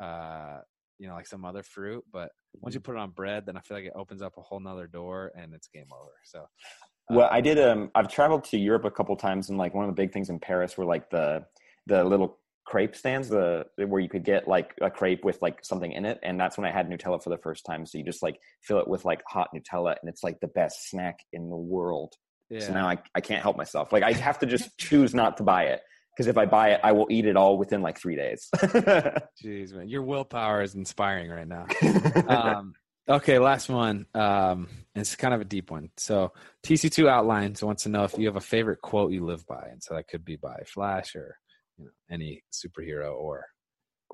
uh, 0.00 0.58
you 0.98 1.08
know, 1.08 1.14
like 1.14 1.26
some 1.26 1.44
other 1.44 1.62
fruit. 1.62 2.04
But 2.12 2.30
once 2.54 2.74
you 2.74 2.80
put 2.80 2.96
it 2.96 2.98
on 2.98 3.10
bread, 3.10 3.46
then 3.46 3.56
I 3.56 3.60
feel 3.60 3.76
like 3.76 3.86
it 3.86 3.92
opens 3.94 4.22
up 4.22 4.34
a 4.38 4.42
whole 4.42 4.60
nother 4.60 4.86
door, 4.86 5.32
and 5.36 5.54
it's 5.54 5.68
game 5.68 5.88
over. 5.92 6.12
So, 6.24 6.40
uh, 6.40 7.14
Well, 7.14 7.28
I 7.30 7.40
did. 7.40 7.58
Um, 7.58 7.90
I've 7.94 8.08
traveled 8.08 8.44
to 8.44 8.58
Europe 8.58 8.84
a 8.84 8.90
couple 8.90 9.16
times, 9.16 9.48
and 9.48 9.58
like 9.58 9.74
one 9.74 9.84
of 9.84 9.94
the 9.94 10.00
big 10.00 10.12
things 10.12 10.30
in 10.30 10.38
Paris 10.38 10.76
were 10.76 10.84
like 10.84 11.10
the 11.10 11.44
the 11.86 12.04
little 12.04 12.38
crepe 12.64 12.94
stands, 12.94 13.28
the 13.28 13.66
where 13.76 14.00
you 14.00 14.08
could 14.08 14.24
get 14.24 14.46
like 14.46 14.72
a 14.80 14.90
crepe 14.90 15.24
with 15.24 15.40
like 15.42 15.64
something 15.64 15.92
in 15.92 16.04
it, 16.04 16.18
and 16.22 16.38
that's 16.38 16.56
when 16.56 16.66
I 16.66 16.70
had 16.70 16.88
Nutella 16.88 17.22
for 17.22 17.30
the 17.30 17.38
first 17.38 17.66
time. 17.66 17.86
So 17.86 17.98
you 17.98 18.04
just 18.04 18.22
like 18.22 18.38
fill 18.62 18.78
it 18.78 18.88
with 18.88 19.04
like 19.04 19.22
hot 19.26 19.50
Nutella, 19.54 19.96
and 20.00 20.08
it's 20.08 20.22
like 20.22 20.40
the 20.40 20.48
best 20.48 20.88
snack 20.88 21.20
in 21.32 21.50
the 21.50 21.56
world. 21.56 22.14
Yeah. 22.50 22.60
So 22.60 22.72
now 22.72 22.88
I 22.88 22.98
I 23.14 23.20
can't 23.20 23.42
help 23.42 23.56
myself. 23.56 23.92
Like 23.92 24.02
I 24.02 24.12
have 24.12 24.38
to 24.40 24.46
just 24.46 24.76
choose 24.78 25.14
not 25.14 25.36
to 25.38 25.42
buy 25.42 25.64
it 25.64 25.82
because 26.14 26.26
if 26.26 26.36
I 26.36 26.46
buy 26.46 26.70
it, 26.70 26.80
I 26.82 26.92
will 26.92 27.06
eat 27.10 27.26
it 27.26 27.36
all 27.36 27.56
within 27.56 27.82
like 27.82 27.98
three 27.98 28.16
days. 28.16 28.48
Jeez, 28.54 29.72
man, 29.72 29.88
your 29.88 30.02
willpower 30.02 30.62
is 30.62 30.74
inspiring 30.74 31.30
right 31.30 31.48
now. 31.48 31.66
um, 32.28 32.74
okay, 33.08 33.38
last 33.38 33.68
one. 33.68 34.06
Um, 34.14 34.68
it's 34.94 35.16
kind 35.16 35.32
of 35.32 35.40
a 35.40 35.44
deep 35.44 35.70
one. 35.70 35.90
So 35.96 36.32
TC2 36.64 37.08
outlines 37.08 37.62
wants 37.62 37.84
to 37.84 37.88
know 37.88 38.04
if 38.04 38.18
you 38.18 38.26
have 38.26 38.36
a 38.36 38.40
favorite 38.40 38.82
quote 38.82 39.12
you 39.12 39.24
live 39.24 39.46
by, 39.46 39.68
and 39.70 39.82
so 39.82 39.94
that 39.94 40.08
could 40.08 40.24
be 40.24 40.36
by 40.36 40.62
Flash 40.66 41.16
or 41.16 41.38
you 41.78 41.86
know, 41.86 41.90
any 42.10 42.42
superhero 42.52 43.14
or. 43.14 43.46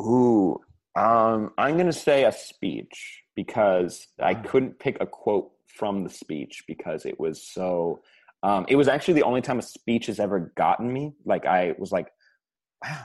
Ooh, 0.01 0.61
um, 0.95 1.51
I'm 1.59 1.77
gonna 1.77 1.93
say 1.93 2.25
a 2.25 2.33
speech 2.33 3.23
because 3.35 4.07
I 4.21 4.35
couldn't 4.35 4.79
pick 4.79 4.99
a 5.01 5.07
quote 5.07 5.51
from 5.67 6.05
the 6.05 6.11
speech 6.11 6.65
because 6.67 7.05
it 7.07 7.19
was 7.19 7.43
so 7.43 8.01
um, 8.43 8.67
it 8.69 8.77
was 8.77 8.89
actually 8.89 9.15
the 9.15 9.25
only 9.25 9.41
time 9.41 9.59
a 9.59 9.63
speech 9.63 10.07
has 10.07 10.21
ever 10.21 10.53
gotten 10.57 10.93
me. 10.93 11.13
Like 11.25 11.47
I 11.47 11.75
was 11.79 11.91
like, 11.91 12.09
wow, 12.85 13.05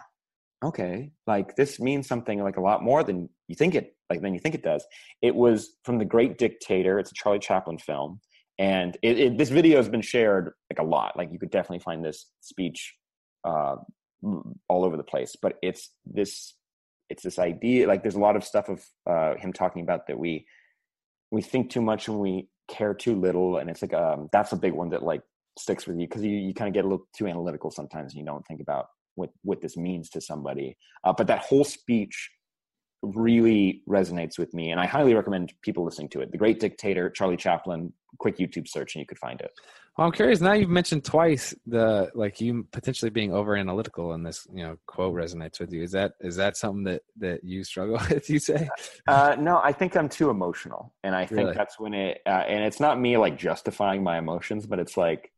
okay, 0.66 1.12
like 1.26 1.56
this 1.56 1.80
means 1.80 2.08
something 2.08 2.42
like 2.44 2.58
a 2.58 2.62
lot 2.62 2.84
more 2.84 3.04
than 3.04 3.30
you 3.48 3.56
think 3.56 3.76
it 3.76 3.96
like 4.10 4.22
than 4.22 4.34
you 4.34 4.40
think 4.40 4.56
it 4.56 4.64
does. 4.64 4.86
It 5.22 5.36
was 5.36 5.76
from 5.84 5.98
The 5.98 6.06
Great 6.06 6.38
Dictator. 6.38 7.00
It's 7.00 7.12
a 7.12 7.16
Charlie 7.16 7.40
Chaplin 7.40 7.78
film, 7.78 8.20
and 8.60 8.96
it, 9.02 9.20
it, 9.20 9.38
this 9.38 9.50
video 9.50 9.78
has 9.78 9.90
been 9.90 10.02
shared 10.02 10.54
like 10.70 10.80
a 10.80 10.88
lot. 10.88 11.18
Like 11.18 11.32
you 11.32 11.40
could 11.40 11.52
definitely 11.52 11.80
find 11.80 12.06
this 12.06 12.28
speech 12.42 12.96
uh, 13.44 13.78
all 14.70 14.86
over 14.86 14.98
the 14.98 15.04
place. 15.04 15.36
But 15.42 15.58
it's 15.64 15.90
this 16.06 16.54
it's 17.10 17.24
this 17.24 17.40
idea. 17.40 17.88
Like 17.88 18.04
there's 18.04 18.16
a 18.16 18.20
lot 18.20 18.36
of 18.36 18.44
stuff 18.44 18.70
of 18.70 18.84
uh, 19.10 19.36
him 19.38 19.52
talking 19.52 19.82
about 19.82 20.08
that 20.08 20.20
we 20.20 20.46
we 21.32 21.42
think 21.42 21.72
too 21.72 21.82
much 21.82 22.08
and 22.08 22.20
we 22.20 22.48
care 22.68 22.94
too 22.94 23.16
little 23.20 23.58
and 23.58 23.70
it's 23.70 23.82
like 23.82 23.94
um 23.94 24.30
that's 24.32 24.52
a 24.54 24.56
big 24.56 24.74
one 24.74 24.90
that 24.90 25.04
like 25.04 25.22
sticks 25.58 25.86
with 25.86 26.00
you 26.00 26.08
because 26.08 26.24
you, 26.24 26.32
you 26.32 26.54
kind 26.54 26.68
of 26.68 26.74
get 26.74 26.86
a 26.86 26.88
little 26.88 27.08
too 27.16 27.28
analytical 27.28 27.70
sometimes 27.70 28.14
and 28.14 28.20
you 28.20 28.26
don't 28.26 28.46
think 28.48 28.62
about 28.62 28.88
what 29.16 29.30
what 29.44 29.62
this 29.62 29.78
means 29.78 30.10
to 30.10 30.22
somebody. 30.22 30.76
Uh, 31.04 31.14
but 31.14 31.28
that 31.28 31.40
whole 31.40 31.64
speech 31.64 32.32
really 33.04 33.84
resonates 33.88 34.38
with 34.38 34.54
me 34.54 34.72
and 34.72 34.80
i 34.80 34.86
highly 34.86 35.14
recommend 35.14 35.54
people 35.62 35.84
listening 35.84 36.10
to 36.10 36.22
it. 36.22 36.32
The 36.32 36.38
great 36.38 36.60
dictator 36.60 37.10
charlie 37.10 37.38
chaplin 37.38 37.92
quick 38.18 38.38
youtube 38.38 38.68
search 38.68 38.96
and 38.96 39.02
you 39.02 39.06
could 39.06 39.18
find 39.18 39.42
it. 39.42 39.52
Well, 39.98 40.08
i'm 40.08 40.14
curious 40.14 40.40
now 40.40 40.54
you've 40.54 40.70
mentioned 40.70 41.04
twice 41.04 41.54
the 41.68 42.10
like 42.16 42.40
you 42.40 42.66
potentially 42.72 43.10
being 43.12 43.34
over 43.34 43.56
analytical 43.56 44.14
and 44.14 44.26
this 44.26 44.48
you 44.54 44.64
know 44.64 44.78
quote 44.88 45.14
resonates 45.14 45.60
with 45.60 45.72
you. 45.74 45.84
Is 45.84 45.92
that 45.92 46.14
is 46.22 46.36
that 46.38 46.58
something 46.58 46.84
that 46.86 47.02
that 47.18 47.44
you 47.44 47.64
struggle 47.64 48.00
with 48.10 48.30
you 48.30 48.40
say? 48.40 48.70
Uh, 49.08 49.36
no 49.40 49.60
i 49.64 49.72
think 49.72 49.96
i'm 49.98 50.10
too 50.10 50.30
emotional 50.30 50.94
and 51.04 51.16
i 51.16 51.26
think 51.26 51.42
really? 51.42 51.54
that's 51.54 51.80
when 51.80 51.94
it 51.94 52.22
uh, 52.26 52.44
and 52.48 52.64
it's 52.64 52.80
not 52.80 53.00
me 53.00 53.18
like 53.18 53.38
justifying 53.38 54.02
my 54.02 54.18
emotions 54.18 54.66
but 54.66 54.80
it's 54.80 54.96
like 54.98 55.32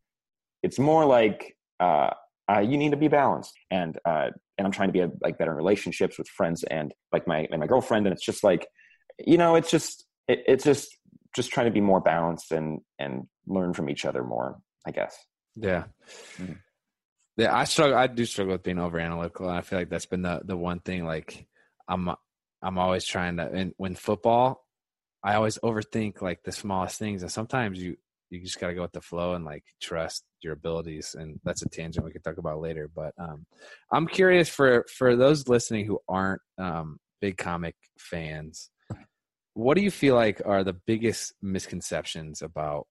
it's 0.63 0.79
more 0.79 1.05
like 1.05 1.55
uh, 1.79 2.09
uh, 2.49 2.59
you 2.59 2.77
need 2.77 2.91
to 2.91 2.97
be 2.97 3.07
balanced 3.07 3.53
and 3.71 3.97
uh, 4.05 4.29
and 4.57 4.65
i'm 4.65 4.71
trying 4.71 4.89
to 4.89 4.93
be 4.93 4.99
a, 4.99 5.09
like 5.21 5.37
better 5.37 5.51
in 5.51 5.57
relationships 5.57 6.17
with 6.17 6.27
friends 6.27 6.63
and 6.63 6.93
like 7.11 7.27
my 7.27 7.47
and 7.51 7.59
my 7.59 7.67
girlfriend 7.67 8.05
and 8.05 8.13
it's 8.13 8.25
just 8.25 8.43
like 8.43 8.67
you 9.19 9.37
know 9.37 9.55
it's 9.55 9.69
just 9.69 10.05
it, 10.27 10.43
it's 10.47 10.63
just 10.63 10.97
just 11.35 11.51
trying 11.51 11.65
to 11.67 11.71
be 11.71 11.81
more 11.81 12.01
balanced 12.01 12.51
and 12.51 12.81
and 12.99 13.27
learn 13.47 13.73
from 13.73 13.89
each 13.89 14.05
other 14.05 14.23
more 14.23 14.57
i 14.85 14.91
guess 14.91 15.17
yeah 15.55 15.85
mm-hmm. 16.37 16.53
yeah 17.37 17.55
i 17.55 17.63
struggle 17.63 17.97
i 17.97 18.07
do 18.07 18.25
struggle 18.25 18.53
with 18.53 18.63
being 18.63 18.79
over 18.79 18.99
analytical 18.99 19.47
and 19.47 19.57
i 19.57 19.61
feel 19.61 19.79
like 19.79 19.89
that's 19.89 20.05
been 20.05 20.21
the 20.21 20.41
the 20.43 20.57
one 20.57 20.79
thing 20.79 21.05
like 21.05 21.45
i'm 21.87 22.09
i'm 22.61 22.77
always 22.77 23.05
trying 23.05 23.37
to 23.37 23.43
and 23.43 23.73
when 23.77 23.95
football 23.95 24.65
i 25.23 25.35
always 25.35 25.57
overthink 25.59 26.21
like 26.21 26.43
the 26.43 26.51
smallest 26.51 26.99
things 26.99 27.21
and 27.21 27.31
sometimes 27.31 27.81
you 27.81 27.97
you 28.35 28.45
just 28.45 28.59
got 28.59 28.67
to 28.67 28.73
go 28.73 28.81
with 28.81 28.91
the 28.91 29.01
flow 29.01 29.33
and 29.33 29.45
like 29.45 29.63
trust 29.81 30.23
your 30.41 30.53
abilities 30.53 31.15
and 31.17 31.39
that's 31.43 31.63
a 31.63 31.69
tangent 31.69 32.05
we 32.05 32.11
can 32.11 32.21
talk 32.21 32.37
about 32.37 32.59
later 32.59 32.89
but 32.95 33.13
um, 33.17 33.45
i'm 33.91 34.07
curious 34.07 34.49
for 34.49 34.85
for 34.95 35.15
those 35.15 35.47
listening 35.47 35.85
who 35.85 35.99
aren't 36.07 36.41
um, 36.57 36.97
big 37.21 37.37
comic 37.37 37.75
fans 37.97 38.69
what 39.55 39.75
do 39.75 39.81
you 39.81 39.89
feel 39.89 40.15
like 40.15 40.41
are 40.45 40.63
the 40.63 40.73
biggest 40.73 41.33
misconceptions 41.41 42.41
about 42.41 42.87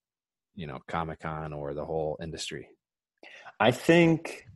you 0.57 0.66
know 0.66 0.80
comic-con 0.88 1.53
or 1.53 1.74
the 1.74 1.84
whole 1.84 2.18
industry? 2.20 2.68
I 3.61 3.70
think 3.70 4.47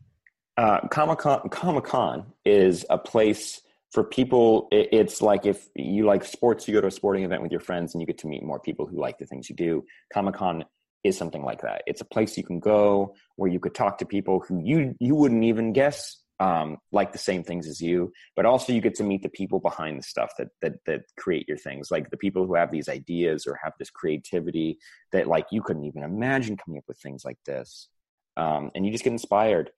uh, 0.57 0.89
comic-con 0.89 1.49
comic-con 1.51 2.33
is 2.45 2.85
a 2.91 2.99
place 2.99 3.61
for 3.93 4.05
people 4.05 4.69
it's 4.71 5.23
like 5.23 5.47
if 5.47 5.69
you 5.75 6.05
like 6.05 6.23
sports 6.23 6.69
you 6.69 6.75
go 6.75 6.81
to 6.81 6.89
a 6.89 6.91
sporting 6.91 7.25
event 7.25 7.41
with 7.41 7.51
your 7.51 7.61
friends 7.61 7.95
and 7.95 8.03
you 8.03 8.07
get 8.07 8.19
to 8.19 8.27
meet 8.27 8.43
more 8.43 8.61
people 8.61 8.85
who 8.87 9.01
like 9.01 9.19
the 9.19 9.25
things 9.25 9.49
you 9.49 9.57
do. 9.57 9.85
Comic-con 10.13 10.65
is 11.05 11.17
something 11.17 11.43
like 11.43 11.63
that. 11.63 11.83
It's 11.87 12.01
a 12.01 12.05
place 12.07 12.37
you 12.37 12.45
can 12.45 12.61
go 12.61 13.15
where 13.37 13.51
you 13.51 13.61
could 13.61 13.75
talk 13.75 13.99
to 13.99 14.07
people 14.07 14.41
who 14.41 14.61
you 14.65 14.95
you 15.01 15.15
wouldn't 15.15 15.45
even 15.45 15.73
guess 15.73 16.17
um, 16.41 16.79
like 16.93 17.11
the 17.11 17.19
same 17.19 17.43
things 17.43 17.67
as 17.67 17.81
you, 17.81 18.13
but 18.37 18.47
also 18.47 18.73
you 18.73 18.81
get 18.81 18.95
to 18.97 19.05
meet 19.05 19.23
the 19.23 19.29
people 19.29 19.59
behind 19.59 19.99
the 19.99 20.05
stuff 20.05 20.33
that 20.39 20.49
that 20.63 20.75
that 20.87 21.03
create 21.17 21.49
your 21.49 21.59
things, 21.59 21.91
like 21.91 22.11
the 22.11 22.17
people 22.17 22.47
who 22.47 22.55
have 22.55 22.71
these 22.71 22.89
ideas 22.89 23.47
or 23.47 23.59
have 23.63 23.73
this 23.79 23.91
creativity 23.91 24.79
that 25.13 25.27
like 25.27 25.47
you 25.51 25.63
couldn't 25.63 25.85
even 25.85 26.03
imagine 26.03 26.57
coming 26.57 26.79
up 26.79 26.85
with 26.87 26.99
things 26.99 27.25
like 27.25 27.39
this 27.45 27.89
um, 28.39 28.71
and 28.75 28.87
you 28.87 28.93
just 28.93 29.05
get 29.05 29.13
inspired. 29.13 29.71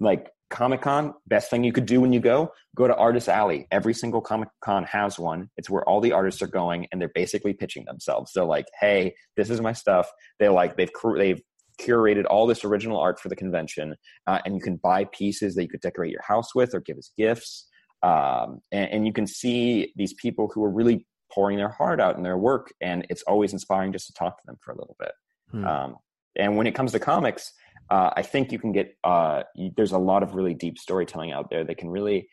Like 0.00 0.30
Comic 0.48 0.80
Con, 0.80 1.14
best 1.26 1.50
thing 1.50 1.62
you 1.62 1.72
could 1.72 1.86
do 1.86 2.00
when 2.00 2.12
you 2.12 2.20
go, 2.20 2.50
go 2.74 2.88
to 2.88 2.96
Artist 2.96 3.28
Alley. 3.28 3.66
Every 3.70 3.92
single 3.92 4.20
Comic 4.20 4.48
Con 4.64 4.84
has 4.84 5.18
one. 5.18 5.50
It's 5.56 5.68
where 5.68 5.86
all 5.88 6.00
the 6.00 6.12
artists 6.12 6.40
are 6.40 6.46
going, 6.46 6.86
and 6.90 7.00
they're 7.00 7.10
basically 7.14 7.52
pitching 7.52 7.84
themselves. 7.84 8.32
They're 8.34 8.44
like, 8.44 8.66
"Hey, 8.80 9.14
this 9.36 9.50
is 9.50 9.60
my 9.60 9.72
stuff." 9.72 10.10
They're 10.38 10.50
like, 10.50 10.76
they've 10.76 10.90
they've 11.16 11.42
curated 11.80 12.24
all 12.30 12.46
this 12.46 12.64
original 12.64 12.98
art 12.98 13.20
for 13.20 13.28
the 13.28 13.36
convention, 13.36 13.94
uh, 14.26 14.38
and 14.46 14.54
you 14.54 14.60
can 14.60 14.76
buy 14.76 15.04
pieces 15.12 15.54
that 15.54 15.62
you 15.62 15.68
could 15.68 15.82
decorate 15.82 16.10
your 16.10 16.22
house 16.22 16.54
with 16.54 16.74
or 16.74 16.80
give 16.80 16.96
as 16.96 17.10
gifts. 17.16 17.68
Um, 18.02 18.60
and, 18.72 18.90
and 18.90 19.06
you 19.06 19.12
can 19.12 19.26
see 19.26 19.92
these 19.96 20.14
people 20.14 20.50
who 20.54 20.62
are 20.64 20.70
really 20.70 21.06
pouring 21.32 21.56
their 21.56 21.70
heart 21.70 22.00
out 22.00 22.16
in 22.16 22.22
their 22.22 22.38
work, 22.38 22.72
and 22.80 23.06
it's 23.10 23.22
always 23.22 23.52
inspiring 23.52 23.92
just 23.92 24.06
to 24.06 24.12
talk 24.14 24.38
to 24.38 24.46
them 24.46 24.56
for 24.62 24.72
a 24.72 24.78
little 24.78 24.96
bit. 24.98 25.12
Hmm. 25.50 25.64
Um, 25.66 25.96
and 26.36 26.56
when 26.56 26.66
it 26.66 26.74
comes 26.74 26.92
to 26.92 26.98
comics, 26.98 27.52
uh, 27.90 28.10
I 28.16 28.22
think 28.22 28.52
you 28.52 28.58
can 28.58 28.72
get 28.72 28.96
uh, 29.04 29.42
you, 29.54 29.70
there's 29.76 29.92
a 29.92 29.98
lot 29.98 30.22
of 30.22 30.34
really 30.34 30.54
deep 30.54 30.78
storytelling 30.78 31.32
out 31.32 31.50
there 31.50 31.64
that 31.64 31.78
can 31.78 31.88
really 31.90 32.28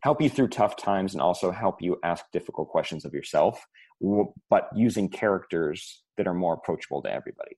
help 0.00 0.20
you 0.20 0.28
through 0.28 0.48
tough 0.48 0.76
times 0.76 1.14
and 1.14 1.22
also 1.22 1.50
help 1.50 1.80
you 1.80 1.98
ask 2.04 2.24
difficult 2.32 2.68
questions 2.68 3.06
of 3.06 3.14
yourself, 3.14 3.64
but 4.50 4.68
using 4.74 5.08
characters 5.08 6.02
that 6.18 6.26
are 6.26 6.34
more 6.34 6.52
approachable 6.52 7.00
to 7.00 7.10
everybody. 7.10 7.56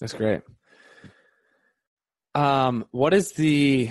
That's 0.00 0.14
great. 0.14 0.42
Um, 2.34 2.86
what 2.90 3.14
is 3.14 3.32
the 3.32 3.90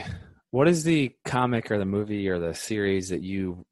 what 0.52 0.68
is 0.68 0.84
the 0.84 1.16
comic 1.26 1.72
or 1.72 1.80
the 1.80 1.86
movie 1.86 2.30
or 2.30 2.38
the 2.38 2.54
series 2.54 3.10
that 3.10 3.24
you 3.24 3.66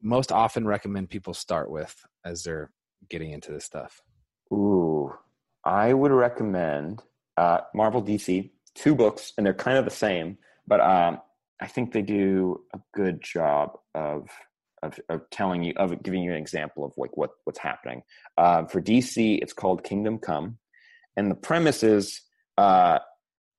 most 0.00 0.30
often 0.30 0.66
recommend 0.66 1.10
people 1.10 1.34
start 1.34 1.70
with 1.70 1.94
as 2.24 2.42
they're 2.42 2.70
getting 3.08 3.32
into 3.32 3.52
this 3.52 3.64
stuff? 3.64 4.00
Ooh, 4.52 4.77
I 5.64 5.92
would 5.92 6.12
recommend 6.12 7.02
uh, 7.36 7.58
Marvel 7.74 8.02
DC 8.02 8.50
two 8.74 8.94
books, 8.94 9.32
and 9.36 9.44
they're 9.44 9.54
kind 9.54 9.76
of 9.76 9.84
the 9.84 9.90
same, 9.90 10.38
but 10.66 10.80
um, 10.80 11.20
I 11.60 11.66
think 11.66 11.92
they 11.92 12.02
do 12.02 12.62
a 12.72 12.78
good 12.94 13.20
job 13.22 13.78
of, 13.94 14.28
of, 14.82 14.98
of 15.08 15.28
telling 15.30 15.64
you 15.64 15.74
of 15.76 16.02
giving 16.02 16.22
you 16.22 16.30
an 16.30 16.36
example 16.38 16.84
of 16.84 16.92
like 16.96 17.16
what 17.16 17.30
what's 17.44 17.58
happening. 17.58 18.02
Uh, 18.36 18.64
for 18.66 18.80
DC, 18.80 19.40
it's 19.42 19.52
called 19.52 19.84
Kingdom 19.84 20.18
Come, 20.18 20.58
and 21.16 21.30
the 21.30 21.34
premise 21.34 21.82
is 21.82 22.20
uh, 22.56 23.00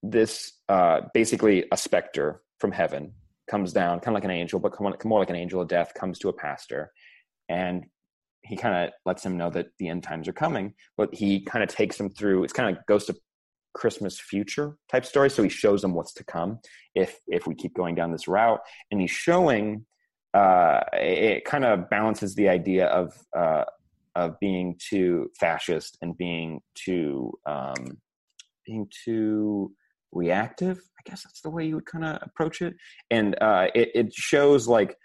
this 0.02 0.54
uh, 0.70 1.02
basically 1.14 1.66
a 1.72 1.78
specter 1.78 2.42
from 2.60 2.72
heaven 2.72 3.14
comes 3.50 3.74
down, 3.74 4.00
kind 4.00 4.10
of 4.10 4.14
like 4.14 4.26
an 4.26 4.32
angel, 4.32 4.60
but 4.60 4.80
more 5.06 5.20
like 5.20 5.30
an 5.30 5.36
angel 5.36 5.62
of 5.62 5.68
death, 5.68 5.94
comes 5.94 6.20
to 6.20 6.30
a 6.30 6.34
pastor, 6.34 6.92
and 7.50 7.86
he 8.44 8.56
kind 8.56 8.86
of 8.88 8.94
lets 9.06 9.26
him 9.26 9.38
know 9.38 9.50
that 9.50 9.68
the 9.78 9.90
end 9.90 10.04
times 10.04 10.28
are 10.28 10.34
coming, 10.34 10.74
but 10.98 11.14
he 11.14 11.42
kind 11.42 11.64
of 11.64 11.70
takes 11.70 12.00
him 12.00 12.10
through. 12.10 12.44
It's 12.44 12.54
kind 12.54 12.76
of 12.76 12.86
goes 12.86 13.06
to 13.06 13.16
Christmas 13.74 14.20
future 14.20 14.78
type 14.92 15.06
story. 15.06 15.30
So 15.30 15.44
he 15.44 15.50
shows 15.50 15.82
them 15.82 15.94
what's 15.94 16.14
to 16.14 16.24
come 16.24 16.60
if 16.96 17.20
if 17.28 17.48
we 17.48 17.56
keep 17.56 17.74
going 17.76 17.96
down 17.96 18.12
this 18.12 18.28
route, 18.28 18.62
and 18.92 19.02
he's 19.02 19.12
showing. 19.12 19.86
Uh, 20.32 20.82
it 20.94 21.44
kind 21.44 21.66
of 21.66 21.90
balances 21.90 22.36
the 22.36 22.48
idea 22.48 22.86
of 22.86 23.12
uh, 23.36 23.64
of 24.16 24.40
being 24.40 24.76
too 24.78 25.32
fascist 25.40 25.98
and 26.04 26.16
being 26.18 26.60
too 26.76 27.32
um, 27.48 27.98
being 28.66 28.88
too 29.06 29.74
reactive. 30.12 30.78
I 30.78 31.10
guess 31.10 31.24
that's 31.24 31.42
the 31.42 31.50
way 31.50 31.66
you 31.66 31.76
would 31.76 31.88
kind 31.88 32.06
of 32.06 32.20
approach 32.22 32.62
it, 32.62 32.76
and 33.10 33.36
uh, 33.42 33.68
it, 33.74 33.90
it 33.96 34.14
shows 34.14 34.68
like 34.68 34.96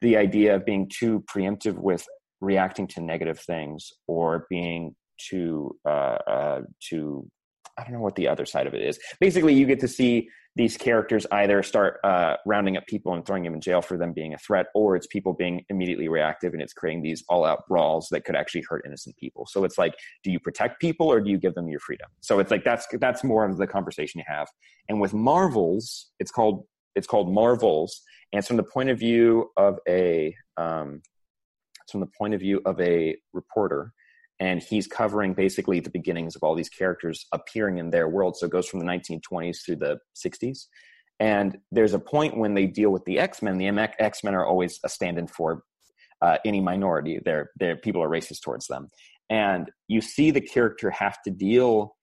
the 0.00 0.16
idea 0.16 0.56
of 0.56 0.64
being 0.64 0.90
too 0.90 1.24
preemptive 1.30 1.76
with 1.76 2.06
reacting 2.40 2.86
to 2.88 3.00
negative 3.00 3.38
things 3.38 3.92
or 4.06 4.46
being 4.48 4.94
too 5.18 5.76
uh, 5.86 6.18
uh, 6.26 6.60
too 6.80 7.28
I 7.78 7.84
don't 7.84 7.92
know 7.92 8.00
what 8.00 8.16
the 8.16 8.28
other 8.28 8.44
side 8.44 8.66
of 8.66 8.74
it 8.74 8.82
is. 8.82 8.98
Basically, 9.20 9.54
you 9.54 9.66
get 9.66 9.80
to 9.80 9.88
see 9.88 10.28
these 10.56 10.76
characters 10.76 11.26
either 11.30 11.62
start 11.62 12.00
uh, 12.04 12.36
rounding 12.44 12.76
up 12.76 12.86
people 12.86 13.14
and 13.14 13.24
throwing 13.24 13.44
them 13.44 13.54
in 13.54 13.60
jail 13.60 13.80
for 13.80 13.96
them 13.96 14.12
being 14.12 14.34
a 14.34 14.38
threat, 14.38 14.66
or 14.74 14.96
it's 14.96 15.06
people 15.06 15.32
being 15.32 15.64
immediately 15.68 16.08
reactive 16.08 16.52
and 16.52 16.60
it's 16.60 16.72
creating 16.72 17.02
these 17.02 17.22
all 17.28 17.44
out 17.44 17.66
brawls 17.68 18.08
that 18.10 18.24
could 18.24 18.34
actually 18.34 18.64
hurt 18.68 18.82
innocent 18.84 19.16
people. 19.16 19.46
So 19.46 19.64
it's 19.64 19.78
like, 19.78 19.94
do 20.24 20.30
you 20.30 20.40
protect 20.40 20.80
people 20.80 21.06
or 21.06 21.20
do 21.20 21.30
you 21.30 21.38
give 21.38 21.54
them 21.54 21.68
your 21.68 21.80
freedom? 21.80 22.08
So 22.20 22.40
it's 22.40 22.50
like 22.50 22.64
that's 22.64 22.86
that's 23.00 23.22
more 23.22 23.48
of 23.48 23.56
the 23.56 23.66
conversation 23.66 24.18
you 24.18 24.24
have. 24.26 24.48
And 24.88 25.00
with 25.00 25.14
Marvels, 25.14 26.10
it's 26.18 26.30
called 26.30 26.66
it's 26.96 27.06
called 27.06 27.32
Marvels, 27.32 28.02
and 28.32 28.40
it's 28.40 28.48
from 28.48 28.56
the 28.56 28.64
point 28.64 28.90
of 28.90 28.98
view 28.98 29.50
of 29.56 29.78
a 29.88 30.34
um, 30.56 31.00
from 31.90 32.00
the 32.00 32.08
point 32.18 32.34
of 32.34 32.40
view 32.40 32.60
of 32.64 32.80
a 32.80 33.16
reporter 33.32 33.92
and 34.40 34.62
he's 34.62 34.86
covering 34.86 35.34
basically 35.34 35.80
the 35.80 35.90
beginnings 35.90 36.34
of 36.34 36.42
all 36.42 36.54
these 36.54 36.70
characters 36.70 37.26
appearing 37.32 37.76
in 37.76 37.90
their 37.90 38.08
world. 38.08 38.36
So 38.36 38.46
it 38.46 38.52
goes 38.52 38.66
from 38.66 38.80
the 38.80 38.86
1920s 38.86 39.58
through 39.64 39.76
the 39.76 39.98
60s. 40.16 40.66
And 41.20 41.58
there's 41.70 41.92
a 41.92 41.98
point 41.98 42.38
when 42.38 42.54
they 42.54 42.66
deal 42.66 42.90
with 42.90 43.04
the 43.04 43.18
X 43.18 43.42
Men. 43.42 43.58
The 43.58 43.68
X 43.98 44.24
Men 44.24 44.34
are 44.34 44.46
always 44.46 44.80
a 44.82 44.88
stand-in 44.88 45.26
for 45.26 45.62
uh, 46.22 46.38
any 46.46 46.60
minority. 46.60 47.20
They're, 47.22 47.50
they're 47.56 47.76
people 47.76 48.02
are 48.02 48.08
racist 48.08 48.40
towards 48.42 48.66
them, 48.66 48.88
and 49.28 49.70
you 49.86 50.00
see 50.00 50.30
the 50.30 50.40
character 50.40 50.90
have 50.90 51.20
to 51.24 51.30
deal 51.30 51.96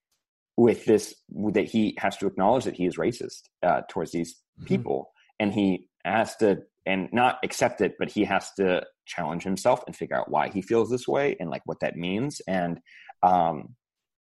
with 0.56 0.86
this 0.86 1.16
that 1.54 1.66
he 1.66 1.96
has 1.98 2.16
to 2.18 2.28
acknowledge 2.28 2.66
that 2.66 2.76
he 2.76 2.86
is 2.86 2.98
racist 2.98 3.42
uh, 3.64 3.82
towards 3.90 4.12
these 4.12 4.36
mm-hmm. 4.36 4.68
people, 4.68 5.12
and 5.40 5.52
he 5.52 5.88
has 6.06 6.36
to 6.38 6.60
and 6.88 7.10
not 7.12 7.38
accept 7.44 7.82
it, 7.82 7.96
but 8.00 8.10
he 8.10 8.24
has 8.24 8.52
to 8.54 8.84
challenge 9.06 9.44
himself 9.44 9.84
and 9.86 9.96
figure 9.96 10.18
out 10.18 10.32
why 10.32 10.50
he 10.50 10.62
feels 10.62 10.90
this 10.90 11.08
way 11.08 11.36
and 11.40 11.50
like 11.50 11.62
what 11.66 11.80
that 11.82 11.96
means. 11.96 12.42
And 12.48 12.80
um, 13.24 13.76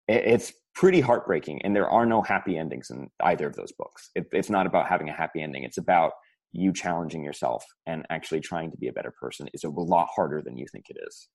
it, 0.07 0.23
it's 0.25 0.53
pretty 0.75 1.01
heartbreaking. 1.01 1.61
And 1.63 1.75
there 1.75 1.89
are 1.89 2.05
no 2.05 2.21
happy 2.21 2.57
endings 2.57 2.89
in 2.89 3.09
either 3.21 3.47
of 3.47 3.55
those 3.55 3.73
books. 3.73 4.09
It, 4.15 4.27
it's 4.31 4.49
not 4.49 4.65
about 4.65 4.87
having 4.87 5.09
a 5.09 5.13
happy 5.13 5.41
ending. 5.41 5.63
It's 5.63 5.77
about 5.77 6.13
you 6.53 6.71
challenging 6.73 7.23
yourself 7.23 7.65
and 7.85 8.05
actually 8.09 8.41
trying 8.41 8.71
to 8.71 8.77
be 8.77 8.87
a 8.87 8.93
better 8.93 9.13
person 9.19 9.49
is 9.53 9.63
a 9.63 9.69
lot 9.69 10.09
harder 10.15 10.41
than 10.41 10.57
you 10.57 10.65
think 10.71 10.85
it 10.89 10.97
is. 11.05 11.27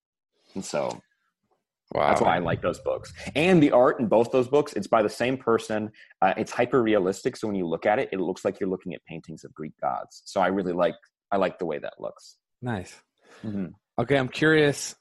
And 0.54 0.64
so 0.64 1.00
Wow. 1.94 2.08
That's 2.08 2.20
why 2.20 2.36
I 2.36 2.38
like 2.40 2.62
those 2.62 2.80
books. 2.80 3.12
And 3.36 3.62
the 3.62 3.70
art 3.70 4.00
in 4.00 4.06
both 4.06 4.32
those 4.32 4.48
books, 4.48 4.72
it's 4.72 4.88
by 4.88 5.02
the 5.02 5.08
same 5.08 5.36
person. 5.36 5.90
Uh, 6.20 6.34
it's 6.36 6.50
hyper 6.50 6.82
realistic. 6.82 7.36
So 7.36 7.46
when 7.46 7.56
you 7.56 7.66
look 7.66 7.86
at 7.86 7.98
it, 7.98 8.08
it 8.12 8.20
looks 8.20 8.44
like 8.44 8.58
you're 8.58 8.68
looking 8.68 8.94
at 8.94 9.04
paintings 9.04 9.44
of 9.44 9.54
Greek 9.54 9.72
gods. 9.80 10.22
So 10.24 10.40
I 10.40 10.48
really 10.48 10.72
like 10.72 10.96
I 11.30 11.36
like 11.36 11.58
the 11.58 11.66
way 11.66 11.78
that 11.78 11.94
looks. 12.00 12.36
Nice. 12.62 12.94
Mm-hmm. 13.44 13.66
Okay, 13.98 14.16
I'm 14.16 14.28
curious. 14.28 14.94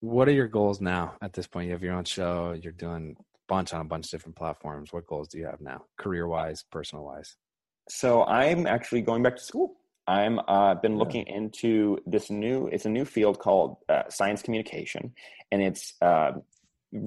What 0.00 0.28
are 0.28 0.32
your 0.32 0.48
goals 0.48 0.80
now 0.80 1.14
at 1.20 1.32
this 1.32 1.46
point? 1.46 1.66
You 1.66 1.72
have 1.72 1.82
your 1.82 1.94
own 1.94 2.04
show. 2.04 2.56
You're 2.60 2.72
doing 2.72 3.16
a 3.18 3.24
bunch 3.48 3.72
on 3.74 3.80
a 3.80 3.84
bunch 3.84 4.06
of 4.06 4.10
different 4.10 4.36
platforms. 4.36 4.92
What 4.92 5.06
goals 5.06 5.28
do 5.28 5.38
you 5.38 5.46
have 5.46 5.60
now, 5.60 5.84
career 5.96 6.26
wise, 6.26 6.64
personal 6.70 7.04
wise? 7.04 7.36
So 7.88 8.24
I'm 8.24 8.66
actually 8.66 9.02
going 9.02 9.22
back 9.22 9.36
to 9.36 9.42
school. 9.42 9.76
I'm 10.06 10.38
uh, 10.48 10.74
been 10.74 10.96
looking 10.96 11.26
yeah. 11.26 11.36
into 11.36 11.98
this 12.06 12.30
new. 12.30 12.68
It's 12.68 12.86
a 12.86 12.90
new 12.90 13.04
field 13.04 13.38
called 13.38 13.76
uh, 13.88 14.04
science 14.08 14.40
communication, 14.40 15.12
and 15.52 15.62
it's 15.62 15.94
uh, 16.00 16.32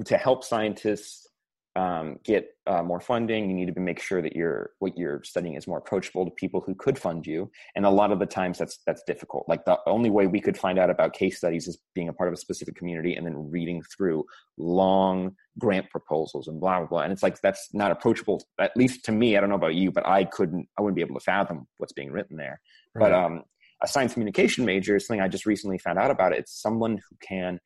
to 0.06 0.18
help 0.18 0.44
scientists 0.44 1.28
um, 1.76 2.18
get 2.26 2.50
uh, 2.68 2.84
more 2.84 3.00
funding, 3.00 3.50
you 3.50 3.56
need 3.56 3.74
to 3.74 3.80
make 3.80 4.02
sure 4.02 4.22
that 4.22 4.36
your 4.36 4.72
what 4.80 4.98
you're 4.98 5.24
studying 5.24 5.56
is 5.56 5.68
more 5.68 5.78
approachable 5.78 6.26
to 6.26 6.32
people 6.32 6.60
who 6.60 6.76
could 6.76 7.00
fund 7.00 7.26
you. 7.26 7.50
And 7.76 7.86
a 7.86 7.90
lot 7.90 8.12
of 8.12 8.20
the 8.20 8.26
times, 8.26 8.58
that's 8.58 8.80
that's 8.86 9.04
difficult. 9.04 9.46
Like 9.48 9.64
the 9.64 9.80
only 9.88 10.10
way 10.10 10.28
we 10.28 10.42
could 10.42 10.58
find 10.58 10.78
out 10.78 10.90
about 10.90 11.14
case 11.14 11.38
studies 11.38 11.68
is 11.68 11.78
being 11.96 12.10
a 12.10 12.14
part 12.14 12.28
of 12.28 12.34
a 12.34 12.38
specific 12.38 12.76
community 12.76 13.16
and 13.16 13.26
then 13.26 13.50
reading 13.50 13.82
through 13.84 14.26
long 14.58 15.36
grant 15.60 15.90
proposals 15.90 16.48
and 16.48 16.60
blah 16.60 16.80
blah 16.80 16.88
blah. 16.88 17.02
And 17.04 17.14
it's 17.14 17.24
like 17.24 17.40
that's 17.42 17.70
not 17.74 17.92
approachable. 17.92 18.44
At 18.60 18.76
least 18.76 19.06
to 19.06 19.14
me, 19.14 19.38
I 19.38 19.40
don't 19.40 19.50
know 19.50 19.56
about 19.56 19.76
you, 19.76 19.92
but 19.92 20.06
I 20.06 20.26
couldn't. 20.26 20.68
I 20.78 20.82
wouldn't 20.82 20.98
be 20.98 21.02
able 21.02 21.16
to 21.16 21.24
fathom 21.24 21.68
what's 21.78 21.94
being 21.94 22.12
written 22.12 22.36
there. 22.36 22.60
Right. 22.94 23.10
But 23.10 23.14
um, 23.14 23.44
a 23.82 23.88
science 23.88 24.14
communication 24.14 24.66
major 24.66 24.98
is 24.98 25.08
something 25.08 25.22
I 25.22 25.30
just 25.30 25.46
recently 25.46 25.78
found 25.78 26.00
out 26.00 26.12
about. 26.12 26.34
It's 26.34 26.62
someone 26.62 26.98
who 26.98 27.16
can 27.22 27.60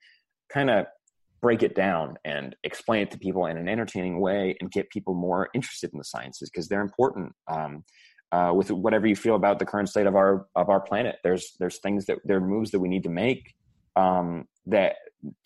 kind 0.49 0.70
of 0.70 0.86
break 1.42 1.64
it 1.64 1.76
down 1.76 2.18
and 2.26 2.56
explain 2.64 3.02
it 3.02 3.12
to 3.12 3.18
people 3.18 3.46
in 3.46 3.58
an 3.58 3.70
entertaining 3.70 4.20
way 4.20 4.56
and 4.60 4.72
get 4.72 4.90
people 4.90 5.14
more 5.14 5.50
interested 5.54 5.92
in 5.94 5.98
the 5.98 6.04
sciences 6.04 6.50
because 6.50 6.68
they're 6.68 6.82
important. 6.82 7.34
Um, 7.48 7.84
uh, 8.32 8.52
with 8.54 8.72
whatever 8.72 9.08
you 9.08 9.16
feel 9.16 9.36
about 9.36 9.60
the 9.60 9.66
current 9.66 9.88
state 9.88 10.08
of 10.08 10.16
our 10.16 10.48
of 10.56 10.70
our 10.70 10.82
planet, 10.82 11.18
there's 11.24 11.54
there's 11.60 11.80
things 11.80 12.06
that 12.08 12.18
there 12.26 12.38
are 12.38 12.42
moves 12.42 12.72
that 12.72 12.80
we 12.80 12.90
need 12.90 13.04
to 13.04 13.10
make 13.10 13.54
um, 13.96 14.46
that 14.66 14.96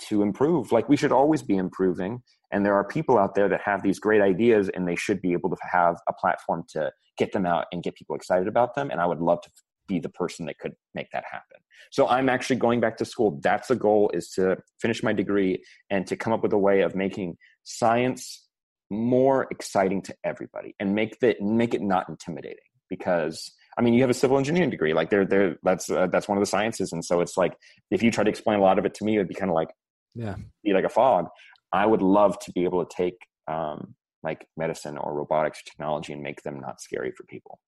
to 0.07 0.23
improve. 0.23 0.71
Like 0.71 0.89
we 0.89 0.97
should 0.97 1.11
always 1.11 1.43
be 1.43 1.57
improving, 1.57 2.23
and 2.51 2.65
there 2.65 2.75
are 2.75 2.83
people 2.83 3.17
out 3.17 3.35
there 3.35 3.49
that 3.49 3.61
have 3.61 3.83
these 3.83 3.99
great 3.99 4.21
ideas, 4.21 4.69
and 4.69 4.87
they 4.87 4.95
should 4.95 5.21
be 5.21 5.33
able 5.33 5.49
to 5.49 5.57
have 5.71 5.97
a 6.07 6.13
platform 6.13 6.63
to 6.69 6.91
get 7.17 7.31
them 7.33 7.45
out 7.45 7.65
and 7.71 7.83
get 7.83 7.95
people 7.95 8.15
excited 8.15 8.47
about 8.47 8.73
them. 8.75 8.89
And 8.89 9.01
I 9.01 9.05
would 9.05 9.19
love 9.19 9.41
to 9.41 9.51
be 9.89 9.99
the 9.99 10.09
person 10.09 10.45
that 10.45 10.57
could 10.59 10.73
make 10.93 11.11
that 11.11 11.25
happen. 11.29 11.57
So 11.91 12.07
I'm 12.07 12.29
actually 12.29 12.55
going 12.55 12.79
back 12.79 12.95
to 12.97 13.05
school. 13.05 13.39
That's 13.43 13.67
the 13.67 13.75
goal 13.75 14.11
is 14.13 14.29
to 14.31 14.57
finish 14.81 15.03
my 15.03 15.11
degree 15.11 15.61
and 15.89 16.07
to 16.07 16.15
come 16.15 16.31
up 16.31 16.43
with 16.43 16.53
a 16.53 16.57
way 16.57 16.81
of 16.81 16.95
making 16.95 17.35
science 17.63 18.45
more 18.89 19.47
exciting 19.51 20.01
to 20.03 20.15
everybody 20.23 20.75
and 20.79 20.95
make 20.95 21.19
that 21.19 21.41
make 21.41 21.73
it 21.73 21.81
not 21.81 22.07
intimidating 22.07 22.57
because 22.89 23.51
I 23.77 23.81
mean, 23.81 23.93
you 23.93 24.01
have 24.01 24.09
a 24.09 24.15
civil 24.15 24.37
engineering 24.37 24.69
degree, 24.69 24.93
like 24.93 25.09
there, 25.09 25.25
there. 25.25 25.55
That's 25.63 25.89
uh, 25.89 26.07
that's 26.07 26.27
one 26.27 26.37
of 26.37 26.41
the 26.41 26.47
sciences, 26.47 26.91
and 26.91 27.05
so 27.05 27.21
it's 27.21 27.37
like 27.37 27.55
if 27.91 28.03
you 28.03 28.11
try 28.11 28.25
to 28.25 28.29
explain 28.29 28.59
a 28.59 28.61
lot 28.61 28.77
of 28.77 28.85
it 28.85 28.93
to 28.95 29.05
me, 29.05 29.15
it'd 29.15 29.29
be 29.29 29.35
kind 29.35 29.49
of 29.49 29.55
like, 29.55 29.69
yeah, 30.15 30.35
be 30.65 30.73
like 30.73 30.83
a 30.83 30.89
fog. 30.89 31.27
I 31.71 31.85
would 31.85 32.01
love 32.01 32.37
to 32.39 32.51
be 32.51 32.65
able 32.65 32.83
to 32.83 32.93
take 32.93 33.15
um, 33.47 33.95
like 34.21 34.45
medicine 34.57 34.97
or 34.97 35.13
robotics 35.13 35.59
or 35.59 35.69
technology 35.69 36.11
and 36.11 36.21
make 36.21 36.41
them 36.41 36.59
not 36.59 36.81
scary 36.81 37.11
for 37.15 37.23
people. 37.23 37.59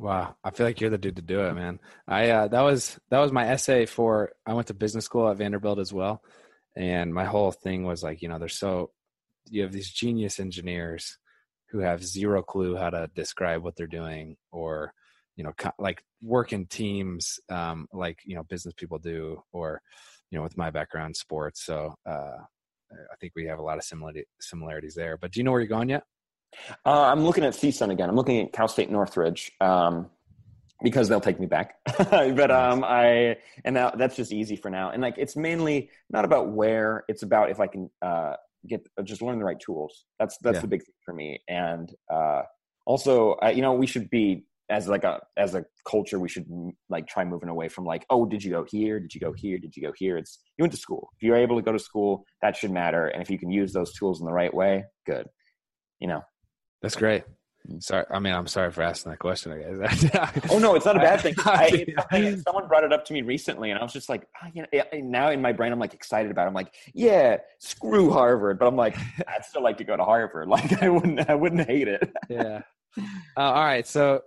Wow, 0.00 0.34
I 0.42 0.50
feel 0.50 0.64
like 0.64 0.80
you're 0.80 0.88
the 0.88 0.96
dude 0.96 1.16
to 1.16 1.22
do 1.22 1.40
it, 1.40 1.52
man. 1.54 1.78
I 2.08 2.30
uh, 2.30 2.48
that 2.48 2.62
was 2.62 2.98
that 3.10 3.18
was 3.18 3.32
my 3.32 3.46
essay 3.48 3.84
for. 3.84 4.32
I 4.46 4.54
went 4.54 4.68
to 4.68 4.74
business 4.74 5.04
school 5.04 5.28
at 5.28 5.36
Vanderbilt 5.36 5.78
as 5.78 5.92
well, 5.92 6.22
and 6.74 7.12
my 7.12 7.26
whole 7.26 7.52
thing 7.52 7.84
was 7.84 8.02
like, 8.02 8.22
you 8.22 8.28
know, 8.30 8.38
there's 8.38 8.58
so 8.58 8.92
you 9.50 9.60
have 9.60 9.72
these 9.72 9.90
genius 9.90 10.40
engineers 10.40 11.18
who 11.68 11.80
have 11.80 12.02
zero 12.02 12.42
clue 12.42 12.76
how 12.76 12.88
to 12.88 13.10
describe 13.14 13.62
what 13.62 13.76
they're 13.76 13.86
doing, 13.86 14.38
or 14.50 14.94
you 15.36 15.44
know, 15.44 15.52
like 15.78 16.02
work 16.22 16.54
in 16.54 16.64
teams, 16.64 17.38
um, 17.50 17.86
like 17.92 18.20
you 18.24 18.36
know, 18.36 18.42
business 18.44 18.72
people 18.74 18.98
do, 18.98 19.42
or 19.52 19.82
you 20.30 20.38
know, 20.38 20.42
with 20.42 20.56
my 20.56 20.70
background, 20.70 21.14
sports. 21.14 21.62
So 21.66 21.94
uh, 22.06 22.38
I 22.90 23.16
think 23.20 23.34
we 23.36 23.44
have 23.48 23.58
a 23.58 23.62
lot 23.62 23.76
of 23.76 23.84
similarity 23.84 24.24
similarities 24.40 24.94
there. 24.94 25.18
But 25.18 25.32
do 25.32 25.40
you 25.40 25.44
know 25.44 25.50
where 25.50 25.60
you're 25.60 25.68
going 25.68 25.90
yet? 25.90 26.04
Uh, 26.84 27.02
I'm 27.02 27.24
looking 27.24 27.44
at 27.44 27.54
CSUN 27.54 27.90
again. 27.90 28.08
I'm 28.08 28.16
looking 28.16 28.40
at 28.40 28.52
Cal 28.52 28.68
State 28.68 28.90
Northridge 28.90 29.52
um, 29.60 30.10
because 30.82 31.08
they'll 31.08 31.20
take 31.20 31.40
me 31.40 31.46
back. 31.46 31.74
but 31.98 32.50
um, 32.50 32.84
I 32.84 33.36
and 33.64 33.74
now 33.74 33.90
that's 33.90 34.16
just 34.16 34.32
easy 34.32 34.56
for 34.56 34.70
now. 34.70 34.90
And 34.90 35.02
like 35.02 35.14
it's 35.16 35.36
mainly 35.36 35.90
not 36.10 36.24
about 36.24 36.50
where; 36.50 37.04
it's 37.08 37.22
about 37.22 37.50
if 37.50 37.60
I 37.60 37.66
can 37.66 37.90
uh, 38.02 38.34
get 38.66 38.86
uh, 38.98 39.02
just 39.02 39.22
learn 39.22 39.38
the 39.38 39.44
right 39.44 39.60
tools. 39.60 40.04
That's 40.18 40.36
that's 40.38 40.56
yeah. 40.56 40.60
the 40.60 40.68
big 40.68 40.80
thing 40.80 40.94
for 41.04 41.14
me. 41.14 41.40
And 41.48 41.92
uh, 42.12 42.42
also, 42.86 43.36
uh, 43.42 43.48
you 43.48 43.62
know, 43.62 43.72
we 43.72 43.86
should 43.86 44.10
be 44.10 44.44
as 44.70 44.86
like 44.88 45.04
a 45.04 45.20
as 45.36 45.54
a 45.54 45.64
culture 45.84 46.18
we 46.18 46.28
should 46.28 46.46
like 46.88 47.06
try 47.08 47.24
moving 47.24 47.48
away 47.48 47.68
from 47.68 47.84
like 47.84 48.06
oh 48.08 48.24
did 48.24 48.42
you 48.42 48.52
go 48.52 48.64
here 48.64 49.00
did 49.00 49.12
you 49.12 49.20
go 49.20 49.32
here 49.32 49.58
did 49.58 49.76
you 49.76 49.82
go 49.82 49.92
here 49.96 50.16
it's 50.16 50.38
you 50.56 50.62
went 50.62 50.72
to 50.72 50.78
school 50.78 51.10
if 51.16 51.22
you're 51.22 51.36
able 51.36 51.56
to 51.56 51.62
go 51.62 51.72
to 51.72 51.78
school 51.78 52.24
that 52.40 52.56
should 52.56 52.70
matter 52.70 53.08
and 53.08 53.20
if 53.20 53.28
you 53.28 53.38
can 53.38 53.50
use 53.50 53.72
those 53.72 53.92
tools 53.94 54.20
in 54.20 54.26
the 54.26 54.32
right 54.32 54.54
way 54.54 54.84
good 55.06 55.26
you 55.98 56.06
know 56.06 56.22
that's 56.82 56.96
great. 56.96 57.24
Sorry, 57.78 58.04
I 58.10 58.18
mean, 58.18 58.32
I'm 58.32 58.46
sorry 58.46 58.72
for 58.72 58.82
asking 58.82 59.10
that 59.10 59.18
question. 59.18 59.52
I 59.52 59.86
guess. 59.86 60.50
oh 60.50 60.58
no, 60.58 60.74
it's 60.74 60.86
not 60.86 60.96
a 60.96 61.00
bad 61.00 61.20
thing. 61.20 61.34
I, 61.44 62.36
someone 62.44 62.66
brought 62.68 62.84
it 62.84 62.92
up 62.92 63.04
to 63.06 63.12
me 63.12 63.22
recently, 63.22 63.70
and 63.70 63.78
I 63.78 63.82
was 63.82 63.92
just 63.92 64.08
like, 64.08 64.26
oh, 64.42 64.48
you 64.54 64.62
know, 64.62 65.00
now 65.02 65.30
in 65.30 65.42
my 65.42 65.52
brain, 65.52 65.70
I'm 65.70 65.78
like 65.78 65.92
excited 65.92 66.30
about. 66.30 66.44
it. 66.44 66.48
I'm 66.48 66.54
like, 66.54 66.74
yeah, 66.94 67.36
screw 67.58 68.10
Harvard, 68.10 68.58
but 68.58 68.66
I'm 68.66 68.76
like, 68.76 68.96
I'd 69.28 69.44
still 69.44 69.62
like 69.62 69.78
to 69.78 69.84
go 69.84 69.96
to 69.96 70.04
Harvard. 70.04 70.48
Like, 70.48 70.82
I 70.82 70.88
wouldn't, 70.88 71.30
I 71.30 71.34
wouldn't 71.34 71.66
hate 71.68 71.86
it. 71.86 72.12
yeah. 72.28 72.62
Uh, 72.96 73.02
all 73.36 73.64
right, 73.64 73.86
so, 73.86 74.22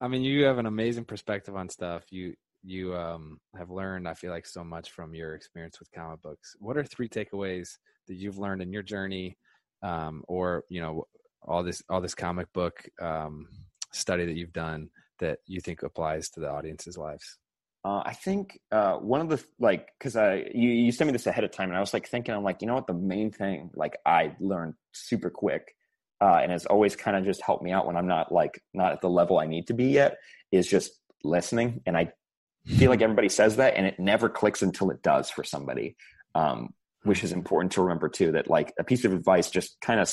I 0.00 0.06
mean, 0.06 0.22
you 0.22 0.44
have 0.44 0.58
an 0.58 0.66
amazing 0.66 1.06
perspective 1.06 1.56
on 1.56 1.68
stuff. 1.68 2.04
You 2.10 2.34
you 2.62 2.94
um, 2.94 3.40
have 3.56 3.70
learned, 3.70 4.06
I 4.06 4.14
feel 4.14 4.30
like, 4.30 4.46
so 4.46 4.62
much 4.62 4.90
from 4.90 5.14
your 5.14 5.34
experience 5.34 5.80
with 5.80 5.90
comic 5.92 6.20
books. 6.22 6.54
What 6.58 6.76
are 6.76 6.84
three 6.84 7.08
takeaways 7.08 7.78
that 8.06 8.14
you've 8.14 8.38
learned 8.38 8.62
in 8.62 8.72
your 8.72 8.82
journey, 8.82 9.38
um, 9.82 10.22
or 10.28 10.64
you 10.68 10.80
know, 10.80 11.06
all 11.42 11.62
this 11.62 11.82
all 11.88 12.00
this 12.00 12.14
comic 12.14 12.52
book 12.52 12.88
um, 13.00 13.48
study 13.92 14.26
that 14.26 14.36
you've 14.36 14.52
done 14.52 14.90
that 15.18 15.38
you 15.46 15.60
think 15.60 15.82
applies 15.82 16.30
to 16.30 16.40
the 16.40 16.50
audience's 16.50 16.96
lives? 16.96 17.38
Uh, 17.82 18.02
I 18.04 18.12
think 18.12 18.58
uh, 18.70 18.96
one 18.96 19.20
of 19.20 19.28
the 19.28 19.42
like 19.58 19.88
because 19.98 20.16
I 20.16 20.46
you, 20.54 20.68
you 20.68 20.92
sent 20.92 21.08
me 21.08 21.12
this 21.12 21.26
ahead 21.26 21.44
of 21.44 21.50
time 21.50 21.70
and 21.70 21.76
I 21.76 21.80
was 21.80 21.94
like 21.94 22.06
thinking 22.06 22.34
I'm 22.34 22.42
like 22.42 22.60
you 22.60 22.68
know 22.68 22.74
what 22.74 22.86
the 22.86 22.94
main 22.94 23.30
thing 23.30 23.70
like 23.74 23.96
I 24.04 24.36
learned 24.38 24.74
super 24.92 25.30
quick 25.30 25.74
uh, 26.20 26.40
and 26.42 26.52
has 26.52 26.66
always 26.66 26.94
kind 26.94 27.16
of 27.16 27.24
just 27.24 27.40
helped 27.40 27.62
me 27.62 27.72
out 27.72 27.86
when 27.86 27.96
I'm 27.96 28.06
not 28.06 28.30
like 28.30 28.62
not 28.74 28.92
at 28.92 29.00
the 29.00 29.08
level 29.08 29.38
I 29.38 29.46
need 29.46 29.66
to 29.68 29.74
be 29.74 29.86
yet 29.86 30.18
is 30.52 30.66
just 30.66 30.92
listening 31.24 31.80
and 31.86 31.96
I 31.96 32.12
feel 32.66 32.90
like 32.90 33.00
everybody 33.00 33.30
says 33.30 33.56
that 33.56 33.76
and 33.76 33.86
it 33.86 33.98
never 33.98 34.28
clicks 34.28 34.60
until 34.60 34.90
it 34.90 35.02
does 35.02 35.30
for 35.30 35.42
somebody. 35.42 35.96
Um, 36.34 36.74
which 37.02 37.24
is 37.24 37.32
important 37.32 37.72
to 37.72 37.82
remember 37.82 38.08
too. 38.08 38.32
That 38.32 38.48
like 38.48 38.72
a 38.78 38.84
piece 38.84 39.04
of 39.04 39.12
advice, 39.12 39.50
just 39.50 39.80
kind 39.80 40.00
of 40.00 40.08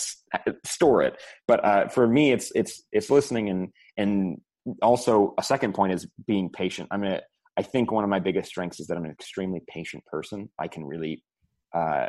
store 0.66 1.02
it. 1.04 1.20
But 1.48 1.66
uh, 1.66 1.88
for 1.90 2.08
me, 2.08 2.32
it's 2.32 2.52
it's 2.56 2.84
it's 2.92 3.10
listening 3.10 3.50
and 3.50 3.70
and 3.98 4.42
also 4.82 5.34
a 5.38 5.44
second 5.44 5.74
point 5.74 5.94
is 5.94 6.08
being 6.26 6.50
patient. 6.50 6.90
I 6.92 6.98
mean, 6.98 7.20
I 7.58 7.62
think 7.62 7.92
one 7.92 8.04
of 8.04 8.10
my 8.10 8.20
biggest 8.20 8.50
strengths 8.50 8.80
is 8.80 8.88
that 8.88 8.98
I'm 8.98 9.06
an 9.06 9.12
extremely 9.12 9.62
patient 9.68 10.06
person. 10.06 10.50
I 10.60 10.68
can 10.68 10.86
really 10.86 11.24
uh, 11.74 12.08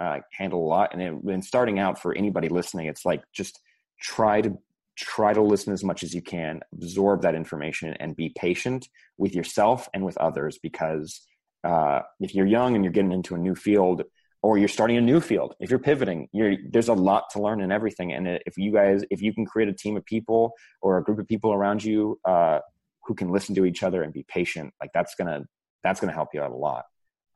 uh, 0.00 0.18
handle 0.32 0.64
a 0.64 0.68
lot. 0.68 0.92
And 0.92 1.02
it, 1.02 1.12
when 1.12 1.42
starting 1.42 1.78
out 1.78 2.00
for 2.00 2.16
anybody 2.16 2.48
listening, 2.48 2.86
it's 2.86 3.04
like 3.04 3.22
just 3.32 3.60
try 4.00 4.40
to 4.40 4.58
try 4.96 5.32
to 5.32 5.42
listen 5.42 5.72
as 5.72 5.82
much 5.82 6.04
as 6.04 6.14
you 6.14 6.22
can, 6.22 6.60
absorb 6.72 7.22
that 7.22 7.34
information, 7.34 7.94
and 7.98 8.16
be 8.16 8.32
patient 8.36 8.88
with 9.18 9.34
yourself 9.34 9.88
and 9.92 10.04
with 10.04 10.16
others. 10.18 10.58
Because 10.62 11.20
uh, 11.64 12.02
if 12.20 12.34
you're 12.34 12.46
young 12.46 12.74
and 12.74 12.84
you're 12.84 12.92
getting 12.92 13.12
into 13.12 13.34
a 13.34 13.38
new 13.38 13.54
field, 13.54 14.02
or 14.44 14.58
you're 14.58 14.68
starting 14.68 14.98
a 14.98 15.00
new 15.00 15.20
field, 15.20 15.54
if 15.58 15.70
you're 15.70 15.78
pivoting, 15.78 16.28
you're, 16.32 16.56
there's 16.70 16.88
a 16.88 16.92
lot 16.92 17.30
to 17.30 17.40
learn 17.40 17.62
in 17.62 17.72
everything. 17.72 18.12
And 18.12 18.28
if 18.28 18.58
you 18.58 18.72
guys, 18.72 19.02
if 19.10 19.22
you 19.22 19.32
can 19.32 19.46
create 19.46 19.70
a 19.70 19.72
team 19.72 19.96
of 19.96 20.04
people 20.04 20.52
or 20.82 20.98
a 20.98 21.02
group 21.02 21.18
of 21.18 21.26
people 21.26 21.54
around 21.54 21.82
you 21.82 22.20
uh, 22.26 22.58
who 23.04 23.14
can 23.14 23.32
listen 23.32 23.54
to 23.54 23.64
each 23.64 23.82
other 23.82 24.02
and 24.02 24.12
be 24.12 24.22
patient, 24.28 24.74
like 24.82 24.90
that's 24.92 25.14
gonna 25.14 25.44
that's 25.82 25.98
gonna 25.98 26.12
help 26.12 26.28
you 26.34 26.42
out 26.42 26.50
a 26.50 26.54
lot. 26.54 26.84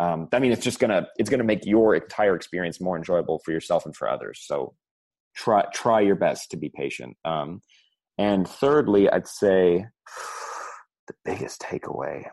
Um, 0.00 0.28
I 0.32 0.38
mean, 0.38 0.52
it's 0.52 0.62
just 0.62 0.80
gonna 0.80 1.08
it's 1.18 1.30
gonna 1.30 1.44
make 1.44 1.64
your 1.64 1.94
entire 1.94 2.36
experience 2.36 2.78
more 2.78 2.98
enjoyable 2.98 3.38
for 3.38 3.52
yourself 3.52 3.86
and 3.86 3.96
for 3.96 4.06
others. 4.06 4.44
So 4.44 4.74
try 5.34 5.64
try 5.72 6.02
your 6.02 6.16
best 6.16 6.50
to 6.50 6.58
be 6.58 6.68
patient. 6.68 7.16
Um, 7.24 7.62
and 8.18 8.46
thirdly, 8.46 9.08
I'd 9.08 9.28
say 9.28 9.86
the 11.06 11.14
biggest 11.24 11.62
takeaway 11.62 12.26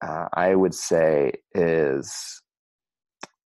uh, 0.00 0.26
I 0.32 0.54
would 0.54 0.74
say 0.74 1.32
is 1.54 2.40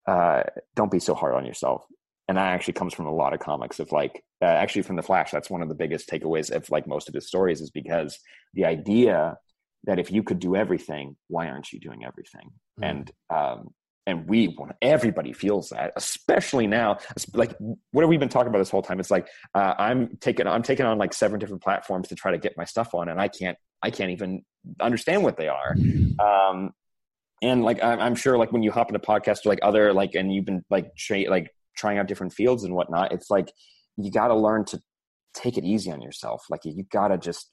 uh, 0.07 0.43
don't 0.75 0.91
be 0.91 0.99
so 0.99 1.13
hard 1.13 1.35
on 1.35 1.45
yourself. 1.45 1.85
And 2.27 2.37
that 2.37 2.53
actually 2.53 2.73
comes 2.73 2.93
from 2.93 3.07
a 3.07 3.13
lot 3.13 3.33
of 3.33 3.39
comics 3.39 3.79
of 3.79 3.91
like 3.91 4.23
uh, 4.41 4.45
actually 4.45 4.83
from 4.83 4.95
the 4.95 5.03
Flash. 5.03 5.31
That's 5.31 5.49
one 5.49 5.61
of 5.61 5.69
the 5.69 5.75
biggest 5.75 6.09
takeaways 6.09 6.51
of 6.51 6.69
like 6.69 6.87
most 6.87 7.09
of 7.09 7.13
his 7.13 7.27
stories 7.27 7.61
is 7.61 7.71
because 7.71 8.17
the 8.53 8.65
idea 8.65 9.37
that 9.85 9.99
if 9.99 10.11
you 10.11 10.23
could 10.23 10.39
do 10.39 10.55
everything, 10.55 11.15
why 11.27 11.47
aren't 11.47 11.73
you 11.73 11.79
doing 11.79 12.05
everything? 12.05 12.51
Mm. 12.79 12.89
And 12.89 13.11
um, 13.29 13.69
and 14.07 14.27
we 14.27 14.47
want 14.49 14.73
everybody 14.81 15.33
feels 15.33 15.69
that 15.69 15.91
especially 15.95 16.67
now 16.67 16.97
like 17.33 17.55
what 17.91 18.01
have 18.01 18.09
we 18.09 18.17
been 18.17 18.29
talking 18.29 18.47
about 18.47 18.57
this 18.59 18.69
whole 18.69 18.81
time 18.81 18.99
it's 18.99 19.11
like 19.11 19.27
uh, 19.55 19.73
i'm 19.77 20.17
taking 20.19 20.47
i'm 20.47 20.63
taking 20.63 20.85
on 20.85 20.97
like 20.97 21.13
seven 21.13 21.39
different 21.39 21.61
platforms 21.61 22.07
to 22.07 22.15
try 22.15 22.31
to 22.31 22.37
get 22.37 22.57
my 22.57 22.65
stuff 22.65 22.93
on 22.93 23.09
and 23.09 23.21
i 23.21 23.27
can't 23.27 23.57
i 23.83 23.89
can't 23.89 24.11
even 24.11 24.43
understand 24.79 25.23
what 25.23 25.37
they 25.37 25.47
are. 25.47 25.75
Um 26.19 26.71
and 27.41 27.63
like 27.63 27.83
i'm, 27.83 28.13
sure 28.15 28.37
like 28.37 28.51
when 28.51 28.61
you 28.61 28.71
hop 28.71 28.89
into 28.89 28.99
podcast 28.99 29.45
or 29.45 29.49
like 29.49 29.59
other 29.63 29.93
like 29.93 30.13
and 30.13 30.31
you've 30.33 30.45
been 30.45 30.63
like 30.69 30.95
tra- 30.95 31.29
like 31.29 31.49
trying 31.75 31.97
out 31.97 32.07
different 32.07 32.33
fields 32.33 32.63
and 32.63 32.75
whatnot 32.75 33.11
it's 33.11 33.31
like 33.31 33.51
you 33.97 34.11
got 34.11 34.27
to 34.27 34.35
learn 34.35 34.65
to 34.65 34.79
take 35.33 35.57
it 35.57 35.63
easy 35.63 35.91
on 35.91 36.01
yourself. 36.01 36.45
Like 36.49 36.65
you, 36.65 36.73
you 36.75 36.83
got 36.91 37.09
to 37.09 37.17
just 37.17 37.51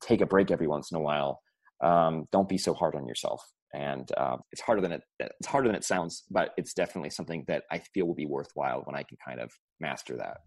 take 0.00 0.20
a 0.20 0.26
break 0.26 0.50
every 0.50 0.66
once 0.66 0.90
in 0.90 0.96
a 0.96 1.00
while. 1.00 1.40
Um, 1.82 2.26
don't 2.32 2.48
be 2.48 2.58
so 2.58 2.74
hard 2.74 2.94
on 2.94 3.06
yourself 3.06 3.42
and 3.72 4.10
uh, 4.16 4.36
it's 4.52 4.60
harder 4.60 4.80
than 4.80 4.92
it 4.92 5.02
it's 5.18 5.46
harder 5.46 5.68
than 5.68 5.76
it 5.76 5.84
sounds 5.84 6.24
but 6.30 6.50
it's 6.56 6.74
definitely 6.74 7.10
something 7.10 7.44
that 7.46 7.64
i 7.70 7.78
feel 7.78 8.06
will 8.06 8.14
be 8.14 8.26
worthwhile 8.26 8.82
when 8.84 8.96
i 8.96 9.02
can 9.02 9.16
kind 9.24 9.40
of 9.40 9.52
master 9.80 10.16
that. 10.16 10.38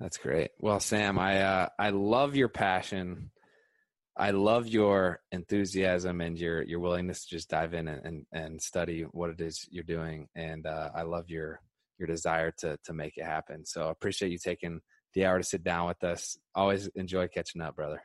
That's 0.00 0.18
great. 0.18 0.50
Well 0.60 0.80
sam 0.80 1.18
i 1.18 1.40
uh, 1.42 1.68
i 1.78 1.90
love 1.90 2.36
your 2.36 2.48
passion. 2.48 3.30
I 4.18 4.30
love 4.30 4.66
your 4.66 5.20
enthusiasm 5.30 6.22
and 6.22 6.38
your 6.38 6.62
your 6.62 6.80
willingness 6.80 7.26
to 7.26 7.36
just 7.36 7.50
dive 7.50 7.74
in 7.74 7.88
and 7.88 8.06
and, 8.06 8.26
and 8.32 8.62
study 8.62 9.02
what 9.02 9.30
it 9.30 9.40
is 9.40 9.66
you're 9.70 9.84
doing 9.84 10.28
and 10.34 10.66
uh, 10.66 10.90
i 10.94 11.02
love 11.02 11.28
your 11.28 11.60
your 11.98 12.06
desire 12.06 12.52
to 12.58 12.78
to 12.84 12.92
make 12.92 13.16
it 13.16 13.24
happen. 13.24 13.64
So 13.64 13.88
i 13.88 13.90
appreciate 13.90 14.32
you 14.32 14.38
taking 14.38 14.80
the 15.14 15.24
hour 15.24 15.38
to 15.38 15.44
sit 15.44 15.64
down 15.64 15.86
with 15.88 16.04
us. 16.04 16.38
Always 16.54 16.88
enjoy 16.88 17.28
catching 17.28 17.62
up 17.62 17.76
brother 17.76 18.02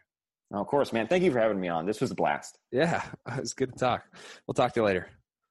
Of 0.52 0.68
course, 0.68 0.92
man. 0.92 1.08
Thank 1.08 1.24
you 1.24 1.32
for 1.32 1.40
having 1.40 1.60
me 1.60 1.70
on. 1.70 1.86
This 1.86 2.02
was 2.02 2.12
a 2.12 2.16
blast. 2.16 2.58
Yeah, 2.72 3.04
it 3.28 3.40
was 3.40 3.54
good 3.54 3.72
to 3.74 3.80
talk. 3.80 4.04
We'll 4.46 4.54
talk 4.54 4.74
to 4.74 4.82
you 4.82 4.86
later. 4.86 5.08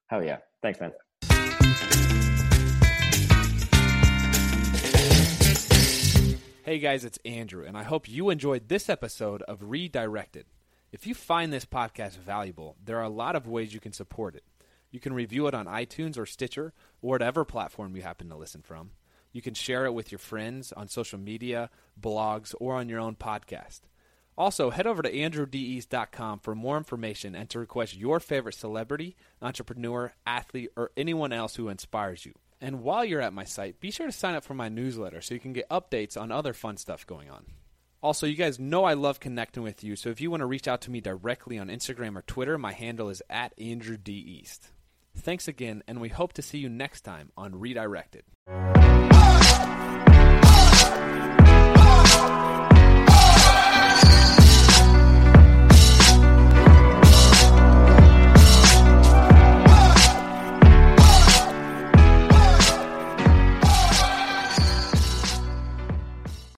Hell 0.09 0.23
yeah. 0.23 0.39
Thanks, 0.63 0.79
man. 0.81 0.93
Hey 6.63 6.79
guys, 6.79 7.05
it's 7.05 7.19
Andrew, 7.25 7.65
and 7.65 7.77
I 7.77 7.83
hope 7.83 8.09
you 8.09 8.31
enjoyed 8.31 8.69
this 8.69 8.89
episode 8.89 9.43
of 9.43 9.71
Redirected. 9.71 10.45
If 10.93 11.07
you 11.07 11.15
find 11.15 11.53
this 11.53 11.65
podcast 11.65 12.17
valuable, 12.19 12.77
there 12.85 12.99
are 12.99 13.05
a 13.05 13.09
lot 13.09 13.35
of 13.35 13.49
ways 13.49 13.73
you 13.73 13.81
can 13.81 13.93
support 13.93 14.35
it. 14.37 14.45
You 14.91 15.01
can 15.01 15.13
review 15.13 15.47
it 15.47 15.55
on 15.55 15.67
iTunes 15.67 16.19
or 16.19 16.27
Stitcher 16.27 16.73
or 17.01 17.11
whatever 17.11 17.45
platform 17.45 17.97
you 17.97 18.03
happen 18.03 18.29
to 18.29 18.37
listen 18.37 18.63
from. 18.63 18.91
You 19.33 19.41
can 19.41 19.55
share 19.55 19.87
it 19.87 19.95
with 19.95 20.13
your 20.13 20.19
friends 20.19 20.73
on 20.73 20.89
social 20.89 21.19
media, 21.19 21.71
blogs, 22.01 22.55
or 22.61 22.75
on 22.75 22.89
your 22.89 23.01
own 23.01 23.17
podcast. 23.17 23.81
Also, 24.41 24.71
head 24.71 24.87
over 24.87 25.03
to 25.03 25.13
andrewdeast.com 25.13 26.39
for 26.39 26.55
more 26.55 26.79
information 26.79 27.35
and 27.35 27.51
to 27.51 27.59
request 27.59 27.95
your 27.95 28.19
favorite 28.19 28.55
celebrity, 28.55 29.15
entrepreneur, 29.43 30.15
athlete, 30.27 30.71
or 30.79 30.91
anyone 30.97 31.31
else 31.31 31.57
who 31.57 31.69
inspires 31.69 32.25
you. 32.25 32.33
And 32.59 32.83
while 32.83 33.05
you're 33.05 33.21
at 33.21 33.35
my 33.35 33.45
site, 33.45 33.81
be 33.81 33.91
sure 33.91 34.07
to 34.07 34.13
sign 34.13 34.35
up 34.35 34.43
for 34.43 34.55
my 34.55 34.71
newsletter 34.71 35.21
so 35.21 35.35
you 35.35 35.41
can 35.41 35.53
get 35.53 35.69
updates 35.69 36.19
on 36.19 36.33
other 36.33 36.55
fun 36.55 36.79
stuff 36.79 37.07
going 37.07 37.29
on. 37.29 37.45
Also, 38.03 38.27
you 38.27 38.35
guys 38.35 38.59
know 38.59 38.85
I 38.85 38.95
love 38.95 39.21
connecting 39.21 39.63
with 39.63 39.85
you, 39.85 39.95
so 39.95 40.09
if 40.09 40.23
you 40.23 40.31
want 40.31 40.41
to 40.41 40.47
reach 40.47 40.67
out 40.67 40.81
to 40.83 40.91
me 40.91 41.03
directly 41.03 41.59
on 41.59 41.69
Instagram 41.69 42.17
or 42.17 42.23
Twitter, 42.23 42.57
my 42.57 42.73
handle 42.73 43.11
is 43.11 43.23
at 43.29 43.53
Andrew. 43.61 43.99
Thanks 45.19 45.49
again, 45.49 45.83
and 45.87 46.01
we 46.01 46.09
hope 46.09 46.33
to 46.33 46.41
see 46.41 46.57
you 46.57 46.71
next 46.71 47.03
time 47.03 47.31
on 47.37 47.61
Redirected. 47.61 48.25